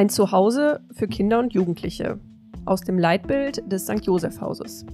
Ein 0.00 0.08
Zuhause 0.08 0.80
für 0.92 1.08
Kinder 1.08 1.38
und 1.40 1.52
Jugendliche 1.52 2.18
aus 2.64 2.80
dem 2.80 2.98
Leitbild 2.98 3.70
des 3.70 3.82
St. 3.82 4.02
Joseph 4.02 4.40
Hauses. 4.40 4.86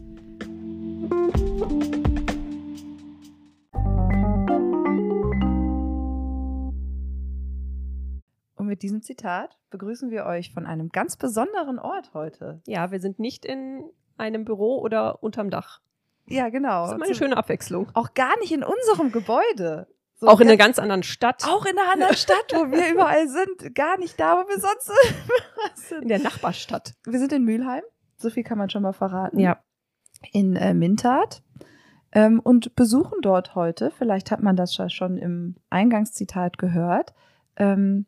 Und 8.57 8.67
mit 8.67 8.83
diesem 8.83 9.01
Zitat 9.01 9.57
begrüßen 9.71 10.11
wir 10.11 10.27
euch 10.27 10.53
von 10.53 10.67
einem 10.67 10.89
ganz 10.89 11.17
besonderen 11.17 11.79
Ort 11.79 12.13
heute. 12.13 12.61
Ja, 12.67 12.91
wir 12.91 12.99
sind 12.99 13.21
nicht 13.21 13.45
in 13.45 13.85
einem 14.17 14.45
Büro 14.45 14.81
oder 14.81 15.23
unterm 15.23 15.51
Dach. 15.51 15.83
Ja, 16.27 16.49
genau. 16.49 16.83
Das 16.83 16.95
ist 16.95 16.99
mal 16.99 17.05
eine 17.05 17.15
schöne 17.15 17.37
Abwechslung. 17.37 17.87
Auch 17.95 18.13
gar 18.15 18.37
nicht 18.41 18.51
in 18.51 18.65
unserem 18.65 19.13
Gebäude. 19.13 19.87
So 20.19 20.29
auch 20.29 20.41
in 20.41 20.49
einer 20.49 20.57
ganz 20.57 20.79
anderen 20.79 21.03
Stadt. 21.03 21.45
Auch 21.47 21.67
in 21.67 21.79
einer 21.79 21.93
anderen 21.93 22.17
Stadt, 22.17 22.53
wo 22.53 22.71
wir 22.71 22.93
überall 22.93 23.29
sind. 23.29 23.75
Gar 23.75 23.99
nicht 23.99 24.19
da, 24.19 24.37
wo 24.37 24.49
wir 24.49 24.59
sonst 24.59 24.91
sind. 25.89 26.03
In 26.03 26.09
der 26.09 26.21
Nachbarstadt. 26.21 26.95
Wir 27.05 27.19
sind 27.19 27.33
in 27.33 27.45
Mülheim. 27.45 27.83
So 28.17 28.31
viel 28.31 28.43
kann 28.43 28.57
man 28.57 28.71
schon 28.71 28.83
mal 28.83 28.95
verraten. 28.95 29.39
Ja. 29.39 29.59
In 30.33 30.57
äh, 30.57 30.73
Mintat. 30.73 31.43
Ähm, 32.13 32.41
und 32.41 32.75
besuchen 32.77 33.19
dort 33.21 33.55
heute, 33.55 33.91
vielleicht 33.91 34.31
hat 34.31 34.43
man 34.43 34.57
das 34.57 34.75
schon 34.89 35.19
im 35.19 35.57
Eingangszitat 35.69 36.57
gehört, 36.57 37.13
ähm, 37.57 38.07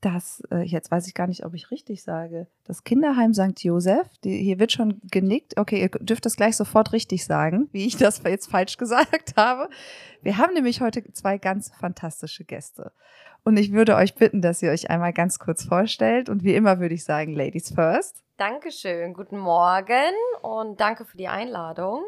das, 0.00 0.42
äh, 0.52 0.62
jetzt 0.62 0.90
weiß 0.90 1.06
ich 1.08 1.14
gar 1.14 1.26
nicht, 1.26 1.44
ob 1.44 1.54
ich 1.54 1.70
richtig 1.70 2.02
sage, 2.02 2.46
das 2.64 2.84
Kinderheim 2.84 3.34
St. 3.34 3.62
Joseph, 3.62 4.06
die, 4.22 4.42
hier 4.42 4.58
wird 4.58 4.70
schon 4.70 5.00
genickt. 5.10 5.58
Okay, 5.58 5.80
ihr 5.80 5.88
dürft 5.88 6.24
das 6.24 6.36
gleich 6.36 6.56
sofort 6.56 6.92
richtig 6.92 7.24
sagen, 7.24 7.68
wie 7.72 7.86
ich 7.86 7.96
das 7.96 8.22
jetzt 8.24 8.50
falsch 8.50 8.76
gesagt 8.76 9.34
habe. 9.36 9.68
Wir 10.22 10.38
haben 10.38 10.54
nämlich 10.54 10.80
heute 10.80 11.02
zwei 11.12 11.38
ganz 11.38 11.72
fantastische 11.80 12.44
Gäste. 12.44 12.92
Und 13.44 13.56
ich 13.56 13.72
würde 13.72 13.96
euch 13.96 14.14
bitten, 14.14 14.42
dass 14.42 14.62
ihr 14.62 14.70
euch 14.70 14.90
einmal 14.90 15.12
ganz 15.12 15.38
kurz 15.38 15.64
vorstellt. 15.64 16.28
Und 16.28 16.44
wie 16.44 16.54
immer 16.54 16.80
würde 16.80 16.94
ich 16.94 17.04
sagen, 17.04 17.32
Ladies 17.32 17.72
first. 17.74 18.22
Dankeschön, 18.36 19.14
guten 19.14 19.38
Morgen 19.38 20.14
und 20.42 20.80
danke 20.80 21.04
für 21.04 21.16
die 21.16 21.28
Einladung. 21.28 22.04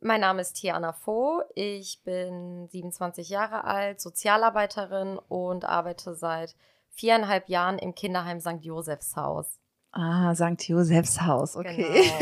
Mein 0.00 0.20
Name 0.20 0.42
ist 0.42 0.54
Tiana 0.54 0.92
Voh. 0.92 1.42
Ich 1.56 2.02
bin 2.04 2.68
27 2.68 3.30
Jahre 3.30 3.64
alt, 3.64 4.00
Sozialarbeiterin 4.00 5.18
und 5.28 5.64
arbeite 5.64 6.14
seit 6.14 6.54
viereinhalb 6.90 7.48
Jahren 7.48 7.78
im 7.78 7.96
Kinderheim 7.96 8.38
St. 8.40 8.60
Josefs 8.60 9.16
Haus. 9.16 9.58
Ah, 9.90 10.32
St. 10.36 10.68
Josefs 10.68 11.20
Haus, 11.22 11.56
okay. 11.56 12.12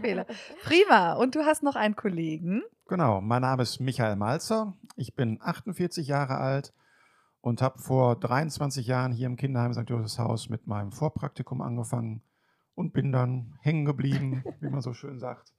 Genau. 0.00 0.24
Prima. 0.64 1.14
Und 1.14 1.34
du 1.34 1.44
hast 1.44 1.64
noch 1.64 1.74
einen 1.74 1.96
Kollegen. 1.96 2.62
Genau, 2.86 3.20
mein 3.20 3.42
Name 3.42 3.64
ist 3.64 3.80
Michael 3.80 4.14
Malzer. 4.14 4.74
Ich 4.94 5.16
bin 5.16 5.40
48 5.42 6.06
Jahre 6.06 6.36
alt 6.36 6.72
und 7.40 7.62
habe 7.62 7.80
vor 7.80 8.14
23 8.14 8.86
Jahren 8.86 9.10
hier 9.10 9.26
im 9.26 9.36
Kinderheim 9.36 9.74
St. 9.74 9.90
Josefs 9.90 10.20
Haus 10.20 10.48
mit 10.48 10.68
meinem 10.68 10.92
Vorpraktikum 10.92 11.62
angefangen 11.62 12.22
und 12.76 12.92
bin 12.92 13.10
dann 13.10 13.58
hängen 13.60 13.84
geblieben, 13.84 14.44
wie 14.60 14.68
man 14.68 14.82
so 14.82 14.92
schön 14.92 15.18
sagt 15.18 15.55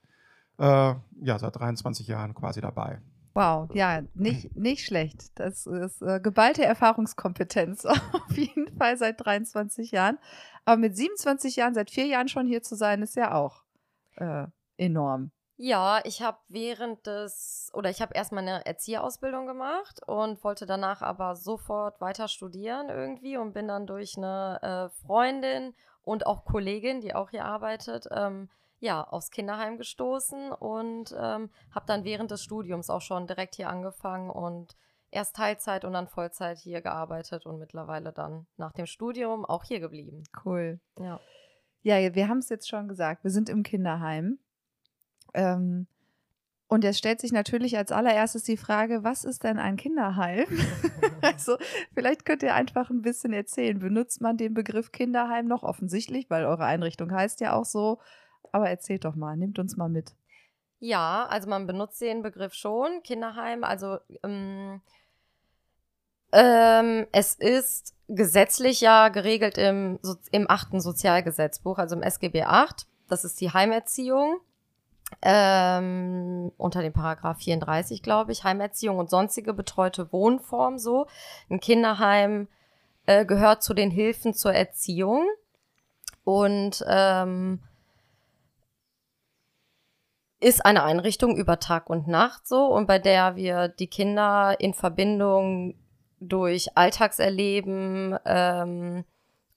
äh, 0.60 0.96
ja, 1.22 1.40
seit 1.40 1.56
23 1.56 2.08
Jahren 2.08 2.34
quasi 2.34 2.62
dabei. 2.62 3.00
Wow, 3.34 3.70
ja, 3.74 4.02
nicht, 4.16 4.56
nicht 4.56 4.84
schlecht. 4.84 5.30
Das 5.36 5.68
ist 5.68 6.02
äh, 6.02 6.20
geballte 6.20 6.66
Erfahrungskompetenz 6.66 7.86
auf 7.86 8.36
jeden 8.36 8.76
Fall 8.78 8.98
seit 8.98 9.24
23 9.24 9.92
Jahren. 9.92 10.18
Aber 10.66 10.78
mit 10.78 10.98
27 10.98 11.56
Jahren, 11.56 11.76
seit 11.76 11.92
vier 11.92 12.08
Jahren 12.08 12.30
schon 12.30 12.48
hier 12.48 12.64
zu 12.64 12.76
sein, 12.76 13.04
ist 13.04 13.16
ja 13.16 13.36
auch 13.36 13.64
äh, 14.16 14.48
enorm. 14.78 15.32
Ja, 15.60 16.02
ich 16.04 16.22
habe 16.22 16.38
während 16.50 17.08
des, 17.08 17.72
oder 17.74 17.90
ich 17.90 18.02
habe 18.02 18.14
erstmal 18.14 18.42
eine 18.44 18.66
Erzieherausbildung 18.66 19.48
gemacht 19.48 20.02
und 20.08 20.44
wollte 20.44 20.68
danach 20.68 21.02
aber 21.02 21.36
sofort 21.36 22.00
weiter 22.00 22.28
studieren 22.28 22.90
irgendwie 22.90 23.38
und 23.38 23.54
bin 23.54 23.68
dann 23.68 23.88
durch 23.88 24.18
eine 24.18 24.60
äh, 24.62 25.06
Freundin 25.06 25.74
und 26.04 26.28
auch 26.28 26.46
Kollegin, 26.46 27.02
die 27.02 27.16
auch 27.16 27.32
hier 27.32 27.46
arbeitet, 27.46 28.08
ähm, 28.12 28.50
ja, 28.80 29.04
aufs 29.04 29.32
Kinderheim 29.32 29.78
gestoßen 29.78 30.52
und 30.52 31.12
ähm, 31.18 31.50
habe 31.74 31.86
dann 31.88 32.04
während 32.04 32.32
des 32.32 32.44
Studiums 32.44 32.90
auch 32.90 33.02
schon 33.02 33.28
direkt 33.28 33.56
hier 33.56 33.70
angefangen 33.70 34.30
und 34.30 34.76
erst 35.10 35.36
Teilzeit 35.36 35.86
und 35.86 35.94
dann 35.94 36.08
Vollzeit 36.08 36.60
hier 36.60 36.82
gearbeitet 36.82 37.46
und 37.46 37.60
mittlerweile 37.60 38.12
dann 38.12 38.46
nach 38.58 38.74
dem 38.74 38.86
Studium 38.86 39.46
auch 39.46 39.64
hier 39.64 39.80
geblieben. 39.80 40.24
Cool. 40.46 40.80
Ja. 41.00 41.20
Ja, 41.82 42.16
wir 42.16 42.28
haben 42.28 42.40
es 42.40 42.50
jetzt 42.50 42.68
schon 42.68 42.88
gesagt, 42.88 43.24
wir 43.24 43.32
sind 43.32 43.50
im 43.50 43.64
Kinderheim. 43.64 44.40
Ähm, 45.34 45.88
und 46.68 46.84
jetzt 46.84 46.98
stellt 46.98 47.22
sich 47.22 47.32
natürlich 47.32 47.78
als 47.78 47.94
allererstes 47.94 48.44
die 48.44 48.58
Frage, 48.58 49.04
was 49.04 49.24
ist 49.24 49.46
denn 49.46 49.58
ein 49.58 49.78
Kinderheim? 49.78 50.46
also 51.22 51.58
vielleicht 51.94 52.26
könnt 52.26 52.44
ihr 52.44 52.54
einfach 52.54 52.90
ein 52.90 53.02
bisschen 53.02 53.32
erzählen. 53.32 53.80
Benutzt 53.80 54.22
man 54.22 54.38
den 54.38 54.54
Begriff 54.54 54.92
Kinderheim 54.92 55.48
noch 55.48 55.64
offensichtlich, 55.64 56.30
weil 56.30 56.46
eure 56.46 56.66
Einrichtung 56.66 57.12
heißt 57.12 57.40
ja 57.40 57.54
auch 57.54 57.66
so. 57.66 58.00
Aber 58.52 58.70
erzählt 58.70 59.06
doch 59.06 59.16
mal, 59.16 59.36
nimmt 59.38 59.60
uns 59.60 59.78
mal 59.78 59.90
mit. 59.90 60.14
Ja, 60.80 61.26
also 61.26 61.50
man 61.50 61.68
benutzt 61.68 62.02
den 62.02 62.22
Begriff 62.22 62.54
schon, 62.54 63.02
Kinderheim. 63.04 63.64
Also 63.64 63.98
ähm, 64.24 64.82
ähm, 66.32 67.08
es 67.12 67.34
ist 67.34 67.96
gesetzlich 68.08 68.82
ja 68.82 69.10
geregelt 69.10 69.58
im, 69.58 70.00
im 70.32 70.50
achten 70.50 70.80
Sozialgesetzbuch, 70.80 71.78
also 71.78 71.96
im 71.96 72.04
SGB 72.04 72.44
8. 72.44 72.86
Das 73.08 73.24
ist 73.24 73.40
die 73.42 73.52
Heimerziehung. 73.52 74.40
Ähm, 75.22 76.52
unter 76.58 76.82
dem 76.82 76.92
Paragraph 76.92 77.38
34, 77.38 78.04
glaube 78.04 78.34
ich, 78.34 78.44
Heimerziehung 78.44 78.98
und 78.98 79.10
sonstige 79.10 79.54
betreute 79.54 80.12
Wohnform 80.12 80.78
so. 80.78 81.08
Ein 81.50 81.62
Kinderheim 81.62 82.50
äh, 83.06 83.26
gehört 83.26 83.64
zu 83.64 83.74
den 83.74 83.90
Hilfen 83.90 84.34
zur 84.34 84.54
Erziehung. 84.54 85.26
Und 86.26 86.84
ähm, 86.90 87.62
ist 90.40 90.66
eine 90.66 90.84
Einrichtung 90.84 91.36
über 91.36 91.60
Tag 91.60 91.90
und 91.90 92.08
Nacht 92.08 92.48
so 92.48 92.66
und 92.68 92.88
bei 92.88 93.00
der 93.00 93.36
wir 93.36 93.68
die 93.68 93.88
Kinder 93.88 94.56
in 94.60 94.74
Verbindung 94.74 95.76
durch 96.20 96.76
Alltagserleben 96.76 98.18
ähm, 98.26 99.04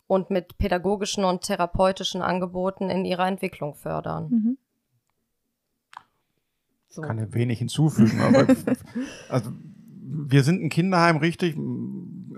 und 0.06 0.30
mit 0.30 0.58
pädagogischen 0.58 1.24
und 1.24 1.42
therapeutischen 1.42 2.22
Angeboten 2.22 2.90
in 2.90 3.04
ihrer 3.04 3.26
Entwicklung 3.26 3.74
fördern. 3.74 4.28
Mhm. 4.30 4.58
So. 6.88 7.02
Kann 7.02 7.18
ja 7.18 7.32
wenig 7.32 7.58
hinzufügen, 7.58 8.20
aber 8.20 8.46
also 9.28 9.52
wir 10.02 10.42
sind 10.42 10.62
ein 10.62 10.70
Kinderheim, 10.70 11.18
richtig. 11.18 11.56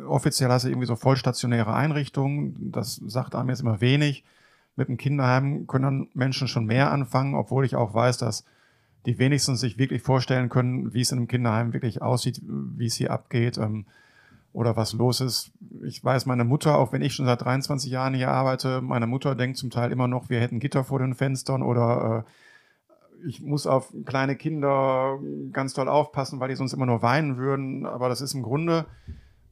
Offiziell 0.06 0.50
heißt 0.50 0.66
es 0.66 0.70
irgendwie 0.70 0.86
so 0.86 0.97
vollstationäre 0.97 1.72
Einrichtung. 1.72 2.70
Das 2.70 2.97
sagt 3.06 3.34
einem 3.34 3.48
jetzt 3.48 3.62
immer 3.62 3.80
wenig 3.80 4.24
mit 4.77 4.88
dem 4.88 4.97
Kinderheim 4.97 5.66
können 5.66 6.09
Menschen 6.15 6.49
schon 6.49 6.66
mehr 6.66 6.91
anfangen, 6.91 7.34
obwohl 7.34 7.65
ich 7.65 7.77
auch 7.77 7.94
weiß, 7.94 8.19
dass 8.19 8.44
die 9.06 9.19
wenigsten 9.19 9.56
sich 9.56 9.78
wirklich 9.78 10.03
vorstellen 10.03 10.49
können, 10.49 10.94
wie 10.94 11.00
es 11.00 11.12
in 11.12 11.19
einem 11.19 11.28
Kinderheim 11.28 11.72
wirklich 11.72 12.03
aussieht, 12.03 12.41
wie 12.44 12.87
es 12.87 12.94
hier 12.94 13.10
abgeht 13.10 13.59
ähm, 13.59 13.87
oder 14.53 14.77
was 14.77 14.93
los 14.93 15.21
ist. 15.21 15.53
Ich 15.83 16.03
weiß, 16.05 16.27
meine 16.27 16.44
Mutter, 16.44 16.78
auch 16.78 16.93
wenn 16.93 17.03
ich 17.03 17.15
schon 17.15 17.27
seit 17.27 17.43
23 17.43 17.91
Jahren 17.91 18.15
hier 18.15 18.31
arbeite, 18.31 18.81
meine 18.81 19.06
Mutter 19.06 19.34
denkt 19.34 19.56
zum 19.56 19.71
Teil 19.71 19.91
immer 19.93 20.09
noch, 20.09 20.31
wir 20.31 20.41
hätten 20.41 20.60
Gitter 20.60 20.84
vor 20.84 21.00
den 21.00 21.15
Fenstern 21.15 21.62
oder 21.62 22.25
äh, 22.27 22.31
ich 23.28 23.41
muss 23.41 23.66
auf 23.66 23.93
kleine 24.04 24.37
Kinder 24.37 25.19
ganz 25.53 25.75
toll 25.75 25.89
aufpassen, 25.89 26.41
weil 26.41 26.49
die 26.49 26.56
sonst 26.56 26.72
immer 26.72 26.87
nur 26.87 27.03
weinen 27.03 27.37
würden. 27.37 27.87
Aber 27.87 28.09
das 28.09 28.21
ist 28.21 28.34
im 28.34 28.43
Grunde 28.43 28.87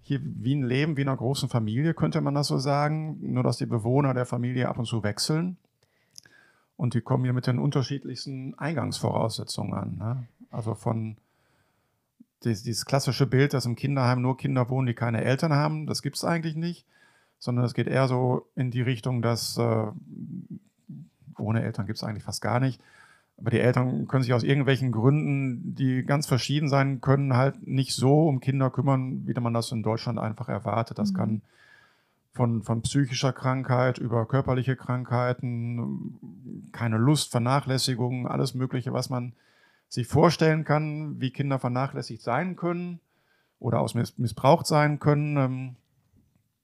hier 0.03 0.21
wie 0.23 0.55
ein 0.55 0.63
Leben, 0.63 0.97
wie 0.97 1.03
in 1.03 1.09
einer 1.09 1.17
großen 1.17 1.49
Familie, 1.49 1.95
könnte 1.95 2.21
man 2.21 2.35
das 2.35 2.49
so 2.49 2.59
sagen. 2.59 3.19
Nur, 3.21 3.43
dass 3.43 3.59
die 3.59 3.67
Bewohner 3.67 4.15
der 4.15 4.27
Familie 4.27 4.69
ab 4.69 4.79
und 4.79 4.87
zu 4.87 5.03
wechseln. 5.03 5.57
Und 6.77 6.95
die 6.95 7.01
kommen 7.01 7.25
hier 7.25 7.33
mit 7.33 7.47
den 7.47 7.59
unterschiedlichsten 7.59 8.59
Eingangsvoraussetzungen 8.59 9.75
an. 9.75 9.97
Ne? 9.99 10.29
Also 10.51 10.75
von 10.75 11.17
dieses, 12.43 12.63
dieses, 12.63 12.87
klassische 12.87 13.27
Bild, 13.27 13.53
dass 13.53 13.67
im 13.67 13.77
Kinderheim 13.77 14.23
nur 14.23 14.39
Kinder 14.39 14.71
wohnen, 14.71 14.87
die 14.87 14.95
keine 14.95 15.23
Eltern 15.23 15.53
haben, 15.53 15.87
das 15.87 16.01
gibt 16.01 16.17
es 16.17 16.25
eigentlich 16.25 16.57
nicht. 16.57 16.87
Sondern 17.39 17.65
es 17.65 17.75
geht 17.75 17.87
eher 17.87 18.09
so 18.09 18.49
in 18.55 18.71
die 18.71 18.83
Richtung, 18.83 19.23
dass 19.23 19.59
äh, 19.59 19.87
ohne 21.39 21.63
Eltern 21.63 21.87
gibt 21.87 21.99
es 21.99 22.05
eigentlich 22.05 22.25
fast 22.25 22.43
gar 22.43 22.61
nicht 22.61 22.83
aber 23.41 23.51
die 23.51 23.61
Eltern 23.61 24.07
können 24.07 24.23
sich 24.23 24.35
aus 24.35 24.43
irgendwelchen 24.43 24.93
Gründen, 24.93 25.75
die 25.75 26.05
ganz 26.05 26.27
verschieden 26.27 26.69
sein 26.69 27.01
können, 27.01 27.37
halt 27.37 27.67
nicht 27.67 27.95
so 27.95 28.29
um 28.29 28.41
Kinder 28.41 28.71
kümmern, 28.71 29.27
wie 29.27 29.33
man 29.41 29.55
das 29.55 29.73
in 29.73 29.83
Deutschland 29.83 30.19
einfach 30.19 30.49
erwartet. 30.49 30.99
Das 30.99 31.13
mhm. 31.13 31.17
kann 31.17 31.43
von, 32.33 32.63
von 32.63 32.83
psychischer 32.83 33.33
Krankheit 33.33 33.99
über 33.99 34.27
körperliche 34.27 34.77
Krankheiten, 34.77 36.69
keine 36.73 36.99
Lust, 36.99 37.31
Vernachlässigung, 37.31 38.29
alles 38.29 38.55
Mögliche, 38.55 38.93
was 38.93 39.09
man 39.09 39.33
sich 39.89 40.07
vorstellen 40.07 40.65
kann, 40.65 41.21
wie 41.21 41.31
Kinder 41.31 41.59
vernachlässigt 41.59 42.23
sein 42.23 42.57
können 42.57 43.01
oder 43.59 43.81
aus 43.81 43.95
missbraucht 43.95 44.67
sein 44.67 44.99
können. 45.01 45.37
Ähm, 45.37 45.77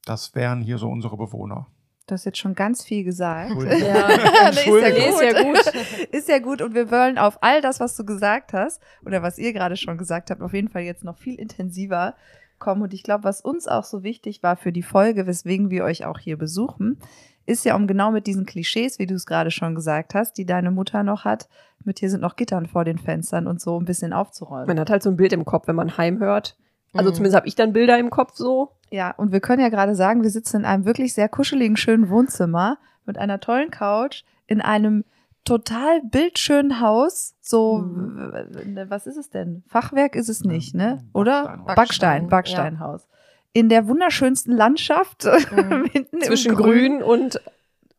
das 0.05 0.35
wären 0.35 0.61
hier 0.61 0.79
so 0.79 0.89
unsere 0.89 1.17
Bewohner. 1.17 1.67
Du 2.07 2.13
hast 2.15 2.25
jetzt 2.25 2.39
schon 2.39 2.55
ganz 2.55 2.85
viel 2.85 3.03
gesagt. 3.03 3.51
Ja, 3.57 4.09
ist, 4.49 4.67
ja 4.67 4.79
ist 4.89 5.23
ja 5.23 5.43
gut. 5.43 5.75
ist 6.13 6.29
ja 6.29 6.39
gut. 6.39 6.63
Und 6.63 6.75
wir 6.75 6.91
wollen 6.91 7.19
auf 7.19 7.43
all 7.43 7.61
das, 7.61 7.81
was 7.81 7.97
du 7.97 8.05
gesagt 8.05 8.53
hast, 8.53 8.81
oder 9.05 9.23
was 9.23 9.39
ihr 9.39 9.53
gerade 9.53 9.77
schon 9.77 9.99
gesagt 9.99 10.31
habt, 10.31 10.41
auf 10.41 10.55
jeden 10.55 10.69
Fall 10.69 10.83
jetzt 10.83 11.05
noch 11.05 11.17
viel 11.17 11.35
intensiver 11.35 12.15
kommen. 12.59 12.83
Und 12.83 12.95
ich 12.95 13.03
glaube, 13.03 13.25
was 13.25 13.41
uns 13.41 13.67
auch 13.67 13.85
so 13.85 14.03
wichtig 14.03 14.43
war 14.43 14.57
für 14.57 14.73
die 14.73 14.83
Folge, 14.83 15.27
weswegen 15.27 15.71
wir 15.71 15.85
euch 15.85 16.05
auch 16.05 16.19
hier 16.19 16.39
besuchen, 16.39 16.99
ist 17.45 17.65
ja, 17.65 17.75
um 17.77 17.87
genau 17.87 18.11
mit 18.11 18.27
diesen 18.27 18.47
Klischees, 18.47 18.99
wie 18.99 19.07
du 19.07 19.15
es 19.15 19.27
gerade 19.27 19.51
schon 19.51 19.75
gesagt 19.75 20.15
hast, 20.15 20.35
die 20.39 20.47
deine 20.47 20.71
Mutter 20.71 21.03
noch 21.03 21.25
hat, 21.25 21.49
mit 21.85 22.01
hier 22.01 22.11
sind 22.11 22.21
noch 22.21 22.37
Gittern 22.37 22.67
vor 22.67 22.85
den 22.85 22.99
Fenstern 22.99 23.47
und 23.47 23.61
so 23.61 23.79
ein 23.79 23.85
bisschen 23.85 24.13
aufzuräumen. 24.13 24.67
Man 24.67 24.81
hat 24.81 24.91
halt 24.91 25.03
so 25.03 25.11
ein 25.11 25.17
Bild 25.17 25.33
im 25.33 25.45
Kopf, 25.45 25.69
wenn 25.69 25.77
man 25.77 25.97
Heim 25.97 26.19
hört. 26.19 26.57
Also 26.97 27.11
Mhm. 27.11 27.15
zumindest 27.15 27.37
habe 27.37 27.47
ich 27.49 27.55
dann 27.55 27.73
Bilder 27.73 27.99
im 27.99 28.11
Kopf 28.11 28.33
so. 28.35 28.73
Ja, 28.91 29.11
und 29.13 29.33
wir 29.33 29.41
können 29.41 29.61
ja 29.63 29.69
gerade 29.69 29.95
sagen, 29.95 30.23
wir 30.23 30.31
sitzen 30.31 30.59
in 30.59 30.65
einem 30.65 30.85
wirklich 30.85 31.13
sehr 31.15 31.29
kuscheligen, 31.29 31.77
schönen 31.77 32.09
Wohnzimmer 32.11 32.79
mit 33.05 33.19
einer 33.19 33.41
tollen 33.41 33.71
Couch 33.71 34.23
in 34.47 34.61
einem 34.61 35.05
total 35.45 36.01
bildschönen 36.03 36.81
Haus. 36.81 37.35
So, 37.41 37.79
Mhm. 37.79 38.87
was 38.89 39.07
ist 39.07 39.17
es 39.17 39.31
denn? 39.31 39.63
Fachwerk 39.69 40.15
ist 40.17 40.29
es 40.29 40.43
nicht, 40.43 40.75
ne? 40.75 41.05
Oder? 41.13 41.43
Backstein, 41.67 41.75
Backstein, 41.77 42.29
Backsteinhaus. 42.29 43.07
In 43.53 43.69
der 43.69 43.87
wunderschönsten 43.89 44.53
Landschaft 44.57 45.25
Mhm. 45.25 45.89
Zwischen 46.23 46.53
im 46.53 46.57
Grün 46.59 47.03
und 47.03 47.41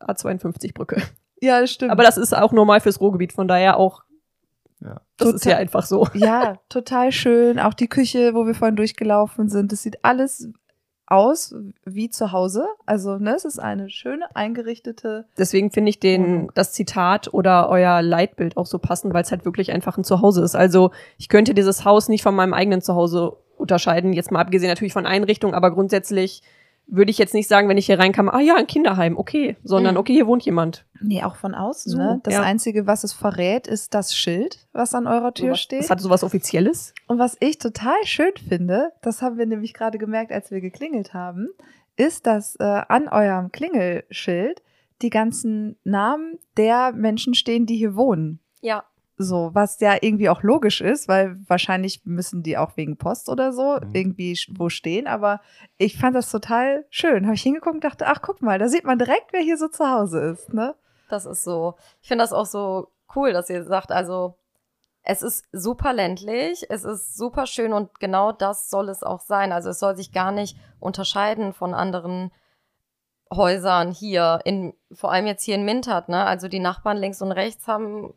A52-Brücke. 0.00 1.02
Ja, 1.40 1.60
das 1.60 1.70
stimmt. 1.70 1.90
Aber 1.92 2.02
das 2.02 2.16
ist 2.16 2.36
auch 2.36 2.52
normal 2.52 2.80
fürs 2.80 3.00
Ruhrgebiet, 3.00 3.32
von 3.32 3.48
daher 3.48 3.76
auch, 3.76 4.02
Ja. 4.80 5.00
das 5.16 5.28
ist 5.28 5.42
Total. 5.42 5.52
ja 5.52 5.58
einfach 5.58 5.84
so. 5.84 6.06
Ja, 6.14 6.56
total 6.68 7.12
schön. 7.12 7.58
Auch 7.58 7.74
die 7.74 7.88
Küche, 7.88 8.34
wo 8.34 8.46
wir 8.46 8.54
vorhin 8.54 8.76
durchgelaufen 8.76 9.48
sind, 9.48 9.72
das 9.72 9.82
sieht 9.82 10.04
alles 10.04 10.48
aus 11.10 11.54
wie 11.84 12.10
zu 12.10 12.32
Hause. 12.32 12.66
Also, 12.84 13.16
ne, 13.18 13.34
es 13.34 13.44
ist 13.44 13.58
eine 13.58 13.88
schöne 13.88 14.24
eingerichtete. 14.36 15.26
Deswegen 15.38 15.70
finde 15.70 15.90
ich 15.90 16.00
den, 16.00 16.48
das 16.54 16.72
Zitat 16.72 17.32
oder 17.32 17.68
euer 17.70 18.02
Leitbild 18.02 18.56
auch 18.56 18.66
so 18.66 18.78
passend, 18.78 19.14
weil 19.14 19.22
es 19.22 19.30
halt 19.30 19.44
wirklich 19.44 19.72
einfach 19.72 19.96
ein 19.96 20.04
Zuhause 20.04 20.42
ist. 20.42 20.54
Also 20.54 20.90
ich 21.16 21.28
könnte 21.28 21.54
dieses 21.54 21.84
Haus 21.84 22.08
nicht 22.08 22.22
von 22.22 22.34
meinem 22.34 22.52
eigenen 22.52 22.82
Zuhause 22.82 23.36
unterscheiden, 23.56 24.12
jetzt 24.12 24.30
mal 24.30 24.40
abgesehen 24.40 24.68
natürlich 24.68 24.92
von 24.92 25.06
Einrichtung, 25.06 25.54
aber 25.54 25.72
grundsätzlich 25.72 26.42
würde 26.90 27.10
ich 27.10 27.18
jetzt 27.18 27.34
nicht 27.34 27.48
sagen, 27.48 27.68
wenn 27.68 27.76
ich 27.76 27.86
hier 27.86 27.98
reinkam, 27.98 28.28
ah 28.28 28.40
ja, 28.40 28.56
ein 28.56 28.66
Kinderheim, 28.66 29.16
okay, 29.18 29.56
sondern 29.62 29.94
Mhm. 29.94 30.00
okay, 30.00 30.12
hier 30.14 30.26
wohnt 30.26 30.42
jemand. 30.44 30.86
Nee, 31.00 31.22
auch 31.22 31.36
von 31.36 31.54
außen, 31.54 31.92
So, 31.92 31.98
ne? 31.98 32.20
Das 32.24 32.34
ja. 32.34 32.42
Einzige, 32.42 32.86
was 32.86 33.04
es 33.04 33.12
verrät, 33.12 33.66
ist 33.66 33.94
das 33.94 34.14
Schild, 34.14 34.66
was 34.72 34.94
an 34.94 35.06
eurer 35.06 35.34
Tür 35.34 35.48
Sowas- 35.48 35.60
steht. 35.60 35.80
Das 35.80 35.90
hat 35.90 36.00
sowas 36.00 36.24
Offizielles. 36.24 36.94
Und 37.06 37.18
was 37.18 37.36
ich 37.40 37.58
total 37.58 37.96
schön 38.04 38.32
finde, 38.48 38.90
das 39.02 39.20
haben 39.22 39.36
wir 39.38 39.46
nämlich 39.46 39.74
gerade 39.74 39.98
gemerkt, 39.98 40.32
als 40.32 40.50
wir 40.50 40.60
geklingelt 40.60 41.12
haben, 41.14 41.48
ist, 41.96 42.26
dass 42.26 42.56
äh, 42.56 42.64
an 42.64 43.08
eurem 43.08 43.52
Klingelschild 43.52 44.62
die 45.02 45.10
ganzen 45.10 45.76
Namen 45.84 46.38
der 46.56 46.92
Menschen 46.92 47.34
stehen, 47.34 47.66
die 47.66 47.76
hier 47.76 47.94
wohnen. 47.96 48.40
Ja, 48.60 48.84
So, 49.20 49.50
was 49.52 49.80
ja 49.80 49.96
irgendwie 50.00 50.28
auch 50.28 50.42
logisch 50.44 50.80
ist, 50.80 51.08
weil 51.08 51.36
wahrscheinlich 51.48 52.04
müssen 52.04 52.44
die 52.44 52.56
auch 52.56 52.76
wegen 52.76 52.96
Post 52.96 53.28
oder 53.28 53.52
so 53.52 53.78
Mhm. 53.82 53.90
irgendwie 53.92 54.38
wo 54.56 54.68
stehen. 54.68 55.06
Aber 55.08 55.40
ich 55.76 55.98
fand 55.98 56.14
das 56.14 56.30
total 56.30 56.86
schön. 56.88 57.24
Habe 57.26 57.34
ich 57.34 57.42
hingeguckt 57.42 57.74
und 57.74 57.84
dachte, 57.84 58.06
ach 58.06 58.22
guck 58.22 58.42
mal, 58.42 58.58
da 58.60 58.68
sieht 58.68 58.84
man 58.84 58.98
direkt, 58.98 59.32
wer 59.32 59.40
hier 59.40 59.56
so 59.58 59.68
zu 59.68 59.84
Hause 59.90 60.20
ist. 60.20 60.54
Ne? 60.54 60.74
das 61.10 61.24
ist 61.24 61.42
so. 61.42 61.74
Ich 62.02 62.08
finde 62.08 62.22
das 62.22 62.34
auch 62.34 62.44
so 62.44 62.88
cool, 63.16 63.32
dass 63.32 63.48
ihr 63.48 63.64
sagt, 63.64 63.90
also 63.92 64.36
es 65.02 65.22
ist 65.22 65.46
super 65.52 65.94
ländlich, 65.94 66.66
es 66.68 66.84
ist 66.84 67.16
super 67.16 67.46
schön 67.46 67.72
und 67.72 67.98
genau 67.98 68.30
das 68.30 68.68
soll 68.68 68.90
es 68.90 69.02
auch 69.02 69.20
sein. 69.20 69.50
Also 69.50 69.70
es 69.70 69.78
soll 69.78 69.96
sich 69.96 70.12
gar 70.12 70.32
nicht 70.32 70.58
unterscheiden 70.80 71.54
von 71.54 71.72
anderen 71.72 72.30
Häusern 73.34 73.90
hier, 73.90 74.40
in, 74.44 74.74
vor 74.92 75.10
allem 75.10 75.26
jetzt 75.26 75.44
hier 75.44 75.54
in 75.54 75.64
Mintert, 75.64 76.08
ne? 76.10 76.24
Also 76.24 76.46
die 76.48 76.60
Nachbarn 76.60 76.98
links 76.98 77.22
und 77.22 77.32
rechts 77.32 77.66
haben 77.66 78.12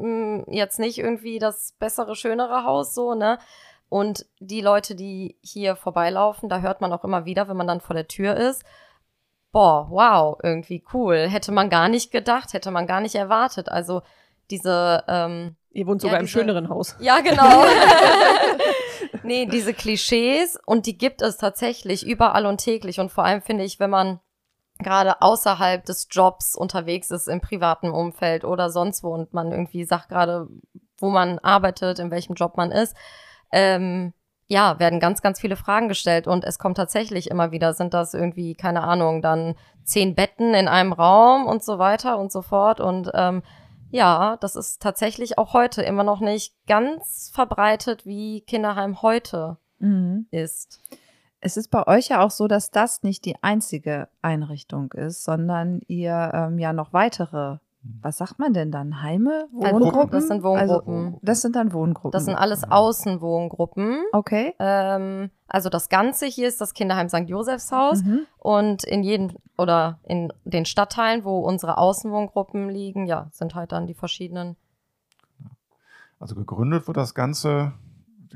mh, 0.00 0.44
jetzt 0.48 0.78
nicht 0.78 0.98
irgendwie 0.98 1.38
das 1.38 1.74
bessere, 1.78 2.14
schönere 2.16 2.64
Haus 2.64 2.94
so, 2.94 3.14
ne? 3.14 3.38
Und 3.88 4.26
die 4.40 4.60
Leute, 4.60 4.94
die 4.96 5.36
hier 5.42 5.76
vorbeilaufen, 5.76 6.48
da 6.48 6.60
hört 6.60 6.80
man 6.80 6.92
auch 6.92 7.04
immer 7.04 7.24
wieder, 7.24 7.48
wenn 7.48 7.56
man 7.56 7.68
dann 7.68 7.80
vor 7.80 7.94
der 7.94 8.08
Tür 8.08 8.36
ist, 8.36 8.64
boah, 9.52 9.86
wow, 9.90 10.38
irgendwie 10.42 10.84
cool. 10.92 11.28
Hätte 11.28 11.52
man 11.52 11.70
gar 11.70 11.88
nicht 11.88 12.10
gedacht, 12.10 12.52
hätte 12.52 12.70
man 12.72 12.86
gar 12.86 13.00
nicht 13.00 13.14
erwartet. 13.14 13.68
Also 13.68 14.02
diese, 14.50 15.04
ähm, 15.08 15.56
Ihr 15.70 15.86
wohnt 15.86 16.02
Ja, 16.02 16.08
sogar 16.08 16.20
im 16.20 16.26
diese- 16.26 16.38
schöneren 16.38 16.68
Haus. 16.68 16.96
ja, 17.00 17.20
genau. 17.20 17.64
nee, 19.22 19.46
diese 19.46 19.74
Klischees 19.74 20.58
und 20.66 20.86
die 20.86 20.96
gibt 20.98 21.22
es 21.22 21.36
tatsächlich 21.36 22.06
überall 22.06 22.46
und 22.46 22.58
täglich. 22.58 22.98
Und 23.00 23.10
vor 23.12 23.24
allem 23.24 23.42
finde 23.42 23.64
ich, 23.64 23.78
wenn 23.78 23.90
man 23.90 24.20
gerade 24.78 25.22
außerhalb 25.22 25.84
des 25.84 26.08
Jobs 26.10 26.56
unterwegs 26.56 27.10
ist, 27.10 27.28
im 27.28 27.40
privaten 27.40 27.90
Umfeld 27.90 28.44
oder 28.44 28.70
sonst 28.70 29.02
wo 29.02 29.14
und 29.14 29.32
man 29.32 29.52
irgendwie 29.52 29.84
sagt 29.84 30.08
gerade, 30.08 30.48
wo 30.98 31.10
man 31.10 31.38
arbeitet, 31.38 31.98
in 31.98 32.10
welchem 32.10 32.34
Job 32.34 32.56
man 32.56 32.70
ist, 32.70 32.96
ähm, 33.52 34.12
ja, 34.48 34.78
werden 34.78 35.00
ganz, 35.00 35.22
ganz 35.22 35.40
viele 35.40 35.56
Fragen 35.56 35.88
gestellt 35.88 36.26
und 36.26 36.44
es 36.44 36.58
kommt 36.58 36.76
tatsächlich 36.76 37.30
immer 37.30 37.50
wieder, 37.50 37.74
sind 37.74 37.94
das 37.94 38.14
irgendwie, 38.14 38.54
keine 38.54 38.82
Ahnung, 38.82 39.20
dann 39.22 39.56
zehn 39.82 40.14
Betten 40.14 40.54
in 40.54 40.68
einem 40.68 40.92
Raum 40.92 41.46
und 41.46 41.64
so 41.64 41.78
weiter 41.78 42.18
und 42.18 42.30
so 42.30 42.42
fort 42.42 42.80
und 42.80 43.10
ähm, 43.14 43.42
ja, 43.90 44.36
das 44.40 44.56
ist 44.56 44.82
tatsächlich 44.82 45.38
auch 45.38 45.52
heute 45.52 45.82
immer 45.82 46.04
noch 46.04 46.20
nicht 46.20 46.54
ganz 46.66 47.30
verbreitet, 47.34 48.04
wie 48.04 48.42
Kinderheim 48.42 49.02
heute 49.02 49.58
ist. 50.30 50.80
Es 51.46 51.56
ist 51.56 51.68
bei 51.70 51.86
euch 51.86 52.08
ja 52.08 52.24
auch 52.24 52.32
so, 52.32 52.48
dass 52.48 52.72
das 52.72 53.04
nicht 53.04 53.24
die 53.24 53.36
einzige 53.40 54.08
Einrichtung 54.20 54.90
ist, 54.92 55.22
sondern 55.22 55.80
ihr 55.86 56.32
ähm, 56.34 56.58
ja 56.58 56.72
noch 56.72 56.92
weitere, 56.92 57.58
was 58.02 58.18
sagt 58.18 58.40
man 58.40 58.52
denn 58.52 58.72
dann? 58.72 59.00
Heime? 59.00 59.46
Also, 59.62 59.78
Wohngruppen? 59.78 60.10
das 60.10 60.26
sind 60.26 60.42
Wohngruppen. 60.42 61.04
Also, 61.06 61.18
das 61.22 61.42
sind 61.42 61.54
dann 61.54 61.72
Wohngruppen. 61.72 62.10
Das 62.10 62.24
sind 62.24 62.34
alles 62.34 62.68
Außenwohngruppen. 62.68 63.98
okay. 64.12 64.54
Ähm, 64.58 65.30
also 65.46 65.68
das 65.68 65.88
Ganze 65.88 66.26
hier 66.26 66.48
ist 66.48 66.60
das 66.60 66.74
Kinderheim 66.74 67.08
St. 67.08 67.28
Josefshaus 67.28 68.02
Mhm. 68.02 68.26
und 68.38 68.82
in 68.82 69.04
jedem 69.04 69.30
oder 69.56 70.00
in 70.02 70.32
den 70.44 70.64
Stadtteilen, 70.64 71.24
wo 71.24 71.38
unsere 71.38 71.78
Außenwohngruppen 71.78 72.68
liegen, 72.70 73.06
ja, 73.06 73.28
sind 73.30 73.54
halt 73.54 73.70
dann 73.70 73.86
die 73.86 73.94
verschiedenen. 73.94 74.56
Also 76.18 76.34
gegründet 76.34 76.88
wurde 76.88 76.98
das 76.98 77.14
Ganze, 77.14 77.72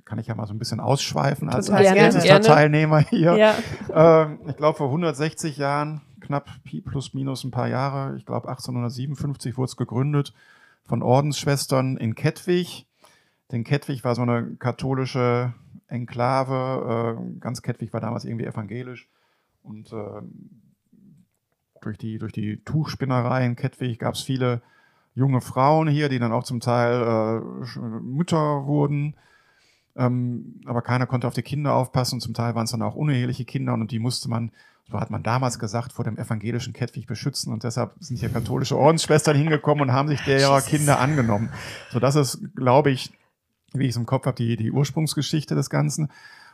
kann 0.05 0.19
ich 0.19 0.27
ja 0.27 0.35
mal 0.35 0.47
so 0.47 0.55
ein 0.55 0.59
bisschen 0.59 0.81
ausschweifen 0.81 1.49
als, 1.49 1.67
Total 1.67 1.81
als 1.81 1.89
gerne. 1.89 2.01
ältester 2.07 2.29
Gerne. 2.29 2.47
Teilnehmer 2.47 3.01
hier. 3.01 3.37
Ja. 3.37 3.55
Ähm, 3.93 4.41
ich 4.49 4.57
glaube, 4.57 4.77
vor 4.79 4.89
160 4.89 5.57
Jahren, 5.57 6.03
knapp 6.21 6.49
Pi 6.65 6.81
plus 6.81 7.15
minus 7.15 7.45
ein 7.45 7.51
paar 7.51 7.69
Jahre, 7.69 8.17
ich 8.17 8.27
glaube 8.27 8.49
1857 8.49 9.57
wurde 9.57 9.67
es 9.67 9.77
gegründet 9.77 10.35
von 10.85 11.03
Ordensschwestern 11.03 11.97
in 11.97 12.15
Kettwig. 12.15 12.87
Denn 13.53 13.65
Kettwig 13.65 14.05
war 14.05 14.15
so 14.15 14.23
eine 14.23 14.57
katholische 14.57 15.55
Enklave. 15.87 17.19
Äh, 17.19 17.41
ganz 17.41 17.63
Kettwig 17.63 17.93
war 17.93 18.01
damals 18.01 18.25
irgendwie 18.25 18.47
evangelisch. 18.47 19.09
Und 19.63 19.93
äh, 19.93 20.23
durch, 21.81 21.99
die, 21.99 22.19
durch 22.19 22.33
die 22.33 22.63
Tuchspinnerei 22.65 23.45
in 23.45 23.57
Kettwig 23.57 23.99
gab 23.99 24.15
es 24.15 24.23
viele 24.23 24.63
junge 25.15 25.41
Frauen 25.41 25.89
hier, 25.89 26.09
die 26.09 26.19
dann 26.19 26.33
auch 26.33 26.45
zum 26.45 26.61
Teil 26.61 27.03
äh, 27.03 27.79
Mütter 28.01 28.67
wurden. 28.67 29.17
Ähm, 30.01 30.63
aber 30.65 30.81
keiner 30.81 31.07
konnte 31.07 31.27
auf 31.27 31.35
die 31.35 31.43
Kinder 31.43 31.75
aufpassen. 31.75 32.21
Zum 32.21 32.33
Teil 32.33 32.55
waren 32.55 32.65
es 32.65 32.71
dann 32.71 32.81
auch 32.81 32.95
uneheliche 32.95 33.45
Kinder 33.45 33.75
und 33.75 33.91
die 33.91 33.99
musste 33.99 34.31
man, 34.31 34.51
so 34.91 34.99
hat 34.99 35.11
man 35.11 35.23
damals 35.23 35.59
gesagt, 35.59 35.93
vor 35.93 36.07
dem 36.07 36.17
evangelischen 36.17 36.73
Kettwig 36.73 37.07
beschützen. 37.07 37.53
Und 37.53 37.65
deshalb 37.65 37.93
sind 38.01 38.17
hier 38.17 38.31
katholische 38.31 38.79
Ordensschwestern 38.79 39.37
hingekommen 39.37 39.83
und 39.83 39.93
haben 39.93 40.09
sich 40.09 40.23
derer 40.23 40.63
Kinder 40.63 41.01
angenommen. 41.01 41.51
So 41.91 42.01
das 42.01 42.17
ist, 42.17 42.41
glaube 42.57 42.91
ich, 42.91 43.13
wie 43.75 43.85
ich 43.85 43.91
es 43.91 43.97
im 43.97 44.07
Kopf 44.07 44.25
habe, 44.25 44.37
die, 44.37 44.57
die 44.57 44.73
Ursprungsgeschichte 44.73 45.55
des 45.55 45.69
Ganzen. 45.69 46.09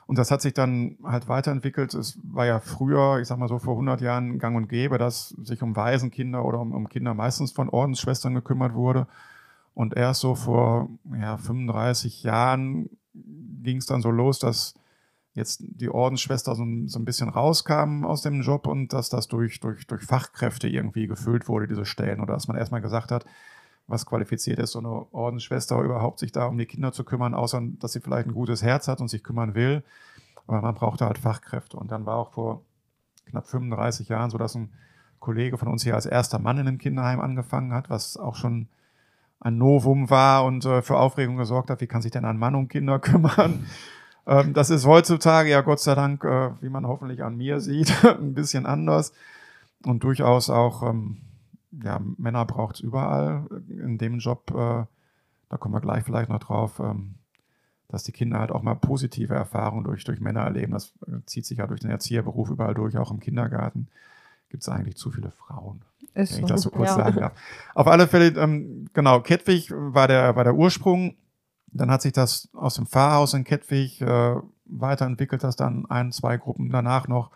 Und 0.08 0.18
das 0.18 0.32
hat 0.32 0.42
sich 0.42 0.52
dann 0.52 0.96
halt 1.04 1.28
weiterentwickelt. 1.28 1.94
Es 1.94 2.18
war 2.24 2.46
ja 2.46 2.58
früher, 2.58 3.20
ich 3.20 3.28
sag 3.28 3.38
mal 3.38 3.48
so 3.48 3.60
vor 3.60 3.74
100 3.74 4.00
Jahren 4.00 4.40
gang 4.40 4.56
und 4.56 4.68
gäbe, 4.68 4.98
dass 4.98 5.28
sich 5.28 5.62
um 5.62 5.76
Waisenkinder 5.76 6.44
oder 6.44 6.58
um, 6.58 6.72
um 6.72 6.88
Kinder 6.88 7.14
meistens 7.14 7.52
von 7.52 7.68
Ordensschwestern 7.68 8.34
gekümmert 8.34 8.74
wurde. 8.74 9.06
Und 9.72 9.96
erst 9.96 10.20
so 10.20 10.34
vor 10.34 10.88
ja, 11.20 11.36
35 11.36 12.24
Jahren 12.24 12.88
ging 13.62 13.78
es 13.78 13.86
dann 13.86 14.02
so 14.02 14.10
los, 14.10 14.38
dass 14.38 14.74
jetzt 15.34 15.62
die 15.62 15.90
Ordensschwester 15.90 16.54
so, 16.54 16.64
ein- 16.64 16.88
so 16.88 16.98
ein 16.98 17.04
bisschen 17.04 17.28
rauskamen 17.28 18.04
aus 18.04 18.22
dem 18.22 18.40
Job 18.40 18.66
und 18.66 18.92
dass 18.92 19.08
das 19.10 19.28
durch, 19.28 19.60
durch, 19.60 19.86
durch 19.86 20.02
Fachkräfte 20.04 20.68
irgendwie 20.68 21.06
gefüllt 21.06 21.46
wurde, 21.48 21.68
diese 21.68 21.84
Stellen. 21.84 22.20
Oder 22.20 22.34
dass 22.34 22.48
man 22.48 22.56
erstmal 22.56 22.80
gesagt 22.80 23.10
hat, 23.10 23.26
was 23.86 24.06
qualifiziert 24.06 24.58
ist, 24.58 24.72
so 24.72 24.78
eine 24.80 25.12
Ordensschwester 25.12 25.80
überhaupt 25.80 26.18
sich 26.18 26.32
da 26.32 26.46
um 26.46 26.58
die 26.58 26.66
Kinder 26.66 26.92
zu 26.92 27.04
kümmern, 27.04 27.34
außer 27.34 27.62
dass 27.78 27.92
sie 27.92 28.00
vielleicht 28.00 28.26
ein 28.28 28.34
gutes 28.34 28.62
Herz 28.62 28.88
hat 28.88 29.00
und 29.00 29.08
sich 29.08 29.22
kümmern 29.22 29.54
will. 29.54 29.84
Aber 30.46 30.60
man 30.62 30.74
brauchte 30.74 31.04
halt 31.06 31.18
Fachkräfte. 31.18 31.76
Und 31.76 31.92
dann 31.92 32.06
war 32.06 32.16
auch 32.16 32.32
vor 32.32 32.62
knapp 33.26 33.46
35 33.46 34.08
Jahren 34.08 34.30
so, 34.30 34.38
dass 34.38 34.54
ein 34.54 34.72
Kollege 35.20 35.58
von 35.58 35.68
uns 35.68 35.82
hier 35.82 35.94
als 35.94 36.06
erster 36.06 36.38
Mann 36.38 36.58
in 36.58 36.66
einem 36.66 36.78
Kinderheim 36.78 37.20
angefangen 37.20 37.72
hat, 37.72 37.90
was 37.90 38.16
auch 38.16 38.36
schon 38.36 38.68
ein 39.46 39.58
Novum 39.58 40.10
war 40.10 40.44
und 40.44 40.64
äh, 40.64 40.82
für 40.82 40.96
Aufregung 40.96 41.36
gesorgt 41.36 41.70
hat. 41.70 41.80
Wie 41.80 41.86
kann 41.86 42.02
sich 42.02 42.10
denn 42.10 42.24
ein 42.24 42.38
Mann 42.38 42.56
um 42.56 42.68
Kinder 42.68 42.98
kümmern? 43.00 43.66
Ähm, 44.26 44.52
das 44.54 44.70
ist 44.70 44.86
heutzutage 44.86 45.50
ja 45.50 45.60
Gott 45.60 45.80
sei 45.80 45.94
Dank, 45.94 46.24
äh, 46.24 46.50
wie 46.60 46.68
man 46.68 46.86
hoffentlich 46.86 47.22
an 47.22 47.36
mir 47.36 47.60
sieht, 47.60 48.04
ein 48.04 48.34
bisschen 48.34 48.66
anders 48.66 49.12
und 49.84 50.02
durchaus 50.02 50.50
auch, 50.50 50.82
ähm, 50.82 51.18
ja, 51.82 52.00
Männer 52.18 52.44
braucht 52.44 52.76
es 52.76 52.80
überall 52.80 53.46
in 53.68 53.98
dem 53.98 54.18
Job. 54.18 54.50
Äh, 54.50 54.84
da 55.48 55.56
kommen 55.58 55.74
wir 55.74 55.80
gleich 55.80 56.04
vielleicht 56.04 56.28
noch 56.28 56.40
drauf. 56.40 56.80
Ähm, 56.80 57.14
dass 57.88 58.02
die 58.02 58.10
Kinder 58.10 58.40
halt 58.40 58.50
auch 58.50 58.62
mal 58.62 58.74
positive 58.74 59.34
Erfahrungen 59.34 59.84
durch, 59.84 60.02
durch 60.02 60.18
Männer 60.18 60.40
erleben. 60.40 60.72
Das 60.72 60.92
äh, 61.06 61.24
zieht 61.26 61.46
sich 61.46 61.58
ja 61.58 61.68
durch 61.68 61.80
den 61.80 61.90
Erzieherberuf 61.90 62.50
überall 62.50 62.74
durch, 62.74 62.96
auch 62.96 63.12
im 63.12 63.20
Kindergarten. 63.20 63.86
Gibt 64.48 64.64
es 64.64 64.68
eigentlich 64.68 64.96
zu 64.96 65.12
viele 65.12 65.30
Frauen, 65.30 65.82
Ist 66.16 66.36
wenn 66.36 66.44
ich 66.44 66.50
das 66.50 66.62
so 66.62 66.70
kurz 66.70 66.88
Ja. 66.90 66.94
sagen 66.96 67.20
darf. 67.20 67.32
Auf 67.74 67.86
alle 67.86 68.06
Fälle, 68.08 68.28
ähm, 68.40 68.86
genau, 68.92 69.20
Kettwig 69.20 69.70
war 69.70 70.08
der, 70.08 70.34
war 70.36 70.44
der 70.44 70.54
Ursprung. 70.54 71.14
Dann 71.72 71.90
hat 71.90 72.02
sich 72.02 72.12
das 72.12 72.48
aus 72.54 72.74
dem 72.76 72.86
Pfarrhaus 72.86 73.34
in 73.34 73.44
Kettwig 73.44 74.00
äh, 74.00 74.36
weiterentwickelt, 74.64 75.44
dass 75.44 75.56
dann 75.56 75.84
ein, 75.90 76.10
zwei 76.12 76.36
Gruppen 76.38 76.70
danach 76.70 77.06
noch 77.06 77.30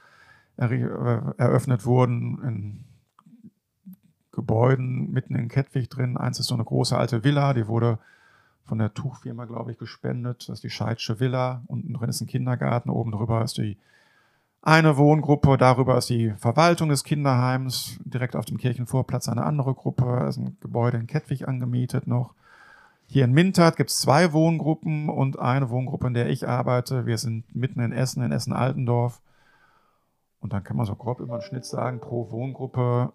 erri- 0.57 0.87
äh, 0.87 1.35
eröffnet 1.37 1.85
wurden 1.85 2.41
in 2.43 2.85
Gebäuden 4.33 5.11
mitten 5.13 5.35
in 5.35 5.49
Kettwig 5.49 5.91
drin. 5.91 6.17
Eins 6.17 6.39
ist 6.39 6.47
so 6.47 6.55
eine 6.55 6.65
große 6.65 6.97
alte 6.97 7.25
Villa, 7.25 7.53
die 7.53 7.67
wurde 7.67 7.99
von 8.65 8.79
der 8.79 8.95
Tuchfirma, 8.95 9.45
glaube 9.45 9.73
ich, 9.73 9.79
gespendet. 9.79 10.49
Das 10.49 10.59
ist 10.59 10.65
die 10.65 10.71
Scheidsche 10.71 11.19
Villa. 11.19 11.63
Unten 11.67 11.93
drin 11.93 12.09
ist 12.09 12.21
ein 12.21 12.29
Kindergarten, 12.29 12.89
oben 12.91 13.11
drüber 13.11 13.43
ist 13.43 13.59
die 13.59 13.77
eine 14.63 14.97
Wohngruppe, 14.97 15.57
darüber 15.57 15.97
ist 15.97 16.11
die 16.11 16.33
Verwaltung 16.33 16.91
des 16.91 17.05
Kinderheims, 17.05 17.99
direkt 18.05 18.37
auf 18.37 18.45
dem 18.45 18.59
Kirchenvorplatz 18.59 19.29
eine 19.29 19.45
andere 19.45 19.75
Gruppe, 19.75 20.27
ist 20.29 20.37
ein 20.37 20.59
Gebäude 20.61 20.99
in 20.99 21.07
Kettwig 21.07 21.49
angemietet 21.49 22.07
noch. 22.07 22.35
Hier 23.07 23.25
in 23.25 23.33
Mintert 23.33 23.77
gibt 23.77 23.91
es 23.91 24.01
zwei 24.01 24.33
Wohngruppen 24.33 25.09
und 25.09 25.39
eine 25.39 25.71
Wohngruppe, 25.71 26.07
in 26.07 26.15
der 26.15 26.29
ich 26.29 26.47
arbeite. 26.47 27.07
Wir 27.07 27.19
sind 27.19 27.45
mitten 27.55 27.81
in 27.81 27.91
Essen, 27.91 28.23
in 28.23 28.31
Essen-Altendorf. 28.31 29.21
Und 30.39 30.53
dann 30.53 30.63
kann 30.63 30.77
man 30.77 30.87
so 30.87 30.95
grob 30.95 31.19
über 31.21 31.39
den 31.39 31.43
Schnitt 31.43 31.65
sagen, 31.65 32.01
pro 32.01 32.31
Wohngruppe 32.31 33.13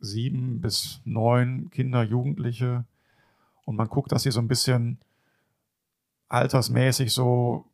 sieben 0.00 0.60
bis 0.60 1.00
neun 1.04 1.70
Kinder, 1.70 2.02
Jugendliche. 2.02 2.84
Und 3.64 3.76
man 3.76 3.88
guckt, 3.88 4.12
dass 4.12 4.24
sie 4.24 4.30
so 4.30 4.40
ein 4.40 4.48
bisschen 4.48 4.98
altersmäßig 6.28 7.12
so 7.12 7.64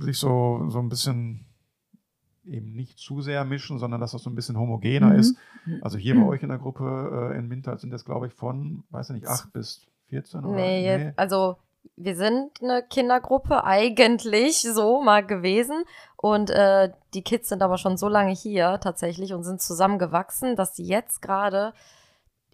sich 0.00 0.18
so, 0.18 0.68
so 0.68 0.78
ein 0.78 0.88
bisschen 0.88 1.44
eben 2.44 2.72
nicht 2.72 2.98
zu 2.98 3.20
sehr 3.20 3.44
mischen, 3.44 3.78
sondern 3.78 4.00
dass 4.00 4.12
das 4.12 4.22
so 4.22 4.30
ein 4.30 4.34
bisschen 4.34 4.58
homogener 4.58 5.10
Mhm. 5.10 5.18
ist. 5.18 5.36
Also 5.80 5.98
hier 5.98 6.14
bei 6.16 6.26
euch 6.26 6.42
in 6.42 6.48
der 6.48 6.58
Gruppe 6.58 7.30
äh, 7.32 7.38
in 7.38 7.46
Mintert 7.48 7.80
sind 7.80 7.90
das, 7.90 8.04
glaube 8.04 8.26
ich, 8.26 8.32
von, 8.34 8.82
weiß 8.90 9.10
ich 9.10 9.14
nicht, 9.14 9.26
8 9.28 9.52
bis 9.52 9.86
14 10.08 10.44
oder? 10.44 10.56
Nee, 10.56 10.84
jetzt, 10.84 11.18
also 11.18 11.56
wir 11.96 12.16
sind 12.16 12.50
eine 12.62 12.82
Kindergruppe 12.82 13.64
eigentlich 13.64 14.62
so 14.74 15.00
mal 15.02 15.24
gewesen 15.24 15.84
und 16.16 16.50
äh, 16.50 16.90
die 17.14 17.22
Kids 17.22 17.48
sind 17.48 17.62
aber 17.62 17.78
schon 17.78 17.96
so 17.96 18.08
lange 18.08 18.32
hier 18.32 18.78
tatsächlich 18.80 19.32
und 19.34 19.44
sind 19.44 19.60
zusammengewachsen, 19.62 20.56
dass 20.56 20.74
sie 20.76 20.84
jetzt 20.84 21.22
gerade 21.22 21.72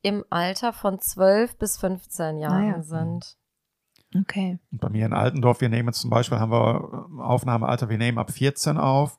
im 0.03 0.25
Alter 0.31 0.73
von 0.73 0.99
12 1.01 1.57
bis 1.57 1.77
15 1.79 2.39
Jahren 2.39 2.73
Ah 2.73 2.77
ja. 2.77 2.83
sind. 2.83 3.37
Okay. 4.19 4.59
Und 4.73 4.81
bei 4.81 4.89
mir 4.89 5.05
in 5.07 5.13
Altendorf, 5.13 5.61
wir 5.61 5.69
nehmen 5.69 5.89
jetzt 5.89 6.01
zum 6.01 6.11
Beispiel, 6.11 6.39
haben 6.39 6.53
wir 6.53 7.09
äh, 7.19 7.23
Aufnahmealter, 7.23 7.89
wir 7.89 7.99
nehmen 7.99 8.19
ab 8.19 8.31
14 8.31 8.79
auf. 8.79 9.19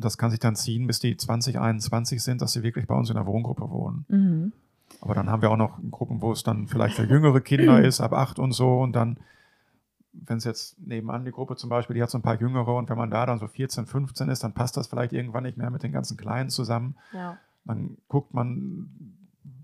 Und 0.00 0.06
das 0.06 0.16
kann 0.16 0.30
sich 0.30 0.40
dann 0.40 0.56
ziehen, 0.56 0.86
bis 0.86 0.98
die 0.98 1.14
20, 1.14 1.60
21 1.60 2.22
sind, 2.22 2.40
dass 2.40 2.52
sie 2.52 2.62
wirklich 2.62 2.86
bei 2.86 2.94
uns 2.94 3.10
in 3.10 3.16
der 3.16 3.26
Wohngruppe 3.26 3.68
wohnen. 3.68 4.06
Mhm. 4.08 4.52
Aber 5.02 5.12
dann 5.12 5.28
haben 5.28 5.42
wir 5.42 5.50
auch 5.50 5.58
noch 5.58 5.78
Gruppen, 5.90 6.22
wo 6.22 6.32
es 6.32 6.42
dann 6.42 6.68
vielleicht 6.68 6.96
für 6.96 7.04
jüngere 7.04 7.42
Kinder 7.42 7.82
ist, 7.84 8.00
ab 8.00 8.14
8 8.14 8.38
und 8.38 8.52
so. 8.52 8.80
Und 8.80 8.96
dann, 8.96 9.18
wenn 10.14 10.38
es 10.38 10.44
jetzt 10.44 10.80
nebenan 10.80 11.26
die 11.26 11.32
Gruppe 11.32 11.56
zum 11.56 11.68
Beispiel, 11.68 11.96
die 11.96 12.02
hat 12.02 12.08
so 12.08 12.16
ein 12.16 12.22
paar 12.22 12.40
jüngere 12.40 12.76
und 12.76 12.88
wenn 12.88 12.96
man 12.96 13.10
da 13.10 13.26
dann 13.26 13.38
so 13.38 13.46
14, 13.46 13.84
15 13.84 14.30
ist, 14.30 14.42
dann 14.42 14.54
passt 14.54 14.78
das 14.78 14.86
vielleicht 14.86 15.12
irgendwann 15.12 15.42
nicht 15.42 15.58
mehr 15.58 15.68
mit 15.68 15.82
den 15.82 15.92
ganzen 15.92 16.16
Kleinen 16.16 16.48
zusammen. 16.48 16.96
Ja. 17.12 17.36
Dann 17.66 17.98
guckt 18.08 18.32
man, 18.32 18.88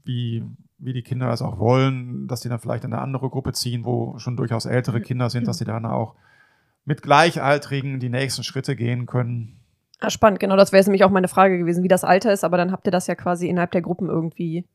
wie, 0.04 0.44
wie 0.76 0.92
die 0.92 1.02
Kinder 1.02 1.28
das 1.28 1.40
auch 1.40 1.58
wollen, 1.58 2.28
dass 2.28 2.42
die 2.42 2.50
dann 2.50 2.60
vielleicht 2.60 2.84
in 2.84 2.92
eine 2.92 3.00
andere 3.00 3.30
Gruppe 3.30 3.54
ziehen, 3.54 3.86
wo 3.86 4.18
schon 4.18 4.36
durchaus 4.36 4.66
ältere 4.66 5.00
Kinder 5.00 5.30
sind, 5.30 5.48
dass 5.48 5.56
sie 5.60 5.64
dann 5.64 5.86
auch 5.86 6.14
mit 6.84 7.00
Gleichaltrigen 7.00 8.00
die 8.00 8.10
nächsten 8.10 8.44
Schritte 8.44 8.76
gehen 8.76 9.06
können. 9.06 9.60
Ah, 9.98 10.10
spannend, 10.10 10.40
genau, 10.40 10.56
das 10.56 10.72
wäre 10.72 10.80
jetzt 10.80 10.86
nämlich 10.88 11.04
auch 11.04 11.10
meine 11.10 11.28
Frage 11.28 11.58
gewesen, 11.58 11.82
wie 11.82 11.88
das 11.88 12.04
Alter 12.04 12.32
ist, 12.32 12.44
aber 12.44 12.56
dann 12.58 12.70
habt 12.72 12.86
ihr 12.86 12.90
das 12.90 13.06
ja 13.06 13.14
quasi 13.14 13.48
innerhalb 13.48 13.70
der 13.70 13.80
Gruppen 13.82 14.08
irgendwie 14.08 14.66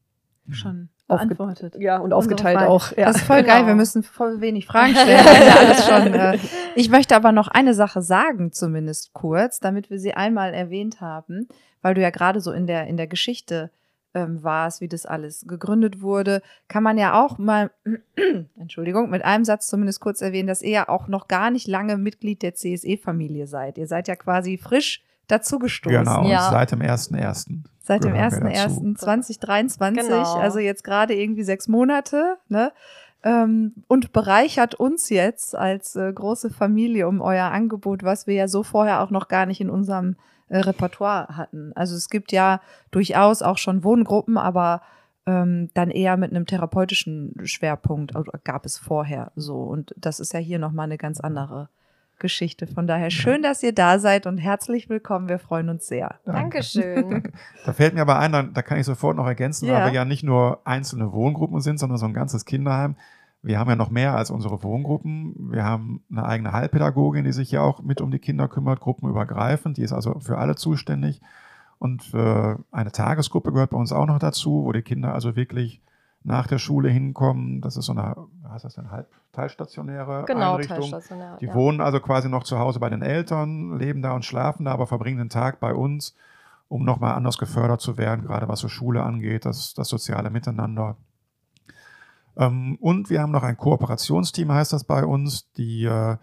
Schon 0.50 0.90
beantwortet. 1.08 1.75
ja 1.80 1.98
und 2.00 2.12
aufgeteilt 2.13 2.58
auch. 2.60 2.92
Ja. 2.98 3.06
Das 3.06 3.18
ist 3.18 3.24
voll 3.25 3.44
Genau. 3.44 3.54
geil, 3.54 3.68
wir 3.68 3.75
müssen 3.75 4.01
voll 4.01 4.42
wenig 4.42 4.66
Fragen 4.66 4.96
stellen. 4.96 5.25
alles 5.58 5.86
schon, 5.86 6.13
äh, 6.13 6.38
ich 6.75 6.90
möchte 6.90 7.16
aber 7.16 7.32
noch 7.32 7.48
eine 7.50 7.74
Sache 7.75 8.01
sagen, 8.01 8.51
zumindest 8.51 9.13
kurz, 9.13 9.60
damit 9.60 9.90
wir 9.92 10.00
sie 10.00 10.13
einmal 10.16 10.54
erwähnt 10.56 11.00
haben, 11.01 11.48
weil 11.84 11.94
du 11.94 12.01
ja 12.01 12.10
gerade 12.10 12.42
so 12.42 12.51
in 12.51 12.66
der, 12.66 12.88
in 12.88 12.98
der 12.98 13.08
Geschichte 13.08 13.70
ähm, 14.13 14.42
warst, 14.44 14.82
wie 14.82 14.88
das 14.90 15.06
alles 15.06 15.46
gegründet 15.48 16.01
wurde, 16.01 16.42
kann 16.68 16.82
man 16.84 16.98
ja 16.98 17.24
auch 17.24 17.38
mal, 17.38 17.70
Entschuldigung, 18.60 19.10
mit 19.10 19.24
einem 19.24 19.46
Satz 19.46 19.68
zumindest 19.68 20.00
kurz 20.01 20.22
erwähnen, 20.22 20.48
dass 20.48 20.62
ihr 20.62 20.72
ja 20.72 20.90
auch 20.90 21.08
noch 21.08 21.28
gar 21.28 21.51
nicht 21.51 21.68
lange 21.68 21.98
Mitglied 21.98 22.42
der 22.42 22.56
CSE-Familie 22.56 23.48
seid. 23.48 23.78
Ihr 23.78 23.88
seid 23.88 24.08
ja 24.08 24.16
quasi 24.16 24.58
frisch 24.58 25.04
dazugestoßen. 25.31 26.00
Genau, 26.00 26.23
Ja. 26.25 26.50
seit 26.51 26.71
dem 26.71 26.81
1.1. 26.81 27.63
Seit 27.83 28.03
dem 28.03 28.13
gehören 28.13 28.43
wir 28.43 28.53
dazu. 28.53 28.81
1.1.2023, 28.81 29.95
Genau. 30.07 30.33
also 30.35 30.59
jetzt 30.59 30.83
gerade 30.83 31.13
irgendwie 31.13 31.43
sechs 31.43 31.67
Monate, 31.67 32.38
ne? 32.47 32.71
Ähm, 33.23 33.73
und 33.88 34.13
bereichert 34.13 34.73
uns 34.75 35.09
jetzt 35.09 35.55
als 35.55 35.95
äh, 35.95 36.11
große 36.11 36.50
Familie 36.50 37.07
um 37.07 37.21
euer 37.21 37.51
Angebot, 37.51 38.03
was 38.03 38.25
wir 38.25 38.33
ja 38.33 38.47
so 38.47 38.63
vorher 38.63 39.01
auch 39.01 39.11
noch 39.11 39.27
gar 39.27 39.45
nicht 39.45 39.61
in 39.61 39.69
unserem 39.69 40.15
äh, 40.50 40.57
Repertoire 40.57 41.38
hatten. 41.38 41.71
Also 41.75 41.95
es 41.95 42.09
gibt 42.09 42.31
ja 42.31 42.61
durchaus 42.89 43.43
auch 43.43 43.59
schon 43.59 43.83
Wohngruppen, 43.83 44.38
aber 44.39 44.81
ähm, 45.27 45.69
dann 45.75 45.91
eher 45.91 46.17
mit 46.17 46.31
einem 46.31 46.47
therapeutischen 46.47 47.35
Schwerpunkt 47.43 48.15
oder 48.15 48.39
gab 48.43 48.65
es 48.65 48.79
vorher 48.79 49.31
so. 49.35 49.57
Und 49.61 49.93
das 49.97 50.19
ist 50.19 50.33
ja 50.33 50.39
hier 50.39 50.57
nochmal 50.57 50.85
eine 50.85 50.97
ganz 50.97 51.19
andere 51.19 51.69
Geschichte. 52.22 52.68
Von 52.68 52.88
daher 52.88 53.12
schön, 53.12 53.42
dass 53.42 53.62
ihr 53.62 53.74
da 53.74 54.00
seid 54.00 54.25
und 54.25 54.38
herzlich 54.38 54.88
willkommen. 54.88 55.28
Wir 55.28 55.40
freuen 55.40 55.68
uns 55.68 55.88
sehr. 55.88 56.16
Dankeschön. 56.25 57.24
Da 57.66 57.74
fällt 57.74 57.94
mir 57.94 58.01
aber 58.01 58.18
ein, 58.20 58.32
da, 58.54 58.62
kann 58.62 58.80
ich 58.80 58.86
sofort 58.86 59.18
noch 59.18 59.28
ergänzen, 59.28 59.68
Ja. 59.68 59.74
weil 59.75 59.88
wir 59.88 59.94
ja 59.94 60.06
nicht 60.06 60.24
nur 60.24 60.62
einzelne 60.66 61.12
Wohngruppen 61.12 61.60
sind, 61.60 61.80
sondern 61.80 61.98
so 61.98 62.06
ein 62.06 62.13
ganzes 62.13 62.46
Kinderheim. 62.46 62.96
Wir 63.44 63.60
haben 63.60 63.70
ja 63.70 63.75
noch 63.75 63.90
mehr 63.90 64.16
als 64.16 64.32
unsere 64.32 64.63
Wohngruppen. 64.63 65.51
Wir 65.51 65.63
haben 65.66 66.04
eine 66.12 66.25
eigene 66.25 66.54
Heilpädagogin, 66.54 67.25
die 67.25 67.34
sich 67.34 67.51
ja 67.51 67.62
auch 67.62 67.82
mit 67.82 68.00
um 68.00 68.12
die 68.12 68.20
Kinder 68.20 68.48
kümmert, 68.48 68.80
gruppenübergreifend. 68.80 69.78
Die 69.78 69.84
ist 69.84 69.94
also 69.94 70.20
für 70.20 70.38
alle 70.38 70.56
zuständig. 70.56 71.22
Und 71.80 72.13
äh, 72.13 72.56
eine 72.72 72.92
Tagesgruppe 72.92 73.51
gehört 73.51 73.72
bei 73.72 73.78
uns 73.78 73.92
auch 73.92 74.06
noch 74.06 74.20
dazu, 74.20 74.63
wo 74.63 74.72
die 74.72 74.84
Kinder 74.84 75.13
also 75.13 75.36
wirklich 75.36 75.82
nach 76.24 76.48
der 76.48 76.60
Schule 76.60 76.90
hinkommen. 76.90 77.62
Das 77.62 77.78
ist 77.78 77.86
so 77.86 77.94
eine, 77.94 78.16
was 78.44 78.51
heißt 78.51 78.66
das 78.66 78.75
denn, 78.75 78.92
halbteilstationäre 78.92 80.25
genau, 80.28 80.54
Einrichtung. 80.54 80.80
teilstationär. 80.80 81.38
Die 81.42 81.48
ja. 81.48 81.54
wohnen 81.54 81.82
also 81.82 82.00
quasi 82.00 82.30
noch 82.30 82.44
zu 82.44 82.60
Hause 82.60 82.80
bei 82.80 82.90
den 82.90 83.01
Eltern, 83.01 83.78
leben 83.78 84.01
da 84.01 84.13
und 84.13 84.25
schlafen 84.25 84.66
da, 84.66 84.72
aber 84.72 84.88
verbringen 84.88 85.18
den 85.18 85.30
Tag 85.30 85.60
bei 85.60 85.74
uns, 85.74 86.16
um 86.68 86.86
nochmal 86.86 87.16
anders 87.16 87.38
gefördert 87.38 87.82
zu 87.82 87.98
werden, 87.98 88.25
gerade 88.25 88.48
was 88.48 88.60
so 88.60 88.68
Schule 88.68 89.04
angeht, 89.04 89.46
das, 89.46 89.74
das 89.74 89.90
soziale 89.90 90.30
Miteinander. 90.30 90.96
Ähm, 92.38 92.78
und 92.80 93.10
wir 93.10 93.22
haben 93.22 93.32
noch 93.32 93.44
ein 93.44 93.58
Kooperationsteam, 93.58 94.51
heißt 94.51 94.74
das 94.74 94.84
bei 94.84 95.04
uns, 95.04 95.51
die 95.54 95.86
äh, 95.86 96.18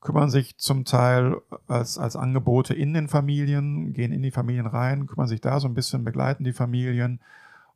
kümmern 0.00 0.30
sich 0.30 0.56
zum 0.58 0.84
Teil 0.84 1.36
als, 1.68 1.98
als 1.98 2.16
Angebote 2.16 2.74
in 2.74 2.94
den 2.94 3.08
Familien, 3.08 3.92
gehen 3.92 4.12
in 4.12 4.22
die 4.22 4.30
Familien 4.30 4.66
rein, 4.66 5.06
kümmern 5.06 5.28
sich 5.28 5.40
da 5.40 5.60
so 5.60 5.68
ein 5.68 5.74
bisschen, 5.74 6.04
begleiten 6.04 6.44
die 6.44 6.52
Familien 6.52 7.20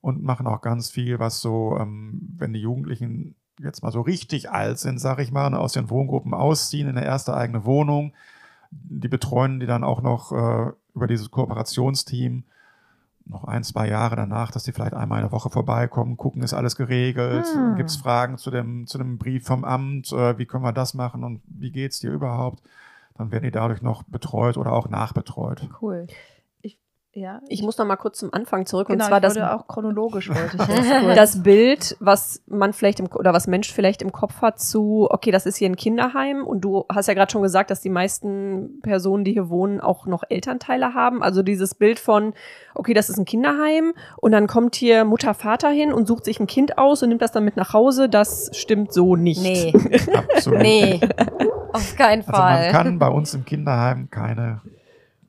und 0.01 0.23
machen 0.23 0.47
auch 0.47 0.61
ganz 0.61 0.91
viel, 0.91 1.19
was 1.19 1.41
so, 1.41 1.77
ähm, 1.79 2.35
wenn 2.37 2.53
die 2.53 2.61
Jugendlichen 2.61 3.35
jetzt 3.61 3.83
mal 3.83 3.91
so 3.91 4.01
richtig 4.01 4.51
alt 4.51 4.79
sind, 4.79 4.99
sag 5.01 5.19
ich 5.19 5.33
mal, 5.33 5.47
und 5.47 5.55
aus 5.55 5.73
den 5.73 5.91
Wohngruppen 5.91 6.35
ausziehen 6.35 6.89
in 6.89 6.97
eine 6.97 7.07
erste 7.07 7.37
eigene 7.37 7.65
Wohnung. 7.65 8.13
Die 8.71 9.09
betreuen 9.09 9.61
die 9.61 9.67
dann 9.67 9.83
auch 9.83 10.03
noch 10.03 10.33
äh, 10.33 10.73
über 10.95 11.07
dieses 11.07 11.31
Kooperationsteam 11.31 12.45
noch 13.25 13.45
ein, 13.45 13.63
zwei 13.63 13.89
Jahre 13.89 14.17
danach, 14.17 14.51
dass 14.51 14.63
die 14.65 14.73
vielleicht 14.73 14.95
einmal 14.95 15.19
eine 15.21 15.33
Woche 15.33 15.51
vorbeikommen, 15.51 16.17
gucken, 16.17 16.43
ist 16.43 16.55
alles 16.55 16.77
geregelt, 16.77 17.47
Hm. 17.53 17.77
gibt 17.77 17.91
es 17.91 17.97
Fragen 17.97 18.39
zu 18.39 18.51
dem, 18.51 18.87
zu 18.87 18.97
dem 18.99 19.19
Brief 19.19 19.45
vom 19.47 19.65
Amt, 19.65 20.13
äh, 20.13 20.39
wie 20.39 20.47
können 20.47 20.65
wir 20.65 20.73
das 20.73 20.95
machen 20.95 21.25
und 21.25 21.43
wie 21.47 21.71
geht's 21.71 22.01
dir 22.01 22.11
überhaupt? 22.11 22.63
Dann 23.17 23.31
werden 23.31 23.45
die 23.45 23.51
dadurch 23.51 23.83
noch 23.83 24.05
betreut 24.05 24.57
oder 24.57 24.73
auch 24.73 24.89
nachbetreut. 24.89 25.69
Cool. 25.83 26.07
Ich, 27.19 27.23
ja, 27.23 27.41
Ich 27.49 27.63
muss 27.63 27.77
noch 27.79 27.85
mal 27.85 27.97
kurz 27.97 28.19
zum 28.19 28.33
Anfang 28.33 28.65
zurück 28.65 28.87
genau, 28.89 29.05
und 29.05 29.09
zwar 29.09 29.19
ich 29.19 29.23
das 29.23 29.37
auch 29.39 29.67
chronologisch 29.67 30.29
wollte 30.29 30.57
ich 30.57 31.15
das 31.17 31.43
Bild, 31.43 31.97
was 31.99 32.43
man 32.47 32.73
vielleicht 32.73 33.01
im, 33.01 33.09
oder 33.13 33.33
was 33.33 33.47
Mensch 33.47 33.73
vielleicht 33.73 34.03
im 34.03 34.13
Kopf 34.13 34.41
hat 34.41 34.61
zu, 34.61 35.09
okay, 35.11 35.31
das 35.31 35.45
ist 35.47 35.57
hier 35.57 35.69
ein 35.69 35.77
Kinderheim 35.77 36.47
und 36.47 36.61
du 36.61 36.85
hast 36.93 37.09
ja 37.09 37.15
gerade 37.15 37.33
schon 37.33 37.43
gesagt, 37.43 37.71
dass 37.71 37.81
die 37.81 37.91
meisten 37.91 38.81
Personen, 38.83 39.25
die 39.25 39.33
hier 39.33 39.49
wohnen, 39.49 39.81
auch 39.81 40.07
noch 40.07 40.23
Elternteile 40.29 40.95
haben. 40.95 41.23
Also 41.23 41.43
dieses 41.43 41.75
Bild 41.75 41.99
von, 41.99 42.35
okay, 42.75 42.95
das 42.95 43.11
ist 43.11 43.19
ein 43.19 43.25
Kinderheim 43.25 43.95
und 44.17 44.33
dann 44.33 44.47
kommt 44.47 44.77
hier 44.77 45.05
Mutter, 45.05 45.35
Vater 45.35 45.71
hin 45.71 45.93
und 45.93 46.07
sucht 46.07 46.25
sich 46.25 46.39
ein 46.39 46.47
Kind 46.47 46.79
aus 46.79 47.03
und 47.03 47.09
nimmt 47.09 47.23
das 47.23 47.33
dann 47.33 47.45
mit 47.45 47.57
nach 47.57 47.73
Hause, 47.73 48.09
das 48.09 48.51
stimmt 48.53 48.93
so 48.93 49.17
nicht. 49.17 49.43
Nee, 49.43 49.73
Absolut. 50.15 50.61
nee, 50.61 51.01
auf 51.73 51.97
keinen 51.97 52.21
Also 52.21 52.33
man 52.33 52.41
Fall. 52.41 52.71
kann 52.71 52.99
bei 52.99 53.09
uns 53.09 53.35
im 53.35 53.45
Kinderheim 53.45 54.09
keine, 54.11 54.61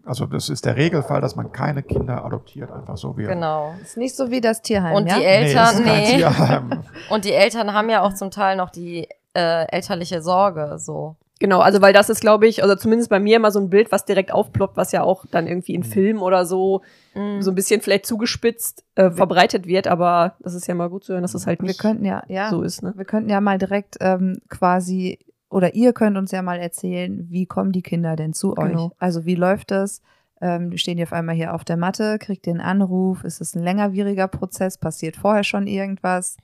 also 0.09 0.25
das 0.25 0.49
ist 0.49 0.65
der 0.65 0.75
Regelfall, 0.75 1.21
dass 1.21 1.35
man 1.35 1.51
keine 1.51 1.83
Kinder 1.83 2.25
adoptiert, 2.25 2.71
einfach 2.71 2.97
so 2.97 3.17
wie. 3.17 3.23
genau. 3.23 3.73
ist 3.81 3.95
nicht 3.97 4.15
so 4.15 4.29
wie 4.31 4.41
das 4.41 4.61
Tierheim, 4.61 4.95
Und 4.95 5.07
ja? 5.07 5.15
die 5.15 5.21
Nee, 5.21 5.53
das 5.53 5.73
Eltern, 5.73 5.75
ist 5.75 5.83
kein 5.85 6.01
nee. 6.03 6.15
Tierheim. 6.17 6.83
Und 7.09 7.25
die 7.25 7.33
Eltern 7.33 7.73
haben 7.73 7.89
ja 7.89 8.01
auch 8.01 8.13
zum 8.13 8.31
Teil 8.31 8.57
noch 8.57 8.69
die 8.71 9.07
äh, 9.33 9.65
elterliche 9.71 10.21
Sorge, 10.21 10.77
so. 10.79 11.15
Genau, 11.41 11.59
also 11.61 11.81
weil 11.81 11.93
das 11.93 12.09
ist, 12.09 12.19
glaube 12.19 12.47
ich, 12.47 12.63
also 12.63 12.75
zumindest 12.75 13.09
bei 13.09 13.19
mir 13.21 13.37
immer 13.37 13.51
so 13.51 13.59
ein 13.61 13.69
Bild, 13.69 13.93
was 13.93 14.03
direkt 14.03 14.33
aufploppt, 14.33 14.75
was 14.75 14.91
ja 14.91 15.03
auch 15.03 15.23
dann 15.31 15.47
irgendwie 15.47 15.73
in 15.73 15.81
Mhm. 15.81 15.85
Filmen 15.85 16.19
oder 16.19 16.45
so 16.45 16.81
Mhm. 17.15 17.41
so 17.41 17.51
ein 17.51 17.55
bisschen 17.55 17.79
vielleicht 17.79 18.05
zugespitzt 18.05 18.83
äh, 18.95 19.09
verbreitet 19.09 19.65
wird, 19.65 19.87
aber 19.87 20.33
das 20.41 20.53
ist 20.53 20.67
ja 20.67 20.75
mal 20.75 20.89
gut 20.89 21.05
zu 21.05 21.13
hören, 21.13 21.21
dass 21.21 21.31
das 21.31 21.47
halt 21.47 21.61
Wir 21.61 21.67
nicht 21.67 21.79
könnten 21.79 22.03
ja, 22.03 22.23
ja, 22.27 22.49
so 22.49 22.61
ist, 22.61 22.83
ne? 22.83 22.91
wir 22.97 23.05
könnten 23.05 23.29
ja 23.29 23.39
mal 23.39 23.57
direkt 23.57 23.95
ähm, 24.01 24.41
quasi, 24.49 25.19
oder 25.49 25.75
ihr 25.75 25.93
könnt 25.93 26.17
uns 26.17 26.31
ja 26.31 26.41
mal 26.41 26.59
erzählen, 26.59 27.25
wie 27.29 27.45
kommen 27.45 27.71
die 27.71 27.81
Kinder 27.81 28.15
denn 28.15 28.33
zu 28.33 28.51
Genau. 28.53 28.85
euch? 28.85 28.91
Also 28.99 29.25
wie 29.25 29.35
läuft 29.35 29.71
das? 29.71 30.01
Ähm, 30.41 30.77
stehen 30.77 30.97
die 30.97 31.03
auf 31.03 31.11
einmal 31.13 31.35
hier 31.35 31.53
auf 31.53 31.65
der 31.65 31.75
Matte, 31.77 32.17
kriegt 32.19 32.47
ihr 32.47 32.51
einen 32.53 32.61
Anruf? 32.61 33.23
Ist 33.25 33.41
es 33.41 33.55
ein 33.55 33.63
längerwieriger 33.63 34.27
Prozess? 34.27 34.77
Passiert 34.77 35.17
vorher 35.17 35.43
schon 35.43 35.67
irgendwas? 35.67 36.37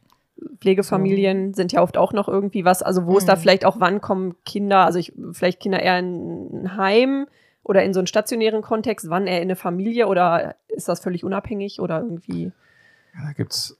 Pflegefamilien 0.60 1.54
sind 1.54 1.72
ja 1.72 1.82
oft 1.82 1.98
auch 1.98 2.12
noch 2.12 2.28
irgendwie 2.28 2.66
was, 2.66 2.82
also 2.82 3.06
wo 3.06 3.18
ist 3.18 3.28
da 3.30 3.36
Mhm. 3.36 3.40
vielleicht 3.40 3.66
auch, 3.66 3.80
wann 3.80 4.02
kommen 4.02 4.36
Kinder, 4.46 4.80
also 4.86 5.00
ich, 5.00 5.14
vielleicht 5.32 5.62
Kinder 5.62 5.82
eher 5.82 6.00
in 6.00 6.64
ein 6.66 6.78
Heim 6.78 7.28
oder 7.64 7.84
in 7.84 7.94
so 7.94 8.00
einen 8.00 8.08
stationären 8.08 8.62
Kontext, 8.62 9.10
wann 9.10 9.28
eher 9.28 9.38
in 9.38 9.44
eine 9.44 9.56
Familie 9.56 10.08
oder 10.08 10.56
ist 10.68 10.88
das 10.90 11.00
völlig 11.00 11.24
unabhängig 11.24 11.80
oder 11.80 12.02
irgendwie? 12.02 12.52
Ja, 13.14 13.28
da 13.28 13.32
gibt's, 13.32 13.78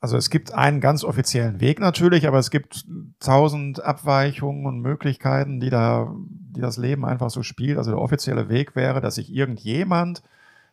also 0.00 0.16
es 0.16 0.30
gibt 0.30 0.54
einen 0.54 0.80
ganz 0.80 1.04
offiziellen 1.04 1.60
Weg 1.60 1.78
natürlich, 1.78 2.26
aber 2.26 2.38
es 2.38 2.50
gibt 2.50 2.86
tausend 3.20 3.84
Abweichungen 3.84 4.64
und 4.64 4.80
Möglichkeiten, 4.80 5.60
die 5.60 5.68
da, 5.68 6.14
die 6.16 6.62
das 6.62 6.78
Leben 6.78 7.04
einfach 7.04 7.28
so 7.28 7.42
spielt. 7.42 7.76
Also 7.76 7.90
der 7.90 8.00
offizielle 8.00 8.48
Weg 8.48 8.74
wäre, 8.74 9.02
dass 9.02 9.16
sich 9.16 9.30
irgendjemand, 9.30 10.22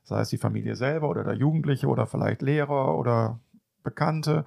sei 0.06 0.22
es 0.22 0.30
die 0.30 0.38
Familie 0.38 0.78
selber 0.78 1.10
oder 1.10 1.26
der 1.26 1.34
Jugendliche 1.34 1.88
oder 1.88 2.08
vielleicht 2.08 2.42
Lehrer 2.42 2.98
oder 2.98 3.40
Bekannte, 3.84 4.46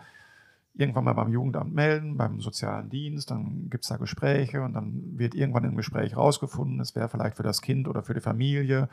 irgendwann 0.73 1.05
mal 1.05 1.13
beim 1.13 1.31
Jugendamt 1.31 1.75
melden, 1.75 2.17
beim 2.17 2.41
sozialen 2.41 2.89
Dienst, 2.89 3.31
dann 3.31 3.69
gibt's 3.69 3.89
da 3.89 3.99
Gespräche 3.99 4.63
und 4.63 4.73
dann 4.73 5.19
wird 5.19 5.35
irgendwann 5.35 5.65
im 5.65 5.77
Gespräch 5.77 6.17
rausgefunden, 6.17 6.81
es 6.81 6.97
wäre 6.97 7.11
vielleicht 7.11 7.37
für 7.37 7.43
das 7.43 7.61
Kind 7.61 7.87
oder 7.87 8.03
für 8.03 8.15
die 8.15 8.21
Familie 8.21 8.89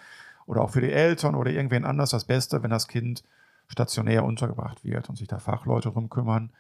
oder 0.48 0.62
auch 0.62 0.72
für 0.72 0.82
die 0.82 0.92
Eltern 0.92 1.36
oder 1.36 1.52
irgendwen 1.52 1.86
anders 1.86 2.10
das 2.10 2.26
Beste, 2.26 2.62
wenn 2.62 2.72
das 2.72 2.90
Kind 2.90 3.24
stationär 3.68 4.24
untergebracht 4.24 4.84
wird 4.84 5.10
und 5.10 5.18
sich 5.18 5.28
da 5.28 5.40
Fachleute 5.40 5.92
drum 5.92 6.10
kümmern. 6.10 6.52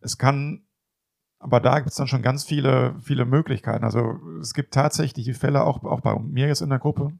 Es 0.00 0.18
kann, 0.18 0.62
aber 1.38 1.60
da 1.60 1.78
gibt 1.78 1.90
es 1.90 1.96
dann 1.96 2.08
schon 2.08 2.22
ganz 2.22 2.44
viele, 2.44 2.94
viele 3.00 3.24
Möglichkeiten. 3.24 3.84
Also 3.84 4.18
es 4.40 4.54
gibt 4.54 4.74
tatsächlich 4.74 5.24
die 5.24 5.34
Fälle, 5.34 5.64
auch, 5.64 5.82
auch 5.84 6.00
bei 6.00 6.18
mir 6.18 6.48
jetzt 6.48 6.62
in 6.62 6.70
der 6.70 6.78
Gruppe, 6.78 7.12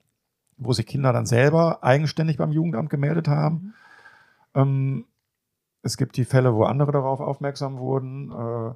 wo 0.57 0.73
sich 0.73 0.87
Kinder 0.87 1.13
dann 1.13 1.27
selber 1.27 1.83
eigenständig 1.83 2.37
beim 2.37 2.53
Jugendamt 2.53 2.91
gemeldet 2.91 3.29
haben. 3.29 3.75
Ähm, 4.55 5.07
es 5.83 5.97
gibt 5.97 6.17
die 6.17 6.25
Fälle, 6.25 6.55
wo 6.55 6.65
andere 6.65 6.93
darauf 6.93 7.21
aufmerksam 7.21 7.79
wurden. 7.79 8.31
Äh, 8.31 8.75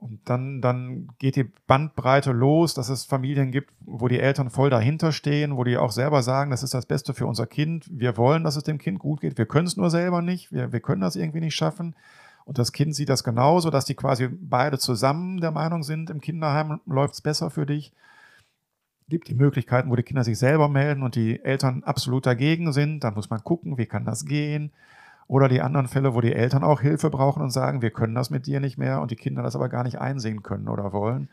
und 0.00 0.20
dann, 0.24 0.62
dann 0.62 1.08
geht 1.18 1.36
die 1.36 1.44
Bandbreite 1.66 2.32
los, 2.32 2.72
dass 2.72 2.88
es 2.88 3.04
Familien 3.04 3.50
gibt, 3.50 3.70
wo 3.80 4.08
die 4.08 4.18
Eltern 4.18 4.48
voll 4.48 4.70
dahinter 4.70 5.12
stehen, 5.12 5.58
wo 5.58 5.62
die 5.62 5.76
auch 5.76 5.92
selber 5.92 6.22
sagen, 6.22 6.50
das 6.50 6.62
ist 6.62 6.72
das 6.72 6.86
Beste 6.86 7.12
für 7.12 7.26
unser 7.26 7.46
Kind. 7.46 7.86
Wir 7.92 8.16
wollen, 8.16 8.42
dass 8.42 8.56
es 8.56 8.64
dem 8.64 8.78
Kind 8.78 8.98
gut 8.98 9.20
geht. 9.20 9.36
Wir 9.36 9.44
können 9.44 9.66
es 9.66 9.76
nur 9.76 9.90
selber 9.90 10.22
nicht. 10.22 10.52
Wir, 10.52 10.72
wir 10.72 10.80
können 10.80 11.02
das 11.02 11.16
irgendwie 11.16 11.40
nicht 11.40 11.54
schaffen. 11.54 11.94
Und 12.46 12.56
das 12.56 12.72
Kind 12.72 12.94
sieht 12.94 13.10
das 13.10 13.24
genauso, 13.24 13.68
dass 13.68 13.84
die 13.84 13.94
quasi 13.94 14.28
beide 14.28 14.78
zusammen 14.78 15.38
der 15.38 15.50
Meinung 15.50 15.82
sind, 15.82 16.08
im 16.08 16.22
Kinderheim 16.22 16.80
läuft 16.86 17.14
es 17.14 17.20
besser 17.20 17.50
für 17.50 17.66
dich. 17.66 17.92
Gibt 19.10 19.28
die 19.28 19.34
Möglichkeiten, 19.34 19.90
wo 19.90 19.96
die 19.96 20.02
Kinder 20.02 20.24
sich 20.24 20.38
selber 20.38 20.70
melden 20.70 21.02
und 21.02 21.14
die 21.14 21.44
Eltern 21.44 21.82
absolut 21.84 22.24
dagegen 22.24 22.72
sind. 22.72 23.04
Dann 23.04 23.12
muss 23.12 23.28
man 23.28 23.44
gucken, 23.44 23.76
wie 23.76 23.86
kann 23.86 24.06
das 24.06 24.24
gehen. 24.24 24.72
Oder 25.30 25.48
die 25.48 25.60
anderen 25.60 25.86
Fälle, 25.86 26.12
wo 26.16 26.20
die 26.20 26.32
Eltern 26.34 26.64
auch 26.64 26.80
Hilfe 26.80 27.08
brauchen 27.08 27.40
und 27.40 27.50
sagen, 27.50 27.82
wir 27.82 27.92
können 27.92 28.16
das 28.16 28.30
mit 28.30 28.46
dir 28.46 28.58
nicht 28.58 28.78
mehr 28.78 29.00
und 29.00 29.12
die 29.12 29.16
Kinder 29.16 29.44
das 29.44 29.54
aber 29.54 29.68
gar 29.68 29.84
nicht 29.84 30.00
einsehen 30.00 30.42
können 30.42 30.66
oder 30.66 30.92
wollen. 30.92 31.28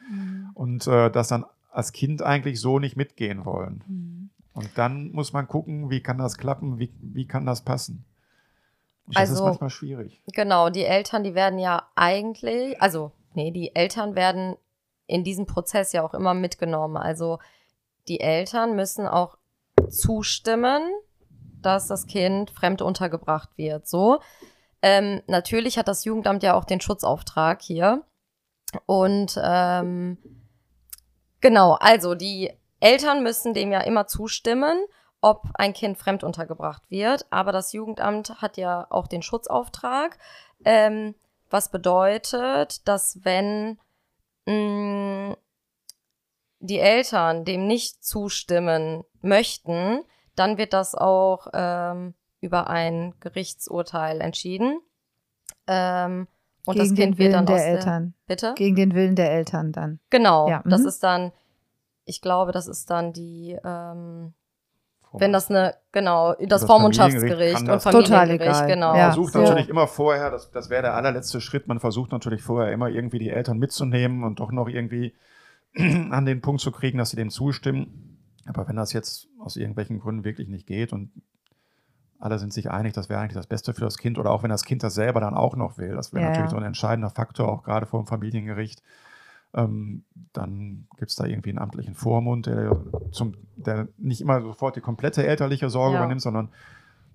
Und 0.54 0.86
äh, 0.86 1.10
das 1.10 1.30
dann 1.30 1.46
als 1.72 1.94
Kind 1.94 2.22
eigentlich 2.22 2.62
so 2.62 2.77
nicht 2.77 2.96
mitgehen 2.96 3.44
wollen. 3.44 4.30
Und 4.54 4.70
dann 4.75 5.12
muss 5.13 5.34
man 5.34 5.48
gucken, 5.48 5.89
wie 5.89 6.01
kann 6.04 6.19
das 6.19 6.38
klappen, 6.38 6.78
wie, 6.78 6.93
wie 7.02 7.26
kann 7.26 7.48
das 7.48 7.62
passen. 7.62 8.06
Und 9.08 9.15
das 9.17 9.30
ist 9.32 9.38
Also- 9.38 9.45
manchmal 9.45 9.72
schwierig. 9.72 10.22
Genau, 10.32 10.69
die 10.69 10.84
Eltern, 10.84 11.24
die 11.24 11.34
werden 11.34 11.58
ja 11.58 11.82
eigentlich, 11.95 12.80
also, 12.80 13.13
nee, 13.34 13.50
die 13.50 13.76
Eltern 13.76 14.13
werden 14.15 14.58
in 15.08 15.24
diesem 15.24 15.48
Prozess 15.48 15.91
ja 15.91 16.04
auch 16.04 16.13
immer 16.13 16.36
mitgenommen. 16.36 16.98
Also, 16.98 17.39
die 18.08 18.19
Eltern 18.19 18.76
müssen 18.76 19.08
auch 19.08 19.39
zustimmen, 19.89 20.84
dass 21.67 21.88
das 21.88 22.08
Kind 22.08 22.49
fremd 22.51 22.82
untergebracht 22.82 23.49
wird. 23.58 23.88
So. 23.88 24.19
Ähm, 24.82 25.21
natürlich 25.27 25.77
hat 25.77 25.88
das 25.88 26.06
Jugendamt 26.06 26.43
ja 26.43 26.53
auch 26.53 26.65
den 26.65 26.82
Schutzauftrag 26.82 27.62
hier. 27.62 28.03
Und 28.86 29.39
ähm, 29.43 30.17
genau, 31.41 31.73
also 31.73 32.15
die 32.15 32.51
Eltern 32.80 33.21
müssen 33.21 33.53
dem 33.53 33.71
ja 33.71 33.82
immer 33.82 34.08
zustimmen, 34.08 34.77
ob 35.19 35.43
ein 35.56 35.73
Kind 35.73 35.97
fremd 35.97 36.23
untergebracht 36.23 36.84
wird. 36.89 37.25
Aber 37.32 37.51
das 37.51 37.73
Jugendamt 37.73 38.41
hat 38.41 38.58
ja 38.58 38.88
auch 38.89 39.08
den 39.08 39.21
Schutzauftrag, 39.21 40.17
ähm, 40.63 41.15
was 41.49 41.69
bedeutet, 41.69 42.88
dass 42.88 43.19
wenn 43.23 43.77
mh, 44.45 45.36
die 46.60 46.80
Eltern 46.80 47.45
dem 47.45 47.67
nicht 47.67 48.03
zustimmen 48.03 49.03
möchten, 49.21 50.03
dann 50.38 50.58
wird 50.58 50.73
das 50.73 50.95
auch 50.95 51.47
ähm, 51.54 52.13
über 52.41 52.69
ein 52.69 53.13
Gerichtsurteil 53.19 54.21
entschieden. 54.21 54.80
Ähm, 55.67 56.28
und 56.65 56.73
Gegen 56.76 56.86
das 56.89 56.95
den 56.95 56.95
Kind 56.95 57.17
wird 57.17 57.19
Willen 57.19 57.34
dann 57.34 57.45
der 57.45 57.56
aus 57.56 57.62
Eltern. 57.62 58.13
Der, 58.28 58.36
bitte? 58.36 58.54
Gegen 58.56 58.76
den 58.76 58.93
Willen 58.93 59.15
der 59.15 59.32
Eltern 59.32 59.71
dann. 59.71 60.00
Genau, 60.10 60.50
Ja, 60.50 60.62
das 60.65 60.82
mhm. 60.82 60.88
ist 60.88 61.04
dann, 61.04 61.32
ich 62.06 62.21
glaube, 62.21 62.52
das 62.52 62.67
ist 62.67 62.89
dann 62.89 63.13
die, 63.13 63.58
ähm, 63.63 64.34
wenn 65.13 65.32
das 65.34 65.50
eine, 65.50 65.76
genau, 65.93 66.34
das, 66.34 66.62
Das 66.62 66.65
Vormundschaftsgericht 66.65 67.62
und 67.62 67.67
das- 67.67 67.84
Total 67.84 68.04
Familiengericht, 68.06 68.56
egal. 68.58 68.67
genau. 68.67 68.88
Ja. 68.95 69.04
Man 69.04 69.13
versucht 69.13 69.34
so. 69.34 69.39
natürlich 69.39 69.69
immer 69.69 69.88
vorher, 69.88 70.30
das, 70.30 70.52
das 70.52 70.69
wäre 70.69 70.82
der 70.84 70.93
allerletzte 70.95 71.39
Schritt, 71.41 71.67
man 71.67 71.80
versucht 71.80 72.12
natürlich 72.12 72.41
vorher 72.43 72.71
immer 72.73 72.89
irgendwie 72.89 73.19
die 73.19 73.30
Eltern 73.30 73.58
mitzunehmen 73.58 74.23
und 74.23 74.39
doch 74.39 74.52
noch 74.52 74.67
irgendwie 74.67 75.15
an 75.76 76.26
den 76.26 76.41
Punkt 76.41 76.62
zu 76.62 76.71
kriegen, 76.71 76.97
dass 76.97 77.12
sie 77.12 77.17
dem 77.17 77.30
zustimmen. 77.30 78.07
Aber 78.50 78.68
wenn 78.68 78.76
das 78.76 78.94
jetzt 78.94 79.28
aus 79.40 79.56
irgendwelchen 79.56 80.00
Gründen 80.00 80.24
wirklich 80.24 80.48
nicht 80.48 80.68
geht 80.68 80.94
und 80.94 81.12
alle 82.20 82.40
sind 82.40 82.52
sich 82.52 82.72
einig, 82.72 82.94
das 82.94 83.10
wäre 83.10 83.20
eigentlich 83.20 83.36
das 83.36 83.48
Beste 83.48 83.74
für 83.74 83.82
das 83.82 83.98
Kind 83.98 84.18
oder 84.18 84.32
auch 84.32 84.44
wenn 84.44 84.50
das 84.50 84.64
Kind 84.64 84.84
das 84.84 84.96
selber 84.96 85.20
dann 85.20 85.36
auch 85.36 85.56
noch 85.56 85.78
will, 85.78 85.96
das 85.96 86.14
wäre 86.14 86.24
Ja, 86.24 86.30
natürlich 86.30 86.52
so 86.52 86.58
ein 86.58 86.64
entscheidender 86.64 87.10
Faktor, 87.10 87.50
auch 87.50 87.64
gerade 87.64 87.86
vor 87.86 88.02
dem 88.02 88.08
Familiengericht. 88.08 88.82
Ähm, 89.54 90.04
dann 90.34 90.88
gibt 90.98 91.10
es 91.12 91.16
da 91.16 91.26
irgendwie 91.26 91.52
einen 91.52 91.60
amtlichen 91.60 91.96
Vormund, 91.96 92.48
der, 92.48 92.76
zum, 93.12 93.36
der 93.56 93.88
nicht 93.98 94.22
immer 94.22 94.42
sofort 94.42 94.76
die 94.76 94.82
komplette 94.82 95.26
elterliche 95.26 95.70
Sorge 95.70 95.96
Ja. 95.96 96.02
übernimmt, 96.02 96.22
sondern 96.22 96.50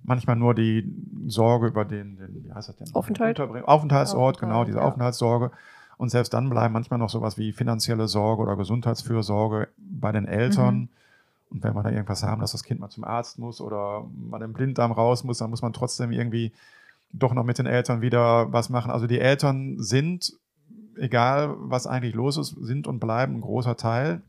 manchmal 0.03 0.37
nur 0.37 0.55
die 0.55 0.90
Sorge 1.27 1.66
über 1.68 1.85
den, 1.85 2.16
den 2.16 2.45
wie 2.45 2.53
heißt 2.53 2.68
das 2.68 2.77
denn? 2.77 2.95
Aufenthalt? 2.95 3.38
Aufenthaltsort, 3.40 4.38
genau, 4.38 4.55
Aufenthalt, 4.55 4.68
diese 4.68 4.79
ja. 4.79 4.85
Aufenthaltssorge. 4.85 5.51
Und 5.99 6.09
selbst 6.09 6.33
dann 6.33 6.49
bleiben 6.49 6.73
manchmal 6.73 6.99
noch 6.99 7.11
sowas 7.11 7.38
wie 7.38 7.53
finanzielle 7.53 8.09
Sorge 8.09 8.42
oder 8.42 8.57
Gesundheitsfürsorge 8.57 9.68
bei 9.79 10.11
den 10.11 10.27
Eltern. 10.27 10.75
Mhm. 10.75 10.88
Und 11.52 11.62
wenn 11.62 11.74
wir 11.74 11.82
da 11.82 11.90
irgendwas 11.90 12.22
haben, 12.22 12.40
dass 12.40 12.52
das 12.52 12.64
Kind 12.64 12.80
mal 12.80 12.88
zum 12.88 13.04
Arzt 13.04 13.38
muss 13.38 13.60
oder 13.60 14.06
mal 14.14 14.38
den 14.38 14.54
Blinddarm 14.54 14.92
raus 14.92 15.22
muss, 15.22 15.38
dann 15.38 15.50
muss 15.50 15.62
man 15.62 15.74
trotzdem 15.74 16.10
irgendwie 16.10 16.52
doch 17.12 17.34
noch 17.34 17.44
mit 17.44 17.58
den 17.58 17.66
Eltern 17.66 18.00
wieder 18.00 18.50
was 18.52 18.70
machen. 18.70 18.90
Also 18.90 19.06
die 19.06 19.20
Eltern 19.20 19.78
sind, 19.78 20.32
egal 20.96 21.54
was 21.58 21.86
eigentlich 21.86 22.14
los 22.14 22.38
ist, 22.38 22.56
sind 22.60 22.86
und 22.86 23.00
bleiben 23.00 23.36
ein 23.36 23.40
großer 23.42 23.76
Teil 23.76 24.22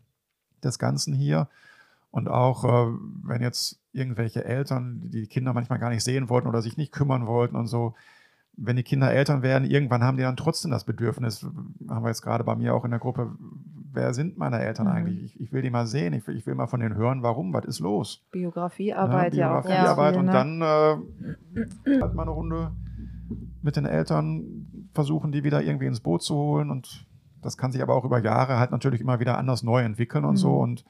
des 0.64 0.80
Ganzen 0.80 1.14
hier. 1.14 1.48
Und 2.12 2.28
auch 2.28 2.66
äh, 2.66 2.94
wenn 3.24 3.42
jetzt 3.42 3.80
irgendwelche 3.94 4.44
Eltern 4.44 5.10
die 5.12 5.28
Kinder 5.28 5.54
manchmal 5.54 5.80
gar 5.80 5.90
nicht 5.90 6.04
sehen 6.04 6.28
wollten 6.28 6.48
oder 6.48 6.62
sich 6.62 6.76
nicht 6.78 6.92
kümmern 6.92 7.26
wollten 7.26 7.56
und 7.56 7.68
so, 7.68 7.96
wenn 8.56 8.76
die 8.76 8.84
Kinder 8.84 9.12
Eltern 9.12 9.42
werden, 9.42 9.70
irgendwann 9.70 10.04
haben 10.04 10.18
die 10.18 10.24
dann 10.24 10.38
trotzdem 10.38 10.72
das 10.72 10.84
Bedürfnis, 10.84 11.44
haben 11.88 12.04
wir 12.04 12.10
jetzt 12.10 12.22
gerade 12.22 12.44
bei 12.44 12.56
mir 12.56 12.76
auch 12.76 12.86
in 12.86 12.92
der 12.92 13.00
Gruppe, 13.00 13.32
wer 13.94 14.14
sind 14.14 14.38
meine 14.38 14.60
Eltern 14.60 14.88
Mhm. 14.88 14.94
eigentlich? 14.94 15.24
Ich, 15.36 15.40
ich 15.42 15.52
will 15.54 15.62
die 15.62 15.70
mal 15.70 15.86
sehen, 15.88 16.14
ich 16.14 16.26
will, 16.28 16.36
ich 16.36 16.46
will 16.46 16.56
mal 16.56 16.68
von 16.68 16.80
denen 16.80 16.96
hören, 16.96 17.24
warum, 17.24 17.54
was 17.54 17.66
ist 17.66 17.80
los? 17.80 18.24
Biografiearbeit 18.32 19.34
ja, 19.34 19.50
Biografiearbeit 19.60 20.14
viel, 20.14 20.20
und 20.20 20.26
ne? 20.28 20.32
dann 20.32 20.62
äh, 20.62 22.02
halt 22.02 22.14
mal 22.16 22.24
eine 22.24 22.32
Runde 22.32 22.72
mit 23.62 23.76
den 23.76 23.86
Eltern 23.86 24.44
versuchen, 24.94 25.32
die 25.32 25.44
wieder 25.44 25.62
irgendwie 25.64 25.86
ins 25.86 26.00
Boot 26.02 26.24
zu 26.24 26.36
holen 26.36 26.70
und 26.70 27.06
das 27.42 27.58
kann 27.58 27.72
sich 27.72 27.82
aber 27.82 27.96
auch 27.96 28.06
über 28.06 28.20
Jahre 28.20 28.58
halt 28.58 28.72
natürlich 28.72 29.02
immer 29.02 29.20
wieder 29.20 29.38
anders 29.38 29.64
neu 29.64 29.82
entwickeln 29.82 30.26
und 30.26 30.38
so 30.38 30.54
Mhm. 30.56 30.62
und 30.62 30.86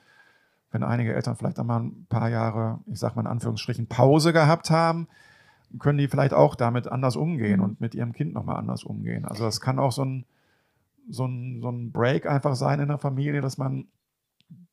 wenn 0.71 0.83
einige 0.83 1.13
Eltern 1.13 1.35
vielleicht 1.35 1.59
einmal 1.59 1.81
ein 1.81 2.07
paar 2.09 2.29
Jahre, 2.29 2.79
ich 2.87 2.97
sag 2.99 3.15
mal 3.15 3.21
in 3.21 3.27
Anführungsstrichen, 3.27 3.85
Pause 3.87 4.33
gehabt 4.33 4.71
haben, 4.71 5.07
können 5.79 5.99
die 5.99 6.07
vielleicht 6.07 6.33
auch 6.33 6.55
damit 6.55 6.87
anders 6.87 7.15
umgehen 7.15 7.57
Mhm. 7.59 7.63
und 7.63 7.81
mit 7.81 7.93
ihrem 7.95 8.11
Kind 8.13 8.33
nochmal 8.33 8.57
anders 8.57 8.83
umgehen. 8.83 9.25
Also 9.25 9.43
das 9.43 9.61
kann 9.61 9.77
auch 9.79 9.91
so 9.91 10.03
ein, 10.03 10.25
so, 11.09 11.25
ein, 11.25 11.59
so 11.61 11.69
ein 11.69 11.91
Break 11.91 12.25
einfach 12.27 12.55
sein 12.55 12.79
in 12.79 12.87
der 12.87 12.97
Familie, 12.97 13.41
dass 13.41 13.57
man, 13.57 13.87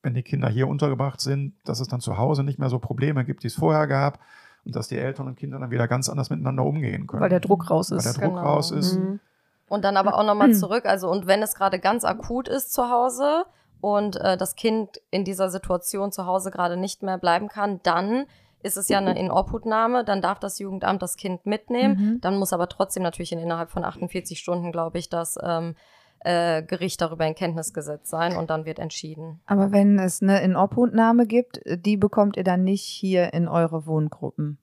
wenn 0.03 0.15
die 0.15 0.23
Kinder 0.23 0.49
hier 0.49 0.69
untergebracht 0.69 1.21
sind, 1.21 1.55
dass 1.65 1.81
es 1.81 1.89
dann 1.89 2.01
zu 2.01 2.19
Hause 2.19 2.45
nicht 2.45 2.59
mehr 2.59 2.69
so 2.71 2.79
Probleme 2.79 3.25
gibt, 3.25 3.43
die 3.43 3.49
es 3.49 3.55
vorher 3.55 3.87
gab 3.87 4.19
und 4.65 4.77
dass 4.77 4.89
die 4.89 4.99
Eltern 4.99 5.27
und 5.27 5.37
Kinder 5.37 5.59
dann 5.59 5.71
wieder 5.71 5.89
ganz 5.89 6.09
anders 6.09 6.31
miteinander 6.31 6.65
umgehen 6.65 7.07
können. 7.07 7.23
Weil 7.23 7.31
der 7.31 7.41
Druck 7.41 7.71
raus 7.71 7.91
Weil 7.91 7.99
ist. 7.99 8.05
der 8.05 8.13
Druck 8.15 8.37
Genau. 8.37 8.43
raus 8.47 8.71
ist. 8.71 8.97
Mhm. 8.99 9.21
Und 9.69 9.85
dann 9.85 9.97
aber 9.97 10.15
auch 10.17 10.25
nochmal 10.25 10.53
zurück, 10.55 10.85
also 10.87 11.11
und 11.11 11.27
wenn 11.27 11.43
es 11.43 11.55
gerade 11.55 11.79
ganz 11.79 12.05
akut 12.05 12.49
ist 12.49 12.73
zu 12.73 12.91
Hause 12.91 13.45
und 13.81 14.17
äh, 14.17 14.37
das 14.37 14.57
Kind 14.57 15.01
in 15.11 15.25
dieser 15.25 15.49
Situation 15.51 16.13
zu 16.13 16.27
Hause 16.27 16.51
gerade 16.51 16.77
nicht 16.77 17.03
mehr 17.03 17.19
bleiben 17.19 17.49
kann, 17.49 17.81
dann 17.83 18.27
ist 18.63 18.77
es 18.77 18.91
ja 18.91 18.99
eine 18.99 19.19
Inobhutnahme, 19.19 20.05
dann 20.05 20.21
darf 20.21 20.39
das 20.39 20.59
Jugendamt 20.59 21.01
das 21.01 21.17
Kind 21.17 21.47
mitnehmen, 21.47 21.95
Mhm. 22.15 22.21
dann 22.21 22.37
muss 22.39 22.53
aber 22.53 22.69
trotzdem 22.69 23.03
natürlich 23.03 23.33
in, 23.33 23.39
innerhalb 23.39 23.71
von 23.71 23.85
48 23.85 24.39
Stunden, 24.39 24.71
glaube 24.71 24.99
ich, 24.99 25.09
das 25.09 25.39
ähm, 25.43 25.77
äh, 26.21 26.63
Gericht 26.63 27.01
darüber 27.01 27.27
in 27.27 27.35
Kenntnis 27.35 27.73
gesetzt 27.73 28.09
sein 28.09 28.37
und 28.37 28.51
dann 28.51 28.65
wird 28.67 28.79
entschieden. 28.79 29.41
Aber 29.47 29.73
wenn 29.73 29.99
es 29.99 30.23
eine 30.23 30.41
Inobhutnahme 30.43 31.27
gibt, 31.27 31.61
die 31.67 31.97
bekommt 31.97 32.37
ihr 32.37 32.45
dann 32.45 32.63
nicht 32.65 32.83
hier 32.83 33.33
in 33.33 33.49
eure 33.49 33.87
Wohngruppen. 33.87 34.59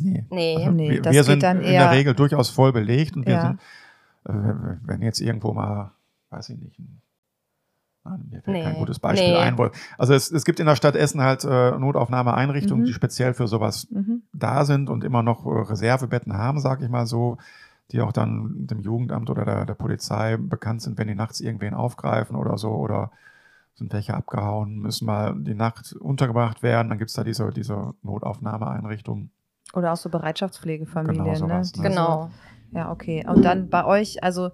Nee. 0.00 0.24
Nee. 0.30 0.56
Also 0.56 0.70
Nee, 0.72 0.90
wir, 0.90 1.02
das 1.02 1.12
wir 1.12 1.20
geht 1.20 1.26
sind 1.30 1.42
dann 1.42 1.58
in 1.60 1.66
eher- 1.66 1.84
der 1.84 1.90
Regel 1.92 2.14
durchaus 2.14 2.50
voll 2.50 2.72
belegt 2.72 3.16
und 3.16 3.26
wir 3.26 3.34
Ja. 3.34 3.40
sind, 3.42 3.60
äh, 4.28 4.76
wenn 4.84 5.00
jetzt 5.02 5.20
irgendwo 5.20 5.52
mal, 5.54 5.92
weiß 6.30 6.50
ich 6.50 6.58
nicht, 6.58 6.78
mir 8.30 8.40
fällt 8.42 8.62
kein 8.62 8.72
Nee. 8.74 8.78
gutes 8.78 8.98
Beispiel 9.00 9.30
Nee. 9.32 9.36
ein. 9.36 9.58
Also 9.98 10.14
es, 10.14 10.30
es 10.30 10.44
gibt 10.44 10.60
in 10.60 10.66
der 10.66 10.76
Stadt 10.76 10.94
Essen 10.94 11.20
halt 11.22 11.44
äh, 11.44 11.72
Notaufnahmeeinrichtungen, 11.78 12.82
Mhm. 12.82 12.86
die 12.86 12.92
speziell 12.92 13.34
für 13.34 13.48
sowas 13.48 13.88
Mhm. 13.90 14.22
da 14.32 14.64
sind 14.64 14.90
und 14.90 15.02
immer 15.02 15.22
noch 15.24 15.44
äh, 15.44 15.48
Reservebetten 15.48 16.32
haben, 16.34 16.60
sage 16.60 16.84
ich 16.84 16.90
mal 16.90 17.06
so, 17.06 17.38
die 17.92 18.00
auch 18.00 18.12
dann 18.12 18.66
dem 18.66 18.80
Jugendamt 18.80 19.30
oder 19.30 19.44
der, 19.44 19.66
der 19.66 19.74
Polizei 19.74 20.36
bekannt 20.36 20.82
sind, 20.82 20.98
wenn 20.98 21.08
die 21.08 21.14
nachts 21.14 21.40
irgendwen 21.40 21.74
aufgreifen 21.74 22.36
oder 22.36 22.58
so 22.58 22.70
oder 22.70 23.10
sind 23.74 23.92
welche 23.92 24.14
abgehauen, 24.14 24.78
müssen 24.78 25.04
mal 25.06 25.34
die 25.36 25.54
Nacht 25.54 25.92
untergebracht 25.92 26.62
werden, 26.62 26.88
dann 26.88 26.98
gibt 26.98 27.10
es 27.10 27.14
da 27.14 27.24
diese, 27.24 27.50
diese 27.50 27.94
Notaufnahmeeinrichtung. 28.02 29.30
Oder 29.74 29.92
auch 29.92 29.96
so 29.96 30.08
Bereitschaftspflegefamilien, 30.08 31.24
Genau 31.24 31.34
sowas, 31.34 31.76
ne? 31.76 31.82
ne? 31.82 31.88
Genau. 31.88 32.30
Ja, 32.72 32.90
okay. 32.90 33.24
Und 33.28 33.44
dann 33.44 33.68
bei 33.68 33.84
euch, 33.84 34.22
also 34.22 34.50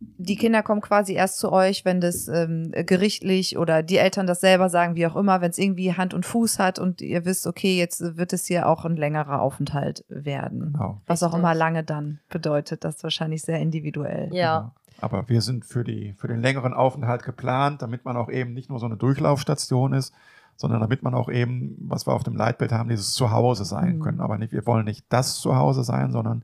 die 0.00 0.36
Kinder 0.36 0.62
kommen 0.62 0.80
quasi 0.80 1.12
erst 1.12 1.38
zu 1.38 1.52
euch, 1.52 1.84
wenn 1.84 2.00
das 2.00 2.26
ähm, 2.26 2.72
gerichtlich 2.72 3.58
oder 3.58 3.82
die 3.82 3.98
Eltern 3.98 4.26
das 4.26 4.40
selber 4.40 4.70
sagen, 4.70 4.94
wie 4.94 5.06
auch 5.06 5.14
immer, 5.16 5.42
wenn 5.42 5.50
es 5.50 5.58
irgendwie 5.58 5.92
Hand 5.94 6.14
und 6.14 6.24
Fuß 6.24 6.58
hat 6.58 6.78
und 6.78 7.02
ihr 7.02 7.26
wisst, 7.26 7.46
okay, 7.46 7.76
jetzt 7.76 8.16
wird 8.16 8.32
es 8.32 8.46
hier 8.46 8.66
auch 8.66 8.86
ein 8.86 8.96
längerer 8.96 9.42
Aufenthalt 9.42 10.04
werden. 10.08 10.72
Genau. 10.72 11.00
Was 11.06 11.22
auch 11.22 11.34
immer 11.34 11.54
lange 11.54 11.84
dann 11.84 12.20
bedeutet, 12.30 12.84
das 12.84 12.96
ist 12.96 13.02
wahrscheinlich 13.02 13.42
sehr 13.42 13.58
individuell. 13.58 14.30
Ja. 14.32 14.58
Genau. 14.58 14.72
Aber 15.02 15.28
wir 15.28 15.40
sind 15.42 15.64
für, 15.64 15.84
die, 15.84 16.14
für 16.18 16.28
den 16.28 16.40
längeren 16.40 16.74
Aufenthalt 16.74 17.22
geplant, 17.22 17.82
damit 17.82 18.04
man 18.04 18.16
auch 18.16 18.30
eben 18.30 18.52
nicht 18.54 18.68
nur 18.70 18.78
so 18.78 18.86
eine 18.86 18.96
Durchlaufstation 18.96 19.92
ist, 19.92 20.14
sondern 20.56 20.80
damit 20.80 21.02
man 21.02 21.14
auch 21.14 21.30
eben, 21.30 21.76
was 21.80 22.06
wir 22.06 22.12
auf 22.12 22.22
dem 22.22 22.36
Leitbild 22.36 22.72
haben, 22.72 22.88
dieses 22.90 23.12
Zuhause 23.14 23.64
sein 23.64 23.96
Mhm. 23.96 24.00
können. 24.00 24.20
Aber 24.20 24.36
nicht, 24.38 24.52
wir 24.52 24.66
wollen 24.66 24.84
nicht 24.84 25.06
das 25.08 25.36
Zuhause 25.40 25.84
sein, 25.84 26.10
sondern 26.12 26.42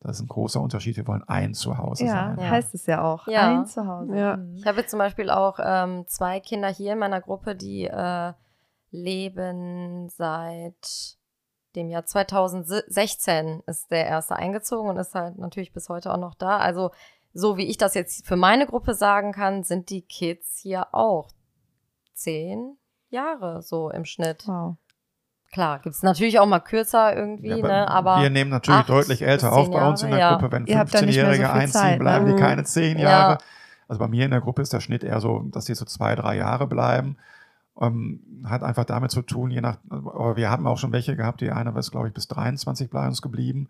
das 0.00 0.16
ist 0.16 0.22
ein 0.22 0.28
großer 0.28 0.60
Unterschied. 0.60 0.96
Wir 0.96 1.06
wollen 1.06 1.22
ein 1.28 1.52
Zuhause 1.54 2.04
Ja, 2.06 2.34
sein. 2.34 2.38
Ja. 2.40 2.50
heißt 2.50 2.74
es 2.74 2.86
ja 2.86 3.02
auch. 3.02 3.26
Ja. 3.26 3.58
Ein 3.60 3.66
Zuhause. 3.66 4.16
Ja. 4.16 4.36
Mhm. 4.38 4.56
Ich 4.56 4.66
habe 4.66 4.78
jetzt 4.80 4.90
zum 4.90 4.98
Beispiel 4.98 5.30
auch 5.30 5.58
ähm, 5.62 6.06
zwei 6.06 6.40
Kinder 6.40 6.68
hier 6.68 6.94
in 6.94 6.98
meiner 6.98 7.20
Gruppe, 7.20 7.54
die 7.54 7.84
äh, 7.84 8.32
leben 8.90 10.08
seit 10.08 11.18
dem 11.76 11.88
Jahr 11.88 12.04
2016 12.04 13.62
ist 13.66 13.90
der 13.90 14.06
erste 14.06 14.34
eingezogen 14.36 14.90
und 14.90 14.96
ist 14.96 15.14
halt 15.14 15.38
natürlich 15.38 15.72
bis 15.72 15.88
heute 15.88 16.12
auch 16.12 16.18
noch 16.18 16.34
da. 16.34 16.58
Also 16.58 16.90
so 17.32 17.56
wie 17.56 17.66
ich 17.68 17.76
das 17.76 17.94
jetzt 17.94 18.26
für 18.26 18.36
meine 18.36 18.66
Gruppe 18.66 18.94
sagen 18.94 19.32
kann, 19.32 19.62
sind 19.62 19.90
die 19.90 20.02
Kids 20.02 20.58
hier 20.60 20.92
auch 20.92 21.30
zehn 22.12 22.76
Jahre 23.08 23.62
so 23.62 23.90
im 23.90 24.04
Schnitt. 24.04 24.48
Wow. 24.48 24.76
Klar, 25.52 25.80
gibt 25.80 25.96
es 25.96 26.02
natürlich 26.02 26.38
auch 26.38 26.46
mal 26.46 26.60
kürzer 26.60 27.14
irgendwie, 27.16 27.48
Ja, 27.48 27.56
ne? 27.66 27.88
Aber 27.88 28.20
wir 28.22 28.30
nehmen 28.30 28.50
natürlich 28.50 28.80
acht 28.80 28.88
deutlich 28.88 29.22
älter 29.22 29.52
auf 29.52 29.70
bei 29.70 29.86
uns 29.88 30.02
in 30.02 30.10
der 30.10 30.18
Jahre, 30.20 30.32
ja. 30.34 30.38
Gruppe. 30.38 30.52
Wenn 30.52 30.66
Ihr 30.66 30.78
habt 30.78 30.94
da 30.94 31.02
nicht 31.02 31.16
mehr 31.16 31.24
so 31.26 31.30
15-Jährige 31.32 31.48
viel 31.52 31.60
einziehen, 31.60 31.72
Zeit, 31.80 31.92
ne? 31.98 32.04
bleiben 32.04 32.26
die 32.26 32.32
Mhm. 32.34 32.36
keine 32.38 32.64
zehn 32.64 32.98
Ja. 32.98 33.08
Jahre. 33.10 33.38
Also 33.88 33.98
bei 33.98 34.06
mir 34.06 34.24
in 34.24 34.30
der 34.30 34.40
Gruppe 34.40 34.62
ist 34.62 34.72
der 34.72 34.78
Schnitt 34.80 35.02
eher 35.02 35.20
so, 35.20 35.40
dass 35.50 35.64
die 35.64 35.74
so 35.74 35.84
zwei, 35.84 36.14
drei 36.14 36.36
Jahre 36.36 36.68
bleiben. 36.68 37.16
Ähm, 37.80 38.20
hat 38.44 38.62
einfach 38.62 38.84
damit 38.84 39.10
zu 39.10 39.22
tun, 39.22 39.50
je 39.50 39.60
nach, 39.60 39.78
aber 39.88 40.36
wir 40.36 40.50
haben 40.50 40.66
auch 40.66 40.78
schon 40.78 40.92
welche 40.92 41.16
gehabt, 41.16 41.40
die 41.40 41.50
eine 41.50 41.76
ist, 41.78 41.90
glaube 41.90 42.08
ich, 42.08 42.14
bis 42.14 42.28
23 42.28 42.90
bei 42.90 43.06
uns 43.06 43.20
geblieben. 43.22 43.68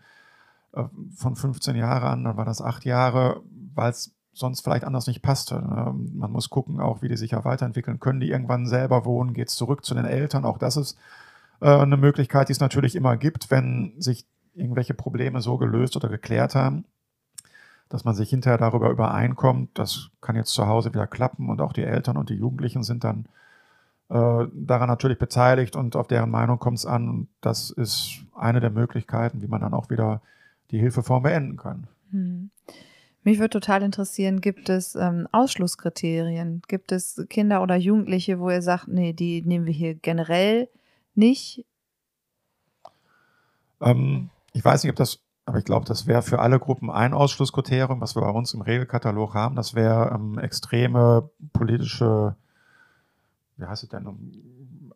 Äh, 0.75 0.85
von 1.17 1.35
15 1.37 1.77
Jahre 1.77 2.09
an, 2.09 2.25
dann 2.25 2.37
war 2.37 2.45
das 2.45 2.61
acht 2.61 2.85
Jahre, 2.85 3.41
weil 3.75 3.91
es 3.91 4.13
sonst 4.33 4.61
vielleicht 4.61 4.85
anders 4.85 5.07
nicht 5.07 5.23
passte. 5.23 5.55
ne? 5.57 5.95
Man 6.15 6.31
muss 6.31 6.51
gucken 6.51 6.81
auch, 6.81 7.01
wie 7.03 7.09
die 7.09 7.17
sich 7.17 7.31
ja 7.33 7.45
weiterentwickeln. 7.45 8.01
Können 8.01 8.21
die 8.21 8.31
irgendwann 8.31 8.67
selber 8.67 9.05
wohnen? 9.07 9.33
Geht 9.33 9.49
es 9.49 9.55
zurück 9.55 9.85
zu 9.85 9.95
den 9.95 10.05
Eltern? 10.05 10.45
Auch 10.45 10.59
das 10.59 10.77
ist 10.77 10.99
eine 11.69 11.97
Möglichkeit, 11.97 12.49
die 12.49 12.53
es 12.53 12.61
natürlich 12.61 12.97
immer 12.97 13.17
gibt, 13.17 13.51
wenn 13.51 13.95
sich 13.99 14.27
irgendwelche 14.55 14.95
Probleme 14.95 15.41
so 15.41 15.59
gelöst 15.59 15.97
oder 15.97 16.09
geklärt 16.09 16.55
haben, 16.55 16.85
dass 17.89 18.05
man 18.05 18.15
sich 18.15 18.31
hinterher 18.31 18.59
darüber 18.59 18.91
übereinkommt, 18.91 19.79
das 19.79 20.11
kann 20.21 20.37
jetzt 20.37 20.53
zu 20.53 20.67
Hause 20.67 20.93
wieder 20.93 21.07
klappen 21.07 21.49
und 21.49 21.61
auch 21.61 21.73
die 21.73 21.83
Eltern 21.83 22.17
und 22.17 22.31
die 22.31 22.35
Jugendlichen 22.35 22.83
sind 22.83 23.05
dann 23.05 23.27
äh, 24.09 24.47
daran 24.53 24.89
natürlich 24.89 25.19
beteiligt 25.19 25.77
und 25.77 25.97
auf 25.97 26.09
deren 26.09 26.31
Meinung 26.31 26.59
kommt 26.59 26.79
es 26.79 26.87
an. 26.87 27.29
Das 27.41 27.71
ist 27.71 28.21
eine 28.35 28.61
der 28.61 28.71
Möglichkeiten, 28.71 29.43
wie 29.43 29.49
man 29.49 29.61
dann 29.61 29.75
auch 29.75 29.91
wieder 29.91 30.23
die 30.71 30.79
Hilfeform 30.79 31.23
beenden 31.23 31.57
kann. 31.57 31.87
Hm. 32.11 32.51
Mich 33.23 33.39
würde 33.39 33.51
total 33.51 33.83
interessieren, 33.83 34.41
gibt 34.41 34.69
es 34.71 34.95
ähm, 34.95 35.29
Ausschlusskriterien? 35.31 36.63
Gibt 36.69 36.91
es 36.91 37.25
Kinder 37.29 37.63
oder 37.63 37.77
Jugendliche, 37.77 38.41
wo 38.41 38.51
ihr 38.51 38.63
sagt, 38.63 38.89
nee, 38.89 39.13
die 39.13 39.43
nehmen 39.43 39.67
wir 39.67 39.75
hier 39.75 39.95
generell 39.95 40.69
nicht? 41.21 41.65
Ähm, 43.81 44.31
ich 44.53 44.65
weiß 44.65 44.83
nicht, 44.83 44.91
ob 44.91 44.97
das, 44.97 45.21
aber 45.47 45.59
ich 45.59 45.65
glaube, 45.65 45.87
das 45.87 46.07
wäre 46.07 46.23
für 46.23 46.41
alle 46.41 46.59
Gruppen 46.59 46.91
ein 46.91 47.15
Ausschlusskriterium, 47.15 48.01
was 48.01 48.17
wir 48.17 48.23
bei 48.23 48.31
uns 48.31 48.53
im 48.53 48.61
Regelkatalog 48.63 49.35
haben. 49.35 49.57
Das 49.57 49.75
wäre 49.75 50.11
ähm, 50.15 50.39
extreme 50.39 51.31
politische, 51.53 52.35
wie 53.57 53.65
heißt 53.65 53.85
es 53.85 53.89
denn, 53.89 54.07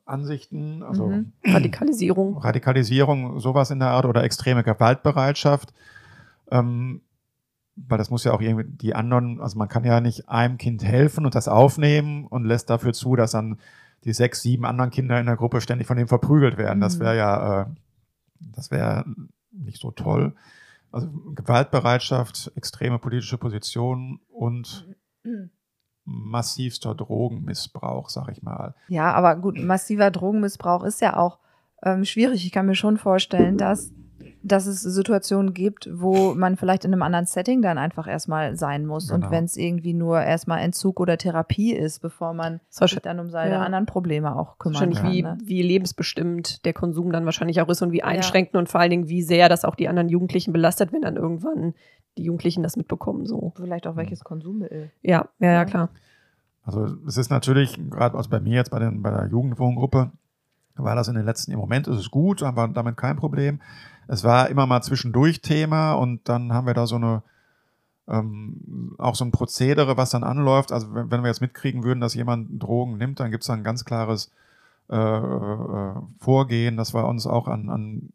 Ansichten, 0.06 0.82
also 0.82 1.06
Mhm. 1.06 1.32
Radikalisierung. 1.46 2.36
Radikalisierung, 2.38 3.40
sowas 3.40 3.70
in 3.70 3.78
der 3.78 3.88
Art 3.90 4.04
oder 4.04 4.22
extreme 4.22 4.62
Gewaltbereitschaft. 4.62 5.72
Ähm, 6.50 7.00
weil 7.76 7.98
das 7.98 8.10
muss 8.10 8.22
ja 8.22 8.32
auch 8.32 8.40
irgendwie 8.40 8.68
die 8.68 8.94
anderen, 8.94 9.40
also 9.40 9.58
man 9.58 9.68
kann 9.68 9.82
ja 9.84 10.00
nicht 10.00 10.28
einem 10.28 10.58
Kind 10.58 10.84
helfen 10.84 11.24
und 11.24 11.34
das 11.34 11.48
aufnehmen 11.48 12.26
und 12.26 12.44
lässt 12.44 12.70
dafür 12.70 12.92
zu, 12.92 13.16
dass 13.16 13.32
dann 13.32 13.58
die 14.04 14.12
sechs, 14.12 14.42
sieben 14.42 14.64
anderen 14.64 14.90
Kinder 14.90 15.18
in 15.18 15.26
der 15.26 15.36
Gruppe 15.36 15.60
ständig 15.60 15.86
von 15.86 15.96
dem 15.96 16.08
verprügelt 16.08 16.56
werden. 16.58 16.80
Das 16.80 16.96
Mhm. 16.98 17.00
wäre 17.02 17.16
ja, 17.16 17.62
äh, 17.62 17.66
das 18.40 18.70
wäre 18.70 19.04
nicht 19.50 19.80
so 19.80 19.90
toll. 19.90 20.34
Also 20.92 21.08
Gewaltbereitschaft, 21.34 22.52
extreme 22.54 22.98
politische 22.98 23.38
Positionen 23.38 24.20
und 24.28 24.86
massivster 26.04 26.94
Drogenmissbrauch, 26.94 28.10
sag 28.10 28.28
ich 28.30 28.42
mal. 28.42 28.74
Ja, 28.88 29.12
aber 29.12 29.36
gut, 29.36 29.58
massiver 29.58 30.10
Drogenmissbrauch 30.10 30.84
ist 30.84 31.00
ja 31.00 31.16
auch 31.16 31.38
ähm, 31.82 32.04
schwierig. 32.04 32.44
Ich 32.44 32.52
kann 32.52 32.66
mir 32.66 32.74
schon 32.74 32.98
vorstellen, 32.98 33.56
dass, 33.56 33.92
dass 34.44 34.66
es 34.66 34.82
Situationen 34.82 35.54
gibt, 35.54 35.88
wo 35.90 36.34
man 36.34 36.56
vielleicht 36.56 36.84
in 36.84 36.92
einem 36.92 37.02
anderen 37.02 37.24
Setting 37.24 37.62
dann 37.62 37.78
einfach 37.78 38.06
erstmal 38.06 38.56
sein 38.56 38.84
muss. 38.84 39.10
Und 39.10 39.22
Genau. 39.22 39.32
wenn 39.32 39.44
es 39.44 39.56
irgendwie 39.56 39.94
nur 39.94 40.20
erstmal 40.20 40.60
Entzug 40.60 41.00
oder 41.00 41.16
Therapie 41.16 41.72
ist, 41.72 42.00
bevor 42.00 42.34
man 42.34 42.60
sich 42.68 43.00
dann 43.00 43.20
um 43.20 43.30
seine 43.30 43.54
ja. 43.54 43.62
anderen 43.62 43.86
Probleme 43.86 44.36
auch 44.36 44.58
kümmern 44.58 44.74
wahrscheinlich 44.74 44.98
kann. 44.98 45.12
wie, 45.12 45.22
ne? 45.22 45.38
wie 45.42 45.62
lebensbestimmt 45.62 46.64
der 46.66 46.74
Konsum 46.74 47.10
dann 47.10 47.24
wahrscheinlich 47.24 47.62
auch 47.62 47.68
ist 47.68 47.80
und 47.80 47.92
wie 47.92 48.02
einschränkend 48.02 48.56
und 48.56 48.68
vor 48.68 48.80
allen 48.80 48.90
Dingen, 48.90 49.08
wie 49.08 49.22
sehr 49.22 49.48
das 49.48 49.64
auch 49.64 49.74
die 49.74 49.88
anderen 49.88 50.10
Jugendlichen 50.10 50.52
belastet, 50.52 50.92
wenn 50.92 51.02
dann 51.02 51.16
irgendwann 51.16 51.72
die 52.18 52.24
Jugendlichen 52.24 52.62
das 52.62 52.76
mitbekommen. 52.76 53.24
So. 53.24 53.54
Vielleicht 53.56 53.86
auch 53.86 53.96
welches 53.96 54.22
Konsummittel. 54.24 54.90
Ja, 55.00 55.28
ja, 55.38 55.52
ja, 55.52 55.64
klar. 55.64 55.88
Also 56.64 56.86
es 57.06 57.16
ist 57.16 57.30
natürlich, 57.30 57.78
gerade 57.90 58.16
also 58.16 58.28
bei 58.28 58.40
mir 58.40 58.56
jetzt 58.56 58.70
bei, 58.70 58.78
den, 58.78 59.02
bei 59.02 59.10
der 59.10 59.26
Jugendwohngruppe, 59.26 60.12
war 60.76 60.96
das 60.96 61.08
in 61.08 61.14
den 61.14 61.24
letzten, 61.24 61.52
im 61.52 61.58
Moment 61.58 61.86
ist 61.86 61.98
es 61.98 62.10
gut, 62.10 62.42
aber 62.42 62.68
damit 62.68 62.96
kein 62.96 63.16
Problem. 63.16 63.60
Es 64.08 64.24
war 64.24 64.48
immer 64.48 64.66
mal 64.66 64.82
zwischendurch 64.82 65.40
Thema 65.40 65.94
und 65.94 66.28
dann 66.28 66.52
haben 66.52 66.66
wir 66.66 66.74
da 66.74 66.86
so 66.86 66.96
eine, 66.96 67.22
ähm, 68.08 68.94
auch 68.98 69.14
so 69.14 69.24
ein 69.24 69.32
Prozedere, 69.32 69.96
was 69.96 70.10
dann 70.10 70.24
anläuft. 70.24 70.72
Also 70.72 70.94
wenn, 70.94 71.10
wenn 71.10 71.22
wir 71.22 71.28
jetzt 71.28 71.40
mitkriegen 71.40 71.84
würden, 71.84 72.00
dass 72.00 72.14
jemand 72.14 72.62
Drogen 72.62 72.98
nimmt, 72.98 73.20
dann 73.20 73.30
gibt 73.30 73.44
es 73.44 73.50
ein 73.50 73.64
ganz 73.64 73.84
klares 73.84 74.30
äh, 74.90 74.96
äh, 74.96 75.94
Vorgehen, 76.20 76.76
dass 76.76 76.92
wir 76.94 77.06
uns 77.06 77.26
auch 77.26 77.48
an, 77.48 77.70
an 77.70 78.10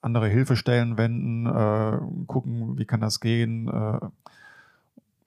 andere 0.00 0.28
Hilfestellen 0.28 0.96
wenden, 0.96 1.46
äh, 1.46 1.98
gucken, 2.26 2.78
wie 2.78 2.84
kann 2.84 3.00
das 3.00 3.20
gehen, 3.20 3.68
äh, 3.68 3.98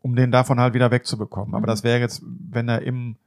um 0.02 0.16
den 0.16 0.32
davon 0.32 0.60
halt 0.60 0.74
wieder 0.74 0.92
wegzubekommen. 0.92 1.54
Aber 1.54 1.64
Mhm. 1.64 1.72
das 1.72 1.84
wäre 1.84 2.00
jetzt, 2.00 2.24
wenn 2.24 2.70
er 2.70 2.82
im, 2.84 3.18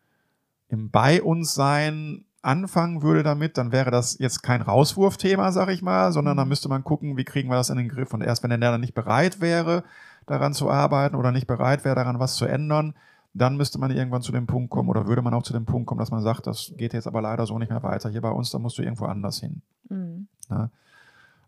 im 0.71 0.89
bei 0.89 1.23
uns 1.23 1.53
sein 1.55 2.25
anfangen 2.43 3.03
würde 3.03 3.23
damit, 3.23 3.57
dann 3.57 3.73
wäre 3.73 3.91
das 3.91 4.19
jetzt 4.19 4.43
kein 4.43 4.63
Rauswurfthema, 4.63 5.53
sag 5.53 5.69
ich 5.71 5.81
mal, 5.81 6.13
sondern 6.13 6.37
dann 6.37 6.49
müsste 6.49 6.69
man 6.69 6.85
gucken, 6.85 7.17
wie 7.17 7.25
kriegen 7.25 7.49
wir 7.49 7.57
das 7.57 7.71
in 7.71 7.79
den 7.79 7.89
Griff. 7.89 8.13
Und 8.13 8.21
erst 8.21 8.43
wenn 8.43 8.51
der 8.51 8.59
dann 8.59 8.81
nicht 8.81 8.95
bereit 8.95 9.41
wäre, 9.41 9.85
daran 10.27 10.53
zu 10.53 10.69
arbeiten 10.69 11.17
oder 11.17 11.33
nicht 11.33 11.47
bereit 11.47 11.85
wäre, 11.85 11.95
daran 11.95 12.19
was 12.19 12.35
zu 12.35 12.45
ändern, 12.45 12.95
dann 13.35 13.57
müsste 13.57 13.79
man 13.79 13.91
irgendwann 13.91 14.23
zu 14.23 14.33
dem 14.33 14.47
Punkt 14.47 14.71
kommen 14.71 14.89
oder 14.89 15.07
würde 15.07 15.23
man 15.23 15.33
auch 15.35 15.43
zu 15.43 15.53
dem 15.53 15.65
Punkt 15.65 15.87
kommen, 15.87 16.01
dass 16.01 16.11
man 16.11 16.21
sagt, 16.21 16.47
das 16.47 16.73
geht 16.77 16.93
jetzt 16.93 17.07
aber 17.07 17.23
leider 17.23 17.47
so 17.47 17.59
nicht 17.59 17.71
mehr 17.71 17.83
weiter 17.83 18.11
hier 18.11 18.21
bei 18.21 18.31
uns, 18.31 18.51
da 18.51 18.59
musst 18.59 18.77
du 18.77 18.83
irgendwo 18.83 19.07
anders 19.07 19.39
hin. 19.39 19.63
Mhm. 19.89 20.29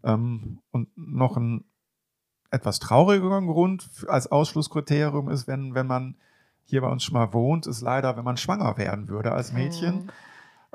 Ähm, 0.03 0.59
und 0.71 0.89
noch 0.97 1.37
ein 1.37 1.65
etwas 2.51 2.79
traurigerer 2.79 3.43
Grund 3.43 3.91
als 4.07 4.31
Ausschlusskriterium 4.31 5.29
ist, 5.29 5.47
wenn, 5.47 5.75
wenn 5.75 5.87
man 5.87 6.15
hier 6.65 6.81
bei 6.81 6.89
uns 6.89 7.03
schon 7.03 7.15
mal 7.15 7.33
wohnt, 7.33 7.67
ist 7.67 7.81
leider, 7.81 8.17
wenn 8.17 8.25
man 8.25 8.37
schwanger 8.37 8.79
werden 8.79 9.09
würde 9.09 9.33
als 9.33 9.53
Mädchen. 9.53 10.05
Mhm. 10.05 10.11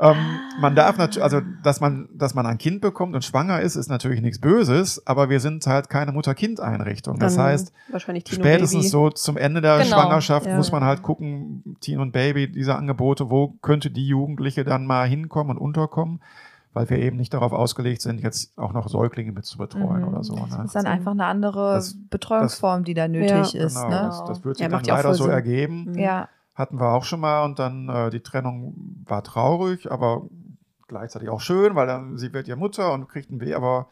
Ähm, 0.02 0.16
man 0.62 0.76
darf 0.76 0.98
natürlich, 0.98 1.22
also 1.24 1.42
dass 1.62 1.82
man, 1.82 2.08
dass 2.14 2.34
man 2.34 2.46
ein 2.46 2.58
Kind 2.58 2.80
bekommt 2.80 3.16
und 3.16 3.26
schwanger 3.26 3.60
ist, 3.60 3.76
ist 3.76 3.90
natürlich 3.90 4.22
nichts 4.22 4.40
Böses, 4.40 5.06
aber 5.06 5.30
wir 5.30 5.40
sind 5.42 5.66
halt 5.68 5.90
keine 5.90 6.14
Mutter-Kind-Einrichtung. 6.14 7.20
Das 7.20 7.36
Dann 7.36 7.46
heißt, 7.48 7.74
spätestens 7.98 8.72
Baby. 8.72 8.88
so 8.88 9.10
zum 9.10 9.36
Ende 9.38 9.62
der 9.62 9.80
Genau. 9.80 9.90
Schwangerschaft 9.98 10.46
Ja. 10.46 10.56
muss 10.56 10.72
man 10.72 10.84
halt 10.84 11.02
gucken, 11.02 11.76
Teen 11.82 12.00
und 12.00 12.12
Baby, 12.14 12.50
diese 12.52 12.76
Angebote, 12.76 13.30
wo 13.30 13.56
könnte 13.62 13.90
die 13.92 14.08
Jugendliche 14.08 14.64
dann 14.64 14.86
mal 14.86 15.08
hinkommen 15.08 15.58
und 15.58 15.62
unterkommen, 15.64 16.22
weil 16.74 16.90
wir 16.90 17.00
eben 17.00 17.18
nicht 17.18 17.34
darauf 17.34 17.52
ausgelegt 17.52 18.02
sind, 18.02 18.22
jetzt 18.22 18.58
auch 18.58 18.72
noch 18.74 18.88
Säuglinge 18.88 19.32
mit 19.34 19.46
zu 19.46 19.58
betreuen 19.58 20.04
Mhm. 20.04 20.08
oder 20.08 20.24
so. 20.24 20.36
Das 20.36 20.58
Ne? 20.58 20.64
ist 20.66 20.76
dann 20.76 20.86
einfach 20.86 21.12
eine 21.12 21.26
andere 21.26 21.74
Das- 21.74 21.98
Betreuungsform, 22.10 22.84
die 22.86 22.94
da 22.94 23.08
nötig 23.08 23.54
Ja. 23.54 23.66
ist. 23.66 23.76
Genau, 23.76 23.90
Ne? 23.90 23.96
das, 24.08 24.24
das 24.26 24.46
wird 24.46 24.58
sich 24.58 24.64
Ja, 24.64 24.70
dann 24.70 24.84
leider 24.84 25.14
so 25.14 25.28
ergeben. 25.28 25.92
Mhm. 25.92 25.98
Ja, 26.00 26.30
Hatten 26.60 26.80
wir 26.80 26.92
auch 26.94 27.06
schon 27.06 27.22
mal 27.22 27.46
und 27.46 27.58
dann 27.58 27.88
äh, 27.90 28.10
die 28.10 28.20
Trennung 28.20 28.76
war 29.06 29.24
traurig, 29.24 29.90
aber 29.90 30.24
gleichzeitig 30.90 31.30
auch 31.30 31.40
schön, 31.40 31.76
weil 31.76 31.88
dann 31.88 32.18
sie 32.18 32.34
wird 32.34 32.48
ihr 32.50 32.58
Mutter 32.58 32.92
und 32.94 33.08
kriegt 33.08 33.32
ein 33.32 33.40
Weh, 33.40 33.54
aber 33.54 33.88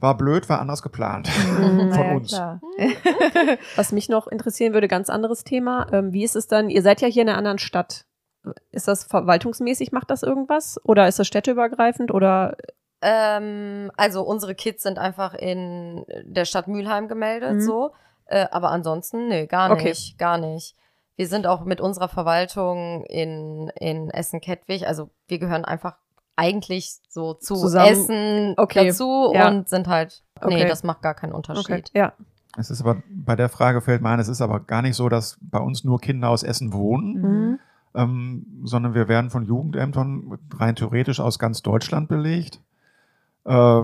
war 0.00 0.16
blöd, 0.16 0.48
war 0.48 0.60
anders 0.60 0.82
geplant. 0.82 1.28
Mhm. 1.58 1.92
Von 1.92 2.06
ja, 2.06 2.12
uns. 2.14 2.28
klar. 2.28 2.60
Was 3.76 3.92
mich 3.92 4.08
noch 4.08 4.26
interessieren 4.26 4.74
würde, 4.74 4.88
ganz 4.88 5.08
anderes 5.08 5.44
Thema. 5.44 5.86
Ähm, 5.92 6.12
wie 6.12 6.24
ist 6.24 6.36
es 6.36 6.48
dann, 6.48 6.68
ihr 6.70 6.82
seid 6.82 7.00
ja 7.00 7.08
hier 7.08 7.22
in 7.22 7.28
einer 7.28 7.38
anderen 7.38 7.58
Stadt. 7.58 8.04
Ist 8.72 8.88
das 8.88 9.04
verwaltungsmäßig, 9.04 9.92
macht 9.92 10.10
das 10.10 10.22
irgendwas? 10.22 10.80
Oder 10.84 11.06
ist 11.08 11.18
das 11.18 11.26
städteübergreifend? 11.28 12.12
Oder 12.12 12.56
Ähm, 13.02 13.90
also 13.96 14.22
unsere 14.22 14.54
Kids 14.54 14.82
sind 14.82 14.98
einfach 14.98 15.34
in 15.34 16.04
der 16.24 16.46
Stadt 16.46 16.66
Mülheim 16.66 17.08
gemeldet, 17.08 17.56
Mhm. 17.56 17.60
so. 17.60 17.92
Äh, 18.24 18.46
aber 18.50 18.70
ansonsten, 18.70 19.28
nee, 19.28 19.46
gar 19.46 19.70
Okay. 19.70 19.90
nicht, 19.90 20.18
gar 20.18 20.38
nicht. 20.38 20.74
Wir 21.16 21.26
sind 21.26 21.46
auch 21.46 21.64
mit 21.64 21.80
unserer 21.80 22.08
Verwaltung 22.08 23.04
in, 23.06 23.70
in 23.80 24.10
Essen-Kettwig, 24.10 24.86
also 24.86 25.10
wir 25.28 25.38
gehören 25.38 25.64
einfach 25.64 25.96
eigentlich 26.36 26.98
so 27.08 27.32
zu 27.34 27.54
Zusammen. 27.54 27.88
Essen 27.88 28.54
Okay, 28.58 28.88
dazu 28.88 29.32
ja. 29.34 29.48
und 29.48 29.68
sind 29.68 29.88
halt, 29.88 30.22
nee, 30.46 30.56
Okay. 30.56 30.68
das 30.68 30.82
macht 30.84 31.00
gar 31.02 31.14
keinen 31.14 31.32
Unterschied. 31.32 31.64
okay, 31.64 31.82
ja. 31.94 32.12
Es 32.58 32.70
ist 32.70 32.80
aber, 32.82 33.02
bei 33.10 33.36
der 33.36 33.48
Frage 33.48 33.80
fällt 33.80 34.02
mir 34.02 34.10
ein, 34.10 34.20
es 34.20 34.28
ist 34.28 34.40
aber 34.42 34.60
gar 34.60 34.82
nicht 34.82 34.96
so, 34.96 35.08
dass 35.08 35.38
bei 35.40 35.58
uns 35.58 35.84
nur 35.84 36.00
Kinder 36.00 36.28
aus 36.30 36.42
Essen 36.42 36.72
wohnen, 36.74 37.20
Mhm. 37.20 37.58
ähm, 37.94 38.46
sondern 38.64 38.94
wir 38.94 39.08
werden 39.08 39.30
von 39.30 39.44
Jugendämtern 39.46 40.38
rein 40.54 40.76
theoretisch 40.76 41.20
aus 41.20 41.38
ganz 41.38 41.62
Deutschland 41.62 42.08
belegt. 42.08 42.60
Äh, 43.44 43.82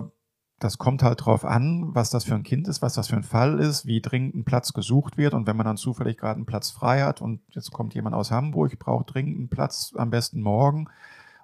das 0.62 0.78
kommt 0.78 1.02
halt 1.02 1.24
drauf 1.24 1.44
an, 1.44 1.94
was 1.94 2.10
das 2.10 2.24
für 2.24 2.34
ein 2.34 2.42
Kind 2.42 2.68
ist, 2.68 2.82
was 2.82 2.94
das 2.94 3.08
für 3.08 3.16
ein 3.16 3.22
Fall 3.22 3.58
ist, 3.58 3.86
wie 3.86 4.00
dringend 4.00 4.34
ein 4.34 4.44
Platz 4.44 4.72
gesucht 4.72 5.16
wird. 5.16 5.34
Und 5.34 5.46
wenn 5.46 5.56
man 5.56 5.66
dann 5.66 5.76
zufällig 5.76 6.18
gerade 6.18 6.36
einen 6.36 6.46
Platz 6.46 6.70
frei 6.70 7.02
hat 7.02 7.20
und 7.20 7.40
jetzt 7.50 7.70
kommt 7.72 7.94
jemand 7.94 8.14
aus 8.14 8.30
Hamburg, 8.30 8.78
braucht 8.78 9.12
dringend 9.14 9.36
einen 9.38 9.48
Platz, 9.48 9.92
am 9.96 10.10
besten 10.10 10.40
morgen. 10.40 10.88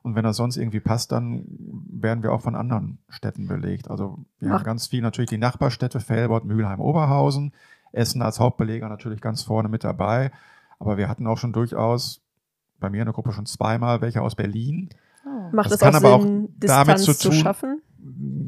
Und 0.03 0.15
wenn 0.15 0.25
das 0.25 0.37
sonst 0.37 0.57
irgendwie 0.57 0.81
passt, 0.81 1.11
dann 1.13 1.45
werden 1.91 2.23
wir 2.23 2.33
auch 2.33 2.41
von 2.43 2.55
anderen 2.55 2.99
Städten 3.09 3.49
belegt. 3.49 3.91
Also 3.91 4.19
wir 4.39 4.51
Ach. 4.51 4.55
haben 4.59 4.65
ganz 4.65 4.87
viel 4.87 5.03
natürlich 5.03 5.31
die 5.31 5.39
Nachbarstädte, 5.39 6.01
Felbert, 6.01 6.45
Mülheim, 6.45 6.81
Oberhausen. 6.81 7.53
Essen 7.91 8.23
als 8.23 8.39
Hauptbeleger 8.39 8.89
natürlich 8.89 9.21
ganz 9.21 9.43
vorne 9.43 9.69
mit 9.69 9.83
dabei. 9.83 10.31
Aber 10.79 10.97
wir 10.99 11.09
hatten 11.09 11.27
auch 11.27 11.39
schon 11.39 11.53
durchaus 11.53 12.21
bei 12.79 12.91
mir 12.91 13.01
in 13.01 13.07
der 13.07 13.15
Gruppe 13.15 13.33
schon 13.33 13.47
zweimal 13.47 14.01
welche 14.01 14.23
aus 14.23 14.37
Berlin. 14.37 14.91
Oh. 15.27 15.51
Macht 15.53 15.67
Das 15.67 15.75
es 15.75 15.81
kann 15.81 15.95
auch 15.95 15.99
aber 15.99 16.15
auch 16.15 16.23
Sinn, 16.23 16.49
damit 16.61 16.99
Distanz 16.99 17.05
zu 17.05 17.15
zu, 17.15 17.29
tun- 17.31 17.39
schaffen? 17.39 17.83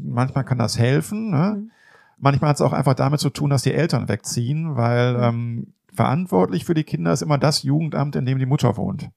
Manchmal 0.04 0.44
kann 0.44 0.58
das 0.58 0.78
helfen. 0.78 1.30
Ne? 1.30 1.56
Mhm. 1.58 1.70
Manchmal 2.18 2.50
hat 2.50 2.56
es 2.56 2.62
auch 2.62 2.72
einfach 2.72 2.94
damit 2.94 3.20
zu 3.20 3.30
tun, 3.30 3.50
dass 3.50 3.62
die 3.62 3.72
Eltern 3.72 4.08
wegziehen, 4.08 4.76
weil 4.76 5.14
Mhm. 5.16 5.22
ähm, 5.22 5.66
verantwortlich 5.92 6.64
für 6.64 6.74
die 6.74 6.84
Kinder 6.84 7.12
ist 7.12 7.22
immer 7.22 7.38
das 7.38 7.62
Jugendamt, 7.62 8.14
in 8.16 8.26
dem 8.26 8.38
die 8.38 8.46
Mutter 8.46 8.76
wohnt. 8.76 9.10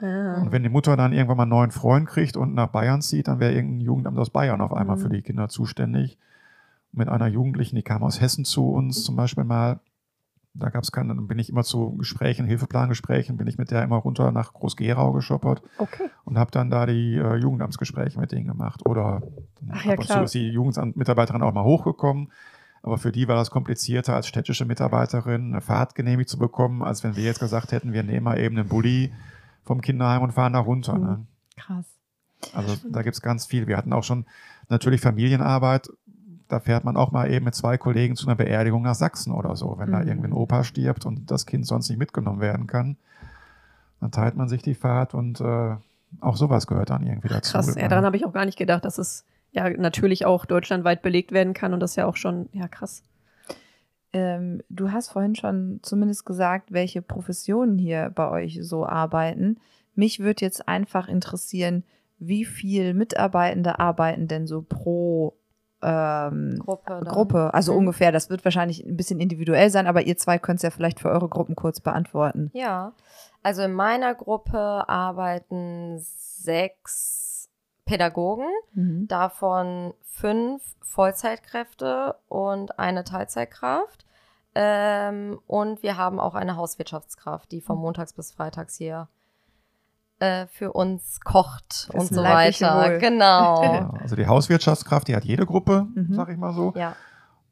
Ah. 0.00 0.40
Und 0.40 0.52
wenn 0.52 0.62
die 0.62 0.68
Mutter 0.68 0.96
dann 0.96 1.12
irgendwann 1.12 1.36
mal 1.36 1.42
einen 1.44 1.50
neuen 1.50 1.70
Freund 1.70 2.08
kriegt 2.08 2.36
und 2.36 2.54
nach 2.54 2.68
Bayern 2.68 3.02
zieht, 3.02 3.28
dann 3.28 3.38
wäre 3.40 3.52
irgendein 3.52 3.80
Jugendamt 3.82 4.18
aus 4.18 4.30
Bayern 4.30 4.60
auf 4.60 4.72
einmal 4.72 4.96
Mhm. 4.96 5.00
für 5.00 5.08
die 5.10 5.22
Kinder 5.22 5.48
zuständig. 5.48 6.18
Mit 6.92 7.08
einer 7.08 7.28
Jugendlichen, 7.28 7.76
die 7.76 7.82
kam 7.82 8.02
aus 8.02 8.20
Hessen 8.20 8.44
zu 8.44 8.70
uns 8.70 9.04
zum 9.04 9.14
Beispiel 9.16 9.44
mal. 9.44 9.78
Da 10.52 10.68
gab 10.68 10.82
es 10.82 10.90
keine, 10.90 11.14
dann 11.14 11.28
bin 11.28 11.38
ich 11.38 11.48
immer 11.48 11.62
zu 11.62 11.96
Gesprächen, 11.96 12.44
Hilfeplangesprächen, 12.46 13.36
bin 13.36 13.46
ich 13.46 13.56
mit 13.56 13.70
der 13.70 13.84
immer 13.84 13.96
runter 13.96 14.32
nach 14.32 14.52
Groß-Gerau 14.52 15.12
geschoppert 15.12 15.62
Okay. 15.78 16.10
und 16.24 16.38
habe 16.38 16.50
dann 16.50 16.70
da 16.70 16.86
die 16.86 17.14
äh, 17.14 17.36
Jugendamtsgespräche 17.36 18.18
mit 18.18 18.32
denen 18.32 18.48
gemacht. 18.48 18.84
Oder 18.84 19.22
Ach 19.70 19.84
ja, 19.84 19.92
ab 19.92 19.98
und 19.98 20.06
zu 20.06 20.12
klar. 20.12 20.24
ist 20.24 20.34
die 20.34 20.48
Jugendamtmitarbeiterin 20.48 21.42
auch 21.42 21.54
mal 21.54 21.64
hochgekommen. 21.64 22.32
Aber 22.82 22.98
für 22.98 23.12
die 23.12 23.28
war 23.28 23.36
das 23.36 23.50
komplizierter, 23.50 24.16
als 24.16 24.26
städtische 24.26 24.64
Mitarbeiterin 24.64 25.52
eine 25.52 25.60
Fahrt 25.60 25.94
genehmigt 25.94 26.30
zu 26.30 26.38
bekommen, 26.38 26.82
als 26.82 27.04
wenn 27.04 27.14
wir 27.14 27.24
jetzt 27.24 27.40
gesagt 27.40 27.72
hätten, 27.72 27.92
wir 27.92 28.02
nehmen 28.02 28.24
mal 28.24 28.38
eben 28.38 28.58
einen 28.58 28.68
Bulli 28.68 29.12
vom 29.62 29.80
Kinderheim 29.82 30.22
und 30.22 30.32
fahren 30.32 30.54
da 30.54 30.60
runter. 30.60 30.94
Mhm. 30.94 31.04
Ne? 31.04 31.26
Krass. 31.58 31.84
Also 32.54 32.74
da 32.90 33.02
gibt's 33.02 33.20
ganz 33.20 33.44
viel. 33.46 33.66
Wir 33.66 33.76
hatten 33.76 33.92
auch 33.92 34.02
schon 34.02 34.24
natürlich 34.70 35.02
Familienarbeit. 35.02 35.90
Da 36.50 36.58
fährt 36.58 36.84
man 36.84 36.96
auch 36.96 37.12
mal 37.12 37.30
eben 37.30 37.44
mit 37.44 37.54
zwei 37.54 37.78
Kollegen 37.78 38.16
zu 38.16 38.26
einer 38.26 38.34
Beerdigung 38.34 38.82
nach 38.82 38.94
Sachsen 38.94 39.32
oder 39.32 39.54
so, 39.54 39.76
wenn 39.78 39.92
da 39.92 40.00
Mhm. 40.00 40.08
irgendwie 40.08 40.28
ein 40.28 40.32
Opa 40.32 40.64
stirbt 40.64 41.06
und 41.06 41.30
das 41.30 41.46
Kind 41.46 41.66
sonst 41.66 41.88
nicht 41.88 41.98
mitgenommen 41.98 42.40
werden 42.40 42.66
kann. 42.66 42.96
Dann 44.00 44.10
teilt 44.10 44.36
man 44.36 44.48
sich 44.48 44.62
die 44.62 44.74
Fahrt 44.74 45.14
und 45.14 45.40
äh, 45.40 45.76
auch 46.20 46.36
sowas 46.36 46.66
gehört 46.66 46.90
dann 46.90 47.06
irgendwie 47.06 47.28
dazu. 47.28 47.52
Krass, 47.52 47.74
ja, 47.76 47.86
daran 47.86 48.04
habe 48.04 48.16
ich 48.16 48.24
auch 48.24 48.32
gar 48.32 48.46
nicht 48.46 48.58
gedacht, 48.58 48.84
dass 48.84 48.98
es 48.98 49.24
ja 49.52 49.68
natürlich 49.70 50.26
auch 50.26 50.44
deutschlandweit 50.44 51.02
belegt 51.02 51.32
werden 51.32 51.54
kann 51.54 51.72
und 51.72 51.80
das 51.80 51.96
ja 51.96 52.06
auch 52.06 52.16
schon, 52.16 52.48
ja, 52.52 52.66
krass. 52.66 53.04
Ähm, 54.12 54.62
du 54.68 54.90
hast 54.90 55.10
vorhin 55.10 55.36
schon 55.36 55.78
zumindest 55.82 56.26
gesagt, 56.26 56.72
welche 56.72 57.00
Professionen 57.00 57.78
hier 57.78 58.10
bei 58.12 58.28
euch 58.28 58.58
so 58.62 58.84
arbeiten. 58.84 59.58
Mich 59.94 60.18
würde 60.18 60.44
jetzt 60.44 60.66
einfach 60.66 61.06
interessieren, 61.06 61.84
wie 62.18 62.44
viel 62.44 62.92
Mitarbeitende 62.92 63.78
arbeiten 63.78 64.26
denn 64.26 64.46
so 64.46 64.62
pro 64.62 65.34
ähm, 65.82 66.58
Gruppe. 66.58 67.00
Gruppe? 67.06 67.54
Also 67.54 67.72
Mhm. 67.72 67.78
ungefähr, 67.78 68.12
das 68.12 68.30
wird 68.30 68.44
wahrscheinlich 68.44 68.84
ein 68.84 68.96
bisschen 68.96 69.20
individuell 69.20 69.70
sein, 69.70 69.86
aber 69.86 70.02
ihr 70.02 70.16
zwei 70.16 70.38
könnt 70.38 70.58
es 70.58 70.62
ja 70.62 70.70
vielleicht 70.70 71.00
für 71.00 71.08
eure 71.10 71.28
Gruppen 71.28 71.56
kurz 71.56 71.80
beantworten. 71.80 72.50
Ja, 72.52 72.92
also 73.42 73.62
in 73.62 73.72
meiner 73.72 74.14
Gruppe 74.14 74.58
arbeiten 74.88 75.98
sechs 76.00 77.48
Pädagogen, 77.86 78.46
Mhm. 78.74 79.08
davon 79.08 79.94
fünf 80.04 80.62
Vollzeitkräfte 80.82 82.14
und 82.28 82.78
eine 82.78 83.04
Teilzeitkraft. 83.04 84.04
Ähm, 84.54 85.38
und 85.46 85.82
wir 85.82 85.96
haben 85.96 86.18
auch 86.18 86.34
eine 86.34 86.56
Hauswirtschaftskraft, 86.56 87.52
die 87.52 87.60
von 87.60 87.78
montags 87.78 88.12
bis 88.12 88.32
freitags 88.32 88.76
hier 88.76 89.08
äh, 90.20 90.46
für 90.46 90.72
uns 90.72 91.20
kocht 91.20 91.88
Fürs 91.90 92.10
und 92.10 92.14
so 92.16 92.22
weiter. 92.22 92.98
Genau. 92.98 93.62
Ja, 93.62 93.90
also 94.00 94.16
die 94.16 94.26
Hauswirtschaftskraft, 94.26 95.08
die 95.08 95.16
hat 95.16 95.24
jede 95.24 95.46
Gruppe, 95.46 95.86
Mhm. 95.94 96.14
sag 96.14 96.28
ich 96.30 96.36
mal 96.38 96.52
so. 96.52 96.72
ja. 96.76 96.94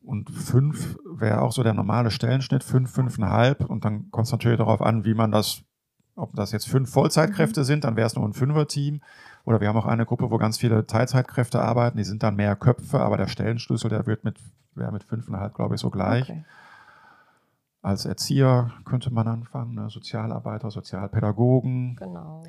Und 0.01 0.31
fünf 0.31 0.97
wäre 1.05 1.43
auch 1.43 1.53
so 1.53 1.63
der 1.63 1.75
normale 1.75 2.11
Stellenschnitt, 2.11 2.65
fünf, 2.65 2.91
fünfeinhalb. 2.93 3.65
Und 3.69 3.85
dann 3.85 4.11
kommt 4.11 4.27
es 4.27 4.33
natürlich 4.33 4.57
darauf 4.59 4.81
an, 4.81 5.05
wie 5.05 5.13
man 5.13 5.31
das, 5.33 5.61
ob 6.17 6.35
das 6.35 6.51
jetzt 6.53 6.67
fünf 6.69 6.89
Mhm. 6.89 6.93
Vollzeitkräfte 6.93 7.63
sind, 7.65 7.85
dann 7.85 7.97
wäre 7.97 8.07
es 8.07 8.15
nur 8.17 8.25
ein 8.27 8.33
Fünfer-Team. 8.33 9.03
Oder 9.45 9.61
wir 9.61 9.69
haben 9.69 9.77
auch 9.77 9.85
eine 9.87 10.07
Gruppe, 10.07 10.31
wo 10.31 10.39
ganz 10.39 10.57
viele 10.57 10.87
Teilzeitkräfte 10.87 11.61
arbeiten, 11.61 11.99
die 11.99 12.05
sind 12.05 12.23
dann 12.23 12.37
mehr 12.37 12.57
Köpfe, 12.57 13.01
aber 13.01 13.17
der 13.19 13.27
Stellenschlüssel, 13.29 13.91
der 13.91 14.07
wird 14.07 14.25
mit, 14.25 14.39
wäre 14.75 14.93
mit 14.93 15.05
fünfeinhalb, 15.05 15.55
glaube 15.55 15.75
ich, 15.75 15.81
so 15.81 15.91
gleich. 15.91 16.23
Okay. 16.31 16.45
Als 17.83 18.05
Erzieher 18.05 18.73
könnte 18.85 19.13
man 19.13 19.29
anfangen, 19.29 19.75
ne? 19.75 19.89
Sozialarbeiter, 19.89 20.71
Sozialpädagogen. 20.71 21.97
Genau. 21.97 22.43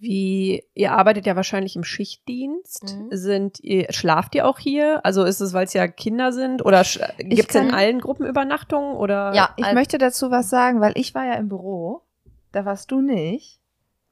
Wie, 0.00 0.62
ihr 0.74 0.92
arbeitet 0.92 1.26
ja 1.26 1.34
wahrscheinlich 1.34 1.74
im 1.74 1.82
Schichtdienst. 1.82 2.96
Mhm. 2.96 3.08
Sind 3.10 3.60
ihr, 3.60 3.92
schlaft 3.92 4.36
ihr 4.36 4.46
auch 4.46 4.60
hier? 4.60 5.04
Also 5.04 5.24
ist 5.24 5.40
es, 5.40 5.52
weil 5.52 5.64
es 5.64 5.72
ja 5.72 5.88
Kinder 5.88 6.32
sind? 6.32 6.64
Oder 6.64 6.84
gibt 7.18 7.50
es 7.50 7.54
in 7.56 7.74
allen 7.74 8.00
Gruppen 8.00 8.24
Übernachtungen? 8.24 8.96
Oder? 8.96 9.34
Ja, 9.34 9.50
Ich 9.56 9.72
möchte 9.72 9.98
dazu 9.98 10.30
was 10.30 10.48
sagen, 10.48 10.80
weil 10.80 10.92
ich 10.94 11.16
war 11.16 11.26
ja 11.26 11.34
im 11.34 11.48
Büro. 11.48 12.02
Da 12.52 12.64
warst 12.64 12.92
du 12.92 13.00
nicht 13.00 13.58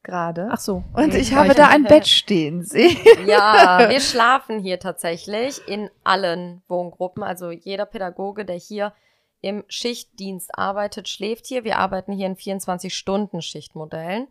gerade. 0.02 0.48
Ach 0.50 0.58
so. 0.58 0.82
Und 0.94 1.14
ich 1.14 1.34
habe 1.34 1.54
da 1.54 1.68
ein 1.68 1.82
Bett 1.84 2.06
stehen 2.06 2.64
sehen. 2.64 2.96
Ja, 3.26 3.86
wir 3.88 4.00
schlafen 4.00 4.58
hier 4.58 4.80
tatsächlich 4.80 5.60
in 5.68 5.90
allen 6.04 6.62
Wohngruppen. 6.68 7.22
Also 7.22 7.50
jeder 7.50 7.86
Pädagoge, 7.86 8.44
der 8.44 8.56
hier 8.56 8.92
im 9.40 9.64
Schichtdienst 9.68 10.56
arbeitet, 10.58 11.08
schläft 11.08 11.46
hier. 11.46 11.64
Wir 11.64 11.78
arbeiten 11.78 12.12
hier 12.12 12.26
in 12.26 12.36
24-Stunden-Schichtmodellen. 12.36 14.28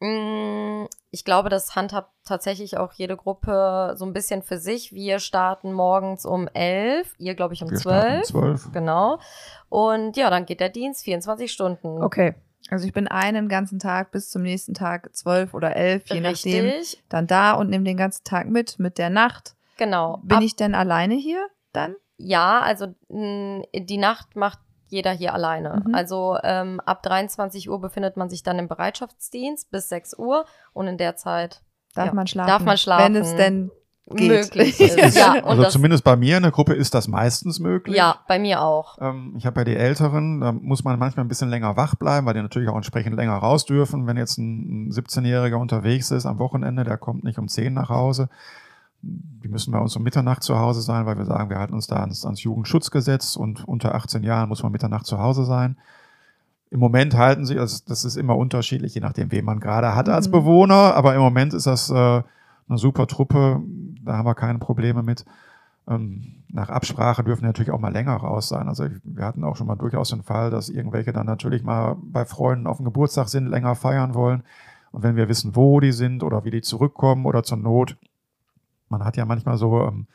Mm, 0.00 0.86
Ich 1.10 1.24
glaube, 1.24 1.48
das 1.48 1.76
handhabt 1.76 2.10
tatsächlich 2.24 2.76
auch 2.76 2.92
jede 2.94 3.16
Gruppe 3.16 3.94
so 3.96 4.04
ein 4.04 4.12
bisschen 4.12 4.42
für 4.42 4.58
sich. 4.58 4.92
Wir 4.92 5.18
starten 5.20 5.72
morgens 5.72 6.24
um 6.26 6.48
11, 6.48 7.14
ihr 7.18 7.34
glaube 7.34 7.54
ich 7.54 7.62
um 7.62 7.70
Wir 7.70 7.78
starten 7.78 8.16
um 8.18 8.24
12. 8.24 8.60
12. 8.62 8.72
Genau. 8.72 9.18
Und 9.68 10.16
ja, 10.16 10.28
dann 10.30 10.46
geht 10.46 10.60
der 10.60 10.70
Dienst 10.70 11.04
24 11.04 11.52
Stunden. 11.52 12.02
Okay. 12.02 12.34
Also 12.70 12.86
ich 12.86 12.92
bin 12.92 13.08
einen 13.08 13.48
ganzen 13.48 13.78
Tag 13.78 14.12
bis 14.12 14.30
zum 14.30 14.42
nächsten 14.42 14.72
Tag 14.72 15.14
zwölf 15.14 15.52
oder 15.52 15.76
elf, 15.76 16.08
je 16.08 16.20
nachdem, 16.20 16.64
Richtig. 16.66 17.02
dann 17.08 17.26
da 17.26 17.52
und 17.52 17.68
nehme 17.70 17.84
den 17.84 17.96
ganzen 17.96 18.24
Tag 18.24 18.46
mit, 18.48 18.78
mit 18.78 18.98
der 18.98 19.10
Nacht. 19.10 19.54
Genau. 19.76 20.18
Bin 20.22 20.38
Ab- 20.38 20.42
ich 20.44 20.56
denn 20.56 20.74
alleine 20.74 21.14
hier 21.14 21.46
dann? 21.72 21.96
Ja, 22.18 22.60
also 22.60 22.86
mh, 23.08 23.62
die 23.74 23.98
Nacht 23.98 24.36
macht 24.36 24.58
jeder 24.88 25.10
hier 25.12 25.32
alleine. 25.34 25.82
Mhm. 25.86 25.94
Also 25.94 26.36
ähm, 26.42 26.78
ab 26.84 27.02
23 27.02 27.70
Uhr 27.70 27.80
befindet 27.80 28.16
man 28.16 28.28
sich 28.28 28.42
dann 28.42 28.58
im 28.58 28.68
Bereitschaftsdienst 28.68 29.70
bis 29.70 29.88
6 29.88 30.18
Uhr 30.18 30.44
und 30.72 30.86
in 30.86 30.98
der 30.98 31.16
Zeit 31.16 31.62
Darf 31.94 32.06
Ja. 32.06 32.14
man 32.14 32.26
schlafen? 32.26 32.48
Darf 32.48 32.62
man 32.64 32.78
schlafen. 32.78 33.14
Wenn 33.14 33.22
es 33.22 33.36
denn 33.36 33.70
geht. 34.14 34.28
möglich 34.28 34.80
ist. 34.80 35.14
ja, 35.16 35.32
und 35.34 35.44
Also 35.44 35.62
das, 35.64 35.72
zumindest 35.74 36.04
bei 36.04 36.16
mir 36.16 36.36
in 36.38 36.42
der 36.42 36.52
Gruppe 36.52 36.72
ist 36.74 36.94
das 36.94 37.06
meistens 37.08 37.58
möglich. 37.60 37.96
ja, 37.96 38.16
bei 38.28 38.38
mir 38.38 38.62
auch. 38.62 38.96
Ähm, 39.00 39.34
ich 39.36 39.44
habe 39.46 39.60
ja 39.60 39.64
die 39.64 39.76
Älteren, 39.76 40.40
da 40.40 40.52
muss 40.52 40.84
man 40.84 40.98
manchmal 40.98 41.24
ein 41.24 41.28
bisschen 41.28 41.50
länger 41.50 41.76
wach 41.76 41.94
bleiben, 41.94 42.26
weil 42.26 42.34
die 42.34 42.40
natürlich 42.42 42.68
auch 42.68 42.76
entsprechend 42.76 43.16
länger 43.16 43.34
raus 43.36 43.64
dürfen. 43.66 44.06
Wenn 44.06 44.16
jetzt 44.16 44.38
ein 44.38 44.88
ein 44.88 44.90
17-Jähriger 44.90 45.56
unterwegs 45.56 46.10
ist 46.10 46.24
am 46.26 46.38
Wochenende, 46.38 46.84
der 46.84 46.96
kommt 46.98 47.24
nicht 47.24 47.38
um 47.38 47.48
10 47.48 47.74
nach 47.74 47.88
Hause. 47.90 48.28
Die 49.02 49.48
müssen 49.48 49.72
bei 49.72 49.78
uns 49.78 49.96
um 49.96 50.02
Mitternacht 50.02 50.42
zu 50.42 50.58
Hause 50.58 50.80
sein, 50.80 51.06
weil 51.06 51.18
wir 51.18 51.24
sagen, 51.24 51.50
wir 51.50 51.58
halten 51.58 51.74
uns 51.74 51.88
da 51.88 51.96
ans, 51.96 52.24
ans 52.24 52.42
Jugendschutzgesetz 52.42 53.36
und 53.36 53.66
unter 53.66 53.94
18 53.94 54.22
Jahren 54.22 54.48
muss 54.48 54.62
man 54.62 54.70
Mitternacht 54.72 55.06
zu 55.06 55.18
Hause 55.18 55.44
sein. 55.44 55.76
Im 56.70 56.80
Moment 56.80 57.16
halten 57.16 57.44
sie, 57.44 57.58
also 57.58 57.82
das 57.86 58.04
ist 58.04 58.16
immer 58.16 58.36
unterschiedlich, 58.36 58.94
je 58.94 59.00
nachdem, 59.00 59.30
wen 59.30 59.44
man 59.44 59.60
gerade 59.60 59.94
hat 59.94 60.08
als 60.08 60.28
Mhm. 60.28 60.32
Bewohner, 60.32 60.94
aber 60.94 61.14
im 61.14 61.20
Moment 61.20 61.52
ist 61.52 61.66
das 61.66 61.90
äh, 61.90 61.94
eine 61.94 62.78
super 62.78 63.06
Truppe, 63.06 63.60
da 64.04 64.16
haben 64.16 64.26
wir 64.26 64.34
keine 64.34 64.58
Probleme 64.58 65.02
mit. 65.02 65.24
Ähm, 65.88 66.44
nach 66.48 66.70
Absprache 66.70 67.24
dürfen 67.24 67.44
natürlich 67.44 67.72
auch 67.72 67.80
mal 67.80 67.92
länger 67.92 68.14
raus 68.14 68.48
sein. 68.48 68.68
Also 68.68 68.86
wir 69.04 69.24
hatten 69.24 69.42
auch 69.42 69.56
schon 69.56 69.66
mal 69.66 69.76
durchaus 69.76 70.10
den 70.10 70.22
Fall, 70.22 70.50
dass 70.50 70.68
irgendwelche 70.68 71.12
dann 71.12 71.26
natürlich 71.26 71.64
mal 71.64 71.96
bei 72.02 72.24
Freunden 72.24 72.66
auf 72.66 72.76
dem 72.76 72.84
Geburtstag 72.84 73.28
sind, 73.28 73.48
länger 73.48 73.74
feiern 73.74 74.14
wollen. 74.14 74.42
Und 74.92 75.02
wenn 75.02 75.16
wir 75.16 75.28
wissen, 75.28 75.56
wo 75.56 75.80
die 75.80 75.92
sind 75.92 76.22
oder 76.22 76.44
wie 76.44 76.50
die 76.50 76.60
zurückkommen 76.60 77.24
oder 77.24 77.42
zur 77.42 77.58
Not, 77.58 77.96
man 78.92 79.04
hat 79.04 79.16
ja 79.16 79.24
manchmal 79.24 79.56
so 79.56 79.82
ähm, 79.88 80.06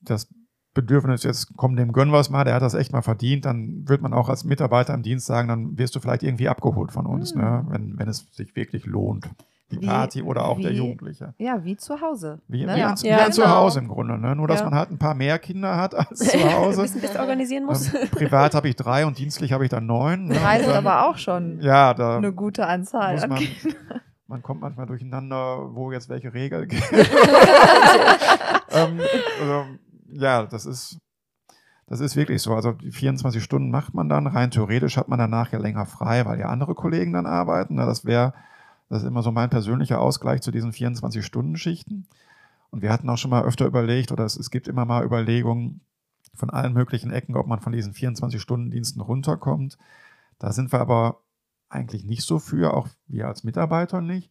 das 0.00 0.28
Bedürfnis, 0.74 1.22
jetzt 1.22 1.56
komm, 1.56 1.76
dem 1.76 1.92
gönnen 1.92 2.12
wir 2.12 2.18
es 2.20 2.30
mal, 2.30 2.44
der 2.44 2.54
hat 2.54 2.62
das 2.62 2.74
echt 2.74 2.92
mal 2.92 3.02
verdient, 3.02 3.44
dann 3.44 3.88
wird 3.88 4.02
man 4.02 4.12
auch 4.12 4.28
als 4.28 4.44
Mitarbeiter 4.44 4.92
im 4.94 5.02
Dienst 5.02 5.26
sagen, 5.26 5.48
dann 5.48 5.78
wirst 5.78 5.94
du 5.94 6.00
vielleicht 6.00 6.22
irgendwie 6.24 6.48
abgeholt 6.48 6.90
von 6.92 7.06
uns, 7.06 7.32
Hm. 7.32 7.40
ne? 7.40 7.64
wenn, 7.68 7.98
wenn 7.98 8.08
es 8.08 8.26
sich 8.32 8.54
wirklich 8.56 8.84
lohnt. 8.86 9.28
Die 9.70 9.80
Wie- 9.80 9.86
Party 9.86 10.20
oder 10.22 10.44
auch 10.44 10.60
der 10.60 10.72
wie- 10.72 10.76
Jugendliche. 10.76 11.32
Ja, 11.38 11.64
wie 11.64 11.76
zu 11.76 12.00
Hause. 12.00 12.40
Wie, 12.48 12.66
ne? 12.66 12.74
wie, 12.74 12.80
Ja. 12.80 12.90
ein, 12.90 13.02
wie 13.02 13.06
Ja, 13.06 13.16
ein 13.18 13.30
genau. 13.30 13.46
Zuhause 13.46 13.78
im 13.78 13.88
Grunde. 13.88 14.18
Ne? 14.18 14.36
Nur, 14.36 14.46
dass 14.46 14.60
Ja. 14.60 14.66
man 14.66 14.74
halt 14.78 14.90
ein 14.90 14.98
paar 14.98 15.14
mehr 15.14 15.38
Kinder 15.38 15.76
hat 15.76 15.94
als 16.10 16.18
zu 16.18 16.52
Hause. 16.52 16.82
Wie 17.00 17.06
es 17.06 17.16
organisieren 17.16 17.64
muss. 17.64 17.92
ähm, 17.94 18.08
privat 18.10 18.54
habe 18.54 18.68
ich 18.68 18.76
drei 18.76 19.06
und 19.06 19.16
dienstlich 19.18 19.52
habe 19.52 19.64
ich 19.64 19.70
dann 19.70 19.86
neun. 19.86 20.26
Ne? 20.26 20.34
Drei 20.34 20.58
sind 20.58 20.66
Und 20.68 20.74
dann- 20.74 20.86
aber 20.86 21.08
auch 21.08 21.16
schon 21.16 21.60
Ja, 21.62 21.94
da 21.94 22.18
eine 22.18 22.32
gute 22.32 22.66
Anzahl. 22.66 23.18
an 23.22 23.34
Kindern. 23.36 24.00
Man 24.26 24.42
kommt 24.42 24.60
manchmal 24.60 24.86
durcheinander, 24.86 25.74
wo 25.74 25.92
jetzt 25.92 26.08
welche 26.08 26.32
Regel 26.32 26.66
gilt. 26.68 26.82
ähm, 28.70 29.00
also, 29.40 29.64
ja, 30.08 30.44
das 30.44 30.66
ist, 30.66 30.98
das 31.86 32.00
ist 32.00 32.16
wirklich 32.16 32.40
so. 32.42 32.54
Also 32.54 32.72
die 32.72 32.92
24 32.92 33.42
Stunden 33.42 33.70
macht 33.70 33.94
man 33.94 34.08
dann. 34.08 34.26
Rein 34.26 34.50
theoretisch 34.50 34.96
hat 34.96 35.08
man 35.08 35.18
danach 35.18 35.52
ja 35.52 35.58
länger 35.58 35.86
frei, 35.86 36.24
weil 36.24 36.40
ja 36.40 36.46
andere 36.46 36.74
Kollegen 36.74 37.12
dann 37.12 37.26
arbeiten. 37.26 37.74
Ne? 37.74 37.84
Das 37.84 38.04
wäre, 38.04 38.32
das 38.88 39.02
ist 39.02 39.08
immer 39.08 39.22
so 39.22 39.32
mein 39.32 39.50
persönlicher 39.50 40.00
Ausgleich 40.00 40.40
zu 40.40 40.50
diesen 40.50 40.72
24-Stunden-Schichten. 40.72 42.06
Und 42.70 42.82
wir 42.82 42.90
hatten 42.90 43.08
auch 43.10 43.18
schon 43.18 43.30
mal 43.30 43.44
öfter 43.44 43.66
überlegt, 43.66 44.10
oder 44.10 44.24
es, 44.24 44.36
es 44.36 44.50
gibt 44.50 44.66
immer 44.66 44.84
mal 44.84 45.04
Überlegungen 45.04 45.80
von 46.34 46.50
allen 46.50 46.72
möglichen 46.72 47.12
Ecken, 47.12 47.36
ob 47.36 47.46
man 47.46 47.60
von 47.60 47.72
diesen 47.72 47.92
24-Stunden-Diensten 47.92 49.00
runterkommt. 49.00 49.78
Da 50.38 50.52
sind 50.52 50.72
wir 50.72 50.80
aber 50.80 51.20
eigentlich 51.74 52.04
nicht 52.04 52.22
so 52.22 52.38
für, 52.38 52.74
auch 52.74 52.88
wir 53.08 53.26
als 53.28 53.44
Mitarbeiter 53.44 54.00
nicht. 54.00 54.30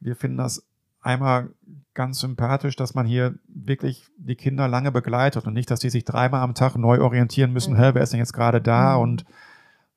Wir 0.00 0.16
finden 0.16 0.38
das 0.38 0.64
einmal 1.02 1.50
ganz 1.94 2.20
sympathisch, 2.20 2.76
dass 2.76 2.94
man 2.94 3.06
hier 3.06 3.34
wirklich 3.48 4.04
die 4.16 4.34
Kinder 4.36 4.68
lange 4.68 4.92
begleitet 4.92 5.46
und 5.46 5.54
nicht, 5.54 5.70
dass 5.70 5.80
die 5.80 5.90
sich 5.90 6.04
dreimal 6.04 6.40
am 6.42 6.54
Tag 6.54 6.76
neu 6.76 7.00
orientieren 7.00 7.52
müssen, 7.52 7.74
Mhm. 7.74 7.78
hä, 7.78 7.90
wer 7.94 8.02
ist 8.02 8.12
denn 8.12 8.18
jetzt 8.20 8.32
gerade 8.32 8.60
da? 8.60 8.96
Mhm. 8.96 9.02
Und 9.02 9.24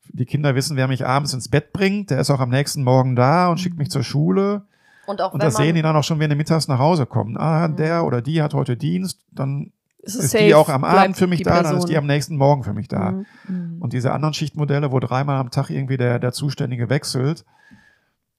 die 0.10 0.26
Kinder 0.26 0.56
wissen, 0.56 0.76
wer 0.78 0.88
mich 0.88 1.06
abends 1.06 1.34
ins 1.34 1.50
Bett 1.50 1.72
bringt, 1.74 2.10
der 2.10 2.20
ist 2.20 2.30
auch 2.30 2.40
am 2.42 2.50
nächsten 2.50 2.84
Morgen 2.84 3.16
da 3.16 3.48
und 3.50 3.60
schickt 3.60 3.78
mich 3.78 3.90
zur 3.90 4.04
Schule. 4.04 4.64
Und 5.06 5.22
auch 5.22 5.34
Und 5.34 5.42
wenn 5.42 5.48
das 5.48 5.56
sehen 5.58 5.76
die 5.76 5.82
dann 5.82 5.96
auch 5.96 6.04
schon, 6.04 6.20
wenn 6.20 6.30
die 6.30 6.36
mittags 6.36 6.68
nach 6.68 6.80
Hause 6.80 7.06
kommen. 7.06 7.38
Ah, 7.38 7.68
Mhm. 7.68 7.76
der 7.78 8.06
oder 8.06 8.22
die 8.22 8.42
hat 8.42 8.54
heute 8.54 8.76
Dienst, 8.78 9.22
dann 9.32 9.72
Es 10.06 10.16
ist 10.16 10.32
safe, 10.32 10.44
die 10.44 10.54
auch 10.54 10.70
am 10.70 10.84
Abend 10.84 11.16
für 11.16 11.28
mich 11.28 11.44
da, 11.44 11.52
dann 11.52 11.66
ist 11.66 11.72
Person. 11.72 11.90
die 11.90 11.98
am 11.98 12.06
nächsten 12.06 12.36
Morgen 12.36 12.64
für 12.64 12.74
mich 12.74 12.88
da. 12.88 13.12
Mhm. 13.12 13.26
Mhm. 13.48 13.82
Und 13.82 13.94
diese 13.94 14.12
anderen 14.12 14.34
Schichtmodelle, 14.34 14.92
wo 14.92 15.00
dreimal 15.00 15.38
am 15.40 15.50
Tag 15.50 15.70
irgendwie 15.70 15.98
der, 15.98 16.20
der 16.20 16.34
Zuständige 16.34 16.90
wechselt, 16.90 17.46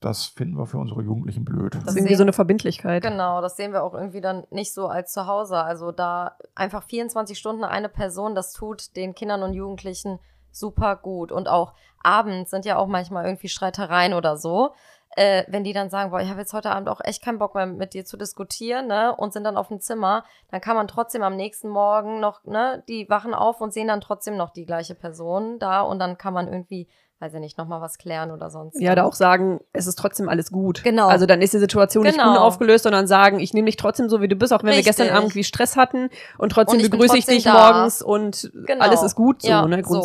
das 0.01 0.27
finden 0.27 0.59
wir 0.59 0.67
für 0.67 0.77
unsere 0.77 1.01
Jugendlichen 1.03 1.47
blöd. 1.47 1.75
Das 1.75 1.85
ist 1.85 1.97
irgendwie 1.97 2.15
so 2.15 2.23
eine 2.23 2.35
Verbindlichkeit. 2.35 3.03
Genau, 3.03 3.41
das 3.41 3.57
sehen 3.57 3.73
wir 3.73 3.83
auch 3.83 3.95
irgendwie 3.95 4.21
dann 4.21 4.45
nicht 4.51 4.75
so 4.75 4.87
als 4.87 5.13
zu 5.13 5.27
Hause. 5.27 5.57
Also 5.57 5.93
da 5.93 6.37
einfach 6.55 6.83
24 6.83 7.39
Stunden 7.39 7.65
eine 7.65 7.89
Person, 7.89 8.35
das 8.35 8.53
tut 8.53 8.95
den 8.97 9.15
Kindern 9.15 9.43
und 9.43 9.55
Jugendlichen 9.55 10.19
super 10.51 10.97
gut. 10.97 11.33
Und 11.33 11.49
auch 11.49 11.73
abends 12.03 12.51
sind 12.51 12.67
ja 12.67 12.77
auch 12.77 12.87
manchmal 12.87 13.25
irgendwie 13.25 13.49
Streitereien 13.49 14.13
oder 14.13 14.37
so. 14.37 14.75
Äh, 15.17 15.45
wenn 15.49 15.65
die 15.65 15.73
dann 15.73 15.91
sagen, 15.91 16.11
boah, 16.11 16.21
ich 16.21 16.29
habe 16.29 16.41
jetzt 16.41 16.53
heute 16.53 16.71
Abend 16.71 16.89
auch 16.89 17.01
echt 17.03 17.23
keinen 17.23 17.39
Bock 17.39 17.55
mehr 17.55 17.67
mit 17.67 17.95
dir 17.95 18.05
zu 18.05 18.17
diskutieren, 18.17 18.87
ne, 18.89 19.15
und 19.17 19.33
sind 19.33 19.45
dann 19.45 19.57
auf 19.57 19.69
dem 19.69 19.81
Zimmer, 19.81 20.25
dann 20.51 20.61
kann 20.61 20.77
man 20.77 20.89
trotzdem 20.89 21.23
am 21.23 21.37
nächsten 21.37 21.69
Morgen 21.69 22.21
noch, 22.21 22.45
ne, 22.45 22.83
die 22.89 23.09
wachen 23.09 23.33
auf 23.35 23.61
und 23.61 23.73
sehen 23.73 23.89
dann 23.89 24.01
trotzdem 24.01 24.37
noch 24.37 24.51
die 24.51 24.67
gleiche 24.67 24.95
Person 24.95 25.59
da 25.59 25.83
und 25.83 25.99
dann 26.01 26.19
kann 26.19 26.35
man 26.35 26.49
irgendwie, 26.49 26.89
weiß 27.21 27.33
ich 27.35 27.41
nicht, 27.41 27.57
nochmal 27.59 27.81
was 27.81 27.97
klären 27.97 28.33
oder 28.33 28.51
sonst. 28.51 28.81
Ja, 28.81 28.95
da 28.97 29.05
auch 29.05 29.15
sagen, 29.15 29.61
es 29.73 29.87
ist 29.87 29.97
trotzdem 29.97 30.29
alles 30.29 30.51
gut. 30.51 30.83
Genau. 30.83 31.07
Also 31.07 31.27
dann 31.27 31.41
ist 31.43 31.55
die 31.55 31.59
Situation 31.59 32.03
nicht 32.03 32.19
Genau. 32.19 32.31
unaufgelöst, 32.33 32.83
sondern 32.83 33.07
sagen, 33.07 33.39
ich 33.39 33.55
nehme 33.55 33.67
dich 33.67 33.77
trotzdem 33.77 34.09
so, 34.09 34.21
wie 34.21 34.29
du 34.29 34.35
bist, 34.37 34.53
auch 34.53 34.59
wenn 34.63 34.71
wir 34.71 34.79
Richtig. 34.79 34.97
gestern 34.97 35.17
Abend 35.17 35.35
wie 35.37 35.45
Stress 35.45 35.77
hatten 35.77 36.11
und 36.39 36.51
trotzdem 36.51 36.79
Und 36.81 36.85
ich 36.85 36.91
begrüße 36.91 37.17
ich 37.17 37.27
dich 37.27 37.45
da. 37.45 37.53
morgens 37.73 38.03
und 38.03 38.51
Genau. 38.67 38.83
alles 38.85 39.03
ist 39.03 39.15
gut 39.15 39.43
so, 39.43 39.49
Ja, 39.49 39.67
ne, 39.67 39.83
so. 39.87 40.03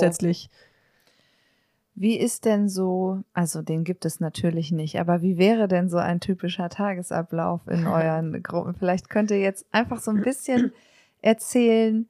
Wie 2.02 2.18
ist 2.18 2.46
denn 2.46 2.70
so, 2.70 3.24
also 3.34 3.62
den 3.62 3.84
gibt 3.84 4.06
es 4.06 4.22
natürlich 4.22 4.72
nicht, 4.72 5.02
aber 5.02 5.22
wie 5.22 5.38
wäre 5.38 5.68
denn 5.68 5.90
so 5.90 5.98
ein 5.98 6.22
typischer 6.22 6.70
Tagesablauf 6.70 7.60
in 7.68 7.86
euren 7.88 8.42
Gruppen? 8.42 8.74
Vielleicht 8.74 9.10
könnt 9.10 9.32
ihr 9.32 9.40
jetzt 9.42 9.66
einfach 9.74 10.00
so 10.00 10.12
ein 10.12 10.22
bisschen 10.22 10.72
erzählen 11.22 12.08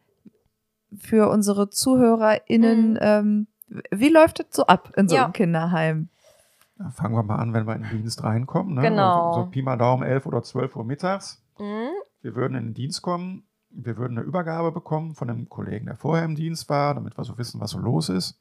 für 0.96 1.30
unsere 1.30 1.70
ZuhörerInnen, 1.70 2.92
Mhm. 2.94 2.98
ähm, 3.02 3.48
wie 3.92 4.10
läuft 4.10 4.40
es 4.40 4.48
so 4.56 4.66
ab 4.68 4.94
in 4.96 5.08
so 5.08 5.16
Ja. 5.16 5.24
einem 5.26 5.34
Kinderheim? 5.34 6.10
Ja, 6.78 6.92
fangen 6.92 7.16
wir 7.16 7.24
mal 7.24 7.38
an, 7.38 7.54
wenn 7.54 7.66
wir 7.68 7.76
in 7.76 7.82
den 7.84 7.92
Dienst 7.98 8.24
reinkommen. 8.24 8.76
Ne? 8.76 8.82
Genau. 8.82 9.28
Also, 9.30 9.42
so 9.42 9.50
Pi 9.50 9.62
mal 9.62 9.76
Daumen 9.78 10.04
11 10.04 10.26
oder 10.28 10.44
12 10.44 10.76
Uhr 10.76 10.86
mittags. 10.86 11.42
Mhm. 11.60 11.90
Wir 12.22 12.36
würden 12.36 12.56
in 12.56 12.66
den 12.66 12.74
Dienst 12.74 13.02
kommen. 13.02 13.44
Wir 13.72 13.98
würden 13.98 14.18
eine 14.18 14.26
Übergabe 14.26 14.72
bekommen 14.72 15.14
von 15.14 15.30
einem 15.30 15.50
Kollegen, 15.50 15.86
der 15.88 15.96
vorher 15.96 16.26
im 16.26 16.36
Dienst 16.36 16.70
war, 16.70 16.96
damit 16.96 17.18
wir 17.18 17.24
so 17.24 17.38
wissen, 17.38 17.60
was 17.60 17.72
so 17.72 17.80
los 17.80 18.10
ist. 18.10 18.40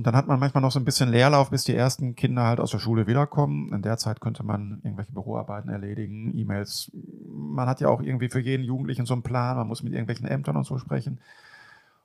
Und 0.00 0.06
dann 0.06 0.16
hat 0.16 0.28
man 0.28 0.40
manchmal 0.40 0.62
noch 0.62 0.72
so 0.72 0.80
ein 0.80 0.86
bisschen 0.86 1.10
Leerlauf, 1.10 1.50
bis 1.50 1.64
die 1.64 1.74
ersten 1.74 2.16
Kinder 2.16 2.44
halt 2.44 2.58
aus 2.58 2.70
der 2.70 2.78
Schule 2.78 3.06
wiederkommen. 3.06 3.70
In 3.70 3.82
der 3.82 3.98
Zeit 3.98 4.22
könnte 4.22 4.42
man 4.42 4.80
irgendwelche 4.82 5.12
Büroarbeiten 5.12 5.68
erledigen, 5.70 6.34
E-Mails. 6.38 6.90
Man 7.28 7.68
hat 7.68 7.82
ja 7.82 7.88
auch 7.88 8.00
irgendwie 8.00 8.30
für 8.30 8.40
jeden 8.40 8.64
Jugendlichen 8.64 9.04
so 9.04 9.12
einen 9.12 9.22
Plan, 9.22 9.58
man 9.58 9.68
muss 9.68 9.82
mit 9.82 9.92
irgendwelchen 9.92 10.26
Ämtern 10.26 10.56
und 10.56 10.64
so 10.64 10.78
sprechen. 10.78 11.20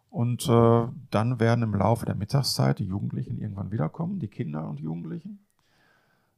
Und 0.09 0.45
äh, 0.49 0.87
dann 1.09 1.39
werden 1.39 1.63
im 1.63 1.73
Laufe 1.73 2.05
der 2.05 2.15
Mittagszeit 2.15 2.79
die 2.79 2.85
Jugendlichen 2.85 3.39
irgendwann 3.39 3.71
wiederkommen, 3.71 4.19
die 4.19 4.27
Kinder 4.27 4.67
und 4.67 4.81
Jugendlichen. 4.81 5.39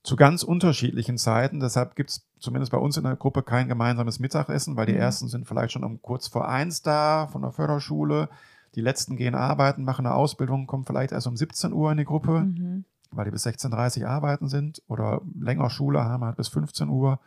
Zu 0.03 0.15
ganz 0.15 0.43
unterschiedlichen 0.43 1.17
Zeiten. 1.17 1.59
Deshalb 1.59 1.95
gibt 1.95 2.11
es 2.11 2.27
zumindest 2.37 2.71
bei 2.71 2.77
uns 2.77 2.97
in 2.97 3.03
der 3.03 3.15
Gruppe 3.15 3.41
kein 3.41 3.67
gemeinsames 3.67 4.19
Mittagessen, 4.19 4.75
weil 4.75 4.85
die 4.85 4.93
Mhm. 4.93 4.99
ersten 4.99 5.27
sind 5.27 5.47
vielleicht 5.47 5.71
schon 5.71 5.83
um 5.83 6.03
kurz 6.03 6.27
vor 6.27 6.47
eins 6.47 6.83
da 6.83 7.25
von 7.25 7.41
der 7.41 7.51
Förderschule. 7.51 8.29
Die 8.77 8.81
letzten 8.81 9.17
gehen 9.17 9.33
arbeiten, 9.33 9.83
machen 9.83 10.05
eine 10.05 10.13
Ausbildung, 10.15 10.67
kommen 10.67 10.85
vielleicht 10.85 11.11
erst 11.11 11.25
um 11.25 11.35
17 11.35 11.73
Uhr 11.73 11.91
in 11.91 11.97
die 11.97 12.05
Gruppe, 12.05 12.41
Mhm. 12.41 12.85
weil 13.09 13.25
die 13.25 13.31
bis 13.31 13.43
16.30 13.43 14.03
Uhr 14.03 14.09
arbeiten 14.09 14.47
sind 14.47 14.83
oder 14.87 15.21
länger 15.37 15.71
Schule 15.71 16.03
haben, 16.05 16.23
halt 16.23 16.37
bis 16.37 16.47
15 16.47 16.87
Uhr. 16.87 17.19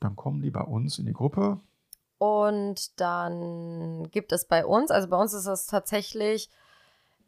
Dann 0.00 0.16
kommen 0.16 0.40
die 0.40 0.50
bei 0.50 0.62
uns 0.62 0.98
in 0.98 1.04
die 1.04 1.12
Gruppe. 1.12 1.60
Und 2.16 2.98
dann 3.00 4.08
gibt 4.12 4.32
es 4.32 4.46
bei 4.46 4.64
uns, 4.64 4.90
also 4.90 5.08
bei 5.08 5.18
uns 5.18 5.34
ist 5.34 5.46
es 5.46 5.66
tatsächlich 5.66 6.48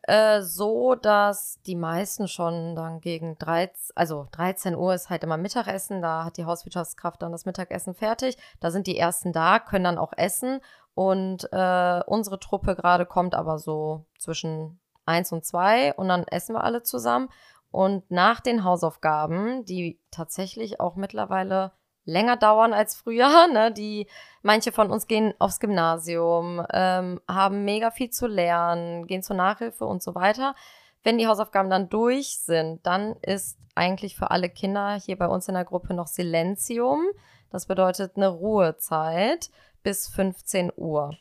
äh, 0.09 0.41
so, 0.41 0.95
dass 0.95 1.59
die 1.67 1.75
meisten 1.75 2.29
schon 2.29 2.77
dann 2.77 3.01
gegen 3.01 3.37
13, 3.39 3.93
also 3.97 4.29
13 4.31 4.75
Uhr 4.77 4.95
ist 4.95 5.11
halt 5.11 5.25
immer 5.25 5.37
Mittagessen, 5.37 6.01
da 6.01 6.25
hat 6.25 6.37
die 6.37 6.45
Hauswirtschaftskraft 6.45 7.21
dann 7.21 7.33
das 7.33 7.45
Mittagessen 7.45 7.95
fertig. 7.95 8.39
Da 8.61 8.71
sind 8.71 8.87
die 8.87 8.97
ersten 8.97 9.33
da, 9.33 9.59
können 9.59 9.85
dann 9.85 9.99
auch 9.99 10.13
essen. 10.17 10.61
Und 10.97 11.47
äh, 11.53 12.01
unsere 12.07 12.41
Truppe 12.41 12.75
gerade 12.75 13.05
kommt 13.05 13.35
aber 13.35 13.59
so 13.59 14.07
zwischen 14.19 14.81
1 15.05 15.31
und 15.31 15.45
2 15.45 15.93
und 15.93 16.09
dann 16.09 16.25
essen 16.27 16.55
wir 16.55 16.65
alle 16.65 16.83
zusammen. 16.83 17.29
Und 17.71 18.11
nach 18.11 18.41
den 18.41 18.65
Hausaufgaben, 18.65 19.67
die 19.67 20.01
tatsächlich 20.11 20.81
auch 20.81 20.97
mittlerweile 20.97 21.73
länger 22.07 22.39
dauern 22.39 22.73
als 22.73 22.97
früher, 22.97 23.47
ne, 23.53 23.71
die 23.73 24.07
Manche 24.41 24.73
von 24.73 24.91
uns 24.91 25.07
gehen 25.07 25.35
aufs 25.39 25.61
Gymnasium, 25.61 26.65
ähm, 26.73 27.21
haben 27.29 27.67
mega 27.67 27.91
viel 27.91 28.09
zu 28.09 28.27
lernen, 28.27 29.07
gehen 29.07 29.23
zur 29.23 29.37
Nachhilfe 29.37 29.85
und 29.85 30.03
so 30.03 30.15
weiter. 30.15 30.55
Wenn 31.03 31.19
die 31.19 31.27
Hausaufgaben 31.27 31.69
dann 31.69 31.91
durch 31.91 32.39
sind, 32.39 32.87
dann 32.87 33.17
ist 33.21 33.59
eigentlich 33.75 34.17
für 34.17 34.31
alle 34.31 34.49
Kinder 34.49 34.95
hier 34.95 35.19
bei 35.19 35.27
uns 35.27 35.47
in 35.47 35.55
der 35.57 35.67
Gruppe 35.67 35.93
noch 35.93 36.07
Silenzium. 36.07 37.03
Das 37.51 37.67
bedeutet 37.67 38.17
eine 38.17 38.29
Ruhezeit 38.29 39.51
bis 39.87 40.09
15 40.09 40.73
Uhr. 40.77 41.17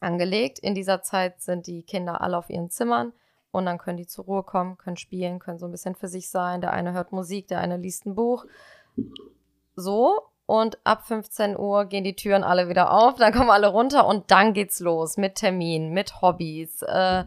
angelegt. 0.00 0.58
In 0.58 0.74
dieser 0.74 1.02
Zeit 1.02 1.42
sind 1.42 1.66
die 1.66 1.82
Kinder 1.82 2.22
alle 2.22 2.38
auf 2.38 2.48
ihren 2.48 2.70
Zimmern 2.70 3.12
und 3.50 3.66
dann 3.66 3.76
können 3.76 3.98
die 3.98 4.06
zur 4.06 4.24
Ruhe 4.24 4.42
kommen, 4.42 4.78
können 4.78 4.96
spielen, 4.96 5.38
können 5.38 5.58
so 5.58 5.66
ein 5.66 5.70
bisschen 5.70 5.94
für 5.94 6.08
sich 6.08 6.30
sein. 6.30 6.62
Der 6.62 6.72
eine 6.72 6.94
hört 6.94 7.12
Musik, 7.12 7.48
der 7.48 7.58
eine 7.58 7.76
liest 7.76 8.06
ein 8.06 8.14
Buch. 8.14 8.46
So. 9.76 10.22
Und 10.46 10.78
ab 10.84 11.06
15 11.06 11.58
Uhr 11.58 11.84
gehen 11.84 12.04
die 12.04 12.16
Türen 12.16 12.42
alle 12.42 12.70
wieder 12.70 12.90
auf, 12.90 13.16
dann 13.16 13.34
kommen 13.34 13.50
alle 13.50 13.68
runter 13.68 14.06
und 14.06 14.30
dann 14.30 14.54
geht's 14.54 14.80
los 14.80 15.18
mit 15.18 15.34
Termin, 15.34 15.90
mit 15.90 16.22
Hobbys. 16.22 16.80
Äh, 16.80 17.26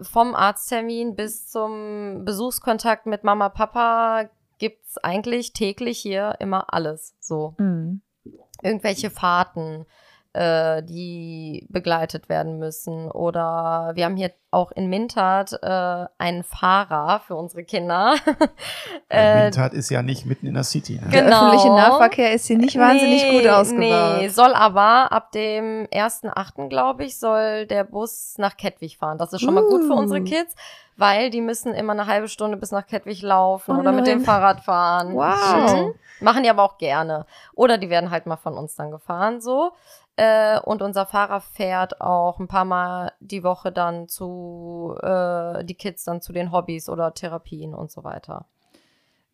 vom 0.00 0.36
Arzttermin 0.36 1.16
bis 1.16 1.48
zum 1.48 2.24
Besuchskontakt 2.24 3.06
mit 3.06 3.24
Mama, 3.24 3.48
Papa 3.48 4.30
gibt's 4.58 4.96
eigentlich 4.98 5.52
täglich 5.52 5.98
hier 5.98 6.36
immer 6.38 6.72
alles. 6.72 7.16
So. 7.18 7.56
Mhm. 7.58 8.02
Irgendwelche 8.62 9.10
Fahrten, 9.10 9.86
äh, 10.32 10.82
die 10.82 11.66
begleitet 11.70 12.28
werden 12.28 12.58
müssen. 12.58 13.10
Oder 13.10 13.92
wir 13.94 14.04
haben 14.04 14.16
hier 14.16 14.30
auch 14.52 14.70
in 14.72 14.88
Mintert 14.88 15.58
äh, 15.62 16.06
einen 16.18 16.44
Fahrer 16.44 17.20
für 17.26 17.34
unsere 17.36 17.64
Kinder. 17.64 18.14
Äh, 19.12 19.44
Mintert 19.44 19.74
ist 19.74 19.90
ja 19.90 20.02
nicht 20.02 20.24
mitten 20.24 20.46
in 20.46 20.54
der 20.54 20.62
City. 20.62 20.94
Ne? 21.02 21.08
Der 21.12 21.24
Genau. 21.24 21.46
öffentliche 21.48 21.68
Nahverkehr 21.74 22.32
ist 22.32 22.46
hier 22.46 22.58
nicht 22.58 22.78
wahnsinnig 22.78 23.24
Nee, 23.24 23.38
gut 23.40 23.48
ausgebaut. 23.48 24.18
Nee, 24.20 24.28
soll 24.28 24.54
aber 24.54 25.10
ab 25.10 25.32
dem 25.32 25.88
1.8., 25.92 26.68
glaube 26.68 27.04
ich, 27.04 27.18
soll 27.18 27.66
der 27.66 27.82
Bus 27.82 28.34
nach 28.38 28.56
Kettwig 28.56 28.98
fahren. 28.98 29.18
Das 29.18 29.32
ist 29.32 29.40
schon 29.40 29.54
mal 29.54 29.64
gut 29.64 29.82
für 29.82 29.94
Uh. 29.94 29.98
unsere 29.98 30.22
Kids, 30.22 30.54
weil 30.96 31.30
die 31.30 31.40
müssen 31.40 31.74
immer 31.74 31.92
eine 31.92 32.06
halbe 32.06 32.28
Stunde 32.28 32.56
bis 32.56 32.70
nach 32.70 32.86
Kettwig 32.86 33.20
laufen 33.22 33.76
Oh 33.76 33.80
oder 33.80 33.90
mit 33.90 34.06
dem. 34.06 34.20
Fahrrad 34.20 34.60
fahren. 34.60 35.12
Wow. 35.14 35.72
Mhm. 35.88 35.94
Machen 36.20 36.44
die 36.44 36.50
aber 36.50 36.62
auch 36.62 36.78
gerne. 36.78 37.26
Oder 37.54 37.78
die 37.78 37.90
werden 37.90 38.12
halt 38.12 38.26
mal 38.26 38.36
von 38.36 38.56
uns 38.56 38.76
dann 38.76 38.92
gefahren, 38.92 39.40
so. 39.40 39.72
Äh, 40.16 40.60
und 40.60 40.82
unser 40.82 41.06
Fahrer 41.06 41.40
fährt 41.40 42.00
auch 42.00 42.38
ein 42.40 42.48
paar 42.48 42.64
Mal 42.64 43.12
die 43.20 43.42
Woche 43.42 43.72
dann 43.72 44.08
zu, 44.08 44.96
äh, 45.02 45.64
die 45.64 45.74
Kids 45.74 46.04
dann 46.04 46.20
zu 46.20 46.32
den 46.32 46.52
Hobbys 46.52 46.88
oder 46.88 47.14
Therapien 47.14 47.74
und 47.74 47.90
so 47.90 48.04
weiter. 48.04 48.44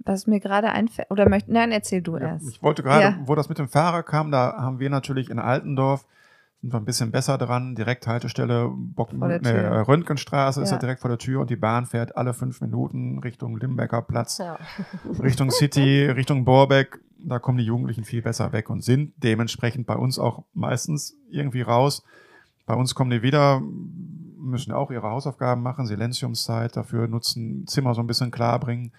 Was 0.01 0.27
mir 0.29 0.39
gerade 0.39 0.71
einfällt, 0.71 1.11
oder 1.11 1.29
möchte, 1.29 1.53
nein, 1.53 1.73
erzähl 1.73 2.03
du 2.03 2.17
Ja, 2.17 2.29
erst. 2.35 2.49
ich 2.49 2.63
wollte 2.63 2.83
gerade, 2.85 3.03
Ja. 3.03 3.15
wo 3.25 3.35
das 3.35 3.49
mit 3.49 3.59
dem 3.59 3.69
Fahrer 3.69 4.03
kam, 4.05 4.31
da 4.31 4.55
haben 4.57 4.79
wir 4.79 4.91
natürlich 4.91 5.31
in 5.31 5.39
Altendorf 5.41 6.05
sind 6.67 6.73
wir 6.75 6.81
ein 6.81 6.85
bisschen 6.85 7.13
besser 7.13 7.39
dran. 7.39 7.77
Direkthaltestelle 7.77 8.69
Bock, 8.75 9.13
nee, 9.13 9.39
Tür. 9.39 9.87
Röntgenstraße 9.87 10.61
ist 10.63 10.71
Ja. 10.71 10.77
ja 10.77 10.81
direkt 10.81 11.01
vor 11.01 11.09
der 11.09 11.19
Tür 11.19 11.41
und 11.41 11.49
die 11.51 11.55
Bahn 11.57 11.87
fährt 11.87 12.17
alle 12.17 12.35
fünf 12.35 12.61
Minuten 12.61 13.21
Richtung 13.21 13.57
Limbecker 13.57 14.03
Platz, 14.03 14.39
Ja. 14.39 14.59
Richtung 15.23 15.51
City, 15.53 16.07
Richtung 16.07 16.45
Borbeck. 16.45 16.99
Da 17.19 17.39
kommen 17.39 17.59
die 17.59 17.65
Jugendlichen 17.65 18.03
viel 18.05 18.21
besser 18.21 18.53
weg 18.53 18.69
und 18.69 18.83
sind 18.83 19.13
dementsprechend 19.17 19.87
bei 19.87 19.95
uns 19.95 20.19
auch 20.19 20.43
meistens 20.55 21.17
irgendwie 21.31 21.63
raus. 21.63 22.03
Bei 22.67 22.75
uns 22.75 22.97
kommen 22.97 23.11
die 23.11 23.23
wieder, 23.23 23.63
müssen 24.39 24.73
auch 24.73 24.91
ihre 24.91 25.09
Hausaufgaben 25.09 25.63
machen, 25.63 25.87
Silenziumszeit 25.87 26.77
dafür 26.77 27.07
nutzen, 27.07 27.65
Zimmer 27.69 27.95
so 27.95 28.01
ein 28.01 28.07
bisschen 28.09 28.33
klar 28.33 28.59
bringen. 28.59 28.91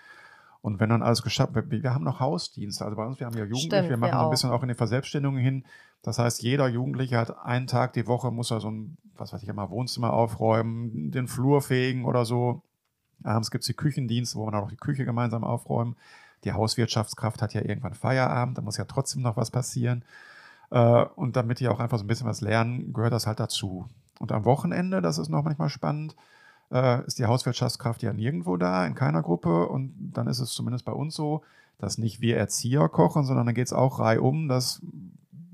Und 0.67 0.81
wenn 0.81 0.89
dann 0.89 1.01
alles 1.01 1.21
geschafft 1.21 1.55
wird, 1.55 1.71
wir 1.71 1.81
wir 1.81 1.93
haben 1.93 2.03
noch 2.03 2.19
Hausdienste. 2.19 2.83
Also 2.83 2.97
bei 2.97 3.05
uns, 3.05 3.21
wir 3.21 3.25
haben 3.25 3.37
ja 3.37 3.45
Jugendliche, 3.45 3.67
Stimmt, 3.67 3.83
wir 3.85 3.89
wir 3.91 3.97
machen 3.99 4.19
so 4.19 4.25
ein 4.25 4.29
bisschen 4.31 4.49
auch 4.49 4.63
in 4.63 4.67
die 4.67 4.75
Verselbstständigung 4.75 5.37
hin. 5.37 5.63
Das 6.01 6.19
heißt, 6.19 6.43
jeder 6.43 6.67
Jugendliche 6.67 7.17
hat 7.17 7.39
einen 7.39 7.67
Tag 7.67 7.93
die 7.93 8.05
Woche, 8.05 8.31
muss 8.31 8.51
er 8.51 8.59
so 8.59 8.69
ein, 8.69 8.97
was 9.15 9.31
weiß 9.31 9.43
ich 9.43 9.47
immer, 9.47 9.69
Wohnzimmer 9.69 10.11
aufräumen, 10.11 11.09
den 11.11 11.29
Flur 11.29 11.61
fegen 11.61 12.03
oder 12.03 12.25
so. 12.25 12.63
Abends 13.23 13.49
gibt's 13.49 13.67
die 13.67 13.75
Küchendienste, 13.75 14.37
wo 14.37 14.43
man 14.43 14.55
auch 14.55 14.69
die 14.69 14.75
Küche 14.75 15.05
gemeinsam 15.05 15.45
aufräumen. 15.45 15.95
Die 16.43 16.51
Hauswirtschaftskraft 16.51 17.41
hat 17.41 17.53
ja 17.53 17.61
irgendwann 17.61 17.93
Feierabend, 17.93 18.57
da 18.57 18.61
muss 18.61 18.75
ja 18.75 18.83
trotzdem 18.83 19.21
noch 19.21 19.37
was 19.37 19.51
passieren. 19.51 20.03
Äh, 20.69 21.05
Und 21.15 21.37
damit 21.37 21.61
die 21.61 21.69
auch 21.69 21.79
einfach 21.79 21.97
so 21.97 22.03
ein 22.03 22.07
bisschen 22.07 22.27
was 22.27 22.41
lernen, 22.41 22.91
gehört 22.91 23.13
das 23.13 23.25
halt 23.25 23.39
dazu. 23.39 23.87
Und 24.19 24.33
am 24.33 24.43
Wochenende, 24.43 25.01
das 25.01 25.17
ist 25.17 25.29
noch 25.29 25.45
manchmal 25.45 25.69
spannend, 25.69 26.17
äh, 26.71 27.05
ist 27.05 27.19
die 27.19 27.25
Hauswirtschaftskraft 27.25 28.03
ja 28.03 28.13
nirgendwo 28.13 28.57
da, 28.57 28.85
in 28.85 28.95
keiner 28.95 29.21
Gruppe. 29.21 29.67
Und 29.67 29.93
dann 30.13 30.27
ist 30.27 30.39
es 30.39 30.51
zumindest 30.51 30.85
bei 30.85 30.93
uns 30.93 31.15
so, 31.15 31.43
dass 31.77 31.97
nicht 31.97 32.21
wir 32.21 32.37
Erzieher 32.37 32.89
kochen, 32.89 33.23
sondern 33.23 33.45
dann 33.45 33.55
geht 33.55 33.67
es 33.67 33.73
auch 33.73 33.99
reihum, 33.99 34.47
dass 34.47 34.81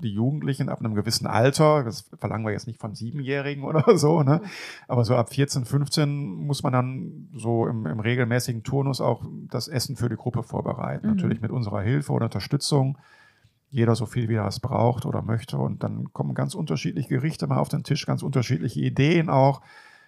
die 0.04 0.12
Jugendlichen 0.12 0.68
ab 0.68 0.80
einem 0.80 0.94
gewissen 0.94 1.26
Alter, 1.26 1.82
das 1.82 2.10
verlangen 2.18 2.44
wir 2.44 2.52
jetzt 2.52 2.66
nicht 2.66 2.80
von 2.80 2.94
Siebenjährigen 2.94 3.64
oder 3.64 3.96
so, 3.98 4.22
ne? 4.22 4.40
aber 4.86 5.04
so 5.04 5.16
ab 5.16 5.32
14, 5.32 5.64
15 5.64 6.46
muss 6.46 6.62
man 6.62 6.72
dann 6.72 7.28
so 7.34 7.66
im, 7.66 7.86
im 7.86 8.00
regelmäßigen 8.00 8.62
Turnus 8.62 9.00
auch 9.00 9.24
das 9.50 9.66
Essen 9.66 9.96
für 9.96 10.08
die 10.08 10.16
Gruppe 10.16 10.42
vorbereiten. 10.42 11.06
Mhm. 11.06 11.14
Natürlich 11.14 11.40
mit 11.40 11.50
unserer 11.50 11.80
Hilfe 11.80 12.12
oder 12.12 12.26
Unterstützung. 12.26 12.98
Jeder 13.70 13.96
so 13.96 14.06
viel, 14.06 14.28
wie 14.28 14.34
er 14.34 14.46
es 14.46 14.60
braucht 14.60 15.04
oder 15.04 15.22
möchte. 15.22 15.56
Und 15.56 15.82
dann 15.82 16.12
kommen 16.12 16.34
ganz 16.34 16.54
unterschiedliche 16.54 17.08
Gerichte 17.08 17.46
mal 17.48 17.58
auf 17.58 17.68
den 17.68 17.82
Tisch, 17.82 18.06
ganz 18.06 18.22
unterschiedliche 18.22 18.80
Ideen 18.80 19.28
auch, 19.28 19.62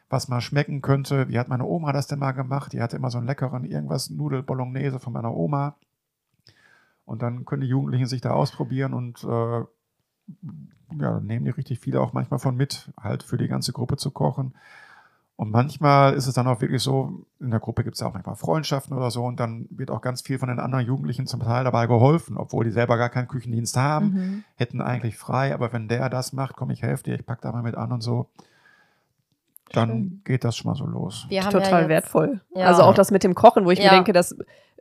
was 0.09 0.29
mal 0.29 0.41
schmecken 0.41 0.83
könnte. 0.83 1.29
Wie 1.29 1.39
hat 1.39 1.49
meine 1.49 1.65
Oma 1.65 1.93
das 1.93 2.07
denn 2.07 2.19
mal 2.19 2.33
gemacht? 2.33 2.73
Die 2.73 2.81
hatte 2.81 2.97
immer 2.97 3.11
so 3.11 3.19
einen 3.19 3.27
leckeren 3.27 3.65
irgendwas 3.65 4.11
Nudel 4.11 4.43
Bolognese 4.43 4.99
von 5.01 5.13
meiner 5.13 5.35
Oma. 5.35 5.77
Und 7.05 7.23
dann 7.23 7.45
können 7.45 7.63
die 7.63 7.69
Jugendlichen 7.69 8.07
sich 8.07 8.21
da 8.21 8.31
ausprobieren 8.31 8.93
und 8.93 9.23
äh, 9.25 9.29
ja, 9.29 9.67
dann 10.91 11.27
nehmen 11.27 11.45
die 11.45 11.51
richtig 11.51 11.81
viele 11.81 12.01
auch 12.01 12.13
manchmal 12.13 12.41
von 12.41 12.57
mit, 12.57 12.91
halt 13.01 13.23
für 13.23 13.37
die 13.37 13.49
ganze 13.49 13.73
Gruppe 13.73 13.97
zu 13.97 14.11
kochen. 14.11 14.55
Und 15.37 15.51
manchmal 15.51 16.15
ist 16.15 16.27
es 16.27 16.35
dann 16.35 16.47
auch 16.47 16.63
wirklich 16.63 16.83
so, 16.83 17.27
in 17.41 17.51
der 17.51 17.61
Gruppe 17.61 17.85
gibt 17.85 17.95
es 17.95 18.01
ja 18.01 18.07
auch 18.07 18.15
manchmal 18.15 18.37
Freundschaften 18.37 18.97
oder 18.97 19.11
so 19.11 19.25
und 19.25 19.39
dann 19.39 19.67
wird 19.71 19.91
auch 19.91 20.01
ganz 20.01 20.23
viel 20.23 20.39
von 20.39 20.49
den 20.49 20.59
anderen 20.59 20.87
Jugendlichen 20.87 21.27
zum 21.27 21.41
Teil 21.41 21.63
dabei 21.63 21.87
geholfen, 21.87 22.39
obwohl 22.39 22.65
die 22.65 22.71
selber 22.71 22.97
gar 22.97 23.11
keinen 23.11 23.29
Küchendienst 23.29 23.77
haben, 23.77 24.07
Mhm. 24.07 24.45
hätten 24.55 24.81
eigentlich 24.81 25.19
frei, 25.19 25.53
aber 25.53 25.73
wenn 25.75 25.89
der 25.89 26.09
das 26.09 26.33
macht, 26.33 26.57
komm, 26.57 26.71
ich 26.71 26.83
helfe 26.83 27.05
dir, 27.05 27.15
ich 27.15 27.27
pack 27.27 27.43
da 27.43 27.53
mal 27.53 27.63
mit 27.63 27.75
an 27.75 27.93
und 27.93 28.01
so, 28.01 28.31
dann 29.73 29.89
Schön. 29.89 30.21
geht 30.25 30.45
das 30.45 30.57
schon 30.57 30.71
mal 30.71 30.77
so 30.77 30.87
los. 30.87 31.27
Wir 31.29 31.43
haben 31.45 31.51
total 31.53 31.71
ja 31.73 31.79
jetzt, 31.81 31.89
wertvoll. 31.89 32.41
Ja. 32.55 32.67
Also 32.67 32.83
auch 32.83 32.95
das 32.95 33.11
mit 33.11 33.25
dem 33.25 33.35
Kochen, 33.35 33.65
wo 33.65 33.71
ich 33.71 33.79
Ja. 33.79 33.87
mir 33.87 33.91
denke, 33.97 34.13
das 34.13 34.37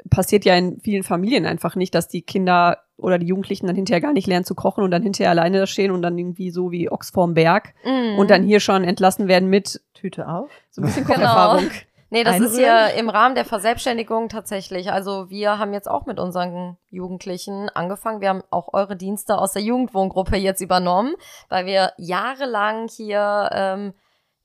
passiert 0.09 0.45
ja 0.45 0.55
in 0.55 0.79
vielen 0.81 1.03
Familien 1.03 1.45
einfach 1.45 1.75
nicht, 1.75 1.95
dass 1.95 2.07
die 2.07 2.21
Kinder 2.21 2.79
oder 2.97 3.17
die 3.17 3.25
Jugendlichen 3.27 3.65
dann 3.67 3.75
hinterher 3.75 4.01
gar 4.01 4.13
nicht 4.13 4.27
lernen 4.27 4.45
zu 4.45 4.55
kochen 4.55 4.83
und 4.83 4.91
dann 4.91 5.01
hinterher 5.01 5.31
alleine 5.31 5.59
da 5.59 5.67
stehen 5.67 5.91
und 5.91 6.01
dann 6.01 6.17
irgendwie 6.17 6.51
so 6.51 6.71
wie 6.71 6.89
Ochs 6.91 7.09
vorm 7.09 7.33
Berg 7.33 7.73
Mhm. 7.83 8.17
und 8.19 8.29
dann 8.29 8.43
hier 8.43 8.59
schon 8.59 8.83
entlassen 8.83 9.27
werden 9.27 9.49
mit 9.49 9.81
Tüte 9.93 10.27
auf. 10.29 10.49
so 10.69 10.81
ein 10.81 10.86
bisschen 10.86 11.03
Genau. 11.05 11.15
Kocherfahrung. 11.19 11.63
Nee, 12.11 12.23
das 12.23 12.39
ist 12.39 12.53
Einrühren? 12.59 12.88
hier 12.89 12.99
im 12.99 13.09
Rahmen 13.09 13.33
der 13.36 13.45
Verselbstständigung 13.45 14.29
tatsächlich. 14.29 14.91
Also 14.91 15.29
wir 15.29 15.57
haben 15.57 15.73
jetzt 15.73 15.89
auch 15.89 16.05
mit 16.05 16.19
unseren 16.19 16.77
Jugendlichen 16.91 17.67
angefangen. 17.73 18.21
Wir 18.21 18.29
haben 18.29 18.43
auch 18.51 18.73
eure 18.73 18.95
Dienste 18.95 19.38
aus 19.39 19.53
der 19.53 19.63
Jugendwohngruppe 19.63 20.38
jetzt 20.38 20.61
übernommen, 20.61 21.15
weil 21.49 21.65
wir 21.65 21.91
jahrelang 21.97 22.88
hier 22.88 23.49
ähm, 23.51 23.93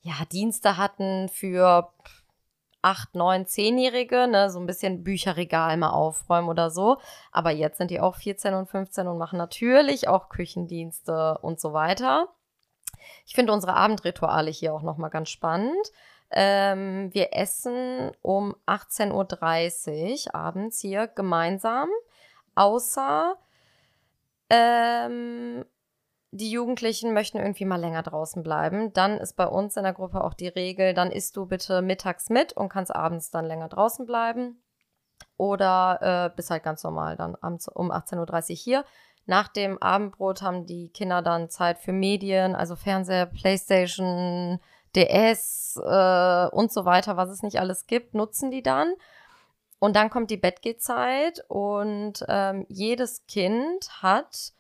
ja, 0.03 0.15
Dienste 0.31 0.77
hatten 0.77 1.29
für 1.29 1.93
acht, 2.83 3.15
neun, 3.15 3.47
zehnjährige, 3.47 4.27
ne, 4.27 4.51
so 4.51 4.59
ein 4.59 4.67
bisschen 4.67 5.05
Bücherregal 5.05 5.77
mal 5.77 5.91
aufräumen 5.91 6.49
oder 6.49 6.71
so. 6.71 6.99
Aber 7.33 7.51
jetzt 7.51 7.79
sind 7.79 7.91
die 7.91 8.01
auch 8.01 8.17
14 8.17 8.55
und 8.55 8.69
15 8.69 9.07
und 9.07 9.19
machen 9.19 9.39
natürlich 9.39 10.09
auch 10.09 10.29
Küchendienste 10.29 11.39
und 11.43 11.61
so 11.61 11.73
weiter. 11.73 12.29
Ich 13.27 13.35
finde 13.35 13.53
unsere 13.53 13.75
Abendrituale 13.75 14.51
hier 14.51 14.75
auch 14.75 14.83
nochmal 14.83 15.11
ganz 15.11 15.29
spannend. 15.29 15.93
Ähm, 16.31 17.13
wir 17.13 17.33
essen 17.33 18.13
um 18.23 18.55
18.30 18.67 20.27
Uhr 20.27 20.35
abends 20.35 20.81
hier 20.81 21.09
gemeinsam, 21.09 21.89
außer 22.55 23.37
ähm, 24.49 25.65
die 26.33 26.51
Jugendlichen 26.51 27.13
möchten 27.13 27.39
irgendwie 27.39 27.65
mal 27.65 27.81
länger 27.81 28.03
draußen 28.03 28.43
bleiben. 28.43 28.93
Dann 28.93 29.19
ist 29.19 29.35
bei 29.37 29.47
uns 29.47 29.77
in 29.77 29.83
der 29.83 29.93
Gruppe 29.93 30.23
auch 30.23 30.35
die 30.35 30.49
Regel, 30.49 30.95
dann 30.95 31.11
isst 31.11 31.37
du 31.37 31.47
bitte 31.47 31.83
mittags 31.83 32.31
mit 32.31 32.53
und 32.53 32.69
kannst 32.69 32.95
abends 32.95 33.31
dann 33.31 33.47
länger 33.47 33.69
draußen 33.69 34.07
bleiben. 34.07 34.63
Oder 35.37 36.31
äh, 36.31 36.37
bist 36.37 36.51
halt 36.51 36.63
ganz 36.63 36.85
normal 36.85 37.17
dann 37.17 37.35
abends 37.37 37.69
um 37.69 37.91
18.30 37.91 38.51
Uhr 38.51 38.57
hier. 38.57 38.85
Nach 39.27 39.49
dem 39.49 39.81
Abendbrot 39.83 40.43
haben 40.43 40.67
die 40.67 40.89
Kinder 40.89 41.23
dann 41.23 41.51
Zeit 41.51 41.79
für 41.79 41.93
Medien, 41.93 42.55
also 42.55 42.77
Fernseher, 42.77 43.27
Playstation, 43.27 44.61
DS 44.97 45.81
äh, 45.85 46.47
und 46.49 46.73
so 46.73 46.85
weiter, 46.85 47.17
was 47.17 47.31
es 47.31 47.43
nicht 47.43 47.61
alles 47.61 47.87
gibt, 47.87 48.15
nutzen 48.15 48.51
die 48.51 48.63
dann. 48.63 48.95
Und 49.79 49.97
dann 49.97 50.11
kommt 50.11 50.31
die 50.31 50.37
Bettgehzeit 50.37 51.45
und 51.49 52.25
ähm, 52.29 52.67
jedes 52.69 53.27
Kind 53.27 54.03
hat 54.03 54.53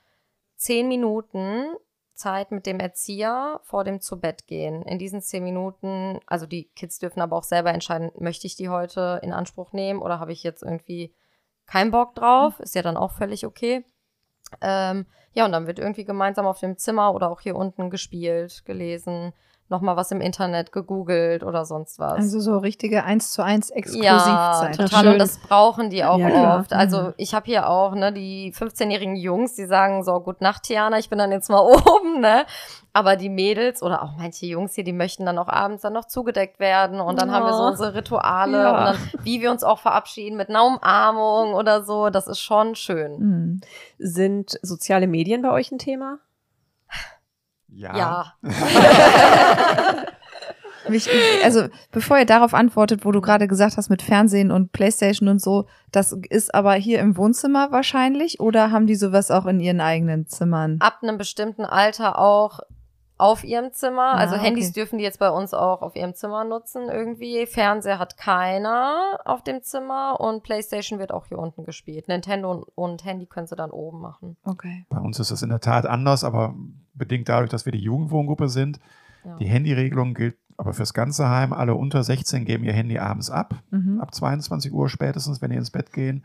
zehn 0.61 0.88
Minuten 0.88 1.74
Zeit 2.12 2.50
mit 2.52 2.66
dem 2.66 2.80
Erzieher 2.80 3.61
vor 3.62 3.82
dem 3.82 4.02
zu 4.02 4.20
Bett 4.20 4.46
gehen. 4.46 4.82
In 4.82 4.98
diesen 4.98 5.22
zehn 5.22 5.42
Minuten, 5.42 6.20
also 6.26 6.44
die 6.44 6.68
Kids 6.76 6.98
dürfen 6.98 7.22
aber 7.22 7.36
auch 7.36 7.44
selber 7.44 7.72
entscheiden, 7.72 8.12
möchte 8.18 8.46
ich 8.46 8.56
die 8.56 8.68
heute 8.68 9.20
in 9.22 9.32
Anspruch 9.32 9.72
nehmen 9.72 10.02
oder 10.02 10.20
habe 10.20 10.32
ich 10.32 10.42
jetzt 10.42 10.62
irgendwie 10.62 11.14
keinen 11.66 11.90
Bock 11.90 12.14
drauf? 12.14 12.61
Ist 12.61 12.74
ja 12.74 12.82
dann 12.82 12.98
auch 12.98 13.12
völlig 13.12 13.46
okay. 13.46 13.86
Ähm, 14.61 15.06
ja, 15.32 15.46
und 15.46 15.52
dann 15.52 15.66
wird 15.66 15.78
irgendwie 15.78 16.04
gemeinsam 16.04 16.46
auf 16.46 16.61
dem 16.61 16.76
Zimmer 16.76 17.14
oder 17.14 17.30
auch 17.30 17.40
hier 17.40 17.56
unten 17.56 17.88
gespielt, 17.88 18.64
gelesen, 18.66 19.32
nochmal 19.70 19.96
was 19.96 20.10
im 20.10 20.20
Internet 20.20 20.72
gegoogelt 20.72 21.42
oder 21.44 21.64
sonst 21.64 21.98
was. 21.98 22.12
Also 22.14 22.40
so 22.40 22.58
richtige 22.58 23.04
1 23.04 23.32
zu 23.32 23.42
1 23.42 23.70
ja, 23.70 23.76
Exklusivzeit. 23.76 24.76
total. 24.76 24.88
Schön. 25.04 25.12
Und 25.12 25.18
das 25.18 25.38
brauchen 25.38 25.90
die 25.90 26.04
auch 26.04 26.18
Ja, 26.18 26.28
klar. 26.30 26.58
oft. 26.60 26.72
Also 26.72 27.02
Mhm. 27.02 27.14
ich 27.16 27.34
habe 27.34 27.46
hier 27.46 27.68
auch, 27.68 27.94
ne, 27.94 28.12
die 28.12 28.52
15-jährigen 28.52 29.16
Jungs, 29.16 29.54
die 29.54 29.66
sagen 29.66 30.02
so, 30.04 30.20
gut 30.20 30.40
Nacht, 30.40 30.64
Tiana, 30.64 30.98
ich 30.98 31.08
bin 31.08 31.18
dann 31.18 31.32
jetzt 31.32 31.48
mal 31.48 31.60
oben, 31.64 32.20
ne? 32.20 32.44
Aber 32.92 33.14
die 33.14 33.28
Mädels 33.28 33.82
oder 33.84 34.02
auch 34.02 34.16
manche 34.18 34.46
Jungs 34.46 34.74
hier, 34.74 34.82
die 34.82 34.92
möchten 34.92 35.24
dann 35.24 35.38
auch 35.38 35.46
abends 35.46 35.82
dann 35.82 35.92
noch 35.92 36.06
zugedeckt 36.06 36.58
werden 36.58 37.00
und 37.00 37.20
dann 37.22 37.30
haben 37.30 37.46
wir 37.46 37.54
so 37.54 37.62
unsere 37.62 37.94
Rituale 37.94 38.58
Ja. 38.58 38.70
und 38.78 38.84
dann, 38.84 38.96
wie 39.24 39.40
wir 39.40 39.52
uns 39.52 39.62
auch 39.62 39.78
verabschieden 39.78 40.36
mit 40.36 40.48
einer 40.48 40.64
Umarmung 40.66 41.54
oder 41.54 41.84
so. 41.84 42.10
Das 42.10 42.26
ist 42.26 42.40
schon 42.40 42.74
schön. 42.74 43.12
Mhm. 43.18 43.60
Sind 43.98 44.58
soziale 44.62 45.06
Medien 45.06 45.40
bei 45.42 45.52
euch 45.52 45.70
ein 45.70 45.78
Thema? 45.78 46.18
Ja. 47.72 47.96
Ja. 47.96 48.34
Mich, 50.88 51.08
also 51.44 51.68
bevor 51.92 52.18
ihr 52.18 52.26
darauf 52.26 52.54
antwortet, 52.54 53.04
wo 53.04 53.12
du 53.12 53.20
gerade 53.20 53.46
gesagt 53.46 53.76
hast 53.76 53.90
mit 53.90 54.02
Fernsehen 54.02 54.50
und 54.50 54.72
Playstation 54.72 55.28
und 55.28 55.40
so, 55.40 55.66
das 55.92 56.16
ist 56.30 56.54
aber 56.54 56.72
hier 56.74 57.00
im 57.00 57.16
Wohnzimmer 57.16 57.70
wahrscheinlich 57.70 58.40
oder 58.40 58.70
haben 58.70 58.86
die 58.86 58.96
sowas 58.96 59.30
auch 59.30 59.46
in 59.46 59.60
ihren 59.60 59.80
eigenen 59.80 60.26
Zimmern? 60.26 60.78
Ab 60.80 60.98
einem 61.02 61.18
bestimmten 61.18 61.64
Alter 61.64 62.18
auch 62.18 62.60
auf 63.20 63.44
ihrem 63.44 63.72
Zimmer. 63.72 64.14
Ah, 64.14 64.16
also 64.16 64.36
Handys 64.36 64.66
okay. 64.70 64.80
dürfen 64.80 64.98
die 64.98 65.04
jetzt 65.04 65.18
bei 65.18 65.30
uns 65.30 65.54
auch 65.54 65.82
auf 65.82 65.94
ihrem 65.96 66.14
Zimmer 66.14 66.44
nutzen 66.44 66.88
irgendwie. 66.88 67.46
Fernseher 67.46 67.98
hat 67.98 68.16
keiner 68.16 69.18
auf 69.24 69.42
dem 69.42 69.62
Zimmer 69.62 70.18
und 70.20 70.42
Playstation 70.42 70.98
wird 70.98 71.12
auch 71.12 71.26
hier 71.26 71.38
unten 71.38 71.64
gespielt. 71.64 72.08
Nintendo 72.08 72.50
und, 72.50 72.64
und 72.74 73.04
Handy 73.04 73.26
können 73.26 73.46
sie 73.46 73.56
dann 73.56 73.70
oben 73.70 74.00
machen. 74.00 74.36
Okay. 74.44 74.86
Bei 74.88 74.98
uns 74.98 75.18
ist 75.18 75.30
es 75.30 75.42
in 75.42 75.50
der 75.50 75.60
Tat 75.60 75.86
anders, 75.86 76.24
aber 76.24 76.54
bedingt 76.94 77.28
dadurch, 77.28 77.50
dass 77.50 77.64
wir 77.64 77.72
die 77.72 77.78
Jugendwohngruppe 77.82 78.48
sind. 78.48 78.80
Ja. 79.24 79.36
Die 79.36 79.46
Handyregelung 79.46 80.14
gilt 80.14 80.36
aber 80.56 80.74
fürs 80.74 80.92
ganze 80.92 81.28
Heim. 81.28 81.52
Alle 81.52 81.74
unter 81.74 82.02
16 82.02 82.44
geben 82.44 82.64
ihr 82.64 82.72
Handy 82.72 82.98
abends 82.98 83.30
ab, 83.30 83.54
Mhm. 83.70 84.00
ab 84.00 84.14
22 84.14 84.72
Uhr 84.72 84.88
spätestens, 84.90 85.40
wenn 85.40 85.50
die 85.50 85.56
ins 85.56 85.70
Bett 85.70 85.92
gehen, 85.92 86.24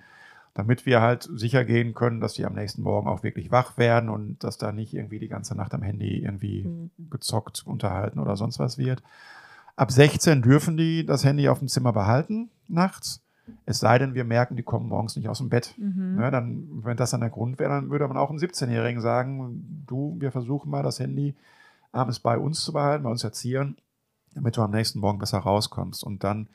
damit 0.56 0.86
wir 0.88 1.02
halt 1.02 1.30
sicher 1.34 1.64
gehen 1.66 1.94
können, 1.94 2.22
dass 2.22 2.34
die 2.34 2.46
am 2.46 2.54
nächsten 2.54 2.82
Morgen 2.82 3.08
auch 3.08 3.22
wirklich 3.22 3.52
wach 3.52 3.78
werden 3.78 4.10
und 4.10 4.44
dass 4.44 4.58
da 4.58 4.72
nicht 4.72 4.94
irgendwie 4.94 5.20
die 5.20 5.28
ganze 5.28 5.54
Nacht 5.56 5.74
am 5.76 5.84
Handy 5.84 6.24
irgendwie 6.24 6.64
Mhm. 6.64 6.90
gezockt, 7.12 7.64
unterhalten 7.68 8.20
oder 8.20 8.36
sonst 8.38 8.58
was 8.58 8.78
wird. 8.80 9.04
Ab 9.76 9.92
16 9.92 10.42
dürfen 10.42 10.78
die 10.78 11.06
das 11.06 11.24
Handy 11.26 11.50
auf 11.50 11.60
dem 11.60 11.68
Zimmer 11.68 11.92
behalten, 11.94 12.50
nachts. 12.68 13.22
Es 13.68 13.80
sei 13.80 14.00
denn, 14.00 14.16
wir 14.16 14.24
merken, 14.24 14.56
die 14.56 14.64
kommen 14.64 14.88
morgens 14.88 15.16
nicht 15.18 15.28
aus 15.30 15.38
dem 15.38 15.50
Bett. 15.50 15.76
Mhm. 15.78 16.16
Ne, 16.16 16.32
dann, 16.32 16.68
wenn 16.84 16.98
das 16.98 17.12
dann 17.12 17.20
der 17.20 17.30
Grund 17.30 17.60
wäre, 17.60 17.70
dann 17.70 17.90
würde 17.92 18.08
man 18.08 18.18
auch 18.18 18.30
einem 18.30 18.40
17-Jährigen 18.40 19.02
sagen, 19.02 19.84
du, 19.86 20.16
wir 20.20 20.32
versuchen 20.32 20.72
mal 20.72 20.82
das 20.82 21.00
Handy 21.00 21.36
abends 21.92 22.20
bei 22.20 22.38
uns 22.38 22.62
zu 22.64 22.74
behalten, 22.74 23.04
bei 23.04 23.10
uns 23.12 23.24
Erziehern, 23.24 23.76
damit 24.34 24.56
du 24.58 24.62
am 24.62 24.72
nächsten 24.72 25.00
Morgen 25.00 25.20
besser 25.20 25.40
rauskommst. 25.40 26.04
Und 26.04 26.24
dann, 26.24 26.48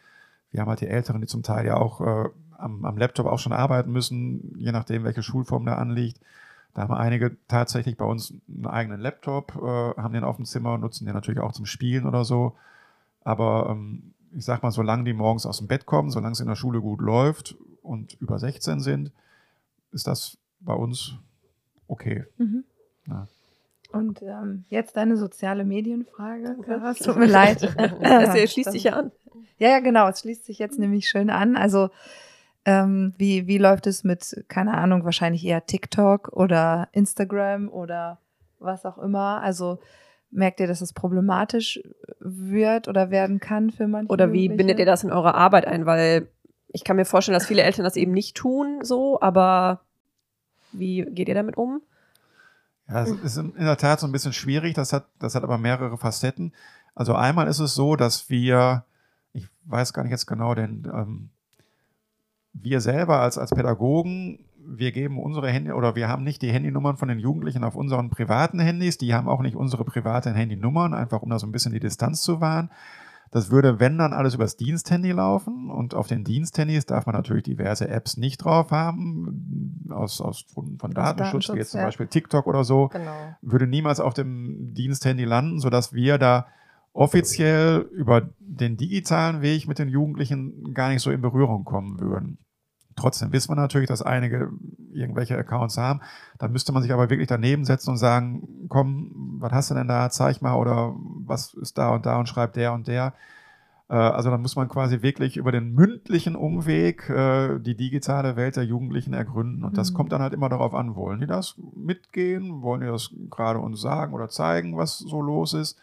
wir 0.50 0.62
haben 0.62 0.68
halt 0.68 0.80
die 0.80 0.88
Älteren, 0.88 1.20
die 1.20 1.26
zum 1.28 1.42
Teil 1.42 1.66
ja 1.66 1.76
auch 1.76 2.00
äh, 2.00 2.28
am, 2.60 2.84
am 2.84 2.98
Laptop 2.98 3.26
auch 3.26 3.38
schon 3.38 3.52
arbeiten 3.52 3.90
müssen, 3.92 4.54
je 4.58 4.72
nachdem, 4.72 5.04
welche 5.04 5.22
Schulform 5.22 5.66
da 5.66 5.74
anliegt. 5.74 6.20
Da 6.74 6.82
haben 6.82 6.94
einige 6.94 7.36
tatsächlich 7.48 7.96
bei 7.96 8.04
uns 8.04 8.32
einen 8.48 8.66
eigenen 8.66 9.00
Laptop, 9.00 9.56
äh, 9.56 10.00
haben 10.00 10.14
den 10.14 10.24
auf 10.24 10.36
dem 10.36 10.44
Zimmer, 10.44 10.78
nutzen 10.78 11.04
den 11.04 11.14
natürlich 11.14 11.40
auch 11.40 11.52
zum 11.52 11.66
Spielen 11.66 12.06
oder 12.06 12.24
so. 12.24 12.54
Aber 13.24 13.68
ähm, 13.70 14.14
ich 14.36 14.44
sag 14.44 14.62
mal, 14.62 14.70
solange 14.70 15.04
die 15.04 15.12
morgens 15.12 15.46
aus 15.46 15.58
dem 15.58 15.66
Bett 15.66 15.86
kommen, 15.86 16.10
solange 16.10 16.32
es 16.32 16.40
in 16.40 16.46
der 16.46 16.54
Schule 16.54 16.80
gut 16.80 17.00
läuft 17.00 17.56
und 17.82 18.14
über 18.20 18.38
16 18.38 18.80
sind, 18.80 19.10
ist 19.92 20.06
das 20.06 20.38
bei 20.60 20.74
uns 20.74 21.14
okay. 21.88 22.24
Mhm. 22.38 22.64
Ja. 23.08 23.26
Und 23.92 24.22
ähm, 24.22 24.64
jetzt 24.68 24.96
deine 24.96 25.16
soziale 25.16 25.64
Medienfrage. 25.64 26.56
Sarah, 26.64 26.90
es 26.92 26.98
tut 27.00 27.16
mir 27.16 27.26
leid. 27.26 27.60
Das 28.00 28.50
schließt 28.52 28.70
sich 28.70 28.84
ja 28.84 28.92
an. 28.92 29.12
Ja, 29.58 29.68
ja, 29.68 29.80
genau. 29.80 30.08
Es 30.08 30.20
schließt 30.20 30.44
sich 30.44 30.58
jetzt 30.58 30.78
nämlich 30.78 31.08
schön 31.08 31.30
an. 31.30 31.56
Also, 31.56 31.90
ähm, 32.64 33.14
wie, 33.16 33.46
wie 33.46 33.58
läuft 33.58 33.86
es 33.86 34.04
mit, 34.04 34.44
keine 34.48 34.76
Ahnung, 34.76 35.04
wahrscheinlich 35.04 35.44
eher 35.44 35.66
TikTok 35.66 36.28
oder 36.32 36.88
Instagram 36.92 37.68
oder 37.68 38.18
was 38.58 38.84
auch 38.84 38.98
immer? 38.98 39.40
Also, 39.42 39.78
merkt 40.30 40.60
ihr, 40.60 40.66
dass 40.66 40.80
es 40.80 40.92
problematisch 40.92 41.80
wird 42.20 42.88
oder 42.88 43.10
werden 43.10 43.40
kann 43.40 43.70
für 43.70 43.88
manche? 43.88 44.12
Oder 44.12 44.32
wie 44.32 44.48
bindet 44.48 44.78
ihr 44.78 44.86
das 44.86 45.04
in 45.04 45.10
eure 45.10 45.34
Arbeit 45.34 45.66
ein? 45.66 45.86
Weil 45.86 46.28
ich 46.68 46.84
kann 46.84 46.96
mir 46.96 47.04
vorstellen, 47.04 47.34
dass 47.34 47.46
viele 47.46 47.62
Eltern 47.62 47.84
das 47.84 47.96
eben 47.96 48.12
nicht 48.12 48.36
tun, 48.36 48.80
so, 48.82 49.20
aber 49.20 49.80
wie 50.72 51.04
geht 51.04 51.28
ihr 51.28 51.34
damit 51.34 51.56
um? 51.56 51.82
Ja, 52.88 53.02
es 53.02 53.10
ist 53.10 53.36
in 53.36 53.54
in 53.54 53.64
der 53.64 53.76
Tat 53.76 54.00
so 54.00 54.06
ein 54.06 54.12
bisschen 54.12 54.32
schwierig. 54.32 54.74
Das 54.74 54.92
hat, 54.92 55.06
das 55.18 55.34
hat 55.34 55.42
aber 55.42 55.58
mehrere 55.58 55.96
Facetten. 55.96 56.52
Also 56.94 57.14
einmal 57.14 57.48
ist 57.48 57.60
es 57.60 57.74
so, 57.74 57.96
dass 57.96 58.30
wir, 58.30 58.84
ich 59.32 59.48
weiß 59.64 59.92
gar 59.92 60.02
nicht 60.02 60.10
jetzt 60.10 60.26
genau, 60.26 60.54
denn 60.54 60.90
ähm, 60.92 61.30
wir 62.52 62.80
selber 62.80 63.20
als, 63.20 63.38
als 63.38 63.50
Pädagogen, 63.50 64.44
wir 64.66 64.92
geben 64.92 65.18
unsere 65.18 65.48
Handy 65.48 65.72
oder 65.72 65.96
wir 65.96 66.08
haben 66.08 66.22
nicht 66.22 66.42
die 66.42 66.52
Handynummern 66.52 66.96
von 66.96 67.08
den 67.08 67.18
Jugendlichen 67.18 67.64
auf 67.64 67.74
unseren 67.74 68.10
privaten 68.10 68.60
Handys. 68.60 68.98
Die 68.98 69.14
haben 69.14 69.28
auch 69.28 69.40
nicht 69.40 69.56
unsere 69.56 69.84
privaten 69.84 70.34
Handynummern, 70.34 70.94
einfach 70.94 71.22
um 71.22 71.30
da 71.30 71.38
so 71.38 71.46
ein 71.46 71.52
bisschen 71.52 71.72
die 71.72 71.80
Distanz 71.80 72.22
zu 72.22 72.40
wahren. 72.40 72.70
Das 73.32 73.50
würde, 73.50 73.78
wenn 73.78 73.96
dann 73.96 74.12
alles 74.12 74.34
übers 74.34 74.56
Diensthandy 74.56 75.12
laufen 75.12 75.70
und 75.70 75.94
auf 75.94 76.08
den 76.08 76.24
Diensthandys 76.24 76.86
darf 76.86 77.06
man 77.06 77.14
natürlich 77.14 77.44
diverse 77.44 77.88
Apps 77.88 78.16
nicht 78.16 78.38
drauf 78.38 78.72
haben, 78.72 79.86
aus, 79.90 80.20
aus 80.20 80.44
von, 80.52 80.78
von 80.78 80.90
Datenschutz, 80.90 81.52
wie 81.52 81.58
jetzt 81.58 81.70
zum 81.70 81.80
ja. 81.80 81.86
Beispiel 81.86 82.08
TikTok 82.08 82.48
oder 82.48 82.64
so 82.64 82.88
Genau. 82.88 83.36
würde 83.40 83.68
niemals 83.68 84.00
auf 84.00 84.14
dem 84.14 84.74
Diensthandy 84.74 85.24
landen, 85.24 85.60
sodass 85.60 85.92
wir 85.92 86.18
da 86.18 86.48
offiziell 86.92 87.88
über 87.92 88.30
den 88.38 88.76
digitalen 88.76 89.42
Weg 89.42 89.68
mit 89.68 89.78
den 89.78 89.88
Jugendlichen 89.88 90.74
gar 90.74 90.90
nicht 90.90 91.02
so 91.02 91.10
in 91.10 91.20
Berührung 91.20 91.64
kommen 91.64 92.00
würden. 92.00 92.38
Trotzdem 92.96 93.32
wissen 93.32 93.50
wir 93.50 93.56
natürlich, 93.56 93.88
dass 93.88 94.02
einige 94.02 94.50
irgendwelche 94.92 95.38
Accounts 95.38 95.78
haben. 95.78 96.00
Da 96.38 96.48
müsste 96.48 96.72
man 96.72 96.82
sich 96.82 96.92
aber 96.92 97.08
wirklich 97.08 97.28
daneben 97.28 97.64
setzen 97.64 97.90
und 97.90 97.96
sagen, 97.96 98.66
komm, 98.68 99.36
was 99.38 99.52
hast 99.52 99.70
du 99.70 99.74
denn 99.74 99.88
da, 99.88 100.10
zeig 100.10 100.42
mal 100.42 100.56
oder 100.56 100.94
was 101.24 101.54
ist 101.54 101.78
da 101.78 101.90
und 101.94 102.04
da 102.04 102.18
und 102.18 102.28
schreibt 102.28 102.56
der 102.56 102.72
und 102.72 102.88
der. 102.88 103.14
Äh, 103.88 103.94
Also 103.94 104.30
da 104.30 104.38
muss 104.38 104.56
man 104.56 104.68
quasi 104.68 105.02
wirklich 105.02 105.36
über 105.36 105.52
den 105.52 105.72
mündlichen 105.74 106.36
Umweg 106.36 107.08
äh, 107.08 107.58
die 107.60 107.76
digitale 107.76 108.36
Welt 108.36 108.56
der 108.56 108.64
Jugendlichen 108.64 109.14
ergründen. 109.14 109.64
Und 109.64 109.78
das 109.78 109.92
Mhm. 109.92 109.96
kommt 109.96 110.12
dann 110.12 110.22
halt 110.22 110.34
immer 110.34 110.48
darauf 110.48 110.74
an, 110.74 110.96
wollen 110.96 111.20
die 111.20 111.26
das 111.26 111.56
mitgehen? 111.76 112.62
Wollen 112.62 112.80
die 112.82 112.88
das 112.88 113.10
gerade 113.30 113.60
uns 113.60 113.80
sagen 113.80 114.12
oder 114.14 114.28
zeigen, 114.28 114.76
was 114.76 114.98
so 114.98 115.22
los 115.22 115.54
ist? 115.54 115.78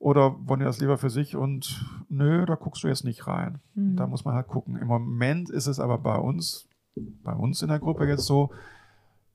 Oder 0.00 0.34
wollen 0.48 0.60
die 0.60 0.66
das 0.66 0.80
lieber 0.80 0.96
für 0.96 1.10
sich 1.10 1.36
und 1.36 1.84
nö, 2.08 2.46
da 2.46 2.54
guckst 2.54 2.82
du 2.82 2.88
jetzt 2.88 3.04
nicht 3.04 3.26
rein. 3.26 3.60
Mhm. 3.74 3.96
Da 3.96 4.06
muss 4.06 4.24
man 4.24 4.34
halt 4.34 4.48
gucken. 4.48 4.76
Im 4.76 4.88
Moment 4.88 5.50
ist 5.50 5.66
es 5.66 5.78
aber 5.78 5.98
bei 5.98 6.16
uns, 6.16 6.66
bei 6.96 7.34
uns 7.34 7.60
in 7.60 7.68
der 7.68 7.80
Gruppe 7.80 8.06
jetzt 8.06 8.24
so, 8.24 8.50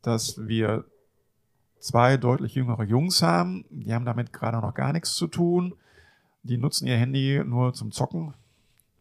dass 0.02 0.48
wir 0.48 0.86
zwei 1.80 2.18
deutlich 2.18 2.56
jüngere 2.56 2.84
Jungs 2.84 3.22
haben. 3.22 3.66
Die 3.70 3.94
haben 3.94 4.06
damit 4.06 4.34
gerade 4.34 4.58
noch 4.58 4.74
gar 4.74 4.92
nichts 4.92 5.14
zu 5.14 5.28
tun. 5.28 5.76
Die 6.42 6.58
nutzen 6.58 6.88
ihr 6.88 6.98
Handy 6.98 7.44
nur 7.46 7.74
zum 7.74 7.92
Zocken, 7.92 8.34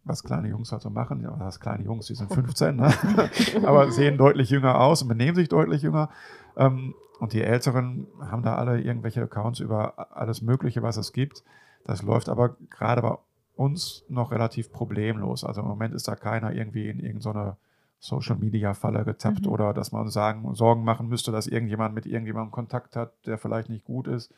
was 0.05 0.23
kleine 0.23 0.49
Jungs 0.49 0.71
halt 0.71 0.83
so 0.83 0.91
machen. 0.91 1.23
Ja, 1.23 1.35
das 1.37 1.61
kleine 1.61 1.85
Jungs, 1.85 2.09
die 2.09 2.15
sind 2.15 2.31
15, 2.35 2.77
ne? 2.77 2.93
aber 3.67 3.91
sehen 3.91 4.19
deutlich 4.19 4.51
jünger 4.51 4.79
aus 4.79 5.01
und 5.01 5.09
benehmen 5.09 5.35
sich 5.35 5.49
deutlich 5.49 5.81
jünger. 5.81 6.11
Ähm, 6.57 6.94
und 7.20 7.32
die 7.32 7.42
Älteren 7.42 8.07
haben 8.20 8.42
da 8.42 8.57
alle 8.57 8.80
irgendwelche 8.80 9.22
Accounts 9.22 9.61
über 9.61 10.16
alles 10.16 10.42
Mögliche, 10.42 10.82
was 10.82 10.96
es 10.96 11.12
gibt. 11.12 11.42
Das 11.84 12.02
läuft 12.02 12.28
aber 12.28 12.57
gerade 12.70 13.02
bei 13.02 13.16
uns 13.57 14.05
noch 14.09 14.32
relativ 14.32 14.72
problemlos. 14.72 15.44
Also 15.44 15.61
im 15.61 15.68
Moment 15.68 15.94
ist 15.94 16.09
da 16.09 16.16
keiner 16.16 16.52
irgendwie 16.52 16.88
in 16.88 16.98
irgendeine 17.00 17.57
Social 18.00 18.36
Media 18.36 18.74
Falle 18.74 19.05
getappt 19.05 19.42
Mhm. 19.46 19.52
oder 19.52 19.72
dass 19.72 19.92
man 19.92 20.09
sagen, 20.09 20.55
Sorgen 20.55 20.84
machen 20.84 21.09
müsste, 21.09 21.30
dass 21.32 21.46
irgendjemand 21.46 21.94
mit 21.94 22.05
irgendjemandem 22.05 22.50
Kontakt 22.50 22.96
hat, 22.96 23.12
der 23.26 23.38
vielleicht 23.38 23.68
nicht 23.70 23.84
gut 23.84 24.09
ist. 24.09 24.30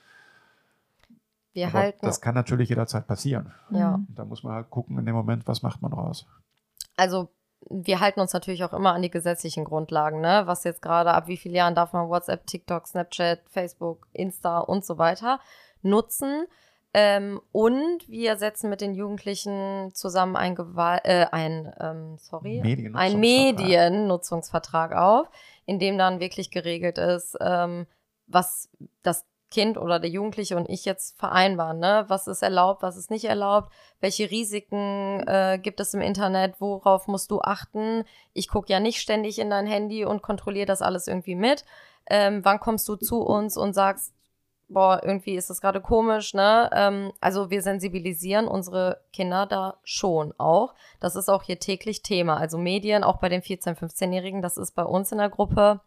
Wir 1.54 1.68
Aber 1.68 1.78
halten, 1.78 1.98
das 2.02 2.20
kann 2.20 2.34
natürlich 2.34 2.68
jederzeit 2.68 3.06
passieren. 3.06 3.52
ja. 3.70 3.94
Und 3.94 4.08
da 4.14 4.24
muss 4.24 4.42
man 4.44 4.52
halt 4.52 4.70
gucken 4.70 4.98
in 4.98 5.06
dem 5.06 5.14
Moment, 5.14 5.46
was 5.48 5.62
macht 5.62 5.80
man 5.82 5.92
raus. 5.92 6.26
Also 6.96 7.28
wir 7.68 8.00
halten 8.00 8.20
uns 8.20 8.32
natürlich 8.32 8.64
auch 8.64 8.72
immer 8.72 8.94
an 8.94 9.02
die 9.02 9.11
gesetzlichen 9.11 9.64
Grundlagen, 9.64 10.20
ne? 10.20 10.42
Was 10.46 10.64
jetzt 10.64 10.82
gerade 10.82 11.12
ab 11.12 11.26
wie 11.26 11.36
vielen 11.36 11.54
Jahren 11.54 11.74
darf 11.74 11.92
man 11.92 12.09
WhatsApp, 12.09 12.46
TikTok, 12.46 12.86
Snapchat, 12.86 13.40
Facebook, 13.50 14.07
Insta 14.12 14.61
und 14.61 14.84
so 14.84 14.98
weiter 14.98 15.40
nutzen. 15.82 16.46
Ähm, 16.94 17.40
und 17.52 18.09
wir 18.09 18.36
setzen 18.36 18.70
mit 18.70 18.80
den 18.80 18.94
Jugendlichen 18.94 19.90
zusammen 19.92 20.36
ein, 20.36 20.54
Gewalt, 20.54 21.02
äh, 21.04 21.26
ein 21.30 21.72
ähm, 21.78 22.16
sorry, 22.18 22.61
ein 22.61 23.20
Mediennutzungsvertrag. 23.20 23.20
Mediennutzungsvertrag 23.20 24.92
auf, 24.94 25.28
in 25.66 25.78
dem 25.78 25.98
dann 25.98 26.20
wirklich 26.20 26.50
geregelt 26.50 26.98
ist, 26.98 27.36
ähm, 27.40 27.86
was 28.26 28.70
das 29.02 29.26
Kind 29.57 29.78
oder 29.78 29.98
der 29.98 30.11
Jugendliche 30.11 30.54
und 30.54 30.68
ich 30.68 30.84
jetzt 30.84 31.18
vereinbaren, 31.18 31.78
ne? 31.78 32.04
Was 32.09 32.26
ist 32.26 32.42
erlaubt, 32.42 32.82
was 32.82 32.98
ist 32.98 33.11
nicht 33.11 33.24
erlaubt, 33.24 33.72
welche 34.00 34.30
Risiken 34.30 35.26
äh, 35.26 35.59
gibt 35.59 35.80
es 35.80 35.94
im 35.94 36.02
Internet, 36.02 36.61
worauf 36.61 37.07
musst 37.09 37.30
du 37.30 37.40
achten? 37.40 38.04
Ich 38.34 38.48
gucke 38.48 38.70
ja 38.70 38.80
nicht 38.80 39.00
ständig 39.00 39.38
in 39.38 39.48
dein 39.48 39.66
Handy 39.66 40.04
und 40.04 40.20
kontrolliere 40.20 40.66
das 40.66 40.82
alles 40.82 41.09
irgendwie 41.09 41.36
mit. 41.36 41.64
Ähm, 42.04 42.44
wann 42.44 42.61
kommst 42.61 42.86
du 42.86 42.96
zu 42.96 43.22
uns 43.22 43.57
und 43.57 43.72
sagst, 43.72 44.12
boah, 44.68 45.00
irgendwie 45.02 45.36
ist 45.36 45.48
das 45.48 45.62
gerade 45.62 45.80
komisch, 45.80 46.34
ne? 46.34 46.68
Ähm, 46.74 47.12
also 47.22 47.48
wir 47.48 47.62
sensibilisieren 47.62 48.48
unsere 48.48 49.00
Kinder 49.14 49.46
da 49.46 49.78
schon 49.84 50.34
auch. 50.36 50.74
Das 51.00 51.16
ist 51.16 51.30
auch 51.30 51.44
hier 51.44 51.59
täglich 51.59 52.02
Thema. 52.02 52.36
Also 52.36 52.59
Medien, 52.59 53.04
auch 53.04 53.20
bei 53.20 53.30
den 53.30 53.40
14-, 53.40 53.78
15-Jährigen, 53.78 54.42
das 54.42 54.59
ist 54.59 54.72
bei 54.72 54.84
uns 54.84 55.12
in 55.12 55.18
der 55.18 55.30
Gruppe 55.30 55.80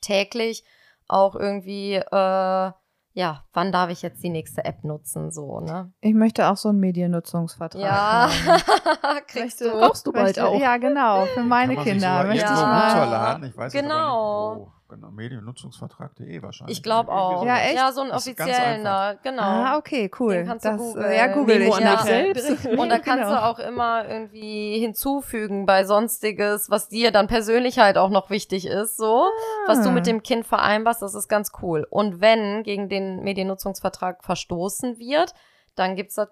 täglich 0.00 0.64
auch 1.08 1.34
irgendwie, 1.36 1.94
äh, 1.94 2.72
ja, 3.18 3.44
wann 3.54 3.72
darf 3.72 3.88
ich 3.88 4.02
jetzt 4.02 4.22
die 4.22 4.28
nächste 4.28 4.62
App 4.66 4.84
nutzen, 4.84 5.30
so, 5.30 5.60
ne? 5.60 5.90
Ich 6.02 6.12
möchte 6.12 6.48
auch 6.50 6.58
so 6.58 6.68
einen 6.68 6.80
Mediennutzungsvertrag. 6.80 7.80
Ja, 7.80 8.28
haben. 8.30 9.22
kriegst 9.26 9.62
du. 9.62 9.70
Brauchst 9.70 10.06
du 10.06 10.12
bald 10.12 10.26
möchte, 10.36 10.46
auch. 10.46 10.60
Ja, 10.60 10.76
genau, 10.76 11.24
für 11.24 11.40
meine 11.42 11.74
Kann 11.74 11.76
man 11.76 11.84
sich 11.84 11.92
Kinder. 11.94 12.24
Möchte 12.24 12.44
ich 12.44 12.50
Ja. 12.50 12.54
mal. 12.66 12.90
runterladen. 12.92 13.44
Ich 13.48 13.56
weiß 13.56 13.72
Genau. 13.72 14.50
aber 14.52 14.56
nicht, 14.58 14.66
wo. 14.68 14.72
Genau, 14.88 15.10
Mediennutzungsvertrag.de 15.10 16.42
wahrscheinlich. 16.42 16.76
Ich 16.78 16.82
glaube 16.82 17.10
auch. 17.10 17.44
Ja, 17.44 17.58
echt? 17.58 17.74
Ja, 17.74 17.90
so 17.90 18.02
einfach. 18.02 18.84
da, 18.84 19.14
genau. 19.20 19.42
Ah, 19.42 19.78
okay, 19.78 20.08
cool. 20.20 20.34
Den 20.34 20.46
kannst 20.46 20.64
du 20.64 20.68
das, 20.70 20.78
googeln. 20.80 21.10
äh, 21.10 21.16
ja, 21.16 21.26
google 21.26 21.60
ich 21.62 21.78
Ja. 21.78 21.98
selbst. 22.04 22.66
Und 22.78 22.88
da 22.88 22.98
kannst 23.00 23.24
Genau. 23.24 23.30
du 23.36 23.44
auch 23.46 23.58
immer 23.58 24.08
irgendwie 24.08 24.78
hinzufügen 24.78 25.66
bei 25.66 25.84
sonstiges, 25.84 26.70
was 26.70 26.88
dir 26.88 27.10
dann 27.10 27.26
persönlich 27.26 27.80
halt 27.80 27.98
auch 27.98 28.10
noch 28.10 28.30
wichtig 28.30 28.64
ist, 28.66 28.96
so, 28.96 29.26
was 29.66 29.82
du 29.82 29.88
Ah. 29.88 29.92
mit 29.92 30.06
dem 30.06 30.22
Kind 30.22 30.46
vereinbarst, 30.46 31.02
das 31.02 31.14
ist 31.16 31.26
ganz 31.28 31.50
cool. 31.62 31.84
Und 31.90 32.20
wenn 32.20 32.62
gegen 32.62 32.88
den 32.88 33.24
Mediennutzungsvertrag 33.24 34.22
verstoßen 34.22 34.98
wird, 35.00 35.34
dann 35.74 35.96
gibt's 35.96 36.14
da- 36.14 36.28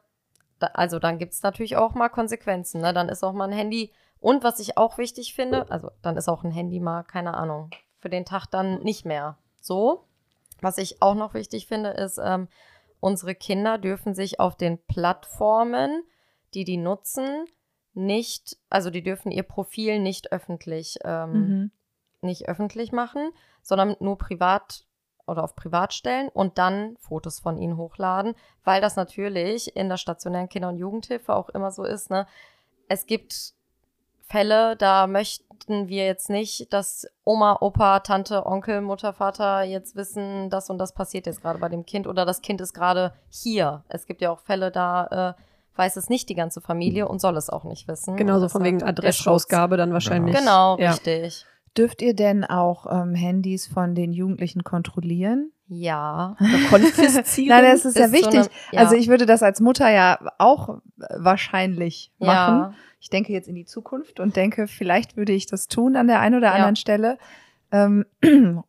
also 0.74 1.00
dann 1.00 1.18
gibt's 1.18 1.42
natürlich 1.42 1.76
auch 1.76 1.94
mal 1.94 2.08
Konsequenzen, 2.08 2.80
ne? 2.80 2.92
Dann 2.94 3.08
ist 3.08 3.24
auch 3.24 3.32
mal 3.32 3.48
ein 3.48 3.52
Handy 3.52 3.92
und 4.20 4.44
was 4.44 4.60
ich 4.60 4.78
auch 4.78 4.96
wichtig 4.96 5.34
finde, 5.34 5.68
also 5.70 5.90
dann 6.02 6.16
ist 6.16 6.28
auch 6.28 6.44
ein 6.44 6.52
Handy 6.52 6.78
mal, 6.78 7.02
keine 7.02 7.34
Ahnung, 7.34 7.70
für 8.04 8.10
den 8.10 8.26
Tag 8.26 8.44
dann 8.50 8.82
nicht 8.82 9.06
mehr. 9.06 9.38
So. 9.62 10.04
Was 10.60 10.76
ich 10.76 11.00
auch 11.00 11.14
noch 11.14 11.32
wichtig 11.32 11.66
finde, 11.66 11.88
ist, 11.88 12.20
ähm, 12.22 12.48
unsere 13.00 13.34
Kinder 13.34 13.78
dürfen 13.78 14.14
sich 14.14 14.40
auf 14.40 14.58
den 14.58 14.76
Plattformen, 14.76 16.02
die 16.52 16.64
die 16.64 16.76
nutzen, 16.76 17.46
nicht, 17.94 18.58
also 18.68 18.90
die 18.90 19.02
dürfen 19.02 19.32
ihr 19.32 19.42
Profil 19.42 20.00
nicht 20.00 20.32
öffentlich, 20.32 20.98
ähm, 21.02 21.32
Mhm. 21.32 21.70
nicht 22.20 22.46
öffentlich 22.46 22.92
machen, 22.92 23.30
sondern 23.62 23.96
nur 24.00 24.18
privat 24.18 24.84
oder 25.26 25.42
auf 25.42 25.56
privat 25.56 25.94
stellen 25.94 26.28
und 26.28 26.58
dann 26.58 26.98
Fotos 26.98 27.40
von 27.40 27.56
ihnen 27.56 27.78
hochladen, 27.78 28.34
weil 28.64 28.82
das 28.82 28.96
natürlich 28.96 29.74
in 29.74 29.88
der 29.88 29.96
stationären 29.96 30.50
Kinder- 30.50 30.68
und 30.68 30.76
Jugendhilfe 30.76 31.34
auch 31.34 31.48
immer 31.48 31.70
so 31.70 31.84
ist, 31.84 32.10
ne? 32.10 32.26
Es 32.86 33.06
gibt 33.06 33.54
Fälle, 34.26 34.76
da 34.76 35.06
möchten 35.06 35.88
wir 35.88 36.06
jetzt 36.06 36.30
nicht, 36.30 36.72
dass 36.72 37.06
Oma, 37.24 37.58
Opa, 37.60 38.00
Tante, 38.00 38.46
Onkel, 38.46 38.80
Mutter, 38.80 39.12
Vater 39.12 39.62
jetzt 39.62 39.96
wissen, 39.96 40.50
das 40.50 40.70
und 40.70 40.78
das 40.78 40.92
passiert 40.94 41.26
jetzt 41.26 41.42
gerade 41.42 41.58
bei 41.58 41.68
dem 41.68 41.84
Kind 41.86 42.06
oder 42.06 42.24
das 42.24 42.42
Kind 42.42 42.60
ist 42.60 42.72
gerade 42.74 43.12
hier. 43.28 43.84
Es 43.88 44.06
gibt 44.06 44.20
ja 44.20 44.30
auch 44.30 44.40
Fälle, 44.40 44.70
da 44.70 45.34
äh, 45.36 45.78
weiß 45.78 45.96
es 45.96 46.08
nicht 46.08 46.28
die 46.28 46.34
ganze 46.34 46.60
Familie 46.60 47.08
und 47.08 47.20
soll 47.20 47.36
es 47.36 47.50
auch 47.50 47.64
nicht 47.64 47.88
wissen. 47.88 48.16
Genauso 48.16 48.44
Und 48.44 48.50
von 48.50 48.64
wegen 48.64 48.78
der 48.78 48.88
Adressrausgabe 48.88 49.76
dann 49.76 49.92
wahrscheinlich. 49.92 50.36
Genau, 50.36 50.78
Ja. 50.78 50.92
richtig. 50.92 51.46
Dürft 51.76 52.02
ihr 52.02 52.14
denn 52.14 52.44
auch 52.44 52.86
ähm, 52.90 53.14
Handys 53.14 53.66
von 53.66 53.94
den 53.96 54.12
Jugendlichen 54.12 54.62
kontrollieren? 54.62 55.50
Ja. 55.66 56.36
Konfiszieren. 56.70 57.48
Nein, 57.48 57.64
das 57.72 57.84
ist, 57.84 57.96
ja 57.98 58.04
Ist 58.06 58.10
so 58.10 58.16
wichtig. 58.18 58.34
eine- 58.40 58.48
ja. 58.72 58.80
Also 58.80 58.94
ich 58.96 59.08
würde 59.08 59.26
das 59.26 59.42
als 59.42 59.60
Mutter 59.60 59.90
ja 59.90 60.18
auch 60.38 60.78
wahrscheinlich 61.24 62.12
machen. 62.18 62.58
Ja. 62.58 62.74
Ich 63.00 63.10
denke 63.10 63.32
jetzt 63.32 63.48
in 63.48 63.54
die 63.54 63.64
Zukunft 63.66 64.20
und 64.20 64.36
denke, 64.36 64.66
vielleicht 64.66 65.16
würde 65.16 65.32
ich 65.32 65.46
das 65.46 65.68
tun 65.68 65.96
an 65.96 66.06
der 66.06 66.20
einen 66.20 66.36
oder 66.36 66.48
Ja. 66.48 66.54
anderen 66.54 66.76
Stelle. 66.76 67.18
Ähm, 67.72 68.04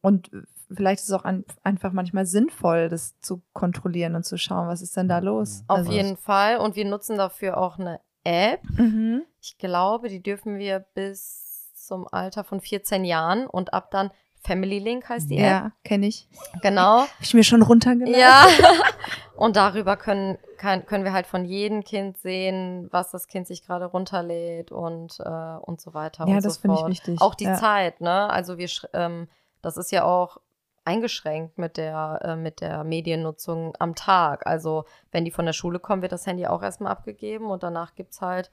und 0.01 0.31
vielleicht 0.73 1.01
ist 1.01 1.09
es 1.09 1.13
auch 1.13 1.25
an, 1.25 1.45
einfach 1.63 1.91
manchmal 1.93 2.25
sinnvoll, 2.25 2.89
das 2.89 3.19
zu 3.19 3.41
kontrollieren 3.53 4.15
und 4.15 4.25
zu 4.25 4.37
schauen, 4.37 4.67
was 4.67 4.81
ist 4.81 4.97
denn 4.97 5.07
da 5.07 5.19
los. 5.19 5.63
Auf 5.67 5.79
Also- 5.79 5.91
jeden 5.91 6.17
Fall. 6.17 6.57
Und 6.57 6.75
wir 6.75 6.85
nutzen 6.85 7.17
dafür 7.17 7.57
auch 7.57 7.77
eine 7.77 7.99
App. 8.23 8.61
Mhm. 8.77 9.21
Ich 9.41 9.57
glaube, 9.57 10.09
die 10.09 10.23
dürfen 10.23 10.57
wir 10.57 10.79
bis 10.95 11.71
zum 11.75 12.07
Alter 12.11 12.43
von 12.43 12.61
14 12.61 13.05
Jahren 13.05 13.45
und 13.45 13.73
ab 13.73 13.91
dann 13.91 14.09
Family 14.45 14.79
Link 14.79 15.09
heißt 15.09 15.29
die 15.29 15.37
App. 15.37 15.43
Ja, 15.43 15.71
kenne 15.83 16.07
ich. 16.07 16.27
Genau. 16.61 17.01
Hab 17.01 17.09
ich 17.19 17.33
mir 17.33 17.43
schon 17.43 17.61
runtergeladen. 17.61 18.19
Ja. 18.19 18.45
Und 19.35 19.55
darüber 19.55 19.97
können, 19.97 20.37
kann, 20.57 20.85
können 20.85 21.03
wir 21.03 21.13
halt 21.13 21.27
von 21.27 21.45
jedem 21.45 21.83
Kind 21.83 22.17
sehen, 22.17 22.87
was 22.91 23.11
das 23.11 23.27
Kind 23.27 23.47
sich 23.47 23.65
gerade 23.65 23.85
runterlädt 23.85 24.71
und, 24.71 25.19
äh, 25.19 25.57
und 25.59 25.81
so 25.81 25.93
weiter. 25.93 26.25
Ja, 26.25 26.35
und 26.35 26.45
das 26.45 26.55
so 26.55 26.61
finde 26.61 26.77
ich 26.79 26.87
wichtig. 26.87 27.21
Auch 27.21 27.35
die 27.35 27.43
ja. 27.43 27.55
Zeit, 27.55 27.99
ne? 27.99 28.29
Also 28.29 28.57
wir, 28.57 28.69
ähm, 28.93 29.27
das 29.61 29.75
ist 29.75 29.91
ja 29.91 30.05
auch 30.05 30.37
eingeschränkt 30.85 31.57
mit 31.57 31.75
der, 31.75 32.19
äh, 32.23 32.35
mit 32.37 32.61
der 32.61 32.85
Mediennutzung 32.85 33.75
am 33.77 33.93
Tag. 33.93 34.47
Also 34.47 34.85
wenn 35.11 35.25
die 35.25 35.31
von 35.31 35.45
der 35.45 35.53
Schule 35.53 35.79
kommen, 35.79 36.01
wird 36.01 36.13
das 36.13 36.25
Handy 36.25 36.47
auch 36.47 36.63
erstmal 36.63 36.93
abgegeben 36.93 37.47
und 37.47 37.63
danach 37.63 37.95
gibt's 37.95 38.21
halt, 38.21 38.51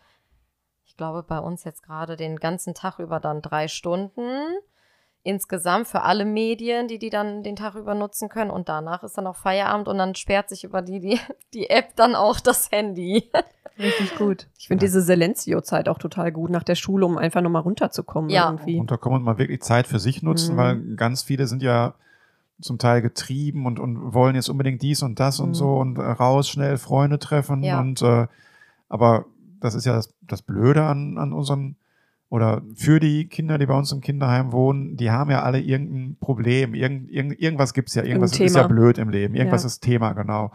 ich 0.84 0.96
glaube, 0.96 1.22
bei 1.22 1.38
uns 1.38 1.62
jetzt 1.62 1.84
gerade 1.84 2.16
den 2.16 2.38
ganzen 2.38 2.74
Tag 2.74 2.98
über 2.98 3.20
dann 3.20 3.40
drei 3.40 3.68
Stunden 3.68 4.56
insgesamt 5.24 5.86
für 5.86 6.02
alle 6.02 6.24
Medien, 6.24 6.88
die 6.88 6.98
die 6.98 7.10
dann 7.10 7.42
den 7.42 7.56
Tag 7.56 7.74
über 7.76 7.94
nutzen 7.94 8.28
können. 8.28 8.50
Und 8.50 8.68
danach 8.68 9.02
ist 9.04 9.16
dann 9.16 9.26
auch 9.26 9.36
Feierabend 9.36 9.86
und 9.88 9.98
dann 9.98 10.14
sperrt 10.14 10.48
sich 10.48 10.64
über 10.64 10.82
die, 10.82 11.00
die, 11.00 11.18
die 11.54 11.70
App 11.70 11.94
dann 11.96 12.14
auch 12.14 12.40
das 12.40 12.70
Handy. 12.70 13.30
Richtig 13.78 14.14
gut. 14.16 14.48
Ich 14.58 14.68
finde 14.68 14.84
diese 14.84 15.00
Silenzio-Zeit 15.00 15.88
auch 15.88 15.98
total 15.98 16.30
gut 16.32 16.50
nach 16.50 16.62
der 16.64 16.74
Schule, 16.74 17.06
um 17.06 17.16
einfach 17.18 17.40
nochmal 17.40 17.62
runterzukommen 17.62 18.30
Ja. 18.30 18.50
irgendwie. 18.50 18.76
runterkommen 18.76 19.20
und 19.20 19.24
mal 19.24 19.38
wirklich 19.38 19.62
Zeit 19.62 19.86
für 19.86 19.98
sich 19.98 20.22
nutzen, 20.22 20.54
Mhm. 20.54 20.58
weil 20.58 20.96
ganz 20.96 21.22
viele 21.22 21.46
sind 21.46 21.62
ja 21.62 21.94
zum 22.60 22.78
Teil 22.78 23.00
getrieben 23.02 23.64
und, 23.66 23.80
und 23.80 24.12
wollen 24.14 24.34
jetzt 24.34 24.48
unbedingt 24.48 24.82
dies 24.82 25.02
und 25.02 25.18
das 25.20 25.38
Mhm. 25.38 25.44
und 25.46 25.54
so 25.54 25.76
und 25.78 25.98
äh, 25.98 26.02
raus, 26.02 26.48
schnell 26.48 26.76
Freunde 26.78 27.18
treffen 27.18 27.62
Ja. 27.62 27.80
und 27.80 28.02
äh, 28.02 28.26
aber 28.88 29.24
das 29.60 29.74
ist 29.74 29.86
ja 29.86 29.94
das, 29.94 30.12
das 30.20 30.42
Blöde 30.42 30.84
an, 30.84 31.16
an 31.18 31.32
unseren 31.32 31.76
oder 32.32 32.62
für 32.74 32.98
die 32.98 33.28
Kinder, 33.28 33.58
die 33.58 33.66
bei 33.66 33.76
uns 33.76 33.92
im 33.92 34.00
Kinderheim 34.00 34.52
wohnen, 34.52 34.96
die 34.96 35.10
haben 35.10 35.30
ja 35.30 35.42
alle 35.42 35.60
irgendein 35.60 36.16
Problem, 36.18 36.72
irgend, 36.72 37.10
irgend, 37.10 37.38
irgendwas 37.38 37.74
gibt's 37.74 37.94
ja, 37.94 38.04
irgendwas 38.04 38.40
ist 38.40 38.56
ja 38.56 38.66
blöd 38.66 38.96
im 38.96 39.10
Leben, 39.10 39.34
irgendwas 39.34 39.64
Ja. 39.64 39.66
ist 39.66 39.80
Thema, 39.80 40.14
genau. 40.14 40.50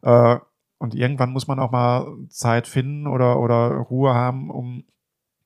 Äh, 0.00 0.38
und 0.78 0.94
irgendwann 0.94 1.30
muss 1.30 1.46
man 1.46 1.58
auch 1.58 1.70
mal 1.70 2.06
Zeit 2.30 2.66
finden 2.66 3.06
oder, 3.06 3.38
oder 3.40 3.72
Ruhe 3.76 4.14
haben, 4.14 4.48
um 4.50 4.84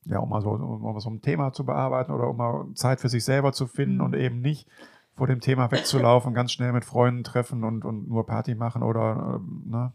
ja, 0.05 0.21
um 0.21 0.29
mal 0.29 0.41
so, 0.41 0.51
um 0.51 0.83
mal 0.83 1.01
so 1.01 1.11
ein 1.11 1.21
Thema 1.21 1.53
zu 1.53 1.65
bearbeiten 1.67 2.13
oder 2.13 2.29
um 2.31 2.37
mal 2.37 2.67
Zeit 2.75 3.01
für 3.01 3.09
sich 3.09 3.25
selber 3.25 3.53
zu 3.53 3.67
finden 3.67 3.97
Mhm. 3.97 4.05
und 4.05 4.15
eben 4.15 4.41
nicht 4.41 4.69
vor 5.17 5.27
dem 5.27 5.41
Thema 5.41 5.73
wegzulaufen, 5.73 6.33
ganz 6.33 6.53
schnell 6.53 6.73
mit 6.73 6.85
Freunden 6.85 7.25
treffen 7.25 7.65
und, 7.65 7.85
und 7.85 8.09
nur 8.09 8.25
Party 8.25 8.55
machen 8.55 8.85
oder 8.85 9.41
ähm, 9.41 9.65
ne? 9.67 9.93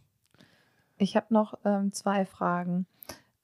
Ich 0.98 1.16
habe 1.16 1.28
noch 1.30 1.58
ähm, 1.64 1.94
zwei 1.94 2.26
Fragen. 2.26 2.88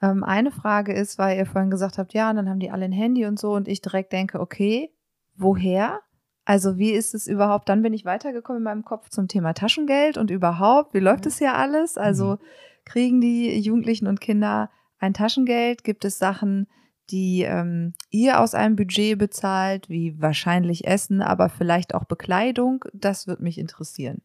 Ähm, 0.04 0.24
eine 0.24 0.52
Frage 0.52 0.92
ist, 0.94 1.18
weil 1.18 1.38
ihr 1.38 1.46
vorhin 1.46 1.72
gesagt 1.72 1.98
habt, 1.98 2.14
ja, 2.14 2.30
und 2.30 2.36
dann 2.36 2.50
haben 2.50 2.60
die 2.60 2.72
alle 2.72 2.84
ein 2.84 2.92
Handy 2.92 3.26
und 3.26 3.40
so 3.40 3.54
und 3.54 3.70
ich 3.70 3.82
direkt 3.82 4.12
denke, 4.12 4.42
okay, 4.42 4.92
woher? 5.38 6.02
Also 6.44 6.78
wie 6.78 6.92
ist 6.92 7.16
es 7.16 7.26
überhaupt? 7.26 7.70
Dann 7.70 7.82
bin 7.82 7.94
ich 7.94 8.04
weitergekommen 8.04 8.60
in 8.60 8.64
meinem 8.66 8.84
Kopf 8.84 9.10
zum 9.10 9.30
Thema 9.30 9.54
Taschengeld 9.54 10.18
und 10.18 10.30
überhaupt, 10.30 10.94
wie 10.94 11.00
läuft 11.00 11.24
Mhm. 11.24 11.30
es 11.30 11.38
hier 11.38 11.56
alles? 11.56 11.98
Also 11.98 12.38
kriegen 12.84 13.22
die 13.22 13.58
Jugendlichen 13.60 14.08
und 14.08 14.20
Kinder 14.20 14.70
ein 15.00 15.14
Taschengeld? 15.14 15.86
Gibt 15.86 16.04
es 16.04 16.20
Sachen, 16.20 16.68
die 17.10 17.44
ähm, 17.44 17.94
ihr 18.10 18.42
aus 18.42 18.56
einem 18.56 18.76
Budget 18.76 19.18
bezahlt, 19.18 19.88
wie 19.88 20.22
wahrscheinlich 20.22 20.86
Essen, 20.86 21.22
aber 21.22 21.48
vielleicht 21.48 21.96
auch 21.96 22.04
Bekleidung? 22.04 22.84
Das 22.94 23.26
würde 23.26 23.44
mich 23.44 23.58
interessieren. 23.58 24.22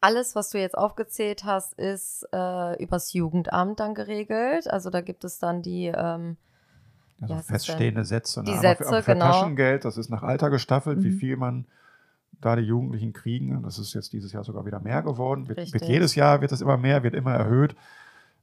Alles, 0.00 0.36
was 0.36 0.50
du 0.50 0.58
jetzt 0.58 0.78
aufgezählt 0.78 1.44
hast, 1.44 1.74
ist 1.74 2.26
äh, 2.32 2.82
übers 2.82 3.12
Jugendamt 3.12 3.80
dann 3.80 3.94
geregelt. 3.94 4.68
Also 4.70 4.90
da 4.90 5.00
gibt 5.00 5.24
es 5.24 5.38
dann 5.38 5.62
die, 5.62 5.86
ähm, 5.86 6.36
also 7.20 7.34
Ja, 7.34 7.40
feststehende 7.42 8.04
Sätze. 8.04 8.42
die 8.44 8.52
ne? 8.52 8.58
Sätze, 8.60 8.86
aber 8.86 8.98
für, 8.98 9.02
für 9.02 9.12
genau. 9.14 9.26
Taschengeld, 9.26 9.84
das 9.84 9.96
ist 9.96 10.08
nach 10.08 10.22
Alter 10.22 10.50
gestaffelt, 10.50 11.02
wie 11.02 11.10
Mhm. 11.10 11.18
viel 11.18 11.36
man 11.36 11.64
da 12.40 12.54
die 12.54 12.62
Jugendlichen 12.62 13.12
kriegen. 13.12 13.60
Das 13.64 13.78
ist 13.80 13.94
jetzt 13.94 14.12
dieses 14.12 14.32
Jahr 14.32 14.44
sogar 14.44 14.64
wieder 14.64 14.78
mehr 14.78 15.02
geworden. 15.02 15.48
Wird, 15.48 15.72
wird 15.72 15.84
jedes 15.86 16.14
Jahr 16.14 16.40
wird 16.40 16.52
es 16.52 16.60
immer 16.60 16.76
mehr, 16.76 17.02
wird 17.02 17.14
immer 17.14 17.34
erhöht. 17.34 17.74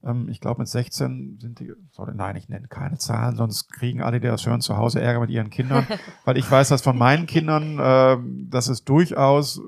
Ähm, 0.03 0.27
ich 0.27 0.41
glaube, 0.41 0.59
mit 0.59 0.67
16 0.67 1.39
sind 1.39 1.59
die, 1.61 1.71
sorry, 1.91 2.11
nein, 2.13 2.35
ich 2.35 2.49
nenne 2.49 2.67
keine 2.67 2.97
Zahlen, 2.97 3.37
sonst 3.37 3.71
kriegen 3.71 4.01
alle, 4.01 4.19
die 4.19 4.27
das 4.27 4.45
hören, 4.45 4.59
zu 4.59 4.75
Hause 4.75 4.99
Ärger 4.99 5.21
mit 5.21 5.29
ihren 5.29 5.49
Kindern. 5.49 5.87
weil 6.25 6.35
ich 6.35 6.49
weiß, 6.51 6.67
dass 6.67 6.81
von 6.81 6.97
meinen 6.97 7.25
Kindern, 7.27 7.79
ähm, 7.81 8.47
dass 8.49 8.67
es 8.67 8.83
durchaus, 8.83 9.61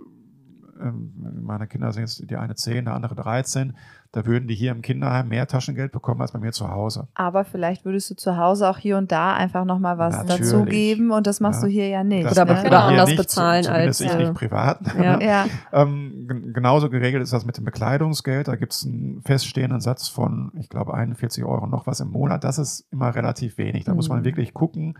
meine 0.79 1.67
Kinder 1.67 1.91
sind 1.91 2.01
jetzt 2.03 2.29
die 2.29 2.35
eine 2.37 2.55
10, 2.55 2.85
der 2.85 2.93
andere 2.93 3.15
13, 3.15 3.75
da 4.13 4.25
würden 4.25 4.47
die 4.47 4.55
hier 4.55 4.71
im 4.71 4.81
Kinderheim 4.81 5.27
mehr 5.27 5.47
Taschengeld 5.47 5.91
bekommen 5.91 6.21
als 6.21 6.31
bei 6.31 6.39
mir 6.39 6.51
zu 6.53 6.69
Hause. 6.69 7.07
Aber 7.13 7.43
vielleicht 7.43 7.83
würdest 7.85 8.09
du 8.09 8.15
zu 8.15 8.37
Hause 8.37 8.69
auch 8.69 8.77
hier 8.77 8.97
und 8.97 9.11
da 9.11 9.33
einfach 9.33 9.65
nochmal 9.65 9.97
was 9.97 10.15
Natürlich. 10.15 10.39
dazugeben 10.51 11.11
und 11.11 11.27
das 11.27 11.39
machst 11.39 11.61
Ja. 11.61 11.67
du 11.67 11.71
hier 11.73 11.87
ja 11.89 12.03
nicht. 12.03 12.25
Das 12.25 12.31
Oder- 12.39 12.45
ne? 12.45 12.67
oder 12.67 12.83
anders 12.83 13.09
nicht, 13.09 13.17
bezahlen 13.17 13.67
als, 13.67 13.99
ich 14.01 14.09
äh, 14.11 14.17
nicht 14.17 14.33
privat. 14.33 14.79
Ja. 14.97 15.19
Ja, 15.19 15.45
Ähm, 15.73 16.25
gen- 16.27 16.53
genauso 16.53 16.89
geregelt 16.89 17.21
ist 17.23 17.33
das 17.33 17.45
mit 17.45 17.57
dem 17.57 17.65
Bekleidungsgeld. 17.65 18.47
Da 18.47 18.55
gibt 18.55 18.73
es 18.73 18.85
einen 18.85 19.21
feststehenden 19.23 19.81
Satz 19.81 20.07
von, 20.07 20.51
ich 20.57 20.69
glaube, 20.69 20.93
41 20.93 21.43
Euro 21.43 21.67
noch 21.67 21.85
was 21.87 21.99
im 21.99 22.09
Monat. 22.09 22.43
Das 22.43 22.57
ist 22.57 22.87
immer 22.91 23.13
relativ 23.13 23.57
wenig. 23.57 23.83
Da 23.85 23.93
muss 23.93 24.07
man 24.09 24.19
Mhm. 24.19 24.25
wirklich 24.25 24.53
gucken. 24.53 24.97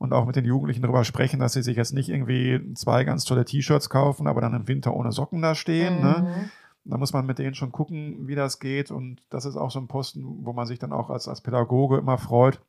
Und 0.00 0.14
auch 0.14 0.24
mit 0.24 0.34
den 0.34 0.46
Jugendlichen 0.46 0.80
darüber 0.80 1.04
sprechen, 1.04 1.40
dass 1.40 1.52
sie 1.52 1.62
sich 1.62 1.76
jetzt 1.76 1.92
nicht 1.92 2.08
irgendwie 2.08 2.72
zwei 2.72 3.04
ganz 3.04 3.26
tolle 3.26 3.44
T-Shirts 3.44 3.90
kaufen, 3.90 4.26
aber 4.26 4.40
dann 4.40 4.54
im 4.54 4.66
Winter 4.66 4.96
ohne 4.96 5.12
Socken 5.12 5.42
da 5.42 5.54
stehen. 5.54 6.00
Ne? 6.00 6.26
Mhm. 6.26 6.50
Da 6.90 6.96
muss 6.96 7.12
man 7.12 7.26
mit 7.26 7.38
denen 7.38 7.54
schon 7.54 7.70
gucken, 7.70 8.26
wie 8.26 8.34
das 8.34 8.60
geht. 8.60 8.90
Und 8.90 9.20
das 9.28 9.44
ist 9.44 9.56
auch 9.56 9.70
so 9.70 9.78
ein 9.78 9.88
Posten, 9.88 10.24
wo 10.46 10.54
man 10.54 10.66
sich 10.66 10.78
dann 10.78 10.94
auch 10.94 11.10
als, 11.10 11.28
als 11.28 11.42
Pädagoge 11.42 11.98
immer 11.98 12.16
freut, 12.16 12.62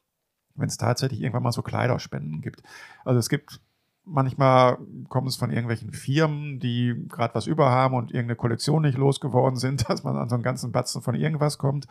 wenn 0.55 0.67
es 0.67 0.75
tatsächlich 0.75 1.21
irgendwann 1.21 1.43
mal 1.43 1.53
so 1.53 1.61
Kleiderspenden 1.61 2.41
gibt. 2.41 2.63
Also 3.05 3.17
es 3.17 3.29
gibt 3.29 3.61
manchmal 4.03 4.77
kommt 5.07 5.29
es 5.29 5.37
von 5.37 5.51
irgendwelchen 5.51 5.93
Firmen, 5.93 6.59
die 6.59 7.05
gerade 7.07 7.33
was 7.33 7.47
über 7.47 7.69
haben 7.69 7.95
und 7.95 8.11
irgendeine 8.11 8.35
Kollektion 8.35 8.81
nicht 8.81 8.97
losgeworden 8.97 9.57
sind, 9.57 9.89
dass 9.89 10.03
man 10.03 10.17
an 10.17 10.27
so 10.27 10.35
einen 10.35 10.43
ganzen 10.43 10.73
Batzen 10.73 11.01
von 11.01 11.15
irgendwas 11.15 11.57
kommt. 11.57 11.87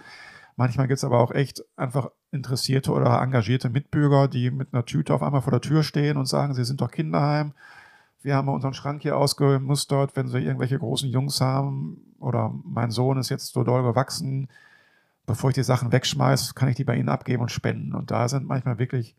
Manchmal 0.57 0.89
gibt 0.89 0.99
es 0.99 1.05
aber 1.05 1.19
auch 1.21 1.31
echt 1.33 1.63
einfach 1.77 2.11
interessierte 2.31 2.93
oder 2.93 3.21
engagierte 3.23 3.71
Mitbürger, 3.71 4.29
die 4.29 4.51
mit 4.51 4.73
einer 4.73 4.85
Tüte 4.85 5.15
auf 5.15 5.23
einmal 5.23 5.43
vor 5.43 5.51
der 5.53 5.61
Tür 5.61 5.83
stehen 5.83 6.17
und 6.17 6.27
sagen, 6.27 6.55
sie 6.55 6.65
sind 6.65 6.81
doch 6.81 6.91
Kinderheim. 6.91 7.53
Wir 8.23 8.37
haben 8.37 8.49
unseren 8.49 8.75
Schrank 8.75 9.03
hier 9.03 9.17
ausgemustert, 9.17 10.15
wenn 10.17 10.29
sie 10.29 10.39
irgendwelche 10.41 10.79
großen 10.79 11.09
Jungs 11.09 11.41
haben 11.41 11.97
oder 12.19 12.53
mein 12.65 12.91
Sohn 12.91 13.17
ist 13.19 13.31
jetzt 13.31 13.53
so 13.53 13.65
doll 13.65 13.83
gewachsen. 13.83 14.49
Bevor 15.27 15.51
ich 15.51 15.55
die 15.55 15.63
Sachen 15.63 15.93
wegschmeiße, 15.93 16.55
kann 16.55 16.69
ich 16.69 16.77
die 16.77 16.85
bei 16.85 16.97
ihnen 16.97 17.09
abgeben 17.09 17.43
und 17.43 17.51
spenden. 17.51 17.95
Und 17.95 18.11
da 18.11 18.29
sind 18.29 18.47
manchmal 18.47 18.79
wirklich 18.79 19.15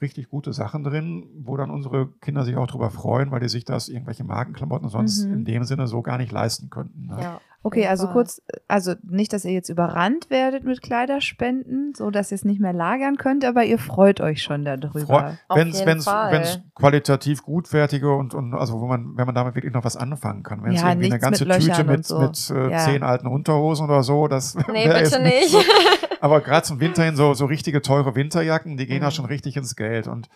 richtig 0.00 0.28
gute 0.28 0.52
Sachen 0.52 0.84
drin, 0.84 1.24
wo 1.42 1.56
dann 1.56 1.70
unsere 1.70 2.08
Kinder 2.20 2.44
sich 2.44 2.56
auch 2.56 2.66
drüber 2.66 2.90
freuen, 2.90 3.30
weil 3.30 3.40
die 3.40 3.48
sich 3.48 3.64
das 3.64 3.88
irgendwelche 3.88 4.22
Markenklamotten 4.24 4.88
sonst 4.90 5.24
Mhm. 5.24 5.32
in 5.32 5.44
dem 5.44 5.64
Sinne 5.64 5.86
so 5.88 6.02
gar 6.02 6.18
nicht 6.18 6.30
leisten 6.30 6.68
könnten. 6.70 7.06
Ne? 7.06 7.16
Ja. 7.20 7.40
Okay, 7.66 7.86
also 7.86 8.08
kurz, 8.08 8.42
also 8.68 8.92
nicht, 9.02 9.32
dass 9.32 9.46
ihr 9.46 9.52
jetzt 9.52 9.70
überrannt 9.70 10.28
werdet 10.28 10.64
mit 10.64 10.82
Kleiderspenden, 10.82 11.94
so 11.96 12.10
dass 12.10 12.30
ihr 12.30 12.34
es 12.34 12.44
nicht 12.44 12.60
mehr 12.60 12.74
lagern 12.74 13.16
könnt, 13.16 13.42
aber 13.42 13.64
ihr 13.64 13.78
freut 13.78 14.20
euch 14.20 14.42
schon 14.42 14.66
darüber. 14.66 15.38
Wenn 15.48 15.70
es 15.70 16.60
qualitativ 16.74 17.42
gutwertige 17.42 18.14
und, 18.14 18.34
und 18.34 18.52
also 18.54 18.80
wo 18.80 18.86
man, 18.86 19.16
wenn 19.16 19.24
man 19.24 19.34
damit 19.34 19.54
wirklich 19.54 19.72
noch 19.72 19.84
was 19.84 19.96
anfangen 19.96 20.42
kann. 20.42 20.62
Wenn 20.62 20.72
es 20.74 20.82
Ja, 20.82 20.88
irgendwie 20.90 21.06
eine 21.06 21.14
nichts 21.14 21.24
ganze 21.24 21.44
mit 21.46 21.54
Löchern 21.54 21.76
Tüte 21.76 21.90
mit, 21.90 21.96
und 21.96 22.06
so. 22.06 22.18
mit 22.18 22.50
äh, 22.50 22.70
Ja. 22.70 22.78
zehn 22.78 23.02
alten 23.02 23.26
Unterhosen 23.28 23.86
oder 23.86 24.02
so, 24.02 24.28
das 24.28 24.54
Nee, 24.72 24.86
bitte 24.86 25.22
nicht. 25.22 25.48
So. 25.48 25.58
Aber 26.20 26.40
gerade 26.42 26.64
zum 26.66 26.80
Winter 26.80 27.02
hin 27.04 27.16
so, 27.16 27.32
so 27.34 27.46
richtige 27.46 27.80
teure 27.82 28.14
Winterjacken, 28.14 28.76
die 28.76 28.86
gehen 28.86 28.98
Mhm. 28.98 29.04
da 29.04 29.10
schon 29.10 29.24
richtig 29.24 29.56
ins 29.56 29.74
Geld. 29.74 30.06
Und 30.06 30.28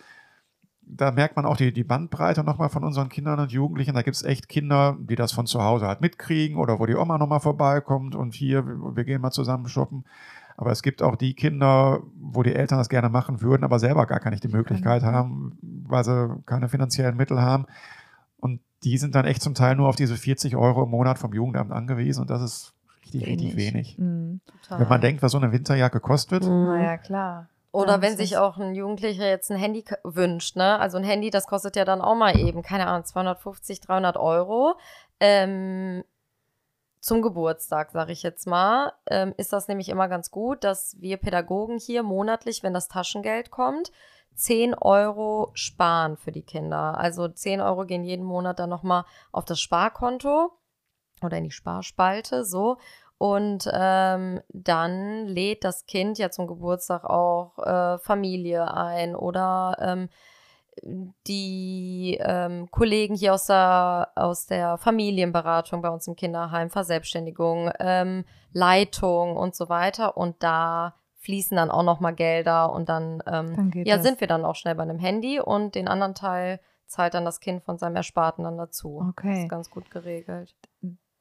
da 0.89 1.11
merkt 1.11 1.35
man 1.35 1.45
auch 1.45 1.55
die, 1.55 1.71
die 1.71 1.83
Bandbreite 1.83 2.43
nochmal 2.43 2.69
von 2.69 2.83
unseren 2.83 3.09
Kindern 3.09 3.39
und 3.39 3.51
Jugendlichen. 3.51 3.93
Da 3.93 4.01
gibt 4.01 4.15
es 4.15 4.23
echt 4.23 4.49
Kinder, 4.49 4.97
die 4.99 5.15
das 5.15 5.31
von 5.31 5.45
zu 5.45 5.63
Hause 5.63 5.87
halt 5.87 6.01
mitkriegen 6.01 6.57
oder 6.57 6.79
wo 6.79 6.85
die 6.85 6.95
Oma 6.95 7.17
nochmal 7.17 7.39
vorbeikommt 7.39 8.15
und 8.15 8.33
hier, 8.33 8.65
wir 8.65 8.95
wir 8.95 9.03
gehen 9.03 9.21
mal 9.21 9.31
zusammen 9.31 9.67
shoppen. 9.67 10.03
Aber 10.57 10.71
es 10.71 10.81
gibt 10.81 11.01
auch 11.01 11.15
die 11.15 11.35
Kinder, 11.35 12.01
wo 12.19 12.43
die 12.43 12.53
Eltern 12.53 12.79
das 12.79 12.89
gerne 12.89 13.07
machen 13.07 13.41
würden, 13.41 13.63
aber 13.63 13.79
selber 13.79 14.05
gar 14.07 14.19
keine 14.19 14.35
die 14.37 14.49
Möglichkeit 14.49 15.03
haben, 15.03 15.57
weil 15.61 16.03
sie 16.03 16.41
keine 16.45 16.67
finanziellen 16.67 17.15
Mittel 17.15 17.41
haben. 17.41 17.65
Und 18.37 18.59
die 18.83 18.97
sind 18.97 19.15
dann 19.15 19.25
echt 19.25 19.41
zum 19.41 19.53
Teil 19.53 19.75
nur 19.75 19.87
auf 19.87 19.95
diese 19.95 20.17
40 20.17 20.55
Euro 20.55 20.83
im 20.83 20.89
Monat 20.89 21.19
vom 21.19 21.33
Jugendamt 21.33 21.71
angewiesen 21.71 22.21
und 22.21 22.29
das 22.29 22.41
ist 22.41 22.73
richtig, 23.03 23.25
richtig 23.25 23.55
wenig. 23.55 23.97
Mhm. 23.97 24.41
Total. 24.63 24.81
Wenn 24.81 24.89
man 24.89 25.01
denkt, 25.01 25.21
was 25.21 25.31
so 25.31 25.37
eine 25.37 25.51
Winterjacke 25.51 25.99
kostet, 25.99 26.43
Mhm. 26.43 26.65
Naja, 26.65 26.97
klar. 26.97 27.47
Oder 27.71 27.93
Ja, 27.93 28.01
wenn 28.01 28.17
sich 28.17 28.37
auch 28.37 28.57
ein 28.57 28.73
Jugendlicher 28.73 29.27
jetzt 29.27 29.51
ein 29.51 29.57
Handy 29.57 29.85
wünscht, 30.03 30.55
ne? 30.55 30.79
Also 30.79 30.97
ein 30.97 31.03
Handy, 31.03 31.29
das 31.29 31.45
kostet 31.45 31.75
ja 31.75 31.85
dann 31.85 32.01
auch 32.01 32.15
mal 32.15 32.37
eben, 32.37 32.63
keine 32.63 32.87
Ahnung, 32.87 33.05
250, 33.05 33.79
300 33.81 34.17
Euro. 34.17 34.75
Ähm, 35.19 36.03
zum 36.99 37.21
Geburtstag, 37.21 37.91
sage 37.91 38.11
ich 38.11 38.23
jetzt 38.23 38.45
mal, 38.47 38.93
ähm, 39.05 39.33
ist 39.37 39.53
das 39.53 39.67
nämlich 39.67 39.89
immer 39.89 40.07
ganz 40.09 40.31
gut, 40.31 40.63
dass 40.63 40.99
wir 40.99 41.17
Pädagogen 41.17 41.77
hier 41.77 42.03
monatlich, 42.03 42.63
wenn 42.63 42.73
das 42.73 42.87
Taschengeld 42.89 43.51
kommt, 43.51 43.91
10 44.35 44.73
Euro 44.73 45.51
sparen 45.53 46.17
für 46.17 46.31
die 46.31 46.43
Kinder. 46.43 46.97
Also 46.97 47.27
10 47.27 47.61
Euro 47.61 47.85
gehen 47.85 48.03
jeden 48.03 48.25
Monat 48.25 48.59
dann 48.59 48.69
nochmal 48.69 49.05
auf 49.31 49.45
das 49.45 49.59
Sparkonto 49.61 50.51
oder 51.21 51.37
in 51.37 51.43
die 51.45 51.51
Sparspalte, 51.51 52.45
so. 52.45 52.77
Und 53.19 53.69
ähm, 53.71 54.41
dann 54.47 55.27
lädt 55.27 55.63
das 55.65 55.85
Kind 55.85 56.17
ja 56.17 56.31
zum 56.31 56.47
Geburtstag 56.47 57.03
auch 57.03 57.59
äh, 57.59 57.99
Familie 57.99 58.73
ein 58.73 59.13
oder 59.13 59.75
ähm, 59.81 60.09
die 61.27 62.17
ähm, 62.21 62.71
Kollegen 62.71 63.15
hier 63.15 63.33
aus 63.33 63.47
der, 63.47 64.11
aus 64.15 64.45
der 64.45 64.77
Familienberatung 64.77 65.81
bei 65.81 65.89
uns 65.89 66.07
im 66.07 66.15
Kinderheim, 66.15 66.69
Verselbstständigung, 66.69 67.69
ähm, 67.79 68.23
Leitung 68.53 69.35
und 69.35 69.53
so 69.53 69.67
weiter. 69.67 70.15
Und 70.15 70.41
da 70.41 70.95
fließen 71.17 71.57
dann 71.57 71.69
auch 71.71 71.83
nochmal 71.83 72.15
Gelder 72.15 72.71
und 72.71 72.87
dann, 72.87 73.21
ähm, 73.27 73.55
Dann 73.57 73.71
ja, 73.83 73.97
das. 73.97 74.05
sind 74.05 74.21
wir 74.21 74.27
dann 74.27 74.45
auch 74.45 74.55
schnell 74.55 74.75
bei 74.75 74.83
einem 74.83 74.99
Handy 74.99 75.41
und 75.41 75.75
den 75.75 75.89
anderen 75.89 76.15
Teil 76.15 76.61
zahlt 76.87 77.13
dann 77.13 77.25
das 77.25 77.41
Kind 77.41 77.63
von 77.63 77.77
seinem 77.77 77.97
Ersparten 77.97 78.45
dann 78.45 78.57
dazu. 78.57 78.99
Das 79.01 79.09
Okay. 79.09 79.43
ist 79.43 79.49
ganz 79.49 79.69
gut 79.69 79.91
geregelt. 79.91 80.55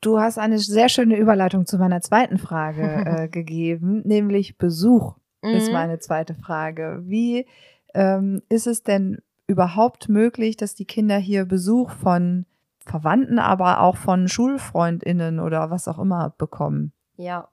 Du 0.01 0.21
hast 0.21 0.39
eine 0.39 0.59
sehr 0.59 0.89
schöne 0.89 1.17
Überleitung 1.17 1.67
zu 1.67 1.79
meiner 1.79 2.01
zweiten 2.01 2.39
Frage 2.39 2.83
äh, 3.07 3.29
gegeben, 3.29 4.03
nämlich 4.05 4.59
Besuch 4.59 5.17
ist 5.43 5.69
Mhm. 5.69 5.73
meine 5.73 5.99
zweite 5.99 6.35
Frage. 6.35 7.01
Wie 7.05 7.47
ähm, 7.95 8.43
ist 8.49 8.67
es 8.67 8.83
denn 8.83 9.23
überhaupt 9.47 10.09
möglich, 10.09 10.57
dass 10.57 10.75
die 10.75 10.85
Kinder 10.85 11.17
hier 11.17 11.45
Besuch 11.45 11.91
von 11.93 12.45
Verwandten, 12.85 13.39
aber 13.39 13.81
auch 13.81 13.97
von 13.97 14.29
Schulfreundinnen 14.29 15.41
oder 15.41 15.71
was 15.71 15.89
auch 15.89 15.99
immer 15.99 16.35
bekommen? 16.39 16.93
Ja. 17.17 17.49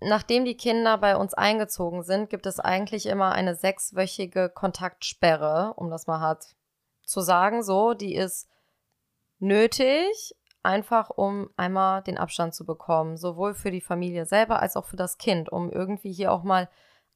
Nachdem 0.00 0.44
die 0.44 0.56
Kinder 0.56 0.98
bei 0.98 1.16
uns 1.16 1.32
eingezogen 1.34 2.02
sind, 2.02 2.28
gibt 2.28 2.46
es 2.46 2.60
eigentlich 2.60 3.06
immer 3.06 3.32
eine 3.32 3.54
sechswöchige 3.54 4.50
Kontaktsperre, 4.50 5.72
um 5.76 5.90
das 5.90 6.06
mal 6.06 6.20
hart 6.20 6.54
zu 7.04 7.20
sagen. 7.20 7.62
So, 7.62 7.94
die 7.94 8.14
ist 8.14 8.48
nötig, 9.38 10.34
einfach 10.66 11.10
um 11.10 11.48
einmal 11.56 12.02
den 12.02 12.18
Abstand 12.18 12.54
zu 12.54 12.66
bekommen, 12.66 13.16
sowohl 13.16 13.54
für 13.54 13.70
die 13.70 13.80
Familie 13.80 14.26
selber 14.26 14.60
als 14.60 14.76
auch 14.76 14.84
für 14.84 14.96
das 14.96 15.16
Kind, 15.16 15.50
um 15.50 15.70
irgendwie 15.70 16.12
hier 16.12 16.32
auch 16.32 16.42
mal 16.42 16.68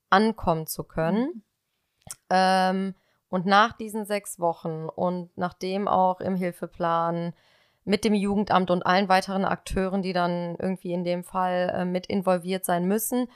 ankommen 0.08 0.66
zu 0.66 0.84
können. 0.84 1.44
Ähm, 2.30 2.94
und 3.28 3.46
nach 3.46 3.76
diesen 3.76 4.06
sechs 4.06 4.40
Wochen 4.40 4.88
und 4.88 5.30
nachdem 5.36 5.88
auch 5.88 6.20
im 6.20 6.34
Hilfeplan 6.34 7.34
mit 7.84 8.04
dem 8.04 8.14
Jugendamt 8.14 8.70
und 8.70 8.84
allen 8.84 9.08
weiteren 9.08 9.44
Akteuren, 9.44 10.02
die 10.02 10.12
dann 10.12 10.56
irgendwie 10.58 10.92
in 10.92 11.04
dem 11.04 11.24
Fall 11.24 11.72
äh, 11.74 11.84
mit 11.84 12.06
involviert 12.06 12.64
sein 12.64 12.86
müssen, 12.86 13.28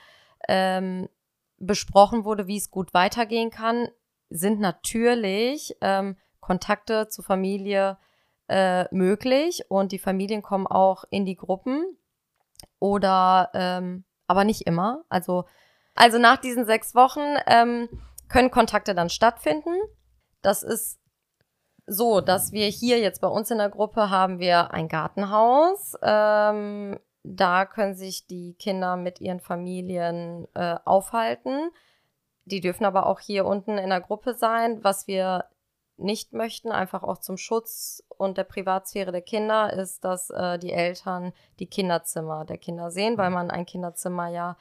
ähm, 0.47 1.09
besprochen 1.57 2.25
wurde, 2.25 2.47
wie 2.47 2.57
es 2.57 2.71
gut 2.71 2.93
weitergehen 2.93 3.49
kann, 3.49 3.87
sind 4.29 4.59
natürlich 4.59 5.75
ähm, 5.81 6.17
Kontakte 6.39 7.07
zur 7.07 7.23
Familie 7.23 7.97
äh, 8.47 8.85
möglich 8.93 9.65
und 9.69 9.91
die 9.91 9.99
Familien 9.99 10.41
kommen 10.41 10.67
auch 10.67 11.05
in 11.09 11.25
die 11.25 11.35
Gruppen 11.35 11.97
oder 12.79 13.49
ähm, 13.53 14.05
aber 14.27 14.43
nicht 14.43 14.61
immer. 14.67 15.03
Also, 15.09 15.45
also 15.93 16.17
nach 16.17 16.37
diesen 16.37 16.65
sechs 16.65 16.95
Wochen 16.95 17.37
ähm, 17.47 17.89
können 18.27 18.51
Kontakte 18.51 18.95
dann 18.95 19.09
stattfinden. 19.09 19.73
Das 20.41 20.63
ist 20.63 20.99
so, 21.87 22.21
dass 22.21 22.51
wir 22.51 22.67
hier 22.67 22.99
jetzt 22.99 23.21
bei 23.21 23.27
uns 23.27 23.51
in 23.51 23.59
der 23.59 23.69
Gruppe 23.69 24.09
haben 24.09 24.39
wir 24.39 24.71
ein 24.71 24.87
Gartenhaus. 24.87 25.95
Ähm, 26.01 26.99
da 27.23 27.65
können 27.65 27.95
sich 27.95 28.27
die 28.27 28.55
Kinder 28.55 28.97
mit 28.97 29.21
ihren 29.21 29.39
Familien 29.39 30.47
äh, 30.53 30.75
aufhalten. 30.85 31.71
Die 32.45 32.61
dürfen 32.61 32.85
aber 32.85 33.07
auch 33.07 33.19
hier 33.19 33.45
unten 33.45 33.77
in 33.77 33.89
der 33.89 34.01
Gruppe 34.01 34.35
sein. 34.35 34.83
Was 34.83 35.07
wir 35.07 35.45
nicht 35.97 36.33
möchten, 36.33 36.71
einfach 36.71 37.03
auch 37.03 37.19
zum 37.19 37.37
Schutz 37.37 38.03
und 38.09 38.37
der 38.37 38.43
Privatsphäre 38.43 39.11
der 39.11 39.21
Kinder, 39.21 39.71
ist, 39.73 40.03
dass 40.03 40.29
äh, 40.29 40.59
die 40.59 40.71
Eltern 40.71 41.33
die 41.59 41.67
Kinderzimmer 41.67 42.45
der 42.45 42.57
Kinder 42.57 42.91
sehen, 42.91 43.17
weil 43.17 43.29
man 43.29 43.51
ein 43.51 43.65
Kinderzimmer 43.65 44.27
ja, 44.27 44.57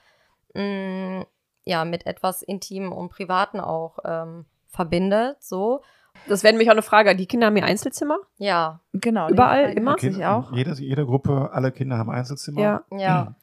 mh, 0.54 1.26
ja 1.64 1.84
mit 1.84 2.06
etwas 2.06 2.42
Intimen 2.42 2.92
und 2.92 3.10
Privaten 3.10 3.60
auch 3.60 3.98
ähm, 4.04 4.46
verbindet. 4.68 5.42
So. 5.42 5.82
Das 6.28 6.42
wäre 6.44 6.52
nämlich 6.52 6.68
auch 6.68 6.74
eine 6.74 6.82
Frage. 6.82 7.16
Die 7.16 7.26
Kinder 7.26 7.46
haben 7.48 7.56
ihr 7.56 7.64
Einzelzimmer? 7.64 8.18
Ja, 8.38 8.80
Genau. 8.92 9.28
Überall, 9.28 9.72
immer? 9.72 9.98
sich 9.98 10.24
auch. 10.24 10.52
Jede, 10.52 10.72
jede 10.74 11.04
Gruppe, 11.04 11.50
alle 11.52 11.72
Kinder 11.72 11.98
haben 11.98 12.10
Einzelzimmer. 12.10 12.60
Ja. 12.60 12.84
ja. 12.90 13.34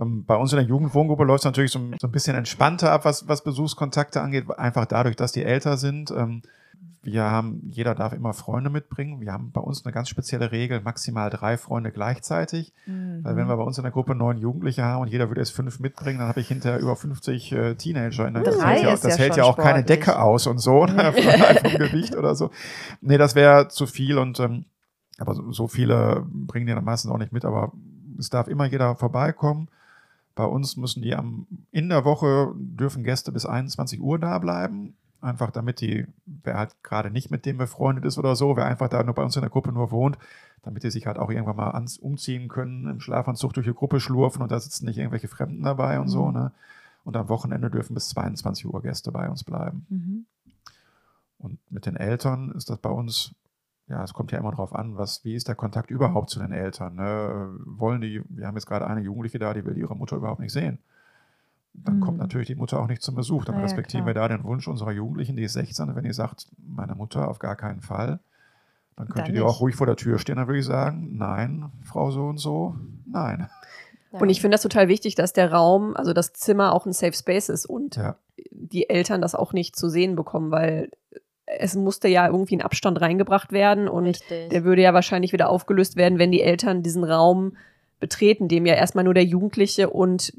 Ähm, 0.00 0.24
Bei 0.24 0.36
uns 0.36 0.52
in 0.52 0.58
der 0.58 0.66
Jugendwohngruppe 0.66 1.24
läuft 1.24 1.40
es 1.40 1.44
natürlich 1.44 1.72
so, 1.72 1.78
ein- 1.78 1.96
so 2.00 2.06
ein 2.08 2.12
bisschen 2.12 2.36
entspannter 2.36 2.92
ab, 2.92 3.04
was, 3.04 3.26
was 3.28 3.42
Besuchskontakte 3.42 4.20
angeht, 4.20 4.46
einfach 4.58 4.86
dadurch, 4.86 5.16
dass 5.16 5.32
die 5.32 5.42
älter 5.44 5.76
sind. 5.76 6.10
Ähm, 6.10 6.42
Wir 7.00 7.22
haben, 7.24 7.62
jeder 7.70 7.94
darf 7.94 8.12
immer 8.12 8.34
Freunde 8.34 8.68
mitbringen. 8.70 9.20
Wir 9.20 9.32
haben 9.32 9.50
bei 9.52 9.60
uns 9.60 9.84
eine 9.84 9.92
ganz 9.94 10.08
spezielle 10.10 10.52
Regel, 10.52 10.80
maximal 10.82 11.30
drei 11.30 11.56
Freunde 11.56 11.90
gleichzeitig. 11.90 12.74
Mhm. 12.86 13.20
Weil 13.22 13.36
wenn 13.36 13.46
wir 13.48 13.56
bei 13.56 13.62
uns 13.62 13.78
in 13.78 13.84
der 13.84 13.92
Gruppe 13.92 14.14
neun 14.14 14.36
Jugendliche 14.36 14.82
haben 14.84 15.02
und 15.02 15.08
jeder 15.08 15.28
würde 15.30 15.40
erst 15.40 15.52
fünf 15.54 15.78
mitbringen, 15.80 16.18
dann 16.18 16.28
habe 16.28 16.40
ich 16.40 16.48
hinterher 16.48 16.80
über 16.80 16.96
50 16.96 17.52
äh, 17.52 17.74
Teenager. 17.76 18.26
In 18.28 18.34
der 18.34 18.42
das 18.42 18.58
Drei 18.58 18.74
hält 18.74 18.82
ja, 18.82 18.90
das 18.90 19.02
ja 19.04 19.16
hält 19.16 19.36
ja 19.36 19.44
auch 19.44 19.56
keine 19.56 19.78
sportlich. 19.78 19.86
Decke 20.00 20.18
aus 20.20 20.46
und 20.48 20.58
so, 20.58 20.84
ne, 20.86 21.12
vom 21.62 21.70
Gewicht 21.78 22.14
oder 22.16 22.34
so. 22.34 22.50
Nee, 23.00 23.16
das 23.16 23.34
wäre 23.34 23.68
zu 23.68 23.86
viel 23.86 24.18
und 24.18 24.38
ähm, 24.40 24.64
aber 25.18 25.34
so, 25.34 25.50
so 25.52 25.66
viele 25.68 26.26
bringen 26.28 26.66
die 26.66 26.74
dann 26.74 26.84
meistens 26.84 27.10
auch 27.10 27.18
nicht 27.18 27.32
mit, 27.32 27.44
aber 27.44 27.72
es 28.18 28.28
darf 28.28 28.48
immer 28.48 28.66
jeder 28.66 28.96
vorbeikommen. 28.96 29.68
Bei 30.38 30.44
uns 30.44 30.76
müssen 30.76 31.02
die 31.02 31.16
am, 31.16 31.48
in 31.72 31.88
der 31.88 32.04
Woche 32.04 32.52
dürfen 32.54 33.02
Gäste 33.02 33.32
bis 33.32 33.44
21 33.44 34.00
Uhr 34.00 34.20
da 34.20 34.38
bleiben. 34.38 34.94
Einfach 35.20 35.50
damit 35.50 35.80
die, 35.80 36.06
wer 36.26 36.56
halt 36.56 36.80
gerade 36.84 37.10
nicht 37.10 37.28
mit 37.32 37.44
dem 37.44 37.58
befreundet 37.58 38.04
ist 38.04 38.18
oder 38.18 38.36
so, 38.36 38.56
wer 38.56 38.66
einfach 38.66 38.88
da 38.88 39.02
nur 39.02 39.16
bei 39.16 39.24
uns 39.24 39.34
in 39.34 39.42
der 39.42 39.50
Gruppe 39.50 39.72
nur 39.72 39.90
wohnt, 39.90 40.16
damit 40.62 40.84
die 40.84 40.92
sich 40.92 41.08
halt 41.08 41.18
auch 41.18 41.32
irgendwann 41.32 41.56
mal 41.56 41.72
ans, 41.72 41.98
umziehen 41.98 42.46
können, 42.46 42.88
im 42.88 43.00
Schlafanzug 43.00 43.52
durch 43.52 43.66
die 43.66 43.74
Gruppe 43.74 43.98
schlurfen 43.98 44.40
und 44.40 44.52
da 44.52 44.60
sitzen 44.60 44.86
nicht 44.86 44.98
irgendwelche 44.98 45.26
Fremden 45.26 45.64
dabei 45.64 45.98
und 45.98 46.06
so. 46.06 46.26
Mhm. 46.26 46.34
Ne? 46.34 46.52
Und 47.02 47.16
am 47.16 47.28
Wochenende 47.28 47.68
dürfen 47.68 47.94
bis 47.94 48.10
22 48.10 48.64
Uhr 48.66 48.80
Gäste 48.80 49.10
bei 49.10 49.28
uns 49.28 49.42
bleiben. 49.42 49.86
Mhm. 49.88 50.26
Und 51.38 51.58
mit 51.68 51.84
den 51.84 51.96
Eltern 51.96 52.52
ist 52.52 52.70
das 52.70 52.78
bei 52.78 52.90
uns, 52.90 53.34
ja, 53.88 54.04
es 54.04 54.12
kommt 54.12 54.32
ja 54.32 54.38
immer 54.38 54.52
drauf 54.52 54.74
an, 54.74 54.96
was, 54.96 55.24
wie 55.24 55.34
ist 55.34 55.48
der 55.48 55.54
Kontakt 55.54 55.90
überhaupt 55.90 56.30
zu 56.30 56.38
den 56.40 56.52
Eltern? 56.52 56.94
Ne? 56.96 57.50
Wollen 57.64 58.00
die, 58.00 58.22
wir 58.28 58.46
haben 58.46 58.56
jetzt 58.56 58.66
gerade 58.66 58.86
eine 58.86 59.00
Jugendliche 59.00 59.38
da, 59.38 59.54
die 59.54 59.64
will 59.64 59.76
ihre 59.76 59.96
Mutter 59.96 60.16
überhaupt 60.16 60.40
nicht 60.40 60.52
sehen. 60.52 60.78
Dann 61.74 61.96
Mhm. 61.96 62.00
kommt 62.00 62.18
natürlich 62.18 62.48
die 62.48 62.54
Mutter 62.54 62.80
auch 62.80 62.88
nicht 62.88 63.02
zum 63.02 63.14
Besuch. 63.14 63.44
Dann 63.44 63.56
ja, 63.56 63.62
respektieren 63.62 64.04
klar. 64.04 64.14
wir 64.14 64.20
da 64.20 64.28
den 64.28 64.44
Wunsch 64.44 64.66
unserer 64.68 64.92
Jugendlichen, 64.92 65.36
die 65.36 65.44
ist 65.44 65.52
16, 65.54 65.88
und 65.90 65.96
wenn 65.96 66.04
die 66.04 66.12
sagt, 66.12 66.46
meine 66.58 66.94
Mutter 66.94 67.28
auf 67.28 67.38
gar 67.38 67.56
keinen 67.56 67.80
Fall, 67.80 68.18
dann 68.96 69.06
könnte 69.08 69.26
Dann 69.30 69.34
die 69.34 69.40
auch 69.40 69.60
ruhig 69.60 69.76
vor 69.76 69.86
der 69.86 69.96
Tür 69.96 70.18
stehen, 70.18 70.36
dann 70.36 70.48
würde 70.48 70.58
ich 70.58 70.66
sagen, 70.66 71.16
nein, 71.16 71.70
Frau 71.84 72.10
so 72.10 72.26
und 72.26 72.38
so, 72.38 72.74
nein. 73.06 73.48
Ja. 74.12 74.18
Und 74.20 74.28
ich 74.28 74.40
finde 74.40 74.54
das 74.56 74.62
total 74.62 74.88
wichtig, 74.88 75.14
dass 75.14 75.32
der 75.32 75.52
Raum, 75.52 75.94
also 75.96 76.12
das 76.12 76.32
Zimmer 76.32 76.72
auch 76.72 76.84
ein 76.84 76.92
Safe 76.92 77.12
Space 77.12 77.48
ist 77.48 77.64
und 77.66 77.94
Ja. 77.96 78.16
die 78.50 78.88
Eltern 78.90 79.20
das 79.22 79.34
auch 79.36 79.52
nicht 79.52 79.76
zu 79.76 79.88
sehen 79.88 80.16
bekommen, 80.16 80.50
weil 80.50 80.90
es 81.58 81.74
musste 81.74 82.08
ja 82.08 82.26
irgendwie 82.26 82.56
ein 82.56 82.62
Abstand 82.62 83.00
reingebracht 83.00 83.52
werden 83.52 83.88
und 83.88 84.04
Richtig. 84.06 84.50
der 84.50 84.64
würde 84.64 84.82
ja 84.82 84.94
wahrscheinlich 84.94 85.32
wieder 85.32 85.48
aufgelöst 85.48 85.96
werden, 85.96 86.18
wenn 86.18 86.30
die 86.32 86.42
Eltern 86.42 86.82
diesen 86.82 87.04
Raum 87.04 87.56
betreten, 88.00 88.48
dem 88.48 88.66
ja 88.66 88.74
erstmal 88.74 89.04
nur 89.04 89.14
der 89.14 89.24
Jugendliche 89.24 89.90
und 89.90 90.32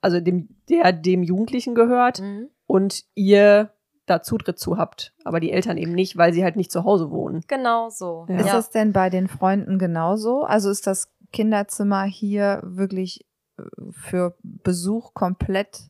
also 0.00 0.20
dem, 0.20 0.48
der 0.68 0.92
dem 0.92 1.22
Jugendlichen 1.22 1.74
gehört 1.74 2.20
Mhm. 2.20 2.48
und 2.66 3.04
ihr 3.14 3.70
da 4.06 4.20
Zutritt 4.20 4.58
zu 4.58 4.76
habt, 4.78 5.14
aber 5.24 5.38
die 5.38 5.52
Eltern 5.52 5.78
eben 5.78 5.92
nicht, 5.92 6.16
weil 6.16 6.32
sie 6.32 6.42
halt 6.42 6.56
nicht 6.56 6.72
zu 6.72 6.84
Hause 6.84 7.10
wohnen. 7.12 7.42
Genau 7.46 7.88
so. 7.88 8.26
Ja. 8.28 8.36
Ist 8.40 8.52
das 8.52 8.70
denn 8.70 8.92
bei 8.92 9.10
den 9.10 9.28
Freunden 9.28 9.78
genauso? 9.78 10.42
Also 10.42 10.70
ist 10.70 10.86
das 10.88 11.08
Kinderzimmer 11.32 12.02
hier 12.02 12.60
wirklich 12.64 13.24
äh, 13.58 13.62
für 13.92 14.34
Besuch 14.42 15.14
komplett 15.14 15.82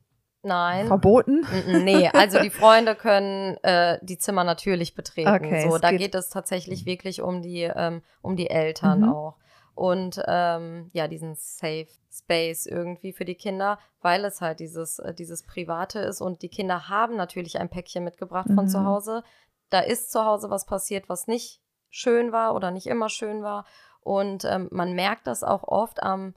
Nein. 0.42 0.86
verboten? 0.86 1.46
Nee, 1.66 2.08
also 2.12 2.40
die 2.40 2.50
Freunde 2.50 2.94
können 2.96 3.56
äh, 3.62 3.98
die 4.02 4.18
Zimmer 4.18 4.44
natürlich 4.44 4.94
betreten. 4.94 5.28
Okay, 5.30 5.68
so, 5.70 5.78
da 5.78 5.90
geht- 5.90 6.00
geht 6.00 6.14
es 6.16 6.28
tatsächlich 6.30 6.84
wirklich 6.86 7.22
um 7.22 7.42
die, 7.42 7.62
ähm, 7.62 8.02
um 8.22 8.36
die 8.36 8.50
Eltern 8.50 9.00
Mhm. 9.00 9.08
auch. 9.12 9.36
Und 9.74 10.20
ähm, 10.26 10.90
ja, 10.92 11.08
diesen 11.08 11.34
Safe 11.36 11.86
Space 12.12 12.66
irgendwie 12.66 13.12
für 13.14 13.24
die 13.24 13.36
Kinder, 13.36 13.78
weil 14.02 14.24
es 14.24 14.40
halt 14.42 14.60
dieses, 14.60 14.98
äh, 14.98 15.14
dieses 15.14 15.44
Private 15.46 16.00
ist 16.00 16.20
und 16.20 16.42
die 16.42 16.50
Kinder 16.50 16.88
haben 16.90 17.16
natürlich 17.16 17.58
ein 17.58 17.70
Päckchen 17.70 18.04
mitgebracht 18.04 18.48
von 18.54 18.64
Mhm. 18.64 18.68
zu 18.68 18.84
Hause. 18.84 19.22
Da 19.70 19.80
ist 19.80 20.12
zu 20.12 20.24
Hause 20.24 20.50
was 20.50 20.66
passiert, 20.66 21.08
was 21.08 21.26
nicht 21.26 21.62
schön 21.88 22.32
war 22.32 22.54
oder 22.54 22.70
nicht 22.70 22.86
immer 22.86 23.08
schön 23.08 23.42
war. 23.42 23.64
Und 24.00 24.44
ähm, 24.44 24.68
man 24.72 24.92
merkt 24.94 25.26
das 25.26 25.42
auch 25.44 25.62
oft 25.62 26.02
am, 26.02 26.34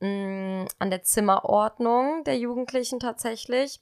mh, 0.00 0.66
an 0.78 0.90
der 0.90 1.02
Zimmerordnung 1.02 2.24
der 2.24 2.38
Jugendlichen 2.38 3.00
tatsächlich, 3.00 3.80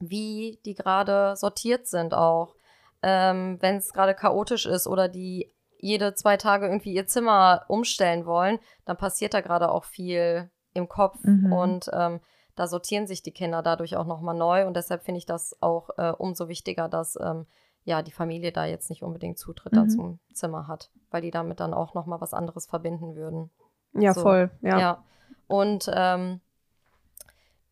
wie 0.00 0.58
die 0.64 0.74
gerade 0.74 1.36
sortiert 1.36 1.86
sind 1.86 2.14
auch. 2.14 2.54
Ähm, 3.02 3.58
Wenn 3.60 3.76
es 3.76 3.92
gerade 3.92 4.14
chaotisch 4.14 4.66
ist 4.66 4.86
oder 4.86 5.08
die 5.08 5.52
jede 5.78 6.14
zwei 6.14 6.36
Tage 6.36 6.66
irgendwie 6.66 6.92
ihr 6.94 7.06
Zimmer 7.08 7.64
umstellen 7.66 8.24
wollen, 8.24 8.60
dann 8.84 8.96
passiert 8.96 9.34
da 9.34 9.40
gerade 9.40 9.70
auch 9.72 9.84
viel 9.84 10.48
im 10.74 10.88
Kopf 10.88 11.18
Mhm. 11.24 11.52
und 11.52 11.90
ähm, 11.92 12.20
da 12.54 12.66
sortieren 12.68 13.06
sich 13.08 13.22
die 13.22 13.32
Kinder 13.32 13.62
dadurch 13.62 13.96
auch 13.96 14.06
nochmal 14.06 14.36
neu 14.36 14.66
und 14.66 14.74
deshalb 14.76 15.02
finde 15.02 15.18
ich 15.18 15.26
das 15.26 15.56
auch 15.60 15.90
äh, 15.98 16.12
umso 16.16 16.48
wichtiger, 16.48 16.88
dass 16.88 17.18
ähm, 17.20 17.46
ja 17.84 18.02
die 18.02 18.12
Familie 18.12 18.52
da 18.52 18.64
jetzt 18.64 18.90
nicht 18.90 19.02
unbedingt 19.02 19.38
Zutritt 19.38 19.74
da 19.74 19.82
Mhm. 19.82 19.88
zum 19.90 20.18
Zimmer 20.32 20.68
hat, 20.68 20.90
weil 21.10 21.22
die 21.22 21.30
damit 21.32 21.58
dann 21.58 21.74
auch 21.74 21.94
nochmal 21.94 22.20
was 22.20 22.32
anderes 22.34 22.66
verbinden 22.66 23.16
würden. 23.16 23.50
Ja, 23.94 24.14
So. 24.14 24.22
voll. 24.22 24.50
Ja. 24.60 24.78
Ja. 24.78 25.04
Und 25.52 25.90
ähm, 25.94 26.40